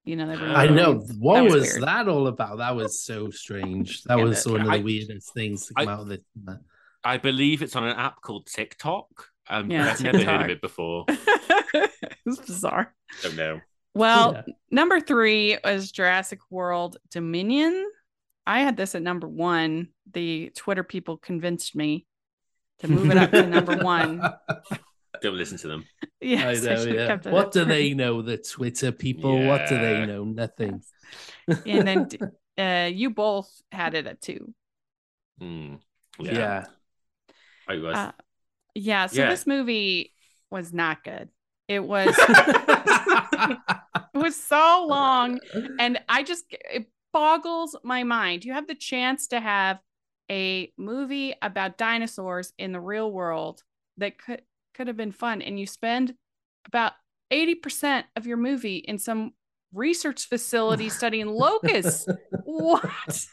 You 0.04 0.16
know, 0.16 0.26
they 0.28 0.42
I 0.42 0.66
know. 0.66 0.94
What 1.18 1.34
That 1.36 1.44
was 1.44 1.54
was, 1.54 1.80
that 1.80 2.08
all 2.08 2.26
about? 2.26 2.58
That 2.58 2.74
was 2.74 3.02
so 3.02 3.30
strange. 3.30 4.02
That 4.04 4.18
Yeah, 4.18 4.24
was 4.24 4.44
but 4.44 4.52
one 4.52 4.60
of 4.62 4.66
the 4.68 4.72
I- 4.74 4.78
weirdest 4.78 5.34
things 5.34 5.66
to 5.66 5.74
come 5.74 5.88
I- 5.88 5.92
out 5.92 6.00
of 6.00 6.08
this. 6.08 6.20
I 7.04 7.16
believe 7.18 7.62
it's 7.62 7.76
on 7.76 7.84
an 7.84 7.96
app 7.96 8.20
called 8.22 8.46
TikTok. 8.46 9.08
Um, 9.48 9.70
Yeah, 9.70 9.90
I've 9.90 10.02
never 10.02 10.18
heard 10.24 10.42
of 10.42 10.50
it 10.50 10.60
before. 10.60 11.04
it's 11.08 12.38
bizarre. 12.46 12.94
Don't 13.22 13.36
know. 13.36 13.60
Well, 13.94 14.32
Yeah. 14.34 14.42
number 14.70 15.00
three 15.00 15.58
was 15.64 15.90
Jurassic 15.92 16.40
World 16.50 16.96
Dominion. 17.10 17.90
I 18.46 18.60
had 18.60 18.76
this 18.76 18.94
at 18.94 19.02
number 19.02 19.28
one. 19.28 19.88
The 20.12 20.50
Twitter 20.56 20.82
people 20.82 21.16
convinced 21.16 21.76
me 21.76 22.06
to 22.80 22.88
move 22.88 23.10
it 23.10 23.16
up 23.16 23.30
to 23.30 23.46
number 23.46 23.76
one. 23.76 24.22
Don't 25.22 25.36
listen 25.36 25.58
to 25.58 25.68
them. 25.68 25.84
Yes, 26.20 26.64
I 26.64 26.68
know, 26.68 26.76
should've 26.76 26.94
yeah. 26.94 27.06
kept 27.06 27.26
it 27.26 27.32
What 27.32 27.52
do 27.52 27.64
they 27.64 27.94
know? 27.94 28.22
The 28.22 28.38
Twitter 28.38 28.92
people. 28.92 29.46
What 29.46 29.68
do 29.68 29.78
they 29.78 30.06
know? 30.06 30.24
Nothing. 30.24 30.82
And 31.46 31.86
then 31.86 32.08
uh, 32.58 32.90
you 32.90 33.10
both 33.10 33.50
had 33.70 33.94
it 33.94 34.06
at 34.06 34.20
two. 34.20 34.54
Hmm. 35.38 35.76
Yeah. 36.18 36.32
Yeah, 36.32 36.64
I 37.68 37.76
was. 37.76 37.96
Uh, 37.96 38.12
yeah. 38.74 39.06
So 39.06 39.22
Yeah. 39.22 39.30
this 39.30 39.46
movie 39.46 40.14
was 40.50 40.72
not 40.72 41.04
good. 41.04 41.28
It 41.68 41.84
was 41.84 42.14
it 42.18 43.58
was 44.14 44.34
so 44.36 44.86
long 44.88 45.38
and 45.78 46.00
i 46.08 46.24
just 46.24 46.44
it 46.50 46.90
boggles 47.12 47.76
my 47.82 48.04
mind. 48.04 48.44
You 48.44 48.52
have 48.52 48.66
the 48.66 48.74
chance 48.74 49.26
to 49.28 49.40
have 49.40 49.80
a 50.30 50.72
movie 50.76 51.34
about 51.42 51.78
dinosaurs 51.78 52.52
in 52.58 52.72
the 52.72 52.80
real 52.80 53.10
world 53.10 53.62
that 53.96 54.18
could 54.18 54.42
could 54.74 54.86
have 54.86 54.96
been 54.96 55.12
fun 55.12 55.42
and 55.42 55.58
you 55.58 55.66
spend 55.66 56.14
about 56.66 56.92
80% 57.32 58.04
of 58.16 58.26
your 58.26 58.36
movie 58.36 58.76
in 58.76 58.98
some 58.98 59.32
research 59.74 60.26
facility 60.26 60.88
studying 60.88 61.26
locusts. 61.26 62.06
What? 62.44 63.26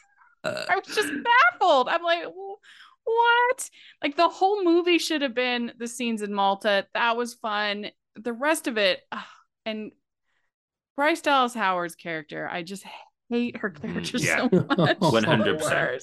Uh. 0.43 0.65
I 0.69 0.75
was 0.75 0.95
just 0.95 1.11
baffled. 1.23 1.89
I'm 1.89 2.03
like 2.03 2.25
what? 3.03 3.69
Like 4.03 4.17
the 4.17 4.27
whole 4.27 4.63
movie 4.63 4.97
should 4.97 5.21
have 5.21 5.33
been 5.33 5.71
the 5.77 5.87
scenes 5.87 6.21
in 6.21 6.33
malta. 6.33 6.87
That 6.93 7.15
was 7.15 7.35
fun. 7.35 7.87
The 8.15 8.33
rest 8.33 8.67
of 8.67 8.77
it 8.77 9.01
ugh, 9.11 9.23
and 9.65 9.91
Bryce 10.95 11.21
Dallas 11.21 11.53
Howard's 11.53 11.95
character, 11.95 12.49
I 12.51 12.63
just 12.63 12.83
hate 13.29 13.57
her 13.57 13.69
character 13.69 14.17
yeah. 14.17 14.47
so 14.49 14.49
much. 14.77 14.97
100%. 14.99 16.01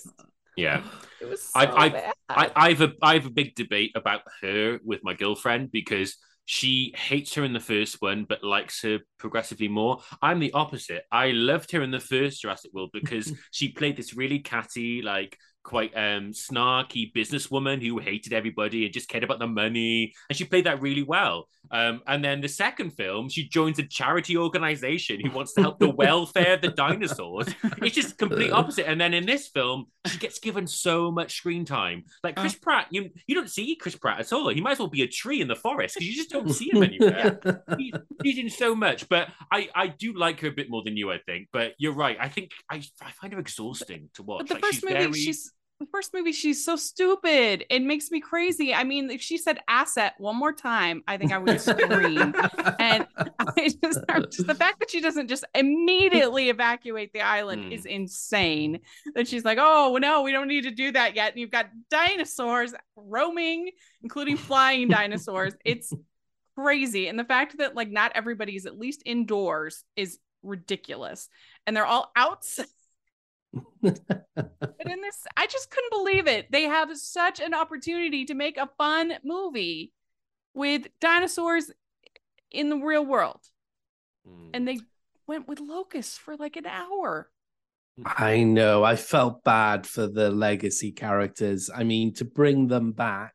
Yeah. 0.56 0.82
It 1.20 1.28
was 1.28 1.42
so 1.42 1.50
I- 1.60 1.84
I- 1.84 1.88
bad. 1.90 2.12
I, 2.28 2.50
I 2.56 2.68
have 2.70 2.80
a 2.80 2.92
I 3.02 3.14
have 3.14 3.26
a 3.26 3.30
big 3.30 3.54
debate 3.54 3.92
about 3.94 4.22
her 4.40 4.78
with 4.84 5.00
my 5.04 5.14
girlfriend 5.14 5.70
because 5.72 6.16
she 6.46 6.92
hates 6.96 7.34
her 7.34 7.44
in 7.44 7.52
the 7.54 7.60
first 7.60 8.02
one 8.02 8.24
but 8.28 8.42
likes 8.44 8.82
her 8.82 8.98
progressively 9.18 9.68
more. 9.68 10.00
I'm 10.22 10.40
the 10.40 10.52
opposite. 10.52 11.02
I 11.10 11.30
loved 11.30 11.72
her 11.72 11.82
in 11.82 11.90
the 11.90 12.00
first 12.00 12.42
Jurassic 12.42 12.72
World 12.74 12.90
because 12.92 13.32
she 13.50 13.72
played 13.72 13.96
this 13.96 14.14
really 14.16 14.38
catty, 14.40 15.02
like 15.02 15.36
quite 15.62 15.92
um 15.96 16.32
snarky 16.32 17.10
businesswoman 17.14 17.82
who 17.82 17.98
hated 17.98 18.34
everybody 18.34 18.84
and 18.84 18.92
just 18.92 19.08
cared 19.08 19.24
about 19.24 19.38
the 19.38 19.46
money. 19.46 20.12
And 20.28 20.36
she 20.36 20.44
played 20.44 20.66
that 20.66 20.82
really 20.82 21.02
well. 21.02 21.48
Um, 21.70 22.02
and 22.06 22.24
then 22.24 22.40
the 22.40 22.48
second 22.48 22.90
film, 22.90 23.28
she 23.28 23.48
joins 23.48 23.78
a 23.78 23.82
charity 23.84 24.36
organization 24.36 25.20
who 25.20 25.30
wants 25.30 25.52
to 25.54 25.62
help 25.62 25.78
the 25.78 25.90
welfare 25.90 26.54
of 26.54 26.60
the 26.60 26.68
dinosaurs. 26.68 27.46
It's 27.78 27.94
just 27.94 28.18
complete 28.18 28.52
opposite. 28.52 28.88
And 28.88 29.00
then 29.00 29.14
in 29.14 29.26
this 29.26 29.48
film, 29.48 29.86
she 30.06 30.18
gets 30.18 30.38
given 30.38 30.66
so 30.66 31.10
much 31.10 31.36
screen 31.36 31.64
time. 31.64 32.04
Like 32.22 32.36
Chris 32.36 32.54
Pratt, 32.54 32.86
you 32.90 33.10
you 33.26 33.34
don't 33.34 33.50
see 33.50 33.74
Chris 33.76 33.96
Pratt 33.96 34.20
at 34.20 34.32
all. 34.32 34.48
He 34.50 34.60
might 34.60 34.72
as 34.72 34.78
well 34.78 34.88
be 34.88 35.02
a 35.02 35.08
tree 35.08 35.40
in 35.40 35.48
the 35.48 35.56
forest 35.56 35.94
because 35.94 36.06
you 36.08 36.14
just 36.14 36.30
don't 36.30 36.50
see 36.52 36.70
him 36.70 36.82
anywhere. 36.90 37.40
He- 37.78 37.94
he's 38.22 38.38
in 38.38 38.50
so 38.50 38.74
much, 38.74 39.08
but 39.08 39.28
I 39.50 39.68
I 39.74 39.86
do 39.88 40.12
like 40.12 40.40
her 40.40 40.48
a 40.48 40.52
bit 40.52 40.68
more 40.70 40.82
than 40.84 40.96
you, 40.96 41.10
I 41.10 41.18
think. 41.18 41.48
But 41.52 41.72
you're 41.78 41.94
right. 41.94 42.16
I 42.20 42.28
think 42.28 42.50
I 42.70 42.82
I 43.00 43.10
find 43.12 43.32
her 43.32 43.38
exhausting 43.40 44.10
to 44.14 44.22
watch. 44.22 44.40
But 44.40 44.48
the 44.48 44.54
Like, 44.54 44.62
first 44.64 44.74
she's 44.74 44.82
movie, 44.84 44.94
very- 44.94 45.12
she's 45.14 45.52
the 45.80 45.86
first 45.86 46.14
movie, 46.14 46.32
she's 46.32 46.64
so 46.64 46.76
stupid. 46.76 47.64
It 47.68 47.82
makes 47.82 48.10
me 48.10 48.20
crazy. 48.20 48.72
I 48.72 48.84
mean, 48.84 49.10
if 49.10 49.20
she 49.20 49.36
said 49.36 49.58
asset 49.68 50.14
one 50.18 50.36
more 50.36 50.52
time, 50.52 51.02
I 51.08 51.16
think 51.16 51.32
I 51.32 51.38
would 51.38 51.60
scream. 51.60 52.34
And 52.78 53.06
I 53.18 53.68
just, 53.82 54.00
just 54.30 54.46
the 54.46 54.54
fact 54.54 54.78
that 54.80 54.90
she 54.90 55.00
doesn't 55.00 55.28
just 55.28 55.44
immediately 55.54 56.48
evacuate 56.48 57.12
the 57.12 57.22
island 57.22 57.64
Hmm. 57.64 57.72
is 57.72 57.86
insane. 57.86 58.80
That 59.14 59.26
she's 59.28 59.44
like, 59.44 59.58
oh 59.60 59.98
no, 60.00 60.22
we 60.22 60.32
don't 60.32 60.48
need 60.48 60.62
to 60.62 60.70
do 60.70 60.92
that 60.92 61.16
yet. 61.16 61.32
And 61.32 61.40
you've 61.40 61.50
got 61.50 61.66
dinosaurs 61.90 62.72
roaming, 62.96 63.70
including 64.02 64.36
flying 64.36 64.88
dinosaurs. 64.88 65.54
It's 65.64 65.92
crazy. 66.56 67.08
And 67.08 67.18
the 67.18 67.24
fact 67.24 67.58
that 67.58 67.74
like 67.74 67.90
not 67.90 68.12
everybody 68.14 68.54
is 68.54 68.66
at 68.66 68.78
least 68.78 69.02
indoors 69.04 69.82
is 69.96 70.18
ridiculous. 70.42 71.28
And 71.66 71.76
they're 71.76 71.86
all 71.86 72.12
outside. 72.16 72.66
But 73.82 74.90
in 74.90 75.00
this, 75.00 75.26
I 75.36 75.46
just 75.46 75.70
couldn't 75.70 75.90
believe 75.90 76.26
it. 76.26 76.50
They 76.50 76.64
have 76.64 76.96
such 76.96 77.40
an 77.40 77.54
opportunity 77.54 78.24
to 78.26 78.34
make 78.34 78.56
a 78.56 78.70
fun 78.78 79.14
movie 79.24 79.92
with 80.54 80.86
dinosaurs 81.00 81.70
in 82.50 82.68
the 82.68 82.76
real 82.76 83.04
world. 83.04 83.40
Mm. 84.28 84.50
And 84.54 84.68
they 84.68 84.78
went 85.26 85.48
with 85.48 85.60
locusts 85.60 86.16
for 86.16 86.36
like 86.36 86.56
an 86.56 86.66
hour. 86.66 87.30
I 88.04 88.42
know. 88.42 88.82
I 88.82 88.96
felt 88.96 89.44
bad 89.44 89.86
for 89.86 90.06
the 90.06 90.30
legacy 90.30 90.90
characters. 90.92 91.70
I 91.74 91.84
mean, 91.84 92.14
to 92.14 92.24
bring 92.24 92.68
them 92.68 92.92
back. 92.92 93.34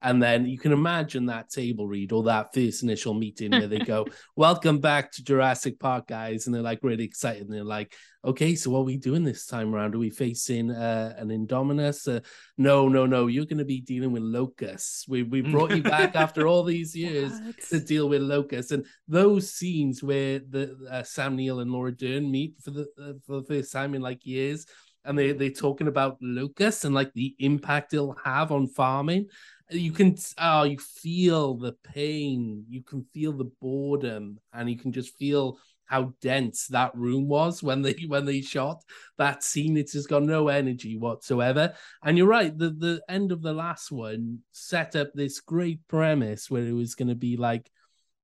And 0.00 0.22
then 0.22 0.46
you 0.46 0.58
can 0.58 0.72
imagine 0.72 1.26
that 1.26 1.50
table 1.50 1.88
read 1.88 2.12
or 2.12 2.22
that 2.24 2.54
first 2.54 2.84
initial 2.84 3.14
meeting 3.14 3.50
where 3.50 3.66
they 3.66 3.80
go, 3.80 4.06
Welcome 4.36 4.78
back 4.78 5.10
to 5.12 5.24
Jurassic 5.24 5.80
Park, 5.80 6.06
guys. 6.06 6.46
And 6.46 6.54
they're 6.54 6.62
like 6.62 6.80
really 6.82 7.04
excited. 7.04 7.42
And 7.42 7.52
they're 7.52 7.64
like, 7.64 7.94
Okay, 8.24 8.54
so 8.54 8.70
what 8.70 8.80
are 8.80 8.84
we 8.84 8.96
doing 8.96 9.24
this 9.24 9.46
time 9.46 9.74
around? 9.74 9.94
Are 9.94 9.98
we 9.98 10.10
facing 10.10 10.70
uh, 10.70 11.14
an 11.16 11.28
Indominus? 11.28 12.16
Uh, 12.16 12.20
no, 12.56 12.88
no, 12.88 13.06
no. 13.06 13.26
You're 13.26 13.46
going 13.46 13.58
to 13.58 13.64
be 13.64 13.80
dealing 13.80 14.12
with 14.12 14.22
locusts. 14.22 15.08
We, 15.08 15.24
we 15.24 15.40
brought 15.52 15.74
you 15.74 15.82
back 15.82 16.14
after 16.14 16.46
all 16.46 16.62
these 16.62 16.94
years 16.94 17.32
to 17.70 17.80
deal 17.80 18.08
with 18.08 18.22
locusts 18.22 18.70
and 18.72 18.86
those 19.08 19.52
scenes 19.52 20.02
where 20.02 20.38
the 20.38 20.76
uh, 20.90 21.02
Sam 21.02 21.34
Neill 21.34 21.60
and 21.60 21.70
Laura 21.70 21.92
Dern 21.92 22.30
meet 22.30 22.54
for 22.62 22.70
the 22.70 22.86
uh, 23.00 23.12
for 23.26 23.40
the 23.40 23.46
first 23.46 23.72
time 23.72 23.94
in 23.94 24.02
like 24.02 24.24
years 24.24 24.66
and 25.04 25.18
they 25.18 25.32
they're 25.32 25.50
talking 25.50 25.88
about 25.88 26.18
locusts 26.20 26.84
and 26.84 26.94
like 26.94 27.12
the 27.14 27.34
impact 27.38 27.94
it'll 27.94 28.16
have 28.24 28.52
on 28.52 28.66
farming 28.68 29.26
you 29.70 29.92
can 29.92 30.16
oh 30.38 30.62
you 30.62 30.78
feel 30.78 31.54
the 31.54 31.72
pain 31.94 32.64
you 32.68 32.82
can 32.82 33.04
feel 33.12 33.32
the 33.32 33.50
boredom 33.60 34.38
and 34.52 34.70
you 34.70 34.78
can 34.78 34.92
just 34.92 35.16
feel 35.16 35.58
how 35.84 36.12
dense 36.20 36.66
that 36.68 36.94
room 36.94 37.28
was 37.28 37.62
when 37.62 37.82
they 37.82 37.94
when 38.08 38.24
they 38.24 38.40
shot 38.40 38.82
that 39.16 39.42
scene 39.42 39.76
it's 39.76 39.92
just 39.92 40.08
got 40.08 40.22
no 40.22 40.48
energy 40.48 40.96
whatsoever 40.96 41.74
and 42.02 42.16
you're 42.16 42.26
right 42.26 42.56
the 42.58 42.70
the 42.70 43.02
end 43.08 43.32
of 43.32 43.42
the 43.42 43.52
last 43.52 43.90
one 43.90 44.38
set 44.52 44.96
up 44.96 45.08
this 45.14 45.40
great 45.40 45.80
premise 45.88 46.50
where 46.50 46.66
it 46.66 46.72
was 46.72 46.94
going 46.94 47.08
to 47.08 47.14
be 47.14 47.36
like 47.36 47.70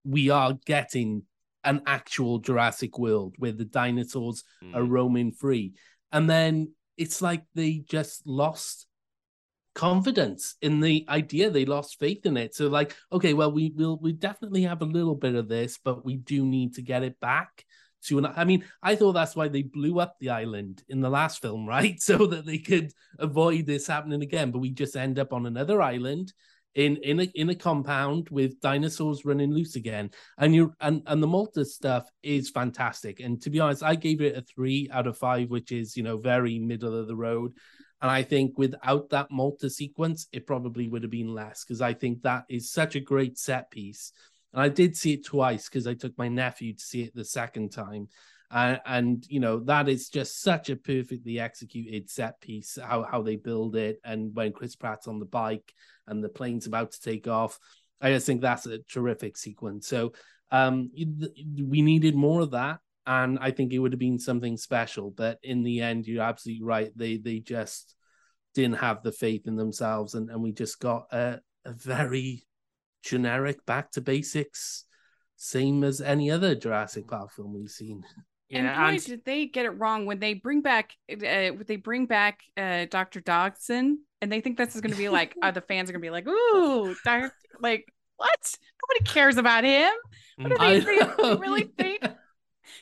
we 0.04 0.30
are 0.30 0.58
getting 0.66 1.22
an 1.64 1.80
actual 1.86 2.38
Jurassic 2.38 2.98
world 2.98 3.34
where 3.38 3.52
the 3.52 3.64
dinosaurs 3.64 4.44
Mm. 4.62 4.76
are 4.76 4.84
roaming 4.84 5.32
free. 5.32 5.72
And 6.12 6.28
then 6.28 6.72
it's 6.96 7.22
like 7.22 7.44
they 7.54 7.78
just 7.78 8.26
lost 8.26 8.86
confidence 9.74 10.56
in 10.62 10.80
the 10.80 11.04
idea. 11.08 11.50
They 11.50 11.64
lost 11.64 11.98
faith 11.98 12.26
in 12.26 12.36
it. 12.36 12.54
So 12.54 12.68
like, 12.68 12.94
okay, 13.12 13.34
well, 13.34 13.52
we 13.52 13.72
will 13.74 13.98
we 14.00 14.12
definitely 14.12 14.62
have 14.62 14.82
a 14.82 14.86
little 14.86 15.14
bit 15.14 15.34
of 15.34 15.48
this, 15.48 15.78
but 15.82 16.04
we 16.04 16.16
do 16.16 16.44
need 16.44 16.74
to 16.74 16.82
get 16.82 17.02
it 17.02 17.18
back 17.20 17.64
to 18.06 18.18
an 18.18 18.26
I 18.26 18.44
mean, 18.44 18.64
I 18.82 18.96
thought 18.96 19.12
that's 19.12 19.36
why 19.36 19.48
they 19.48 19.62
blew 19.62 20.00
up 20.00 20.16
the 20.18 20.30
island 20.30 20.82
in 20.88 21.00
the 21.00 21.10
last 21.10 21.42
film, 21.42 21.66
right? 21.68 22.00
So 22.00 22.26
that 22.26 22.46
they 22.46 22.58
could 22.58 22.92
avoid 23.18 23.66
this 23.66 23.86
happening 23.86 24.22
again. 24.22 24.50
But 24.50 24.60
we 24.60 24.70
just 24.70 24.96
end 24.96 25.18
up 25.18 25.32
on 25.32 25.46
another 25.46 25.82
island 25.82 26.32
in 26.74 26.96
in 26.98 27.20
a 27.20 27.24
in 27.34 27.50
a 27.50 27.54
compound 27.54 28.28
with 28.30 28.60
dinosaurs 28.60 29.24
running 29.24 29.52
loose 29.52 29.76
again 29.76 30.10
and 30.38 30.54
you 30.54 30.74
and 30.80 31.02
and 31.06 31.22
the 31.22 31.26
malta 31.26 31.64
stuff 31.64 32.08
is 32.22 32.50
fantastic 32.50 33.20
and 33.20 33.40
to 33.40 33.48
be 33.48 33.60
honest 33.60 33.82
i 33.82 33.94
gave 33.94 34.20
it 34.20 34.36
a 34.36 34.42
three 34.42 34.88
out 34.92 35.06
of 35.06 35.16
five 35.16 35.50
which 35.50 35.70
is 35.70 35.96
you 35.96 36.02
know 36.02 36.16
very 36.16 36.58
middle 36.58 36.98
of 36.98 37.06
the 37.06 37.16
road 37.16 37.52
and 38.04 38.10
i 38.10 38.22
think 38.22 38.58
without 38.58 39.08
that 39.08 39.30
malta 39.30 39.70
sequence 39.70 40.28
it 40.30 40.46
probably 40.46 40.88
would 40.88 41.02
have 41.02 41.10
been 41.10 41.32
less 41.32 41.64
because 41.64 41.80
i 41.80 41.94
think 41.94 42.20
that 42.20 42.44
is 42.50 42.70
such 42.70 42.94
a 42.94 43.00
great 43.00 43.38
set 43.38 43.70
piece. 43.70 44.12
And 44.52 44.60
i 44.60 44.68
did 44.68 44.94
see 44.94 45.14
it 45.14 45.24
twice 45.24 45.68
because 45.68 45.86
i 45.86 45.94
took 45.94 46.16
my 46.18 46.28
nephew 46.28 46.74
to 46.74 46.84
see 46.84 47.02
it 47.02 47.14
the 47.14 47.24
second 47.24 47.72
time. 47.72 48.08
And 48.50 49.26
you 49.28 49.40
know 49.40 49.58
that 49.60 49.88
is 49.88 50.10
just 50.10 50.42
such 50.42 50.70
a 50.70 50.76
perfectly 50.76 51.40
executed 51.40 52.08
set 52.08 52.40
piece 52.40 52.78
how 52.80 53.02
how 53.02 53.22
they 53.22 53.34
build 53.34 53.74
it 53.74 53.98
and 54.04 54.32
when 54.32 54.52
chris 54.52 54.76
pratt's 54.76 55.08
on 55.08 55.18
the 55.18 55.26
bike 55.26 55.72
and 56.06 56.22
the 56.22 56.28
plane's 56.28 56.66
about 56.66 56.92
to 56.92 57.00
take 57.00 57.26
off. 57.26 57.58
I 58.00 58.10
just 58.12 58.26
think 58.26 58.42
that's 58.42 58.66
a 58.66 58.78
terrific 58.78 59.36
sequence. 59.38 59.88
So 59.88 60.12
um, 60.50 60.90
we 60.94 61.82
needed 61.82 62.14
more 62.14 62.42
of 62.42 62.50
that, 62.50 62.80
and 63.06 63.38
I 63.40 63.50
think 63.50 63.72
it 63.72 63.78
would 63.78 63.92
have 63.92 63.98
been 63.98 64.18
something 64.18 64.56
special. 64.56 65.10
But 65.10 65.38
in 65.42 65.62
the 65.62 65.80
end, 65.80 66.06
you're 66.06 66.22
absolutely 66.22 66.64
right. 66.64 66.90
They 66.96 67.16
they 67.16 67.40
just 67.40 67.94
didn't 68.54 68.78
have 68.78 69.02
the 69.02 69.12
faith 69.12 69.46
in 69.46 69.56
themselves, 69.56 70.14
and, 70.14 70.30
and 70.30 70.42
we 70.42 70.52
just 70.52 70.78
got 70.80 71.06
a, 71.12 71.40
a 71.64 71.72
very 71.72 72.46
generic, 73.02 73.64
back 73.66 73.90
to 73.92 74.00
basics, 74.00 74.84
same 75.36 75.84
as 75.84 76.00
any 76.00 76.30
other 76.30 76.54
Jurassic 76.54 77.08
Park 77.08 77.32
film 77.32 77.54
we've 77.54 77.70
seen. 77.70 78.02
Yeah, 78.48 78.58
and 78.58 78.68
boy, 78.68 78.94
and... 78.94 79.04
did 79.04 79.24
they 79.24 79.46
get 79.46 79.66
it 79.66 79.70
wrong 79.70 80.06
when 80.06 80.20
they 80.20 80.34
bring 80.34 80.62
back 80.62 80.92
uh, 81.10 81.50
they 81.66 81.76
bring 81.76 82.06
back 82.06 82.40
uh, 82.56 82.86
Dr. 82.90 83.20
Dodgson, 83.20 84.00
and 84.20 84.32
they 84.32 84.40
think 84.40 84.56
this 84.56 84.74
is 84.74 84.80
going 84.80 84.92
to 84.92 84.98
be 84.98 85.08
like 85.08 85.34
uh, 85.42 85.50
the 85.50 85.60
fans 85.60 85.90
are 85.90 85.92
going 85.92 86.02
to 86.02 86.06
be 86.06 86.10
like, 86.10 86.28
"Ooh, 86.28 86.94
Dr. 87.04 87.32
like 87.60 87.86
what? 88.16 88.54
Nobody 88.82 89.12
cares 89.12 89.36
about 89.36 89.64
him. 89.64 89.92
What 90.36 90.50
do 90.50 90.56
they, 90.58 90.80
they 90.80 91.36
really 91.36 91.70
think?" 91.76 92.02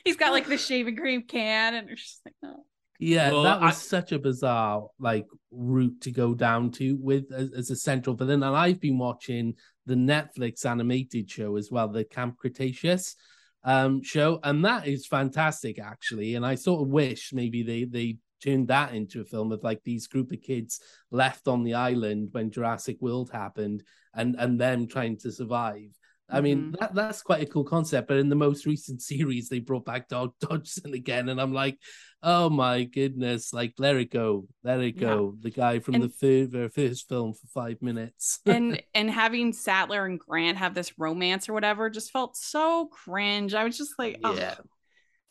He's 0.03 0.17
got 0.17 0.31
like 0.31 0.47
the 0.47 0.57
shaving 0.69 0.97
cream 0.97 1.23
can, 1.23 1.73
and 1.73 1.87
they're 1.87 1.95
just 1.95 2.21
like, 2.25 2.35
"No." 2.41 2.65
Yeah, 2.99 3.31
well, 3.31 3.43
that 3.43 3.59
was 3.59 3.75
I... 3.75 3.77
such 3.77 4.11
a 4.11 4.19
bizarre 4.19 4.87
like 4.99 5.25
route 5.51 5.99
to 6.01 6.11
go 6.11 6.33
down 6.33 6.71
to 6.71 6.97
with 7.01 7.25
as, 7.33 7.51
as, 7.51 7.69
a 7.69 7.75
central 7.75 8.15
villain. 8.15 8.43
And 8.43 8.55
I've 8.55 8.79
been 8.79 8.97
watching 8.97 9.55
the 9.85 9.95
Netflix 9.95 10.65
animated 10.65 11.29
show 11.29 11.57
as 11.57 11.69
well, 11.69 11.89
the 11.89 12.05
Camp 12.05 12.37
Cretaceous 12.37 13.15
um, 13.63 14.01
show, 14.03 14.39
and 14.43 14.63
that 14.65 14.87
is 14.87 15.07
fantastic 15.07 15.79
actually. 15.79 16.35
And 16.35 16.45
I 16.45 16.55
sort 16.55 16.81
of 16.81 16.89
wish 16.89 17.31
maybe 17.33 17.63
they 17.63 17.85
they 17.85 18.17
turned 18.43 18.67
that 18.67 18.93
into 18.93 19.21
a 19.21 19.25
film 19.25 19.51
of 19.51 19.63
like 19.63 19.81
these 19.83 20.07
group 20.07 20.31
of 20.31 20.41
kids 20.41 20.79
left 21.11 21.47
on 21.47 21.63
the 21.63 21.73
island 21.73 22.29
when 22.31 22.51
Jurassic 22.51 22.97
World 23.01 23.31
happened, 23.31 23.83
and 24.13 24.35
and 24.37 24.59
them 24.59 24.87
trying 24.87 25.17
to 25.19 25.31
survive. 25.31 25.89
I 26.33 26.41
mean, 26.41 26.57
mm-hmm. 26.57 26.75
that 26.79 26.95
that's 26.95 27.21
quite 27.21 27.43
a 27.43 27.45
cool 27.45 27.63
concept. 27.63 28.07
But 28.07 28.17
in 28.17 28.27
the 28.27 28.35
most 28.35 28.65
recent 28.65 29.01
series, 29.03 29.49
they 29.49 29.59
brought 29.59 29.85
back 29.85 30.09
Dog 30.09 30.33
Dodgson 30.39 30.93
again, 30.93 31.29
and 31.29 31.39
I'm 31.39 31.53
like, 31.53 31.77
oh 32.23 32.49
my 32.49 32.83
goodness, 32.83 33.53
like 33.53 33.73
let 33.77 33.95
it 33.95 34.11
go, 34.11 34.47
let 34.63 34.79
it 34.79 34.93
go. 34.93 35.35
Yeah. 35.35 35.41
The 35.43 35.51
guy 35.51 35.79
from 35.79 35.95
and, 35.95 36.03
the 36.03 36.09
first, 36.09 36.73
first 36.73 37.07
film 37.07 37.33
for 37.33 37.47
five 37.53 37.81
minutes, 37.81 38.39
and 38.45 38.81
and 38.95 39.11
having 39.11 39.53
Sattler 39.53 40.05
and 40.05 40.19
Grant 40.19 40.57
have 40.57 40.73
this 40.73 40.97
romance 40.97 41.47
or 41.47 41.53
whatever 41.53 41.89
just 41.89 42.11
felt 42.11 42.35
so 42.35 42.87
cringe. 42.87 43.53
I 43.53 43.63
was 43.63 43.77
just 43.77 43.93
like, 43.99 44.19
oh. 44.23 44.35
yeah. 44.35 44.55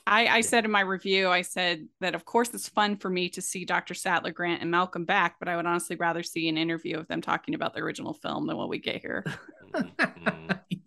I, 0.04 0.26
I 0.26 0.40
said 0.40 0.64
in 0.64 0.72
my 0.72 0.80
review, 0.80 1.28
I 1.28 1.42
said 1.42 1.86
that 2.00 2.16
of 2.16 2.24
course 2.24 2.52
it's 2.52 2.68
fun 2.68 2.96
for 2.96 3.08
me 3.08 3.28
to 3.30 3.40
see 3.40 3.64
Dr. 3.64 3.94
Sattler, 3.94 4.32
Grant, 4.32 4.60
and 4.60 4.68
Malcolm 4.68 5.04
back, 5.04 5.36
but 5.38 5.46
I 5.46 5.54
would 5.54 5.64
honestly 5.64 5.94
rather 5.94 6.24
see 6.24 6.48
an 6.48 6.58
interview 6.58 6.98
of 6.98 7.06
them 7.06 7.20
talking 7.20 7.54
about 7.54 7.72
the 7.72 7.82
original 7.82 8.12
film 8.12 8.48
than 8.48 8.56
what 8.56 8.68
we 8.68 8.80
get 8.80 9.00
here. 9.00 9.24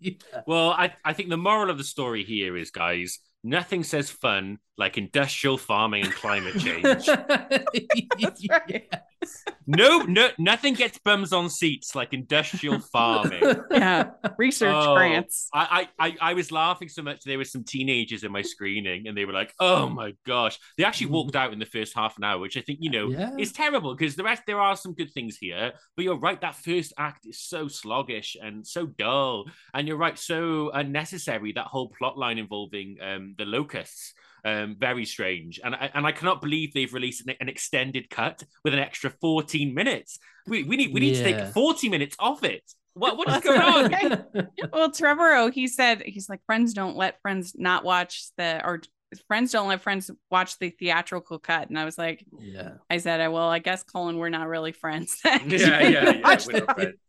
yeah. 0.00 0.42
Well, 0.46 0.70
I, 0.70 0.92
I 1.04 1.12
think 1.12 1.28
the 1.30 1.36
moral 1.36 1.70
of 1.70 1.78
the 1.78 1.84
story 1.84 2.24
here 2.24 2.56
is, 2.56 2.70
guys, 2.70 3.18
nothing 3.46 3.84
says 3.84 4.10
fun 4.10 4.58
like 4.78 4.98
industrial 4.98 5.56
farming 5.56 6.04
and 6.04 6.12
climate 6.12 6.58
change. 6.58 7.08
no, 9.66 10.00
no, 10.00 10.28
nothing 10.38 10.74
gets 10.74 10.98
bums 10.98 11.32
on 11.32 11.48
seats 11.48 11.94
like 11.94 12.12
industrial 12.12 12.80
farming. 12.80 13.42
Yeah, 13.70 14.10
research 14.38 14.74
oh, 14.74 14.94
grants. 14.94 15.48
I, 15.52 15.88
I, 15.98 16.16
I 16.20 16.34
was 16.34 16.50
laughing 16.50 16.88
so 16.88 17.02
much. 17.02 17.22
There 17.24 17.36
were 17.36 17.44
some 17.44 17.62
teenagers 17.62 18.24
in 18.24 18.32
my 18.32 18.40
screening, 18.40 19.06
and 19.06 19.16
they 19.16 19.26
were 19.26 19.32
like, 19.32 19.52
"Oh 19.60 19.88
my 19.88 20.14
gosh!" 20.24 20.58
They 20.78 20.84
actually 20.84 21.08
walked 21.08 21.36
out 21.36 21.52
in 21.52 21.58
the 21.58 21.66
first 21.66 21.94
half 21.94 22.16
an 22.16 22.24
hour, 22.24 22.38
which 22.38 22.56
I 22.56 22.62
think 22.62 22.78
you 22.80 22.90
know 22.90 23.10
yeah. 23.10 23.36
is 23.38 23.52
terrible 23.52 23.94
because 23.94 24.16
the 24.16 24.24
rest 24.24 24.42
there 24.46 24.60
are 24.60 24.76
some 24.76 24.94
good 24.94 25.12
things 25.12 25.36
here. 25.36 25.72
But 25.94 26.04
you're 26.04 26.18
right, 26.18 26.40
that 26.40 26.56
first 26.56 26.94
act 26.98 27.26
is 27.26 27.38
so 27.38 27.68
sluggish 27.68 28.36
and 28.42 28.66
so 28.66 28.86
dull, 28.86 29.44
and 29.74 29.86
you're 29.86 29.98
right, 29.98 30.18
so 30.18 30.70
unnecessary. 30.70 31.52
That 31.52 31.66
whole 31.66 31.90
plot 31.90 32.16
line 32.16 32.38
involving 32.38 32.96
um, 33.02 33.34
the 33.36 33.44
locusts 33.44 34.14
um, 34.44 34.76
very 34.78 35.04
strange, 35.04 35.60
and 35.62 35.74
I, 35.74 35.90
and 35.92 36.06
I 36.06 36.12
cannot 36.12 36.40
believe 36.40 36.72
they've 36.72 36.92
released 36.92 37.26
an, 37.26 37.34
an 37.40 37.48
extended 37.48 38.08
cut 38.08 38.42
with 38.64 38.74
an 38.74 38.78
extra 38.78 39.10
14 39.10 39.74
minutes. 39.74 40.18
We, 40.46 40.62
we 40.62 40.76
need 40.76 40.94
we 40.94 41.00
need 41.00 41.16
yeah. 41.16 41.24
to 41.24 41.32
take 41.32 41.52
40 41.52 41.88
minutes 41.88 42.16
off 42.18 42.44
it. 42.44 42.62
What 42.94 43.18
what 43.18 43.28
is 43.28 43.42
going 43.42 43.60
on? 43.60 43.90
well, 44.72 44.90
Trevorrow, 44.90 45.52
he 45.52 45.66
said 45.66 46.02
he's 46.02 46.28
like 46.28 46.40
friends 46.46 46.74
don't 46.74 46.96
let 46.96 47.20
friends 47.20 47.54
not 47.56 47.84
watch 47.84 48.26
the 48.36 48.64
or 48.64 48.80
friends 49.28 49.52
don't 49.52 49.68
let 49.68 49.82
friends 49.82 50.10
watch 50.30 50.58
the 50.58 50.70
theatrical 50.70 51.38
cut. 51.38 51.68
And 51.68 51.78
I 51.78 51.84
was 51.84 51.98
like, 51.98 52.24
yeah. 52.38 52.74
I 52.88 52.98
said, 52.98 53.26
well, 53.28 53.48
I 53.48 53.58
guess 53.58 53.82
Colin, 53.82 54.16
we're 54.16 54.28
not 54.28 54.48
really 54.48 54.72
friends. 54.72 55.20
yeah, 55.24 55.42
yeah, 55.46 56.20
yeah. 56.22 56.90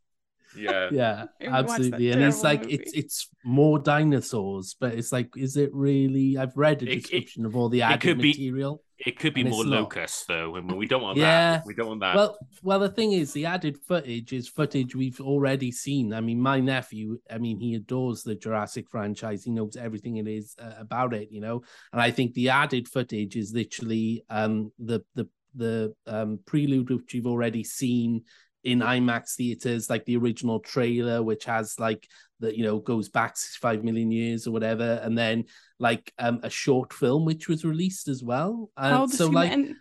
Yeah. 0.55 0.89
Yeah, 0.91 1.25
absolutely. 1.41 2.11
And 2.11 2.23
it's 2.23 2.43
like 2.43 2.61
movie. 2.61 2.75
it's 2.75 2.93
it's 2.93 3.29
more 3.43 3.79
dinosaurs, 3.79 4.75
but 4.79 4.93
it's 4.93 5.11
like, 5.11 5.35
is 5.35 5.57
it 5.57 5.69
really? 5.73 6.37
I've 6.37 6.55
read 6.55 6.81
a 6.83 6.85
description 6.85 7.43
it, 7.43 7.45
it, 7.45 7.49
of 7.49 7.55
all 7.55 7.69
the 7.69 7.81
added 7.81 8.17
material. 8.17 8.77
Be, 8.77 8.83
it 9.05 9.19
could 9.19 9.35
be 9.35 9.43
more 9.43 9.63
locusts, 9.63 10.25
though, 10.25 10.55
and 10.55 10.71
we 10.71 10.87
don't 10.87 11.03
want 11.03 11.17
yeah. 11.17 11.57
that. 11.57 11.65
We 11.65 11.75
don't 11.75 11.87
want 11.87 11.99
that. 11.99 12.15
Well, 12.15 12.37
well, 12.63 12.79
the 12.79 12.89
thing 12.89 13.11
is, 13.11 13.31
the 13.31 13.45
added 13.45 13.77
footage 13.77 14.33
is 14.33 14.47
footage 14.47 14.95
we've 14.95 15.21
already 15.21 15.71
seen. 15.71 16.13
I 16.13 16.21
mean, 16.21 16.41
my 16.41 16.59
nephew, 16.59 17.19
I 17.29 17.37
mean, 17.37 17.59
he 17.59 17.75
adores 17.75 18.23
the 18.23 18.33
Jurassic 18.33 18.89
franchise. 18.89 19.43
He 19.43 19.51
knows 19.51 19.75
everything 19.75 20.17
it 20.17 20.27
is 20.27 20.55
uh, 20.59 20.73
about 20.79 21.13
it, 21.13 21.31
you 21.31 21.41
know. 21.41 21.61
And 21.93 22.01
I 22.01 22.09
think 22.09 22.33
the 22.33 22.49
added 22.49 22.87
footage 22.87 23.35
is 23.35 23.53
literally 23.53 24.23
um 24.29 24.71
the 24.79 25.01
the 25.13 25.29
the 25.55 25.93
um 26.07 26.39
prelude 26.45 26.89
which 26.89 27.13
you've 27.13 27.27
already 27.27 27.63
seen 27.63 28.23
in 28.63 28.79
IMAX 28.79 29.35
theaters, 29.35 29.89
like 29.89 30.05
the 30.05 30.17
original 30.17 30.59
trailer, 30.59 31.23
which 31.23 31.45
has 31.45 31.79
like 31.79 32.07
that 32.39 32.55
you 32.55 32.63
know 32.63 32.79
goes 32.79 33.09
back 33.09 33.37
five 33.37 33.83
million 33.83 34.11
years 34.11 34.47
or 34.47 34.51
whatever, 34.51 34.99
and 35.03 35.17
then 35.17 35.45
like 35.79 36.11
um 36.19 36.39
a 36.43 36.49
short 36.49 36.93
film 36.93 37.25
which 37.25 37.47
was 37.47 37.65
released 37.65 38.07
as 38.07 38.23
well. 38.23 38.69
Uh, 38.77 38.99
oh, 39.01 39.07
so 39.07 39.27
like, 39.27 39.51
and, 39.51 39.75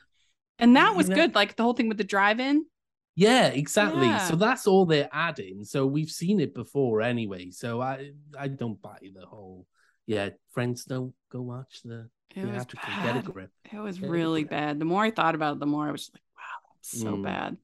and 0.59 0.77
that 0.77 0.95
was 0.95 1.09
good. 1.09 1.33
Know, 1.33 1.41
like 1.41 1.57
the 1.57 1.63
whole 1.63 1.75
thing 1.75 1.89
with 1.89 1.99
the 1.99 2.05
drive-in. 2.05 2.67
Yeah, 3.19 3.47
exactly. 3.47 4.07
Yeah. 4.07 4.19
So 4.19 4.37
that's 4.37 4.67
all 4.67 4.85
they're 4.85 5.09
adding. 5.11 5.65
So 5.65 5.87
we've 5.87 6.11
seen 6.11 6.39
it 6.39 6.55
before 6.55 7.01
anyway. 7.01 7.51
So 7.51 7.81
I 7.81 8.11
I 8.39 8.49
don't 8.49 8.81
buy 8.81 8.99
the 9.03 9.27
whole. 9.27 9.67
Yeah, 10.07 10.31
friends 10.53 10.85
don't 10.85 11.15
go 11.33 11.41
watch 11.41 11.81
the. 11.83 12.09
It 12.35 12.45
was 12.45 12.67
bad. 12.67 13.27
It 13.73 13.79
was 13.79 14.01
really 14.03 14.45
bad. 14.45 14.79
The 14.79 14.85
more 14.85 15.03
I 15.03 15.11
thought 15.11 15.35
about 15.35 15.55
it, 15.55 15.61
the 15.61 15.67
more 15.67 15.89
I 15.89 15.91
was 15.91 16.11
like, 16.13 16.21
wow, 16.37 16.69
that's 16.75 17.01
so 17.01 17.17
mm. 17.17 17.23
bad. 17.23 17.57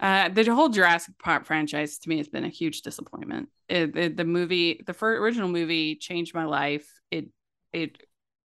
Uh, 0.00 0.28
the 0.28 0.44
whole 0.54 0.68
Jurassic 0.68 1.14
Park 1.18 1.44
franchise 1.44 1.98
to 1.98 2.08
me 2.08 2.18
has 2.18 2.28
been 2.28 2.44
a 2.44 2.48
huge 2.48 2.82
disappointment. 2.82 3.48
It, 3.68 3.96
it, 3.96 4.16
the 4.16 4.24
movie, 4.24 4.80
the 4.86 4.94
first 4.94 5.20
original 5.20 5.48
movie, 5.48 5.96
changed 5.96 6.34
my 6.34 6.44
life. 6.44 6.88
It 7.10 7.26
it 7.72 7.98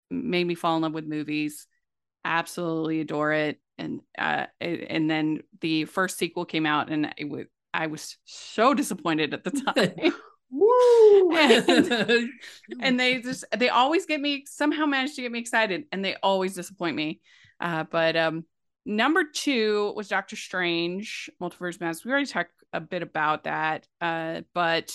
made 0.09 0.47
me 0.47 0.55
fall 0.55 0.77
in 0.77 0.83
love 0.83 0.93
with 0.93 1.05
movies. 1.05 1.67
Absolutely 2.23 3.01
adore 3.01 3.33
it. 3.33 3.59
And 3.77 4.01
uh, 4.17 4.45
it, 4.59 4.87
and 4.89 5.09
then 5.09 5.41
the 5.59 5.85
first 5.85 6.17
sequel 6.17 6.45
came 6.45 6.65
out, 6.65 6.89
and 6.89 7.13
it 7.17 7.29
was 7.29 7.45
I 7.73 7.87
was 7.87 8.17
so 8.25 8.73
disappointed 8.73 9.33
at 9.33 9.43
the 9.43 9.51
time. 10.01 10.13
Woo! 10.51 11.31
and, 11.37 12.29
and, 12.81 12.99
they 12.99 13.21
just 13.21 13.45
they 13.57 13.69
always 13.69 14.05
get 14.05 14.19
me 14.19 14.43
somehow 14.47 14.85
manage 14.85 15.15
to 15.15 15.21
get 15.21 15.31
me 15.31 15.39
excited, 15.39 15.85
and 15.91 16.03
they 16.03 16.15
always 16.21 16.53
disappoint 16.53 16.95
me. 16.95 17.21
Uh, 17.59 17.83
but 17.83 18.15
um, 18.15 18.45
Number 18.85 19.23
two 19.23 19.93
was 19.95 20.07
Doctor 20.07 20.35
Strange, 20.35 21.29
Multiverse 21.41 21.79
Madness. 21.79 22.03
We 22.03 22.11
already 22.11 22.25
talked 22.25 22.51
a 22.73 22.81
bit 22.81 23.03
about 23.03 23.43
that. 23.43 23.87
Uh, 23.99 24.41
but 24.53 24.91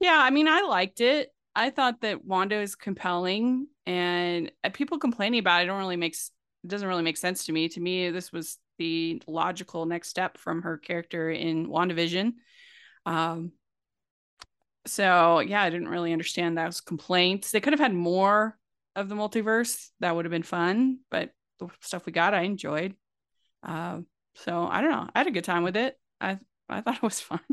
yeah, 0.00 0.18
I 0.18 0.30
mean, 0.30 0.48
I 0.48 0.60
liked 0.62 1.00
it. 1.00 1.30
I 1.54 1.70
thought 1.70 2.00
that 2.00 2.24
Wanda 2.24 2.60
is 2.60 2.74
compelling, 2.74 3.66
and 3.86 4.50
uh, 4.64 4.70
people 4.72 4.98
complaining 4.98 5.40
about 5.40 5.62
it 5.62 5.66
don't 5.66 5.78
really 5.78 5.96
makes 5.96 6.30
it 6.64 6.68
doesn't 6.68 6.88
really 6.88 7.02
make 7.02 7.16
sense 7.16 7.46
to 7.46 7.52
me. 7.52 7.68
To 7.70 7.80
me, 7.80 8.10
this 8.10 8.32
was 8.32 8.58
the 8.78 9.20
logical 9.26 9.84
next 9.84 10.08
step 10.08 10.38
from 10.38 10.62
her 10.62 10.78
character 10.78 11.30
in 11.30 11.66
WandaVision. 11.66 12.34
Um, 13.04 13.52
so 14.86 15.40
yeah, 15.40 15.62
I 15.62 15.70
didn't 15.70 15.88
really 15.88 16.12
understand 16.12 16.56
those 16.56 16.80
complaints. 16.80 17.50
They 17.50 17.60
could 17.60 17.72
have 17.72 17.80
had 17.80 17.94
more 17.94 18.56
of 18.96 19.08
the 19.08 19.14
multiverse. 19.14 19.88
That 20.00 20.14
would 20.14 20.24
have 20.24 20.32
been 20.32 20.42
fun, 20.42 21.00
but 21.10 21.30
the 21.68 21.86
stuff 21.86 22.06
we 22.06 22.12
got, 22.12 22.34
I 22.34 22.42
enjoyed. 22.42 22.94
Uh, 23.62 24.00
so 24.34 24.66
I 24.66 24.80
don't 24.80 24.90
know. 24.90 25.08
I 25.14 25.18
had 25.18 25.26
a 25.26 25.32
good 25.32 25.44
time 25.44 25.62
with 25.62 25.76
it. 25.76 25.98
I 26.20 26.38
I 26.68 26.80
thought 26.80 26.96
it 26.96 27.02
was 27.02 27.20
fun. 27.20 27.40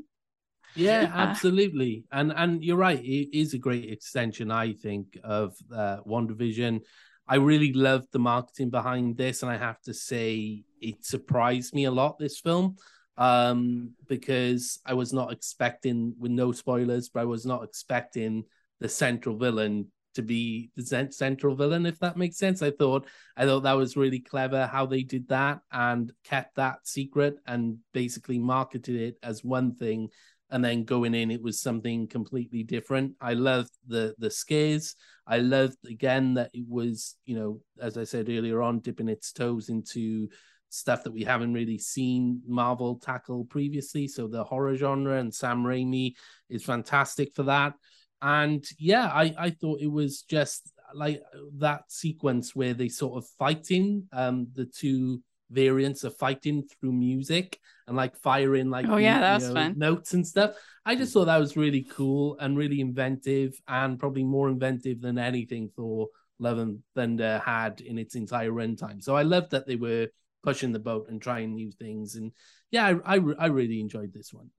Yeah, 0.75 1.11
absolutely. 1.11 2.05
and 2.11 2.31
and 2.31 2.63
you're 2.63 2.77
right. 2.77 3.03
It 3.03 3.35
is 3.35 3.55
a 3.55 3.57
great 3.57 3.89
extension, 3.91 4.51
I 4.51 4.73
think, 4.73 5.17
of 5.23 5.55
uh, 5.75 5.97
WandaVision. 6.07 6.81
I 7.27 7.35
really 7.35 7.73
loved 7.73 8.09
the 8.11 8.19
marketing 8.19 8.69
behind 8.69 9.17
this, 9.17 9.41
and 9.41 9.51
I 9.51 9.57
have 9.57 9.81
to 9.81 9.93
say, 9.95 10.63
it 10.79 11.03
surprised 11.03 11.73
me 11.73 11.85
a 11.85 11.91
lot. 11.91 12.19
This 12.19 12.39
film, 12.39 12.75
um, 13.17 13.91
because 14.07 14.79
I 14.85 14.93
was 14.93 15.11
not 15.11 15.31
expecting, 15.31 16.13
with 16.19 16.31
no 16.31 16.51
spoilers, 16.51 17.09
but 17.09 17.21
I 17.21 17.25
was 17.25 17.47
not 17.47 17.63
expecting 17.63 18.43
the 18.79 18.89
central 18.89 19.37
villain 19.37 19.87
to 20.15 20.21
be 20.21 20.71
the 20.75 21.09
central 21.11 21.55
villain, 21.55 21.85
if 21.85 21.99
that 21.99 22.17
makes 22.17 22.37
sense. 22.37 22.61
I 22.61 22.71
thought 22.71 23.07
I 23.37 23.45
thought 23.45 23.61
that 23.61 23.73
was 23.73 23.97
really 23.97 24.19
clever 24.19 24.67
how 24.67 24.85
they 24.85 25.03
did 25.03 25.27
that 25.29 25.59
and 25.71 26.11
kept 26.23 26.55
that 26.55 26.87
secret 26.87 27.35
and 27.45 27.77
basically 27.93 28.39
marketed 28.39 28.95
it 28.95 29.17
as 29.23 29.43
one 29.43 29.75
thing 29.75 30.09
and 30.51 30.65
then 30.65 30.83
going 30.83 31.13
in 31.13 31.31
it 31.31 31.41
was 31.41 31.61
something 31.61 32.07
completely 32.07 32.63
different. 32.63 33.13
I 33.21 33.33
loved 33.33 33.71
the 33.87 34.15
the 34.17 34.31
scares. 34.31 34.95
I 35.27 35.39
loved 35.39 35.77
again 35.87 36.33
that 36.35 36.49
it 36.53 36.65
was, 36.67 37.15
you 37.25 37.35
know, 37.35 37.61
as 37.79 37.97
I 37.97 38.03
said 38.03 38.29
earlier 38.29 38.61
on, 38.61 38.79
dipping 38.79 39.09
its 39.09 39.31
toes 39.31 39.69
into 39.69 40.27
stuff 40.69 41.03
that 41.03 41.13
we 41.13 41.23
haven't 41.23 41.53
really 41.53 41.77
seen 41.77 42.41
Marvel 42.47 42.95
tackle 42.97 43.45
previously. 43.45 44.07
So 44.07 44.27
the 44.27 44.43
horror 44.43 44.75
genre 44.75 45.19
and 45.19 45.33
Sam 45.33 45.63
Raimi 45.63 46.13
is 46.49 46.63
fantastic 46.63 47.33
for 47.35 47.43
that. 47.43 47.73
And 48.21 48.65
yeah, 48.77 49.07
I, 49.07 49.33
I 49.37 49.49
thought 49.51 49.81
it 49.81 49.91
was 49.91 50.21
just 50.21 50.71
like 50.93 51.21
that 51.57 51.91
sequence 51.91 52.55
where 52.55 52.73
they 52.73 52.89
sort 52.89 53.17
of 53.17 53.29
fighting 53.37 54.07
um 54.11 54.47
the 54.55 54.65
two 54.65 55.21
variants 55.51 56.03
of 56.03 56.15
fighting 56.15 56.63
through 56.63 56.91
music 56.91 57.59
and 57.87 57.97
like 57.97 58.15
firing 58.15 58.69
like 58.69 58.85
oh 58.87 58.97
yeah 58.97 59.19
that 59.19 59.35
was 59.35 59.47
know, 59.47 59.53
fun. 59.53 59.73
notes 59.77 60.13
and 60.13 60.25
stuff. 60.25 60.55
I 60.85 60.95
just 60.95 61.13
thought 61.13 61.25
that 61.25 61.39
was 61.39 61.57
really 61.57 61.83
cool 61.83 62.37
and 62.39 62.57
really 62.57 62.81
inventive 62.81 63.59
and 63.67 63.99
probably 63.99 64.23
more 64.23 64.49
inventive 64.49 65.01
than 65.01 65.17
anything 65.17 65.69
thor 65.75 66.07
love 66.39 66.57
and 66.57 66.79
thunder 66.95 67.41
had 67.45 67.81
in 67.81 67.97
its 67.97 68.15
entire 68.15 68.51
runtime. 68.51 69.03
So 69.03 69.15
i 69.15 69.23
loved 69.23 69.51
that 69.51 69.67
they 69.67 69.75
were 69.75 70.07
pushing 70.43 70.71
the 70.71 70.79
boat 70.79 71.07
and 71.09 71.21
trying 71.21 71.53
new 71.53 71.71
things. 71.71 72.15
And 72.15 72.31
yeah 72.71 72.93
i 73.05 73.15
i, 73.15 73.19
I 73.39 73.45
really 73.47 73.79
enjoyed 73.79 74.13
this 74.13 74.33
one. 74.33 74.49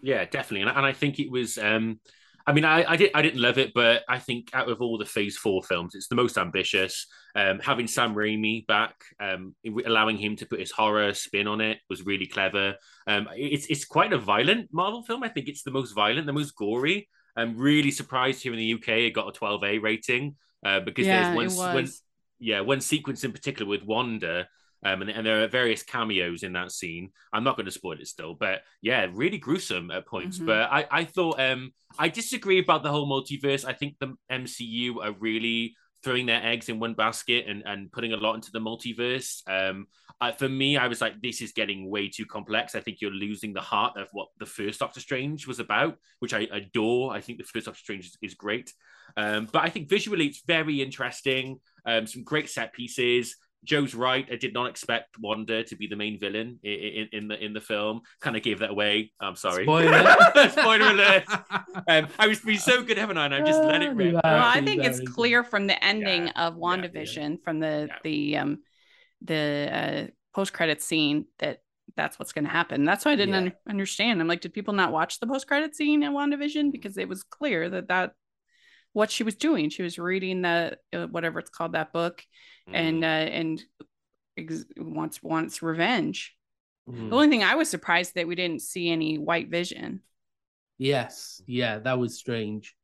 Yeah 0.00 0.24
definitely. 0.24 0.62
And, 0.62 0.76
and 0.76 0.86
i 0.86 0.92
think 0.92 1.18
it 1.18 1.30
was 1.30 1.58
um 1.58 2.00
I 2.50 2.52
mean, 2.52 2.64
I, 2.64 2.84
I 2.84 2.96
did 2.96 3.12
I 3.14 3.22
didn't 3.22 3.40
love 3.40 3.58
it, 3.58 3.70
but 3.76 4.02
I 4.08 4.18
think 4.18 4.50
out 4.54 4.68
of 4.68 4.80
all 4.80 4.98
the 4.98 5.06
Phase 5.06 5.36
Four 5.36 5.62
films, 5.62 5.94
it's 5.94 6.08
the 6.08 6.16
most 6.16 6.36
ambitious. 6.36 7.06
Um, 7.36 7.60
having 7.60 7.86
Sam 7.86 8.12
Raimi 8.12 8.66
back, 8.66 8.96
um, 9.20 9.54
allowing 9.86 10.16
him 10.16 10.34
to 10.34 10.46
put 10.46 10.58
his 10.58 10.72
horror 10.72 11.14
spin 11.14 11.46
on 11.46 11.60
it 11.60 11.78
was 11.88 12.04
really 12.04 12.26
clever. 12.26 12.74
Um, 13.06 13.28
it's 13.36 13.66
it's 13.66 13.84
quite 13.84 14.12
a 14.12 14.18
violent 14.18 14.68
Marvel 14.72 15.04
film. 15.04 15.22
I 15.22 15.28
think 15.28 15.46
it's 15.46 15.62
the 15.62 15.70
most 15.70 15.92
violent, 15.92 16.26
the 16.26 16.32
most 16.32 16.56
gory. 16.56 17.08
I'm 17.36 17.56
really 17.56 17.92
surprised 17.92 18.42
here 18.42 18.52
in 18.52 18.58
the 18.58 18.74
UK 18.74 18.88
it 18.88 19.14
got 19.14 19.28
a 19.28 19.40
12A 19.40 19.80
rating 19.80 20.34
uh, 20.66 20.80
because 20.80 21.06
yeah, 21.06 21.32
there's 21.32 21.56
one, 21.56 21.74
one 21.74 21.88
yeah 22.40 22.62
one 22.62 22.80
sequence 22.80 23.22
in 23.22 23.30
particular 23.30 23.70
with 23.70 23.84
Wanda 23.84 24.48
um, 24.84 25.02
and, 25.02 25.10
and, 25.10 25.26
there 25.26 25.42
are 25.42 25.48
various 25.48 25.82
cameos 25.82 26.42
in 26.42 26.54
that 26.54 26.72
scene. 26.72 27.10
I'm 27.32 27.44
not 27.44 27.56
going 27.56 27.66
to 27.66 27.72
spoil 27.72 28.00
it 28.00 28.06
still, 28.06 28.34
but 28.34 28.62
yeah, 28.80 29.06
really 29.12 29.38
gruesome 29.38 29.90
at 29.90 30.06
points. 30.06 30.38
Mm-hmm. 30.38 30.46
But 30.46 30.72
I, 30.72 30.86
I 30.90 31.04
thought 31.04 31.38
um, 31.38 31.72
I 31.98 32.08
disagree 32.08 32.60
about 32.60 32.82
the 32.82 32.90
whole 32.90 33.08
multiverse. 33.08 33.64
I 33.64 33.74
think 33.74 33.96
the 33.98 34.14
MCU 34.30 34.96
are 35.04 35.12
really 35.12 35.76
throwing 36.02 36.26
their 36.26 36.42
eggs 36.42 36.68
in 36.68 36.78
one 36.78 36.94
basket 36.94 37.44
and, 37.46 37.62
and 37.66 37.92
putting 37.92 38.12
a 38.12 38.16
lot 38.16 38.34
into 38.34 38.50
the 38.52 38.58
multiverse. 38.58 39.42
Um, 39.46 39.86
I, 40.20 40.32
for 40.32 40.48
me, 40.48 40.76
I 40.76 40.86
was 40.86 41.00
like, 41.00 41.20
this 41.20 41.42
is 41.42 41.52
getting 41.52 41.90
way 41.90 42.08
too 42.08 42.26
complex. 42.26 42.74
I 42.74 42.80
think 42.80 43.00
you're 43.00 43.10
losing 43.10 43.52
the 43.52 43.60
heart 43.60 43.98
of 43.98 44.08
what 44.12 44.28
the 44.38 44.46
first 44.46 44.80
Doctor 44.80 45.00
Strange 45.00 45.46
was 45.46 45.60
about, 45.60 45.96
which 46.20 46.34
I 46.34 46.48
adore. 46.50 47.12
I 47.12 47.20
think 47.20 47.38
the 47.38 47.44
first 47.44 47.66
Doctor 47.66 47.80
Strange 47.80 48.06
is, 48.06 48.18
is 48.22 48.34
great. 48.34 48.72
Um, 49.16 49.48
but 49.50 49.62
I 49.62 49.68
think 49.68 49.88
visually 49.88 50.26
it's 50.26 50.42
very 50.46 50.80
interesting. 50.82 51.60
Um, 51.84 52.06
some 52.06 52.22
great 52.22 52.48
set 52.48 52.72
pieces. 52.72 53.36
Joe's 53.64 53.94
right. 53.94 54.26
I 54.30 54.36
did 54.36 54.54
not 54.54 54.70
expect 54.70 55.18
Wanda 55.18 55.62
to 55.64 55.76
be 55.76 55.86
the 55.86 55.96
main 55.96 56.18
villain 56.18 56.58
in, 56.62 56.72
in, 56.72 57.08
in 57.12 57.28
the 57.28 57.44
in 57.44 57.52
the 57.52 57.60
film. 57.60 58.00
Kind 58.20 58.36
of 58.36 58.42
gave 58.42 58.60
that 58.60 58.70
away. 58.70 59.12
I'm 59.20 59.36
sorry. 59.36 59.64
Spoiler, 59.64 60.16
Spoiler 60.50 60.90
alert. 60.90 61.24
Um, 61.88 62.08
I 62.18 62.26
was 62.26 62.40
being 62.40 62.58
so 62.58 62.82
good, 62.82 62.98
haven't 62.98 63.16
I? 63.16 63.26
And 63.26 63.34
I've 63.34 63.46
just 63.46 63.62
let 63.62 63.82
it 63.82 63.94
rip. 63.94 64.14
Well, 64.14 64.22
I 64.24 64.60
think 64.60 64.84
it's 64.84 65.00
clear 65.00 65.42
from 65.44 65.66
the 65.66 65.82
ending 65.84 66.26
yeah, 66.26 66.46
of 66.48 66.56
WandaVision, 66.56 67.16
yeah, 67.16 67.28
yeah. 67.28 67.36
from 67.44 67.60
the 67.60 67.88
the 68.02 68.36
um 68.36 68.58
the 69.22 69.68
uh, 69.72 70.10
post 70.34 70.52
credit 70.52 70.82
scene 70.82 71.26
that 71.38 71.60
that's 71.96 72.18
what's 72.18 72.32
going 72.32 72.44
to 72.44 72.50
happen. 72.50 72.84
That's 72.84 73.04
why 73.04 73.12
I 73.12 73.16
didn't 73.16 73.34
un- 73.34 73.52
understand. 73.68 74.20
I'm 74.20 74.28
like, 74.28 74.40
did 74.40 74.52
people 74.52 74.74
not 74.74 74.92
watch 74.92 75.20
the 75.20 75.26
post 75.26 75.46
credit 75.46 75.74
scene 75.74 76.02
in 76.02 76.12
WandaVision 76.12 76.72
because 76.72 76.96
it 76.96 77.08
was 77.08 77.22
clear 77.22 77.68
that 77.70 77.88
that 77.88 78.12
what 78.92 79.10
she 79.10 79.22
was 79.22 79.36
doing. 79.36 79.70
She 79.70 79.82
was 79.82 79.98
reading 79.98 80.42
the 80.42 80.78
uh, 80.92 81.06
whatever 81.06 81.38
it's 81.38 81.50
called 81.50 81.72
that 81.72 81.92
book 81.92 82.22
mm. 82.68 82.74
and 82.74 83.04
uh, 83.04 83.06
and 83.06 83.62
ex- 84.36 84.64
wants 84.76 85.22
wants 85.22 85.62
revenge. 85.62 86.34
Mm. 86.88 87.10
The 87.10 87.16
only 87.16 87.28
thing 87.28 87.42
I 87.42 87.54
was 87.54 87.68
surprised 87.68 88.14
that 88.14 88.26
we 88.26 88.34
didn't 88.34 88.62
see 88.62 88.90
any 88.90 89.18
white 89.18 89.50
vision. 89.50 90.00
Yes, 90.78 91.42
yeah, 91.46 91.78
that 91.80 91.98
was 91.98 92.18
strange. 92.18 92.74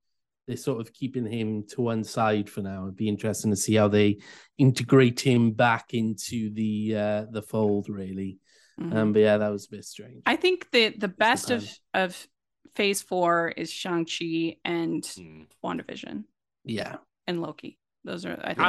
They're 0.47 0.57
sort 0.57 0.81
of 0.81 0.93
keeping 0.93 1.27
him 1.27 1.65
to 1.71 1.81
one 1.81 2.05
side 2.05 2.49
for 2.49 2.61
now. 2.61 2.85
It'd 2.85 2.97
be 2.97 3.09
interesting 3.09 3.51
to 3.51 3.57
see 3.57 3.75
how 3.75 3.89
they 3.89 4.19
integrate 4.59 5.19
him 5.19 5.53
back 5.53 5.93
into 5.93 6.51
the 6.51 6.97
uh, 6.97 7.25
the 7.31 7.43
fold, 7.43 7.89
really. 7.89 8.39
Mm-hmm. 8.81 8.97
Um, 8.97 9.13
but 9.13 9.21
yeah, 9.21 9.39
that 9.39 9.51
was 9.51 9.67
a 9.67 9.71
bit 9.71 9.85
strange. 9.85 10.23
I 10.27 10.37
think 10.37 10.71
the 10.71 10.91
the 10.97 11.09
best 11.09 11.51
of 11.51 11.69
of 11.95 12.29
Phase 12.77 13.03
Four 13.03 13.49
is 13.49 13.71
Shang 13.71 14.05
Chi 14.05 14.59
and 14.65 15.03
mm. 15.03 15.47
WandaVision. 15.65 16.25
Yeah, 16.65 16.97
and 17.27 17.41
Loki. 17.41 17.79
Those 18.05 18.25
are 18.25 18.39
I 18.41 18.55
think. 18.55 18.69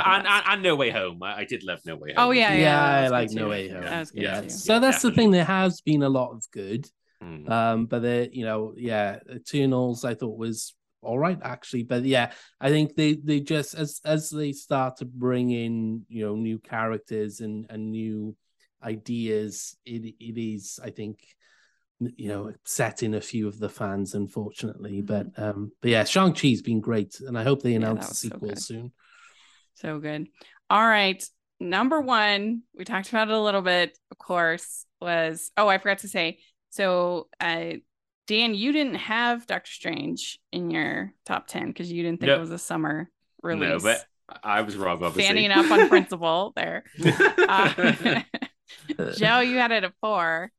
And, 0.50 0.64
No 0.64 0.76
Way 0.76 0.90
Home. 0.90 1.22
I, 1.22 1.40
I, 1.40 1.44
did 1.46 1.64
love 1.64 1.80
No 1.86 1.96
Way 1.96 2.14
Home. 2.14 2.28
Oh 2.28 2.32
yeah, 2.32 2.54
yeah, 2.54 2.60
yeah 2.60 3.06
I 3.06 3.08
like 3.10 3.32
No 3.32 3.50
Way 3.50 3.70
Home. 3.70 3.84
Yeah, 3.84 4.06
yeah. 4.14 4.48
so 4.48 4.80
that's 4.80 4.98
definitely. 4.98 5.10
the 5.10 5.16
thing. 5.16 5.32
There 5.32 5.46
has 5.46 5.82
been 5.82 6.04
a 6.04 6.10
lot 6.10 6.32
of 6.32 6.44
good, 6.52 6.90
mm. 7.24 7.48
um, 7.50 7.86
but 7.86 8.02
the 8.02 8.30
you 8.32 8.46
know, 8.46 8.74
yeah, 8.76 9.20
Eternals 9.30 10.04
I 10.06 10.16
thought 10.16 10.38
was 10.38 10.74
all 11.02 11.20
right 11.20 11.38
actually, 11.44 11.84
but 11.84 12.04
yeah, 12.04 12.32
I 12.60 12.70
think 12.70 12.96
they 12.96 13.14
they 13.14 13.42
just 13.42 13.76
as 13.76 14.02
as 14.04 14.30
they 14.30 14.54
start 14.54 14.98
to 14.98 15.06
bring 15.06 15.52
in 15.52 16.06
you 16.08 16.26
know 16.26 16.36
new 16.36 16.60
characters 16.60 17.42
and 17.42 17.68
and 17.70 17.92
new 17.92 18.36
ideas, 18.82 19.78
it 19.86 20.16
it 20.20 20.38
is 20.40 20.80
I 20.84 20.90
think 20.90 21.20
you 22.00 22.28
know 22.28 22.48
upsetting 22.48 23.16
a 23.16 23.22
few 23.22 23.48
of 23.48 23.58
the 23.58 23.70
fans 23.70 24.14
unfortunately 24.14 25.02
mm-hmm. 25.02 25.06
but 25.06 25.44
um 25.44 25.72
but 25.82 25.90
yeah 25.90 26.04
shang-chi's 26.04 26.62
been 26.62 26.80
great 26.80 27.20
and 27.22 27.38
i 27.38 27.44
hope 27.44 27.64
they 27.64 27.74
announce 27.74 28.06
yeah, 28.06 28.12
a 28.12 28.14
sequel 28.14 28.50
so 28.50 28.56
soon 28.56 28.92
so 29.78 30.00
good. 30.00 30.28
All 30.70 30.86
right. 30.86 31.24
Number 31.60 32.02
one, 32.02 32.64
we 32.76 32.84
talked 32.84 33.10
about 33.10 33.30
it 33.30 33.34
a 33.34 33.40
little 33.40 33.62
bit, 33.62 33.98
of 34.12 34.18
course, 34.18 34.86
was 35.00 35.52
oh, 35.58 35.68
I 35.68 35.78
forgot 35.78 36.00
to 36.00 36.08
say. 36.08 36.40
So, 36.72 37.28
uh, 37.40 37.74
Dan, 38.28 38.56
you 38.56 38.72
didn't 38.72 38.96
have 38.96 39.48
Doctor 39.48 39.72
Strange 39.72 40.40
in 40.52 40.70
your 40.70 41.14
top 41.26 41.48
10 41.48 41.68
because 41.68 41.92
you 41.92 42.04
didn't 42.04 42.20
think 42.20 42.32
it 42.32 42.40
was 42.40 42.52
a 42.52 42.58
summer 42.58 43.10
release. 43.42 43.70
No, 43.70 43.80
but 43.80 44.06
I 44.44 44.62
was 44.62 44.76
wrong, 44.76 45.02
obviously. 45.04 45.24
Standing 45.24 45.52
up 45.52 45.72
on 45.72 45.90
principle 45.90 46.54
there. 46.56 46.84
Uh, 47.48 48.24
Joe, 49.16 49.40
you 49.40 49.58
had 49.58 49.72
it 49.72 49.86
at 49.86 49.94
four, 50.02 50.52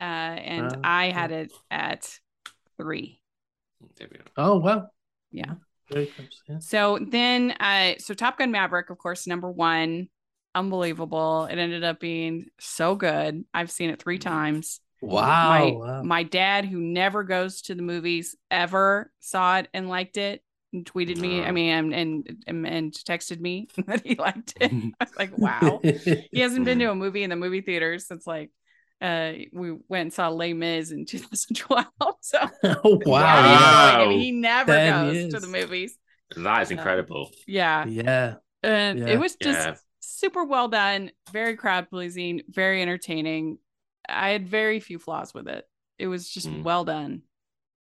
uh, 0.00 0.04
and 0.04 0.72
uh, 0.72 0.80
I 0.84 1.10
had 1.10 1.30
it 1.30 1.52
at 1.70 2.18
three. 2.76 3.20
Oh, 4.36 4.58
well. 4.58 4.92
Yeah. 5.30 5.54
So 6.60 6.98
then, 7.00 7.52
uh, 7.52 7.94
so 7.98 8.14
Top 8.14 8.38
Gun 8.38 8.50
Maverick, 8.50 8.90
of 8.90 8.98
course, 8.98 9.26
number 9.26 9.50
one, 9.50 10.08
unbelievable. 10.54 11.46
It 11.46 11.58
ended 11.58 11.84
up 11.84 12.00
being 12.00 12.46
so 12.58 12.94
good. 12.94 13.44
I've 13.52 13.70
seen 13.70 13.90
it 13.90 14.00
three 14.00 14.18
mm. 14.18 14.22
times. 14.22 14.80
Wow. 15.02 15.48
My, 15.48 15.70
wow. 15.72 16.02
my 16.02 16.22
dad, 16.22 16.64
who 16.64 16.80
never 16.80 17.24
goes 17.24 17.62
to 17.62 17.74
the 17.74 17.82
movies, 17.82 18.36
ever 18.50 19.10
saw 19.20 19.58
it 19.58 19.68
and 19.72 19.88
liked 19.88 20.16
it. 20.16 20.42
And 20.72 20.84
tweeted 20.84 21.18
me, 21.18 21.42
I 21.42 21.50
mean, 21.50 21.92
and, 21.92 22.38
and 22.46 22.64
and 22.64 22.92
texted 22.92 23.40
me 23.40 23.66
that 23.88 24.06
he 24.06 24.14
liked 24.14 24.54
it. 24.60 24.70
I 25.00 25.04
was 25.04 25.16
like, 25.18 25.36
wow. 25.36 25.80
he 25.82 26.38
hasn't 26.38 26.64
been 26.64 26.78
to 26.78 26.92
a 26.92 26.94
movie 26.94 27.24
in 27.24 27.30
the 27.30 27.34
movie 27.34 27.60
theaters 27.60 28.06
since 28.06 28.24
like 28.24 28.50
uh 29.00 29.32
we 29.52 29.72
went 29.88 30.02
and 30.02 30.12
saw 30.12 30.28
Les 30.28 30.52
Mis 30.52 30.90
in 30.90 31.04
2012 31.06 32.14
so 32.20 32.38
oh, 32.84 33.00
wow, 33.06 34.00
I 34.00 34.06
mean, 34.08 34.20
he 34.20 34.30
never 34.32 34.72
goes 34.72 35.14
years. 35.14 35.34
to 35.34 35.40
the 35.40 35.46
movies 35.46 35.96
that 36.36 36.62
is 36.62 36.70
incredible 36.70 37.30
uh, 37.32 37.36
yeah 37.46 37.84
yeah 37.86 38.34
and 38.62 38.98
yeah. 38.98 39.06
it 39.06 39.20
was 39.20 39.36
just 39.36 39.58
yeah. 39.58 39.74
super 40.00 40.44
well 40.44 40.68
done 40.68 41.10
very 41.32 41.56
crowd 41.56 41.88
pleasing 41.88 42.42
very 42.48 42.82
entertaining 42.82 43.58
i 44.08 44.30
had 44.30 44.48
very 44.48 44.80
few 44.80 44.98
flaws 44.98 45.34
with 45.34 45.48
it 45.48 45.64
it 45.98 46.06
was 46.06 46.28
just 46.28 46.48
mm. 46.48 46.62
well 46.62 46.84
done 46.84 47.22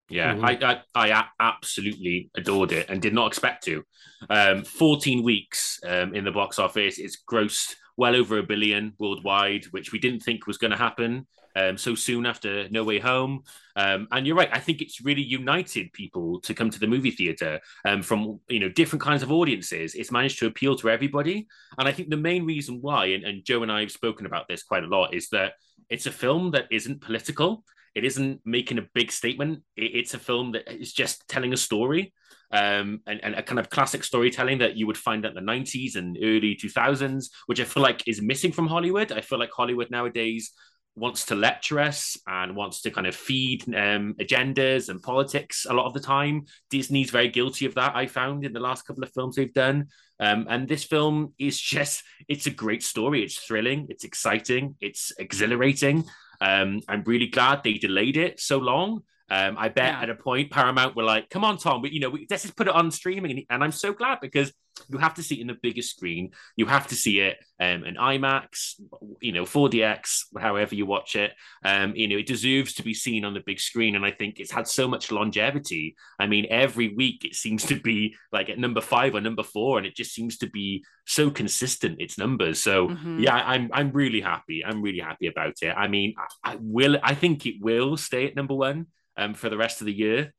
yeah, 0.10 0.34
mm-hmm. 0.34 0.64
I, 0.64 0.81
I, 0.95 1.11
I 1.11 1.26
absolutely 1.39 2.31
adored 2.35 2.72
it 2.72 2.89
and 2.89 3.02
did 3.02 3.14
not 3.14 3.27
expect 3.27 3.65
to. 3.65 3.84
Um, 4.30 4.64
14 4.64 5.23
weeks 5.23 5.80
um, 5.85 6.15
in 6.15 6.23
the 6.23 6.31
box 6.31 6.60
office. 6.60 6.98
It's 6.98 7.18
grossed 7.30 7.76
well 7.98 8.15
over 8.15 8.38
a 8.38 8.44
billion 8.44 8.94
worldwide, 8.99 9.65
which 9.72 9.91
we 9.91 9.99
didn't 9.99 10.22
think 10.22 10.48
was 10.48 10.57
going 10.57 10.72
to 10.72 10.78
happen 10.78 11.28
um, 11.57 11.78
so 11.78 11.95
soon 11.95 12.26
after 12.26 12.69
No 12.69 12.84
Way 12.84 12.99
Home. 12.99 13.44
Um, 13.76 14.07
and 14.11 14.26
you're 14.26 14.36
right, 14.36 14.49
I 14.52 14.60
think 14.60 14.82
it's 14.82 15.02
really 15.02 15.24
united 15.24 15.91
people 15.91 16.40
to 16.41 16.53
come 16.53 16.69
to 16.69 16.80
the 16.80 16.88
movie 16.88 17.11
theater 17.11 17.60
um, 17.86 18.03
from 18.03 18.40
you 18.48 18.60
know 18.60 18.69
different 18.69 19.02
kinds 19.02 19.24
of 19.24 19.32
audiences. 19.32 19.95
It's 19.95 20.11
managed 20.11 20.40
to 20.40 20.48
appeal 20.48 20.76
to 20.78 20.90
everybody, 20.90 21.48
and 21.78 21.88
I 21.88 21.91
think 21.91 22.10
the 22.10 22.18
main 22.18 22.45
reason 22.45 22.80
why, 22.82 23.07
and, 23.07 23.24
and 23.24 23.44
Joe 23.44 23.64
and 23.64 23.72
I 23.72 23.82
have 23.82 23.91
spoken 23.91 24.26
about 24.26 24.48
this 24.48 24.64
quite 24.64 24.84
a 24.84 24.88
lot, 24.88 25.14
is 25.14 25.30
that 25.30 25.53
it's 25.90 26.06
a 26.06 26.11
film 26.11 26.52
that 26.52 26.68
isn't 26.72 27.02
political. 27.02 27.64
It 27.95 28.06
isn't 28.06 28.41
making 28.45 28.78
a 28.78 28.88
big 28.94 29.11
statement. 29.11 29.64
it's 29.76 30.14
a 30.14 30.19
film 30.19 30.52
that 30.52 30.72
is 30.72 30.94
just 30.94 31.28
telling 31.28 31.52
a 31.52 31.57
story 31.57 32.14
um, 32.52 33.02
and, 33.06 33.24
and 33.24 33.36
a 33.36 33.44
kind 33.44 33.60
of 33.60 33.69
classic 33.69 34.03
storytelling 34.03 34.60
that 34.60 34.78
you 34.78 34.88
would 34.88 34.98
find 34.98 35.26
at 35.26 35.34
the 35.34 35.41
90s 35.41 35.95
and 35.95 36.18
early 36.22 36.56
2000s, 36.56 37.30
which 37.48 37.60
I 37.60 37.65
feel 37.65 37.84
like 37.84 38.07
is 38.07 38.22
missing 38.22 38.52
from 38.52 38.68
Hollywood. 38.68 39.11
I 39.11 39.22
feel 39.22 39.40
like 39.40 39.52
Hollywood 39.56 39.91
nowadays 39.91 40.53
wants 40.95 41.26
to 41.26 41.36
lecture 41.36 41.80
us 41.80 42.18
and 42.26 42.56
wants 42.56 42.82
to 42.82 42.90
kind 42.90 43.06
of 43.06 43.15
feed 43.15 43.64
um, 43.76 44.15
agendas 44.19 44.90
and 44.90 45.02
politics 45.02 45.68
a 45.69 45.74
lot 45.74 45.86
of 45.86 45.94
the 45.94 45.99
time. 45.99 46.45
Disney's 46.72 47.11
very 47.11 47.28
guilty 47.30 47.65
of 47.65 47.76
that, 47.76 47.95
I 47.95 48.07
found 48.07 48.44
in 48.44 48.53
the 48.53 48.60
last 48.60 48.86
couple 48.86 49.03
of 49.03 49.11
films 49.14 49.36
they've 49.36 49.53
done. 49.53 49.88
Um, 50.19 50.48
and 50.49 50.68
this 50.68 50.84
film 50.84 51.34
is 51.38 51.60
just, 51.60 52.03
it's 52.28 52.48
a 52.48 52.52
great 52.52 52.82
story. 52.82 53.24
It's 53.24 53.38
thrilling, 53.38 53.86
it's 53.90 54.03
exciting, 54.03 54.76
it's 54.82 55.11
exhilarating. 55.19 56.03
Um, 56.41 56.82
I'm 56.88 57.03
really 57.06 57.28
glad 57.28 57.64
they 57.64 57.74
delayed 57.74 58.18
it 58.18 58.40
so 58.40 58.57
long 58.57 59.03
um, 59.30 59.58
I 59.58 59.70
bet 59.70 59.94
yeah. 59.94 60.02
at 60.02 60.10
a 60.10 60.16
point 60.16 60.52
Paramount 60.52 60.95
were 60.95 61.04
like, 61.04 61.30
"Come 61.30 61.44
on, 61.44 61.58
Tom, 61.58 61.82
but 61.82 61.91
you 61.91 61.99
know, 61.99 62.10
we, 62.10 62.28
let's 62.30 62.44
just 62.44 62.56
put 62.56 62.68
it 62.68 62.74
on 62.74 62.91
streaming." 62.91 63.45
And, 63.49 63.64
I'm 63.64 63.72
so 63.72 63.91
glad 63.91 64.20
because 64.22 64.54
you 64.90 64.99
have 64.99 65.16
to 65.16 65.24
see 65.24 65.36
it 65.36 65.41
in 65.41 65.48
the 65.48 65.58
biggest 65.62 65.90
screen. 65.90 66.32
You 66.56 66.68
have 66.68 66.88
to 66.88 66.95
see 66.95 67.20
it 67.20 67.38
um, 67.60 67.84
in 67.84 67.95
IMAX, 67.95 68.76
you 69.22 69.32
know, 69.32 69.44
4DX, 69.44 70.26
however 70.40 70.76
you 70.76 70.86
watch 70.86 71.16
it. 71.16 71.34
Um, 71.66 71.95
you 71.95 72.08
know, 72.08 72.18
it 72.18 72.28
deserves 72.28 72.76
to 72.76 72.84
be 72.84 72.94
seen 72.94 73.26
on 73.26 73.34
the 73.34 73.44
big 73.45 73.60
screen, 73.60 73.95
and 73.95 74.06
I 74.06 74.12
think 74.12 74.40
it's 74.40 74.52
had 74.52 74.68
so 74.68 74.88
much 74.88 75.12
longevity. 75.12 75.95
I 76.20 76.28
mean, 76.28 76.45
every 76.49 76.95
week 76.95 77.26
it 77.26 77.36
seems 77.36 77.66
to 77.66 77.76
be 77.76 78.16
like 78.32 78.49
at 78.49 78.60
number 78.60 78.82
five 78.82 79.14
or 79.16 79.20
number 79.20 79.44
four, 79.44 79.78
and 79.78 79.86
it 79.86 79.95
just 79.95 80.14
seems 80.14 80.38
to 80.38 80.49
be 80.49 80.86
so 81.06 81.30
consistent 81.30 81.99
its 81.99 82.18
numbers. 82.18 82.62
So 82.62 82.90
mm-hmm. 82.90 83.20
yeah, 83.20 83.36
I'm 83.36 83.70
I'm 83.74 83.91
really 83.91 84.22
happy. 84.22 84.64
I'm 84.64 84.82
really 84.82 84.99
happy 84.99 85.28
about 85.28 85.56
it. 85.62 85.74
I 85.76 85.90
mean, 85.90 86.14
I, 86.18 86.54
I 86.54 86.58
will. 86.62 86.98
I 87.04 87.14
think 87.14 87.45
it 87.45 87.56
will 87.60 87.98
stay 87.98 88.26
at 88.28 88.36
number 88.36 88.56
one 88.56 88.88
um, 89.18 89.34
for 89.34 89.49
the 89.49 89.57
rest 89.57 89.81
of 89.81 89.88
the 89.88 89.94
year. 89.94 90.34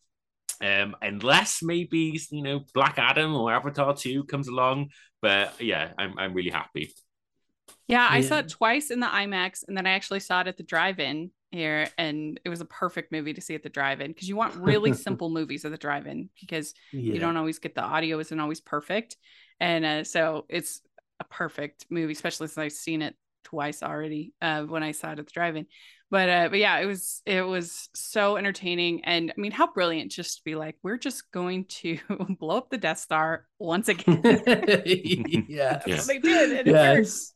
Um, 0.61 0.97
unless 1.03 1.63
maybe 1.63 2.19
you 2.31 2.43
know 2.43 2.61
Black 2.75 2.99
Adam 2.99 3.35
or 3.35 3.53
Avatar 3.53 3.95
2 3.95 4.25
comes 4.25 4.49
along. 4.49 4.91
But 5.21 5.61
yeah, 5.61 5.93
I'm 5.99 6.19
I'm 6.19 6.35
really 6.35 6.51
happy. 6.51 6.93
Yeah, 7.87 8.07
I 8.09 8.19
yeah. 8.19 8.29
saw 8.29 8.39
it 8.39 8.49
twice 8.49 8.91
in 8.91 9.01
the 9.01 9.07
IMAX, 9.07 9.65
and 9.67 9.77
then 9.77 9.87
I 9.87 9.91
actually 9.91 10.21
saw 10.21 10.41
it 10.43 10.47
at 10.47 10.57
the 10.57 10.63
drive-in 10.63 11.31
here, 11.51 11.89
and 11.97 12.39
it 12.45 12.49
was 12.49 12.61
a 12.61 12.67
perfect 12.67 13.13
movie 13.13 13.33
to 13.33 13.41
see 13.41 13.55
at 13.55 13.63
the 13.63 13.71
drive-in 13.71 14.09
because 14.09 14.29
you 14.29 14.37
want 14.37 14.55
really 14.57 14.93
simple 14.95 15.31
movies 15.31 15.65
at 15.65 15.71
the 15.71 15.79
drive-in 15.79 16.29
because 16.41 16.75
yeah. 16.93 17.15
you 17.15 17.19
don't 17.19 17.37
always 17.37 17.59
get 17.59 17.75
the 17.75 17.83
audio 17.83 18.19
isn't 18.19 18.41
always 18.41 18.61
perfect, 18.61 19.17
and 19.59 19.85
uh, 19.85 20.05
so 20.05 20.45
it's 20.49 20.83
a 21.21 21.25
perfect 21.25 21.87
movie, 21.91 22.13
especially 22.13 22.49
since 22.49 22.59
I've 22.59 22.73
seen 22.73 23.03
it 23.03 23.17
twice 23.45 23.83
already 23.83 24.35
uh, 24.43 24.65
when 24.65 24.83
I 24.83 24.93
saw 24.93 25.13
it 25.13 25.19
at 25.19 25.27
the 25.27 25.33
drive-in 25.33 25.67
but 26.11 26.29
uh 26.29 26.49
but 26.49 26.59
yeah 26.59 26.79
it 26.79 26.87
was 26.87 27.23
it 27.27 27.43
was 27.43 27.89
so 27.95 28.37
entertaining. 28.37 29.05
And 29.05 29.33
i 29.37 29.41
mean 29.41 29.53
how 29.53 29.73
brilliant 29.73 30.13
just 30.13 30.39
to 30.39 30.45
be 30.45 30.55
like 30.55 30.77
we're 30.83 30.99
just 30.99 31.31
going 31.33 31.67
to 31.67 31.99
blow 32.41 32.59
up 32.59 32.71
the 32.71 32.79
death 32.79 32.99
star 32.99 33.47
once 33.59 33.89
again. 33.89 34.23
Yeah. 35.49 35.83
They 35.87 36.19
did 36.19 36.67
yes 36.67 37.33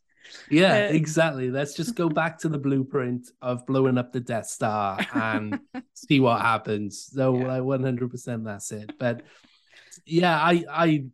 yeah. 0.51 0.87
exactly. 0.87 1.51
Let's 1.51 1.75
just 1.75 1.95
go 1.95 2.09
back 2.09 2.39
to 2.39 2.49
the 2.49 2.59
blueprint 2.59 3.29
of 3.43 3.67
blowing 3.67 3.99
up 3.99 4.13
the 4.13 4.21
death 4.21 4.47
star 4.47 4.99
and 5.13 5.61
see 5.95 6.21
what 6.21 6.41
happens. 6.41 7.11
So 7.13 7.37
yeah. 7.37 7.59
like 7.59 7.63
100% 7.63 8.45
that's 8.45 8.73
it. 8.73 8.93
But 8.99 9.23
yeah 10.07 10.37
i 10.37 10.65
i 10.71 11.05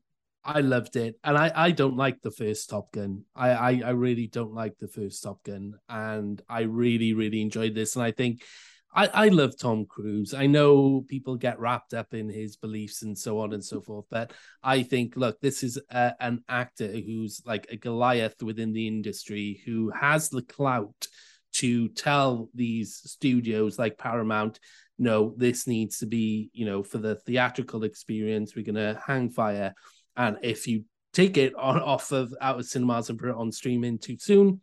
I 0.44 0.60
loved 0.60 0.97
it, 0.97 1.16
and 1.24 1.36
I 1.36 1.52
I 1.55 1.70
don't 1.73 1.97
like 1.97 2.23
the 2.23 2.31
first 2.31 2.70
Top 2.70 2.93
Gun. 2.93 3.24
I, 3.35 3.51
I 3.51 3.82
I 3.86 3.90
really 3.90 4.27
don't 4.27 4.55
like 4.55 4.78
the 4.78 4.89
first 4.89 5.23
Top 5.23 5.43
Gun, 5.44 5.74
and 5.89 6.40
I 6.48 6.60
really 6.62 7.12
really 7.12 7.43
enjoyed 7.43 7.74
this, 7.74 7.97
and 7.97 8.05
I 8.05 8.12
think. 8.12 8.43
I, 8.90 9.06
I 9.06 9.28
love 9.28 9.52
Tom 9.56 9.85
Cruise. 9.85 10.32
I 10.32 10.47
know 10.47 11.05
people 11.06 11.36
get 11.36 11.60
wrapped 11.60 11.93
up 11.93 12.15
in 12.15 12.31
his 12.31 12.56
beliefs 12.56 13.02
and 13.02 13.16
so 13.16 13.39
on 13.39 13.52
and 13.52 13.62
so 13.62 13.82
forth, 13.82 14.06
but 14.10 14.32
I 14.62 14.82
think, 14.82 15.15
look, 15.15 15.39
this 15.43 15.62
is 15.62 15.78
a, 15.90 16.15
an 16.20 16.43
actor 16.48 16.89
who's 16.89 17.43
like 17.44 17.66
a 17.70 17.77
Goliath 17.77 18.43
within 18.43 18.73
the 18.73 18.89
industry 18.89 19.62
who 19.66 19.90
has 19.90 20.31
the 20.31 20.40
clout 20.40 21.06
to 21.52 21.89
tell 21.89 22.48
these 22.55 22.94
studios 23.05 23.78
like 23.78 23.98
Paramount, 23.98 24.59
no, 24.98 25.35
this 25.36 25.66
needs 25.66 25.98
to 25.98 26.06
be, 26.06 26.51
you 26.52 26.65
know, 26.65 26.82
for 26.82 26.98
the 26.98 27.16
theatrical 27.16 27.85
experience, 27.85 28.56
we're 28.56 28.65
going 28.65 28.74
to 28.74 29.01
hang 29.06 29.28
fire 29.28 29.74
and 30.18 30.36
if 30.42 30.66
you 30.66 30.84
take 31.14 31.38
it 31.38 31.54
on, 31.54 31.80
off 31.80 32.12
of 32.12 32.34
out 32.40 32.58
of 32.58 32.66
cinemas 32.66 33.08
and 33.08 33.18
put 33.18 33.30
it 33.30 33.36
on 33.36 33.50
streaming 33.50 33.98
too 33.98 34.16
soon, 34.18 34.60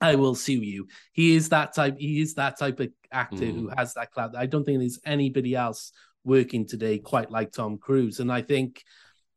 I 0.00 0.14
will 0.14 0.34
sue 0.34 0.60
you. 0.62 0.86
He 1.12 1.34
is 1.34 1.48
that 1.48 1.74
type. 1.74 1.96
He 1.98 2.20
is 2.20 2.34
that 2.34 2.58
type 2.58 2.78
of 2.78 2.90
actor 3.10 3.46
mm. 3.46 3.54
who 3.54 3.70
has 3.76 3.94
that 3.94 4.12
clout. 4.12 4.36
I 4.36 4.46
don't 4.46 4.64
think 4.64 4.78
there's 4.78 5.00
anybody 5.04 5.54
else 5.54 5.92
working 6.24 6.66
today 6.66 6.98
quite 6.98 7.30
like 7.30 7.52
Tom 7.52 7.78
Cruise. 7.78 8.20
And 8.20 8.30
I 8.30 8.42
think 8.42 8.84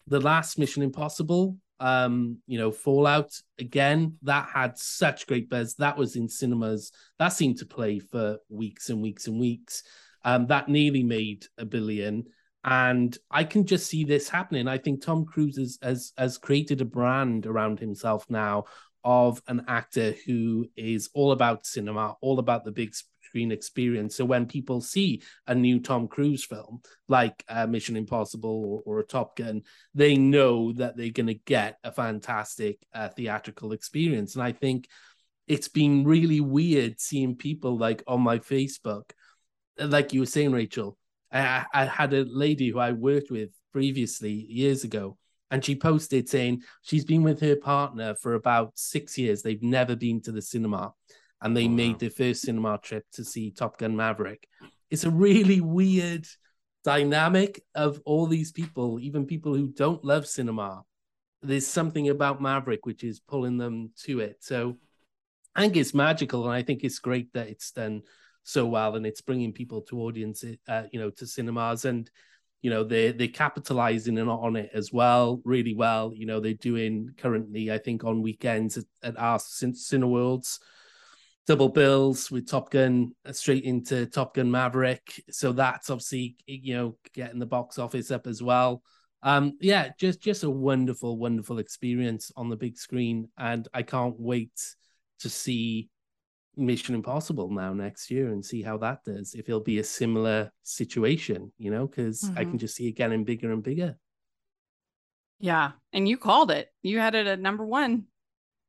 the 0.07 0.19
last 0.19 0.59
Mission 0.59 0.83
Impossible, 0.83 1.55
um, 1.79 2.39
you 2.45 2.57
know, 2.57 2.71
Fallout 2.71 3.31
again, 3.57 4.17
that 4.23 4.49
had 4.53 4.77
such 4.77 5.25
great 5.25 5.49
buzz. 5.49 5.75
That 5.75 5.97
was 5.97 6.17
in 6.17 6.27
cinemas. 6.27 6.91
That 7.17 7.29
seemed 7.29 7.59
to 7.59 7.65
play 7.65 7.99
for 7.99 8.39
weeks 8.49 8.89
and 8.89 9.01
weeks 9.01 9.27
and 9.27 9.39
weeks. 9.39 9.83
Um, 10.25 10.47
that 10.47 10.67
nearly 10.67 11.03
made 11.03 11.45
a 11.57 11.63
billion 11.63 12.25
and 12.63 13.17
I 13.31 13.43
can 13.43 13.65
just 13.65 13.87
see 13.87 14.03
this 14.03 14.27
happening. 14.27 14.67
I 14.67 14.77
think 14.77 15.01
Tom 15.01 15.25
Cruise 15.25 15.57
has, 15.57 15.79
has 15.81 16.13
has 16.17 16.37
created 16.37 16.81
a 16.81 16.85
brand 16.85 17.45
around 17.45 17.79
himself 17.79 18.25
now 18.29 18.65
of 19.03 19.41
an 19.47 19.63
actor 19.67 20.13
who 20.25 20.67
is 20.75 21.09
all 21.13 21.31
about 21.31 21.65
cinema, 21.65 22.15
all 22.21 22.39
about 22.39 22.65
the 22.65 22.71
big 22.71 22.93
screen 23.21 23.51
experience. 23.51 24.15
So 24.17 24.25
when 24.25 24.45
people 24.45 24.81
see 24.81 25.21
a 25.47 25.55
new 25.55 25.79
Tom 25.79 26.07
Cruise 26.07 26.43
film 26.43 26.81
like 27.07 27.43
uh, 27.47 27.65
Mission 27.67 27.95
Impossible 27.95 28.83
or, 28.85 28.95
or, 28.95 28.99
a 28.99 29.05
Top 29.05 29.37
Gun, 29.37 29.61
they 29.93 30.17
know 30.17 30.73
that 30.73 30.97
they're 30.97 31.11
going 31.11 31.27
to 31.27 31.35
get 31.35 31.77
a 31.83 31.91
fantastic 31.91 32.85
uh, 32.93 33.09
theatrical 33.09 33.71
experience. 33.71 34.35
And 34.35 34.43
I 34.43 34.51
think 34.51 34.87
it's 35.47 35.69
been 35.69 36.03
really 36.03 36.41
weird 36.41 36.99
seeing 36.99 37.35
people 37.35 37.77
like 37.77 38.03
on 38.07 38.21
my 38.21 38.39
Facebook, 38.39 39.11
like 39.77 40.11
you 40.11 40.21
were 40.21 40.25
saying, 40.25 40.51
Rachel 40.51 40.97
I, 41.31 41.65
I 41.73 41.85
had 41.85 42.13
a 42.13 42.25
lady 42.27 42.69
who 42.69 42.79
I 42.79 42.91
worked 42.91 43.31
with 43.31 43.49
previously 43.71 44.31
years 44.31 44.83
ago, 44.83 45.17
and 45.51 45.63
she 45.63 45.75
posted 45.75 46.29
saying 46.29 46.63
she's 46.81 47.05
been 47.05 47.23
with 47.23 47.39
her 47.41 47.55
partner 47.55 48.15
for 48.15 48.33
about 48.33 48.71
six 48.75 49.17
years. 49.17 49.41
They've 49.41 49.61
never 49.61 49.95
been 49.95 50.21
to 50.21 50.31
the 50.31 50.41
cinema, 50.41 50.93
and 51.41 51.55
they 51.55 51.67
made 51.67 51.99
their 51.99 52.09
first 52.09 52.41
cinema 52.41 52.79
trip 52.81 53.05
to 53.13 53.23
see 53.23 53.51
Top 53.51 53.77
Gun 53.77 53.95
Maverick. 53.95 54.47
It's 54.89 55.03
a 55.03 55.11
really 55.11 55.61
weird 55.61 56.25
dynamic 56.83 57.61
of 57.75 58.01
all 58.05 58.25
these 58.25 58.51
people, 58.51 58.99
even 58.99 59.25
people 59.25 59.53
who 59.53 59.67
don't 59.67 60.03
love 60.03 60.25
cinema. 60.27 60.83
There's 61.41 61.67
something 61.67 62.09
about 62.09 62.41
Maverick 62.41 62.85
which 62.85 63.03
is 63.03 63.19
pulling 63.19 63.57
them 63.57 63.91
to 64.03 64.19
it. 64.19 64.37
So 64.41 64.77
I 65.55 65.61
think 65.61 65.77
it's 65.77 65.93
magical, 65.93 66.45
and 66.45 66.53
I 66.53 66.63
think 66.63 66.83
it's 66.83 66.99
great 66.99 67.31
that 67.33 67.49
it's 67.49 67.71
done 67.71 68.03
so 68.43 68.65
well, 68.65 68.95
and 68.95 69.05
it's 69.05 69.21
bringing 69.21 69.53
people 69.53 69.81
to 69.83 70.01
audiences, 70.01 70.57
uh, 70.67 70.83
you 70.91 70.99
know, 70.99 71.09
to 71.11 71.27
cinemas, 71.27 71.85
and 71.85 72.09
you 72.61 72.69
know 72.69 72.83
they 72.83 73.11
they're 73.11 73.27
capitalizing 73.27 74.17
on 74.19 74.55
it 74.55 74.71
as 74.73 74.91
well, 74.91 75.41
really 75.43 75.75
well. 75.75 76.11
You 76.13 76.25
know, 76.25 76.39
they're 76.39 76.53
doing 76.53 77.09
currently, 77.17 77.71
I 77.71 77.77
think, 77.77 78.03
on 78.03 78.21
weekends 78.21 78.77
at, 78.77 78.85
at 79.03 79.19
our 79.19 79.37
Cineworlds 79.37 80.59
double 81.49 81.69
bills 81.69 82.29
with 82.29 82.47
Top 82.47 82.69
Gun 82.69 83.11
uh, 83.25 83.33
straight 83.33 83.63
into 83.63 84.05
Top 84.05 84.35
Gun 84.35 84.51
Maverick. 84.51 85.23
So 85.31 85.51
that's 85.51 85.89
obviously 85.89 86.35
you 86.45 86.75
know 86.75 86.97
getting 87.15 87.39
the 87.39 87.47
box 87.47 87.79
office 87.79 88.11
up 88.11 88.27
as 88.27 88.43
well. 88.43 88.83
Um, 89.23 89.57
yeah, 89.59 89.89
just 89.99 90.21
just 90.21 90.43
a 90.43 90.49
wonderful, 90.49 91.17
wonderful 91.17 91.57
experience 91.57 92.31
on 92.37 92.49
the 92.49 92.55
big 92.55 92.77
screen, 92.77 93.29
and 93.35 93.67
I 93.73 93.81
can't 93.81 94.15
wait 94.19 94.51
to 95.21 95.29
see 95.29 95.89
Mission 96.55 96.95
Impossible 96.95 97.49
now 97.49 97.73
next 97.73 98.11
year 98.11 98.29
and 98.29 98.43
see 98.43 98.61
how 98.61 98.77
that 98.79 99.03
does. 99.05 99.33
If 99.33 99.47
it'll 99.47 99.61
be 99.61 99.79
a 99.79 99.83
similar 99.83 100.51
situation, 100.63 101.51
you 101.57 101.71
know, 101.71 101.87
because 101.87 102.21
mm-hmm. 102.21 102.37
I 102.37 102.45
can 102.45 102.57
just 102.57 102.75
see 102.75 102.87
it 102.87 102.93
getting 102.93 103.23
bigger 103.23 103.51
and 103.51 103.63
bigger. 103.63 103.97
Yeah, 105.39 105.71
and 105.93 106.07
you 106.07 106.17
called 106.17 106.51
it. 106.51 106.67
You 106.83 106.99
had 106.99 107.15
it 107.15 107.27
at 107.27 107.39
number 107.39 107.65
one 107.65 108.05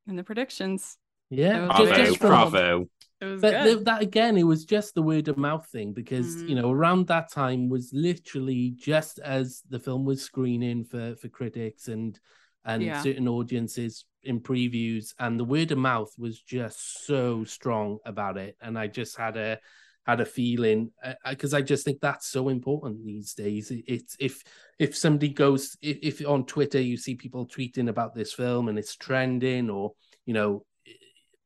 in 0.07 0.15
the 0.15 0.23
predictions. 0.23 0.97
Yeah, 1.29 1.65
bravo, 1.65 1.95
just, 1.95 2.19
bravo. 2.19 2.87
It 3.19 3.25
was 3.25 3.41
but 3.41 3.63
good. 3.63 3.85
that 3.85 4.01
again, 4.01 4.37
it 4.37 4.43
was 4.43 4.65
just 4.65 4.95
the 4.95 5.01
word 5.01 5.27
of 5.27 5.37
mouth 5.37 5.67
thing 5.67 5.93
because 5.93 6.37
mm-hmm. 6.37 6.47
you 6.47 6.55
know 6.55 6.71
around 6.71 7.07
that 7.07 7.31
time 7.31 7.69
was 7.69 7.91
literally 7.93 8.71
just 8.71 9.19
as 9.19 9.61
the 9.69 9.79
film 9.79 10.05
was 10.05 10.21
screening 10.21 10.83
for 10.83 11.15
for 11.15 11.27
critics 11.27 11.87
and 11.87 12.19
and 12.65 12.83
yeah. 12.83 13.01
certain 13.01 13.27
audiences 13.27 14.05
in 14.23 14.39
previews 14.39 15.13
and 15.19 15.39
the 15.39 15.45
word 15.45 15.71
of 15.71 15.77
mouth 15.77 16.13
was 16.17 16.39
just 16.39 17.05
so 17.05 17.43
strong 17.43 17.99
about 18.05 18.37
it. 18.37 18.55
And 18.61 18.77
i 18.77 18.87
just 18.87 19.17
had 19.17 19.37
a 19.37 19.59
had 20.05 20.19
a 20.19 20.25
feeling 20.25 20.91
because 21.29 21.53
uh, 21.53 21.57
I, 21.57 21.61
just 21.61 21.85
think 21.85 22.01
that's 22.01 22.27
so 22.27 22.49
important 22.49 23.05
these 23.05 23.33
days. 23.33 23.71
It's 23.71 24.15
if 24.19 24.43
if 24.79 24.95
somebody 24.95 25.29
goes 25.29 25.77
if, 25.81 26.19
if 26.19 26.27
on 26.27 26.45
twitter 26.45 26.81
you 26.81 26.97
see 26.97 27.15
people 27.15 27.47
tweeting 27.47 27.87
about 27.87 28.15
this 28.15 28.33
film 28.33 28.67
and 28.67 28.79
it's 28.79 28.95
trending 28.95 29.69
or 29.69 29.93
you 30.25 30.33
know 30.33 30.65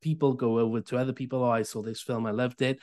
people 0.01 0.33
go 0.33 0.59
over 0.59 0.79
to 0.81 0.97
other 0.97 1.13
people 1.13 1.43
oh 1.43 1.49
i 1.49 1.63
saw 1.63 1.81
this 1.81 2.01
film 2.01 2.25
i 2.25 2.31
loved 2.31 2.61
it. 2.61 2.79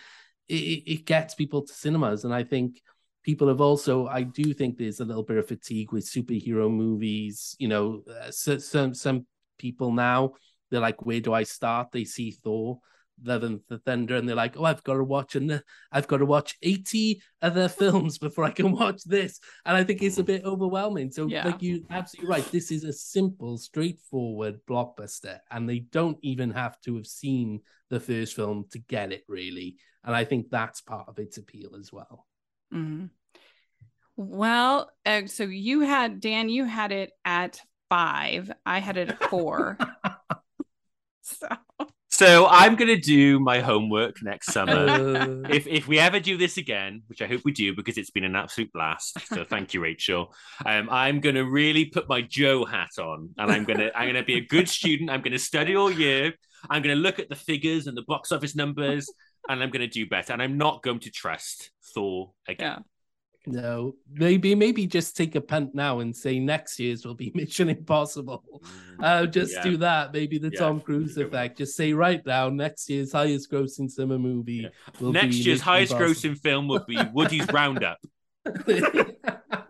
It, 0.48 0.82
it 0.86 1.06
gets 1.06 1.34
people 1.34 1.62
to 1.62 1.72
cinemas. 1.72 2.24
And 2.24 2.34
i 2.34 2.44
think 2.44 2.82
people 3.22 3.48
have 3.48 3.60
also 3.60 4.06
i 4.08 4.22
do 4.22 4.52
think 4.52 4.76
there's 4.76 5.00
a 5.00 5.04
little 5.04 5.22
bit 5.22 5.38
of 5.38 5.48
fatigue 5.48 5.92
with 5.92 6.04
superhero 6.04 6.70
movies 6.70 7.56
you 7.58 7.68
know 7.68 8.02
uh, 8.10 8.30
some 8.30 8.94
some 8.94 9.26
people 9.58 9.92
now 9.92 10.32
they're 10.70 10.80
like 10.80 11.04
where 11.04 11.20
do 11.20 11.32
i 11.32 11.42
start 11.42 11.88
they 11.92 12.04
see 12.04 12.30
thor 12.30 12.78
Love 13.24 13.44
and 13.44 13.60
the 13.68 13.78
Thunder, 13.78 14.16
and 14.16 14.28
they're 14.28 14.36
like, 14.36 14.56
"Oh, 14.56 14.64
I've 14.64 14.82
got 14.82 14.94
to 14.94 15.04
watch 15.04 15.36
and 15.36 15.62
I've 15.92 16.08
got 16.08 16.18
to 16.18 16.26
watch 16.26 16.56
eighty 16.62 17.22
other 17.40 17.68
films 17.80 18.18
before 18.18 18.44
I 18.44 18.50
can 18.50 18.72
watch 18.72 19.04
this," 19.04 19.38
and 19.64 19.76
I 19.76 19.84
think 19.84 20.02
it's 20.02 20.18
a 20.18 20.24
bit 20.24 20.44
overwhelming. 20.44 21.10
So, 21.10 21.26
Yeah. 21.28 21.46
like 21.46 21.62
you, 21.62 21.84
absolutely 21.90 22.30
right. 22.30 22.44
This 22.50 22.70
is 22.70 22.84
a 22.84 22.92
simple, 22.92 23.58
straightforward 23.58 24.60
blockbuster, 24.68 25.38
and 25.50 25.68
they 25.68 25.80
don't 25.80 26.18
even 26.22 26.50
have 26.50 26.80
to 26.82 26.96
have 26.96 27.06
seen 27.06 27.60
the 27.90 28.00
first 28.00 28.34
film 28.34 28.66
to 28.72 28.78
get 28.78 29.12
it, 29.12 29.24
really. 29.28 29.76
And 30.04 30.16
I 30.16 30.24
think 30.24 30.50
that's 30.50 30.80
part 30.80 31.08
of 31.08 31.18
its 31.18 31.36
appeal 31.38 31.76
as 31.78 31.92
well. 31.92 32.26
Mhm. 32.72 33.10
Well, 34.16 34.90
uh, 35.06 35.26
so 35.26 35.44
you 35.44 35.80
had 35.80 36.20
Dan, 36.20 36.48
you 36.48 36.64
had 36.64 36.92
it 36.92 37.12
at 37.24 37.60
five. 37.92 38.50
I 38.64 38.78
had 38.78 38.96
it 38.96 39.10
at 39.10 39.22
four. 39.24 39.76
so 41.20 41.48
So 42.08 42.46
I'm 42.46 42.76
gonna 42.76 43.00
do 43.00 43.40
my 43.40 43.60
homework 43.60 44.22
next 44.22 44.52
summer. 44.52 44.86
Uh, 44.88 45.48
if 45.48 45.66
if 45.66 45.88
we 45.88 45.98
ever 45.98 46.20
do 46.20 46.36
this 46.38 46.56
again, 46.56 47.02
which 47.08 47.20
I 47.20 47.26
hope 47.26 47.40
we 47.44 47.52
do 47.52 47.74
because 47.74 47.98
it's 47.98 48.10
been 48.10 48.24
an 48.24 48.36
absolute 48.36 48.72
blast. 48.72 49.18
So 49.26 49.44
thank 49.44 49.74
you, 49.74 49.80
Rachel. 49.82 50.34
Um, 50.64 50.88
I'm 50.90 51.20
gonna 51.20 51.44
really 51.44 51.86
put 51.86 52.08
my 52.08 52.20
Joe 52.22 52.64
hat 52.64 52.98
on, 52.98 53.30
and 53.38 53.50
I'm 53.50 53.64
gonna 53.64 53.90
I'm 53.94 54.08
gonna 54.08 54.22
be 54.22 54.36
a 54.36 54.46
good 54.46 54.68
student. 54.68 55.10
I'm 55.10 55.22
gonna 55.22 55.38
study 55.38 55.74
all 55.74 55.90
year. 55.90 56.34
I'm 56.70 56.82
gonna 56.82 56.94
look 57.06 57.18
at 57.18 57.28
the 57.28 57.36
figures 57.36 57.86
and 57.86 57.96
the 57.96 58.04
box 58.06 58.30
office 58.30 58.54
numbers, 58.54 59.10
and 59.48 59.62
I'm 59.62 59.70
gonna 59.70 59.88
do 59.88 60.06
better. 60.06 60.32
And 60.32 60.42
I'm 60.42 60.56
not 60.56 60.82
going 60.82 61.00
to 61.00 61.10
trust 61.10 61.70
Thor 61.94 62.32
again. 62.46 62.84
Yeah. 63.46 63.60
No, 63.60 63.94
maybe 64.12 64.54
maybe 64.54 64.86
just 64.86 65.16
take 65.16 65.34
a 65.34 65.40
punt 65.40 65.74
now 65.74 66.00
and 66.00 66.14
say 66.14 66.38
next 66.38 66.78
year's 66.78 67.04
will 67.04 67.14
be 67.14 67.30
Mission 67.34 67.68
Impossible. 67.68 68.62
Uh, 69.00 69.26
just 69.26 69.52
Yeah. 69.54 69.62
do 69.62 69.76
that. 69.78 70.12
Maybe 70.12 70.38
the 70.38 70.50
Yeah, 70.52 70.58
Tom 70.60 70.80
Cruise 70.80 71.14
good 71.14 71.26
one. 71.26 71.34
effect. 71.34 71.58
Just 71.58 71.76
say 71.76 71.92
right 71.92 72.24
now, 72.24 72.48
next 72.48 72.88
year's 72.88 73.12
highest 73.12 73.50
grossing 73.50 73.90
summer 73.90 74.18
movie. 74.18 74.62
Yeah. 74.64 74.68
will 75.00 75.12
Next 75.12 75.28
be 75.36 75.42
year's 75.42 75.46
Mission 75.58 75.64
highest 75.64 75.92
Impossible. 75.92 76.30
grossing 76.30 76.38
film 76.40 76.68
would 76.68 76.86
be 76.86 76.98
Woody's 77.12 77.46
Roundup. 77.52 77.98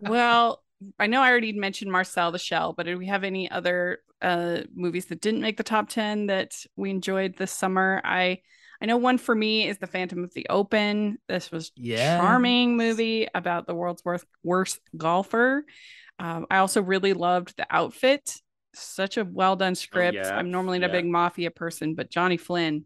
Well, 0.00 0.62
I 0.98 1.06
know 1.06 1.20
I 1.22 1.30
already 1.30 1.52
mentioned 1.52 1.92
Marcel 1.92 2.32
the 2.32 2.38
Shell, 2.38 2.72
but 2.72 2.86
do 2.86 2.98
we 2.98 3.06
have 3.06 3.24
any 3.24 3.50
other 3.50 4.00
uh 4.20 4.60
movies 4.74 5.06
that 5.06 5.20
didn't 5.20 5.40
make 5.40 5.56
the 5.56 5.62
top 5.62 5.88
10 5.88 6.26
that 6.26 6.54
we 6.76 6.90
enjoyed 6.90 7.36
this 7.36 7.52
summer? 7.52 8.00
I 8.04 8.40
I 8.82 8.86
know 8.86 8.96
one 8.96 9.16
for 9.16 9.32
me 9.32 9.68
is 9.68 9.78
The 9.78 9.86
Phantom 9.86 10.24
of 10.24 10.34
the 10.34 10.46
Open. 10.50 11.18
This 11.28 11.52
was 11.52 11.70
Yes. 11.76 12.20
charming 12.20 12.76
movie 12.76 13.28
about 13.32 13.68
the 13.68 13.74
world's 13.76 14.04
worst 14.04 14.26
worst 14.42 14.80
golfer. 14.96 15.64
Um, 16.18 16.46
I 16.50 16.58
also 16.58 16.82
really 16.82 17.12
loved 17.12 17.56
the 17.56 17.66
outfit. 17.70 18.34
Such 18.74 19.18
a 19.18 19.24
well 19.24 19.54
done 19.54 19.76
script. 19.76 20.16
yeah, 20.16 20.36
I'm 20.36 20.50
normally 20.50 20.80
not 20.80 20.90
yeah. 20.90 20.96
a 20.96 21.02
big 21.02 21.06
mafia 21.10 21.50
person, 21.52 21.94
but 21.94 22.10
Johnny 22.10 22.38
Flynn, 22.38 22.84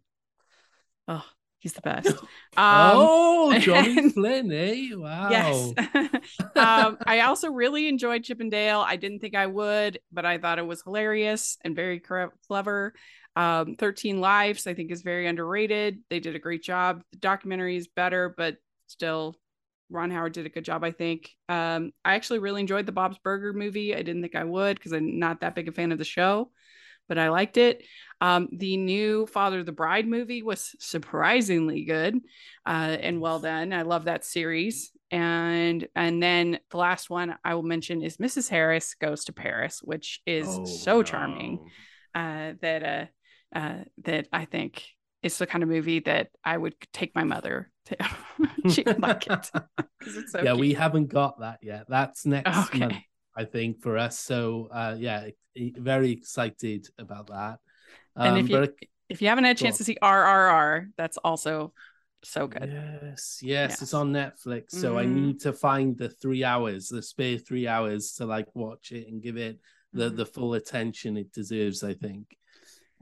oh, 1.08 1.24
he's 1.60 1.72
the 1.72 1.80
best. 1.80 2.08
Um, 2.58 2.92
oh, 2.94 3.58
Johnny 3.58 3.98
and- 3.98 4.12
Flynn, 4.14 4.50
eh? 4.52 4.90
Wow. 4.94 5.28
Yes. 5.30 5.72
um, 6.56 6.96
I 7.06 7.20
also 7.20 7.50
really 7.50 7.86
enjoyed 7.88 8.24
Chip 8.24 8.40
'n 8.40 8.48
Dale. 8.50 8.80
I 8.80 8.96
didn't 8.96 9.20
think 9.20 9.34
I 9.34 9.46
would, 9.46 9.98
but 10.12 10.24
I 10.26 10.38
thought 10.38 10.58
it 10.58 10.66
was 10.66 10.82
hilarious 10.82 11.56
and 11.64 11.74
very 11.76 12.00
clever. 12.00 12.94
Um, 13.36 13.76
13 13.76 14.20
Lives, 14.20 14.66
I 14.66 14.74
think, 14.74 14.90
is 14.90 15.02
very 15.02 15.26
underrated. 15.26 15.98
They 16.10 16.20
did 16.20 16.34
a 16.34 16.40
great 16.40 16.62
job. 16.62 17.02
The 17.12 17.18
documentary 17.18 17.76
is 17.76 17.86
better, 17.86 18.34
but 18.36 18.56
still, 18.86 19.36
Ron 19.90 20.10
Howard 20.10 20.32
did 20.32 20.46
a 20.46 20.50
good 20.50 20.64
job, 20.64 20.82
I 20.82 20.90
think. 20.90 21.30
Um, 21.48 21.92
I 22.04 22.14
actually 22.14 22.40
really 22.40 22.60
enjoyed 22.60 22.86
the 22.86 22.92
Bob's 22.92 23.18
Burger 23.18 23.52
movie. 23.52 23.94
I 23.94 24.02
didn't 24.02 24.22
think 24.22 24.34
I 24.34 24.44
would 24.44 24.76
because 24.76 24.92
I'm 24.92 25.18
not 25.18 25.40
that 25.40 25.54
big 25.54 25.68
a 25.68 25.72
fan 25.72 25.92
of 25.92 25.98
the 25.98 26.04
show, 26.04 26.50
but 27.08 27.18
I 27.18 27.28
liked 27.28 27.56
it. 27.56 27.84
Um, 28.20 28.48
the 28.50 28.76
new 28.78 29.26
Father 29.26 29.60
of 29.60 29.66
the 29.66 29.72
Bride 29.72 30.08
movie 30.08 30.42
was 30.42 30.74
surprisingly 30.80 31.84
good 31.84 32.16
uh, 32.64 32.96
and 33.00 33.20
well 33.20 33.38
done. 33.38 33.72
I 33.72 33.82
love 33.82 34.04
that 34.06 34.24
series. 34.24 34.90
And 35.12 35.86
and 35.94 36.20
then 36.20 36.58
the 36.70 36.78
last 36.78 37.08
one 37.08 37.36
I 37.44 37.54
will 37.54 37.62
mention 37.62 38.02
is 38.02 38.16
Mrs. 38.16 38.48
Harris 38.48 38.94
Goes 38.94 39.26
to 39.26 39.32
Paris, 39.32 39.80
which 39.84 40.20
is 40.26 40.48
Oh, 40.48 40.64
so 40.64 41.02
charming 41.04 41.60
uh, 42.12 42.54
that 42.60 42.82
uh, 42.82 43.04
uh, 43.56 43.84
that 44.04 44.28
I 44.32 44.44
think 44.44 44.84
is 45.22 45.38
the 45.38 45.46
kind 45.46 45.62
of 45.64 45.68
movie 45.70 46.00
that 46.00 46.28
I 46.44 46.56
would 46.56 46.74
take 46.92 47.14
my 47.14 47.24
mother 47.24 47.70
to. 47.86 47.96
she 48.72 48.82
would 48.86 49.00
like 49.00 49.26
it 49.26 49.50
so 50.28 50.42
yeah, 50.42 50.52
we 50.54 50.74
haven't 50.74 51.08
got 51.08 51.40
that 51.40 51.58
yet. 51.62 51.86
That's 51.88 52.26
next 52.26 52.68
Okay. 52.68 52.78
month, 52.80 52.96
I 53.36 53.44
think, 53.44 53.80
for 53.82 53.96
us. 53.96 54.18
So, 54.18 54.68
uh, 54.70 54.96
yeah, 54.98 55.28
very 55.56 56.10
excited 56.12 56.86
about 56.98 57.28
that. 57.28 57.58
And 58.18 58.36
if 58.36 58.44
Um, 58.44 58.46
you 58.48 58.58
but 58.58 58.74
if 59.08 59.22
you 59.22 59.28
haven't 59.28 59.44
had 59.44 59.56
a 59.56 59.58
chance 59.58 59.78
to 59.78 59.84
see 59.84 59.96
RRR, 60.02 60.88
that's 60.96 61.16
also 61.18 61.72
so 62.22 62.46
good. 62.46 62.68
Yes, 62.70 63.40
yes, 63.42 63.70
Yes. 63.70 63.82
it's 63.82 63.94
on 63.94 64.12
Netflix. 64.12 64.72
So 64.72 64.98
I 64.98 65.04
Mhm. 65.04 65.14
need 65.24 65.40
to 65.40 65.52
find 65.52 65.96
the 65.96 66.08
three 66.08 66.44
hours, 66.44 66.88
the 66.88 67.02
spare 67.02 67.38
three 67.38 67.66
hours 67.66 68.12
to 68.14 68.26
like 68.26 68.46
watch 68.54 68.92
it 68.92 69.08
and 69.08 69.22
give 69.22 69.36
it 69.36 69.58
the 69.92 70.10
Mhm. 70.10 70.16
the 70.16 70.26
full 70.26 70.54
attention 70.54 71.16
it 71.16 71.32
deserves. 71.32 71.82
I 71.82 71.94
think. 71.94 72.36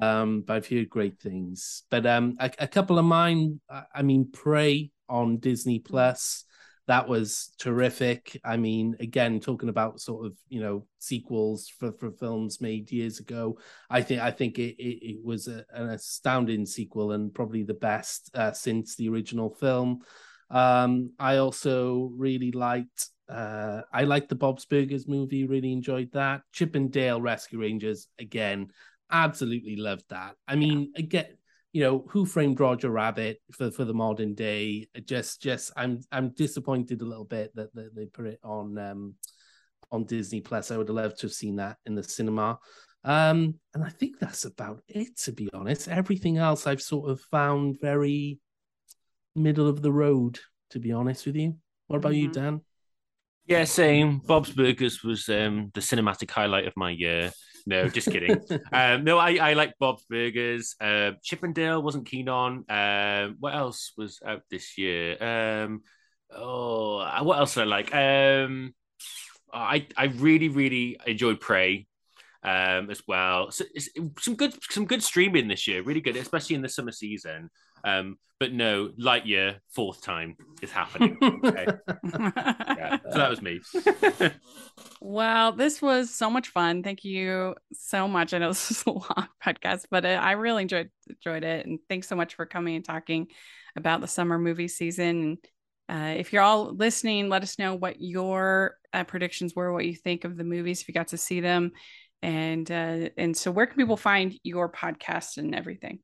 Um, 0.00 0.42
but 0.42 0.56
I've 0.56 0.66
heard 0.68 0.90
great 0.90 1.20
things. 1.20 1.84
But 1.90 2.06
um, 2.06 2.36
a, 2.40 2.50
a 2.58 2.68
couple 2.68 2.98
of 2.98 3.04
mine. 3.04 3.60
I- 3.94 4.02
mean, 4.02 4.30
Prey 4.32 4.90
on 5.08 5.38
Disney 5.38 5.78
Mm. 5.80 5.84
Plus. 5.84 6.44
That 6.86 7.08
was 7.08 7.50
terrific. 7.58 8.38
I 8.44 8.58
mean, 8.58 8.94
again, 9.00 9.40
talking 9.40 9.70
about 9.70 10.00
sort 10.00 10.26
of 10.26 10.36
you 10.50 10.60
know 10.60 10.86
sequels 10.98 11.68
for, 11.78 11.92
for 11.92 12.10
films 12.10 12.60
made 12.60 12.92
years 12.92 13.20
ago. 13.20 13.58
I 13.88 14.02
think 14.02 14.20
I 14.20 14.30
think 14.30 14.58
it 14.58 14.76
it, 14.78 15.12
it 15.12 15.24
was 15.24 15.48
a, 15.48 15.64
an 15.72 15.88
astounding 15.88 16.66
sequel 16.66 17.12
and 17.12 17.32
probably 17.32 17.62
the 17.62 17.72
best 17.72 18.30
uh, 18.34 18.52
since 18.52 18.96
the 18.96 19.08
original 19.08 19.48
film. 19.48 20.00
Um, 20.50 21.12
I 21.18 21.38
also 21.38 22.10
really 22.14 22.52
liked 22.52 23.08
uh, 23.30 23.80
I 23.90 24.04
liked 24.04 24.28
the 24.28 24.34
Bob's 24.34 24.66
Burgers 24.66 25.08
movie. 25.08 25.46
Really 25.46 25.72
enjoyed 25.72 26.12
that. 26.12 26.42
Chip 26.52 26.74
and 26.74 26.92
Dale 26.92 27.20
Rescue 27.20 27.60
Rangers 27.60 28.08
again. 28.18 28.68
Absolutely 29.10 29.76
loved 29.76 30.04
that. 30.10 30.34
I 30.48 30.56
mean, 30.56 30.92
again, 30.96 31.26
you 31.72 31.82
know, 31.82 32.04
Who 32.10 32.24
Framed 32.24 32.60
Roger 32.60 32.90
Rabbit 32.90 33.40
for 33.52 33.70
for 33.70 33.84
the 33.84 33.94
modern 33.94 34.34
day. 34.34 34.88
Just 35.04 35.42
just 35.42 35.72
I'm 35.76 36.00
I'm 36.12 36.30
disappointed 36.30 37.02
a 37.02 37.04
little 37.04 37.24
bit 37.24 37.54
that, 37.56 37.74
that 37.74 37.94
they 37.94 38.06
put 38.06 38.26
it 38.26 38.40
on 38.42 38.78
um 38.78 39.14
on 39.90 40.04
Disney 40.04 40.40
Plus. 40.40 40.70
I 40.70 40.76
would 40.76 40.88
have 40.88 40.96
loved 40.96 41.18
to 41.20 41.26
have 41.26 41.34
seen 41.34 41.56
that 41.56 41.76
in 41.86 41.94
the 41.94 42.02
cinema. 42.02 42.58
Um, 43.04 43.56
and 43.74 43.84
I 43.84 43.90
think 43.90 44.18
that's 44.18 44.44
about 44.44 44.82
it, 44.88 45.16
to 45.18 45.32
be 45.32 45.50
honest. 45.52 45.88
Everything 45.88 46.38
else 46.38 46.66
I've 46.66 46.80
sort 46.80 47.10
of 47.10 47.20
found 47.30 47.78
very 47.80 48.38
middle 49.36 49.68
of 49.68 49.82
the 49.82 49.92
road, 49.92 50.38
to 50.70 50.78
be 50.78 50.92
honest 50.92 51.26
with 51.26 51.36
you. 51.36 51.56
What 51.88 51.98
about 51.98 52.14
you, 52.14 52.28
Mhm. 52.28 52.32
Dan? 52.32 52.60
Yeah, 53.46 53.64
same. 53.64 54.20
Bob's 54.20 54.52
Burgers 54.52 55.02
was 55.02 55.28
um, 55.28 55.70
the 55.74 55.80
cinematic 55.80 56.30
highlight 56.30 56.66
of 56.66 56.72
my 56.76 56.90
year. 56.90 57.30
No, 57.66 57.88
just 57.88 58.10
kidding. 58.10 58.40
um, 58.72 59.04
no, 59.04 59.18
I, 59.18 59.36
I 59.36 59.52
like 59.54 59.78
Bob's 59.78 60.04
Burgers. 60.08 60.76
Uh, 60.80 61.12
Chip 61.22 61.42
'n 61.42 61.52
Dale 61.52 61.82
wasn't 61.82 62.06
keen 62.06 62.28
on. 62.28 62.64
Um, 62.68 63.36
what 63.40 63.54
else 63.54 63.92
was 63.96 64.20
out 64.24 64.42
this 64.50 64.76
year? 64.76 65.16
Um, 65.22 65.82
oh, 66.34 66.98
what 67.22 67.38
else 67.38 67.54
did 67.54 67.62
I 67.62 67.64
like? 67.64 67.94
Um, 67.94 68.74
I 69.52 69.86
I 69.96 70.04
really 70.06 70.48
really 70.48 70.98
enjoyed 71.06 71.40
Prey. 71.40 71.86
Um, 72.42 72.90
as 72.90 73.02
well, 73.08 73.50
so 73.50 73.64
it's, 73.74 73.88
some 74.18 74.34
good 74.34 74.54
some 74.68 74.84
good 74.84 75.02
streaming 75.02 75.48
this 75.48 75.66
year, 75.66 75.82
really 75.82 76.02
good, 76.02 76.16
especially 76.16 76.56
in 76.56 76.60
the 76.60 76.68
summer 76.68 76.92
season. 76.92 77.48
Um, 77.84 78.18
but 78.40 78.52
no, 78.52 78.88
Lightyear 78.98 79.56
fourth 79.70 80.02
time 80.02 80.36
is 80.60 80.70
happening. 80.70 81.16
Okay. 81.22 81.66
yeah, 82.02 82.98
so 83.10 83.18
that 83.18 83.30
was 83.30 83.42
me. 83.42 83.60
Well, 85.00 85.52
this 85.52 85.82
was 85.82 86.14
so 86.14 86.30
much 86.30 86.48
fun. 86.48 86.82
Thank 86.82 87.04
you 87.04 87.54
so 87.72 88.08
much. 88.08 88.32
I 88.32 88.38
know 88.38 88.48
this 88.48 88.70
is 88.70 88.84
a 88.86 88.90
long 88.90 89.28
podcast, 89.44 89.84
but 89.90 90.06
I 90.06 90.32
really 90.32 90.62
enjoyed 90.62 90.90
enjoyed 91.08 91.44
it, 91.44 91.66
and 91.66 91.78
thanks 91.88 92.08
so 92.08 92.16
much 92.16 92.34
for 92.34 92.46
coming 92.46 92.76
and 92.76 92.84
talking 92.84 93.28
about 93.76 94.00
the 94.00 94.08
summer 94.08 94.38
movie 94.38 94.68
season. 94.68 95.38
Uh, 95.90 96.14
if 96.16 96.32
you're 96.32 96.42
all 96.42 96.74
listening, 96.74 97.28
let 97.28 97.42
us 97.42 97.58
know 97.58 97.74
what 97.74 98.00
your 98.00 98.76
uh, 98.94 99.04
predictions 99.04 99.54
were, 99.54 99.72
what 99.72 99.84
you 99.84 99.94
think 99.94 100.24
of 100.24 100.36
the 100.36 100.44
movies, 100.44 100.80
if 100.80 100.88
you 100.88 100.94
got 100.94 101.08
to 101.08 101.18
see 101.18 101.40
them, 101.40 101.72
and 102.22 102.70
uh, 102.70 103.10
and 103.18 103.36
so 103.36 103.50
where 103.50 103.66
can 103.66 103.76
people 103.76 103.98
find 103.98 104.34
your 104.42 104.72
podcast 104.72 105.36
and 105.36 105.54
everything? 105.54 105.98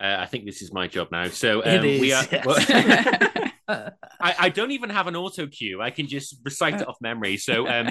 Uh, 0.00 0.16
I 0.20 0.26
think 0.26 0.44
this 0.44 0.62
is 0.62 0.72
my 0.72 0.86
job 0.86 1.08
now. 1.10 1.28
So 1.28 1.64
um, 1.64 1.82
we 1.82 2.12
are. 2.12 2.24
yes. 2.30 2.46
well, 2.46 3.90
I, 4.20 4.34
I 4.38 4.48
don't 4.48 4.70
even 4.70 4.90
have 4.90 5.06
an 5.06 5.16
auto 5.16 5.46
cue. 5.46 5.82
I 5.82 5.90
can 5.90 6.06
just 6.06 6.36
recite 6.44 6.80
it 6.80 6.88
off 6.88 6.96
memory. 7.00 7.36
So 7.36 7.68
um, 7.72 7.90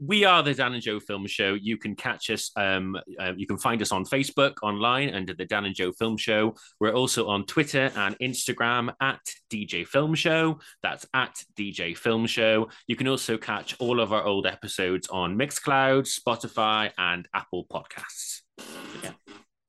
we 0.00 0.24
are 0.24 0.42
the 0.42 0.54
Dan 0.54 0.74
and 0.74 0.82
Joe 0.82 1.00
Film 1.00 1.26
Show. 1.26 1.54
You 1.54 1.76
can 1.76 1.96
catch 1.96 2.30
us. 2.30 2.50
Um, 2.56 2.96
uh, 3.18 3.32
you 3.36 3.46
can 3.46 3.56
find 3.56 3.80
us 3.82 3.92
on 3.92 4.04
Facebook 4.04 4.56
online 4.62 5.14
under 5.14 5.34
the 5.34 5.44
Dan 5.44 5.64
and 5.64 5.74
Joe 5.74 5.92
Film 5.92 6.16
Show. 6.16 6.54
We're 6.80 6.92
also 6.92 7.28
on 7.28 7.46
Twitter 7.46 7.90
and 7.96 8.18
Instagram 8.18 8.94
at 9.00 9.20
DJ 9.50 9.86
Film 9.86 10.14
Show. 10.14 10.60
That's 10.82 11.06
at 11.14 11.34
DJ 11.56 11.96
Film 11.96 12.26
Show. 12.26 12.68
You 12.86 12.96
can 12.96 13.08
also 13.08 13.38
catch 13.38 13.76
all 13.78 14.00
of 14.00 14.12
our 14.12 14.24
old 14.24 14.46
episodes 14.46 15.08
on 15.08 15.38
Mixcloud, 15.38 16.06
Spotify, 16.06 16.90
and 16.98 17.26
Apple 17.34 17.66
Podcasts. 17.70 18.42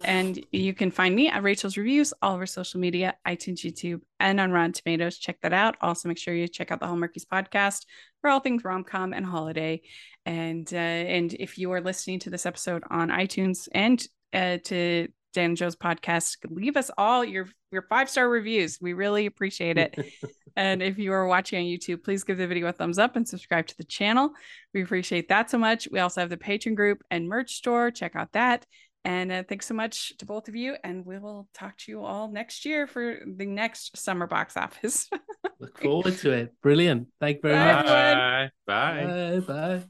And 0.04 0.44
you 0.52 0.74
can 0.74 0.92
find 0.92 1.16
me 1.16 1.30
at 1.30 1.42
Rachel's 1.42 1.78
Reviews, 1.78 2.14
all 2.22 2.36
over 2.36 2.46
social 2.46 2.80
media, 2.80 3.16
iTunes, 3.26 3.60
YouTube, 3.60 4.02
and 4.20 4.40
on 4.40 4.52
Rotten 4.52 4.74
Tomatoes. 4.74 5.18
Check 5.18 5.40
that 5.42 5.54
out. 5.54 5.78
Also, 5.82 6.10
make 6.10 6.18
sure 6.18 6.34
you 6.34 6.48
check 6.48 6.72
out 6.72 6.80
the 6.80 6.86
Hallmarkies 6.86 7.26
podcast 7.26 7.86
for 8.22 8.30
all 8.30 8.42
things 8.42 8.64
rom 8.64 8.84
com 8.84 9.14
and 9.14 9.26
holiday. 9.26 9.82
And 10.26 10.72
uh, 10.74 10.78
and 10.78 11.34
if 11.34 11.58
you 11.58 11.72
are 11.72 11.82
listening 11.82 12.20
to 12.20 12.30
this 12.30 12.46
episode 12.46 12.84
on 12.90 13.10
iTunes 13.10 13.70
and 13.72 14.06
uh, 14.34 14.58
to 14.66 15.08
Dan 15.34 15.52
and 15.52 15.58
Joe's 15.58 15.76
podcast, 15.76 16.38
leave 16.50 16.76
us 16.76 16.92
all 16.98 17.24
your 17.24 17.48
your 17.72 17.84
five 17.84 18.10
star 18.10 18.28
reviews. 18.28 18.80
We 18.82 18.94
really 18.94 19.28
appreciate 19.28 19.78
it. 19.78 19.98
and 20.56 20.82
if 20.84 20.98
you 20.98 21.14
are 21.14 21.28
watching 21.28 21.60
on 21.60 21.66
YouTube, 21.66 22.04
please 22.04 22.24
give 22.24 22.38
the 22.38 22.48
video 22.48 22.68
a 22.68 22.72
thumbs 22.72 22.98
up 22.98 23.16
and 23.16 23.28
subscribe 23.28 23.68
to 23.68 23.78
the 23.78 23.84
channel. 23.84 24.32
We 24.74 24.84
appreciate 24.84 25.30
that 25.30 25.50
so 25.50 25.58
much. 25.58 25.88
We 25.92 26.00
also 26.00 26.22
have 26.22 26.30
the 26.30 26.38
Patreon 26.38 26.76
group 26.76 27.04
and 27.12 27.28
merch 27.28 27.56
store. 27.56 27.92
Check 27.92 28.16
out 28.16 28.34
that. 28.34 28.66
And 29.06 29.32
uh, 29.32 29.44
thanks 29.48 29.68
so 29.68 29.73
much 29.73 30.18
to 30.18 30.26
both 30.26 30.48
of 30.48 30.56
you. 30.56 30.76
And 30.84 31.06
we 31.06 31.19
will 31.19 31.48
talk 31.53 31.77
to 31.77 31.91
you 31.91 32.03
all 32.03 32.27
next 32.27 32.65
year 32.65 32.88
for 32.88 33.19
the 33.26 33.45
next 33.45 33.95
summer 33.98 34.27
box 34.27 34.57
office. 34.57 35.10
Look 35.60 35.80
forward 35.80 36.18
to 36.18 36.32
it. 36.32 36.53
Brilliant. 36.61 37.07
Thank 37.19 37.38
you 37.38 37.49
very 37.49 37.60
much. 37.60 37.86
Bye. 37.86 38.44
much. 38.44 38.52
Bye. 38.65 39.06
Bye. 39.06 39.77
Bye. 39.77 39.84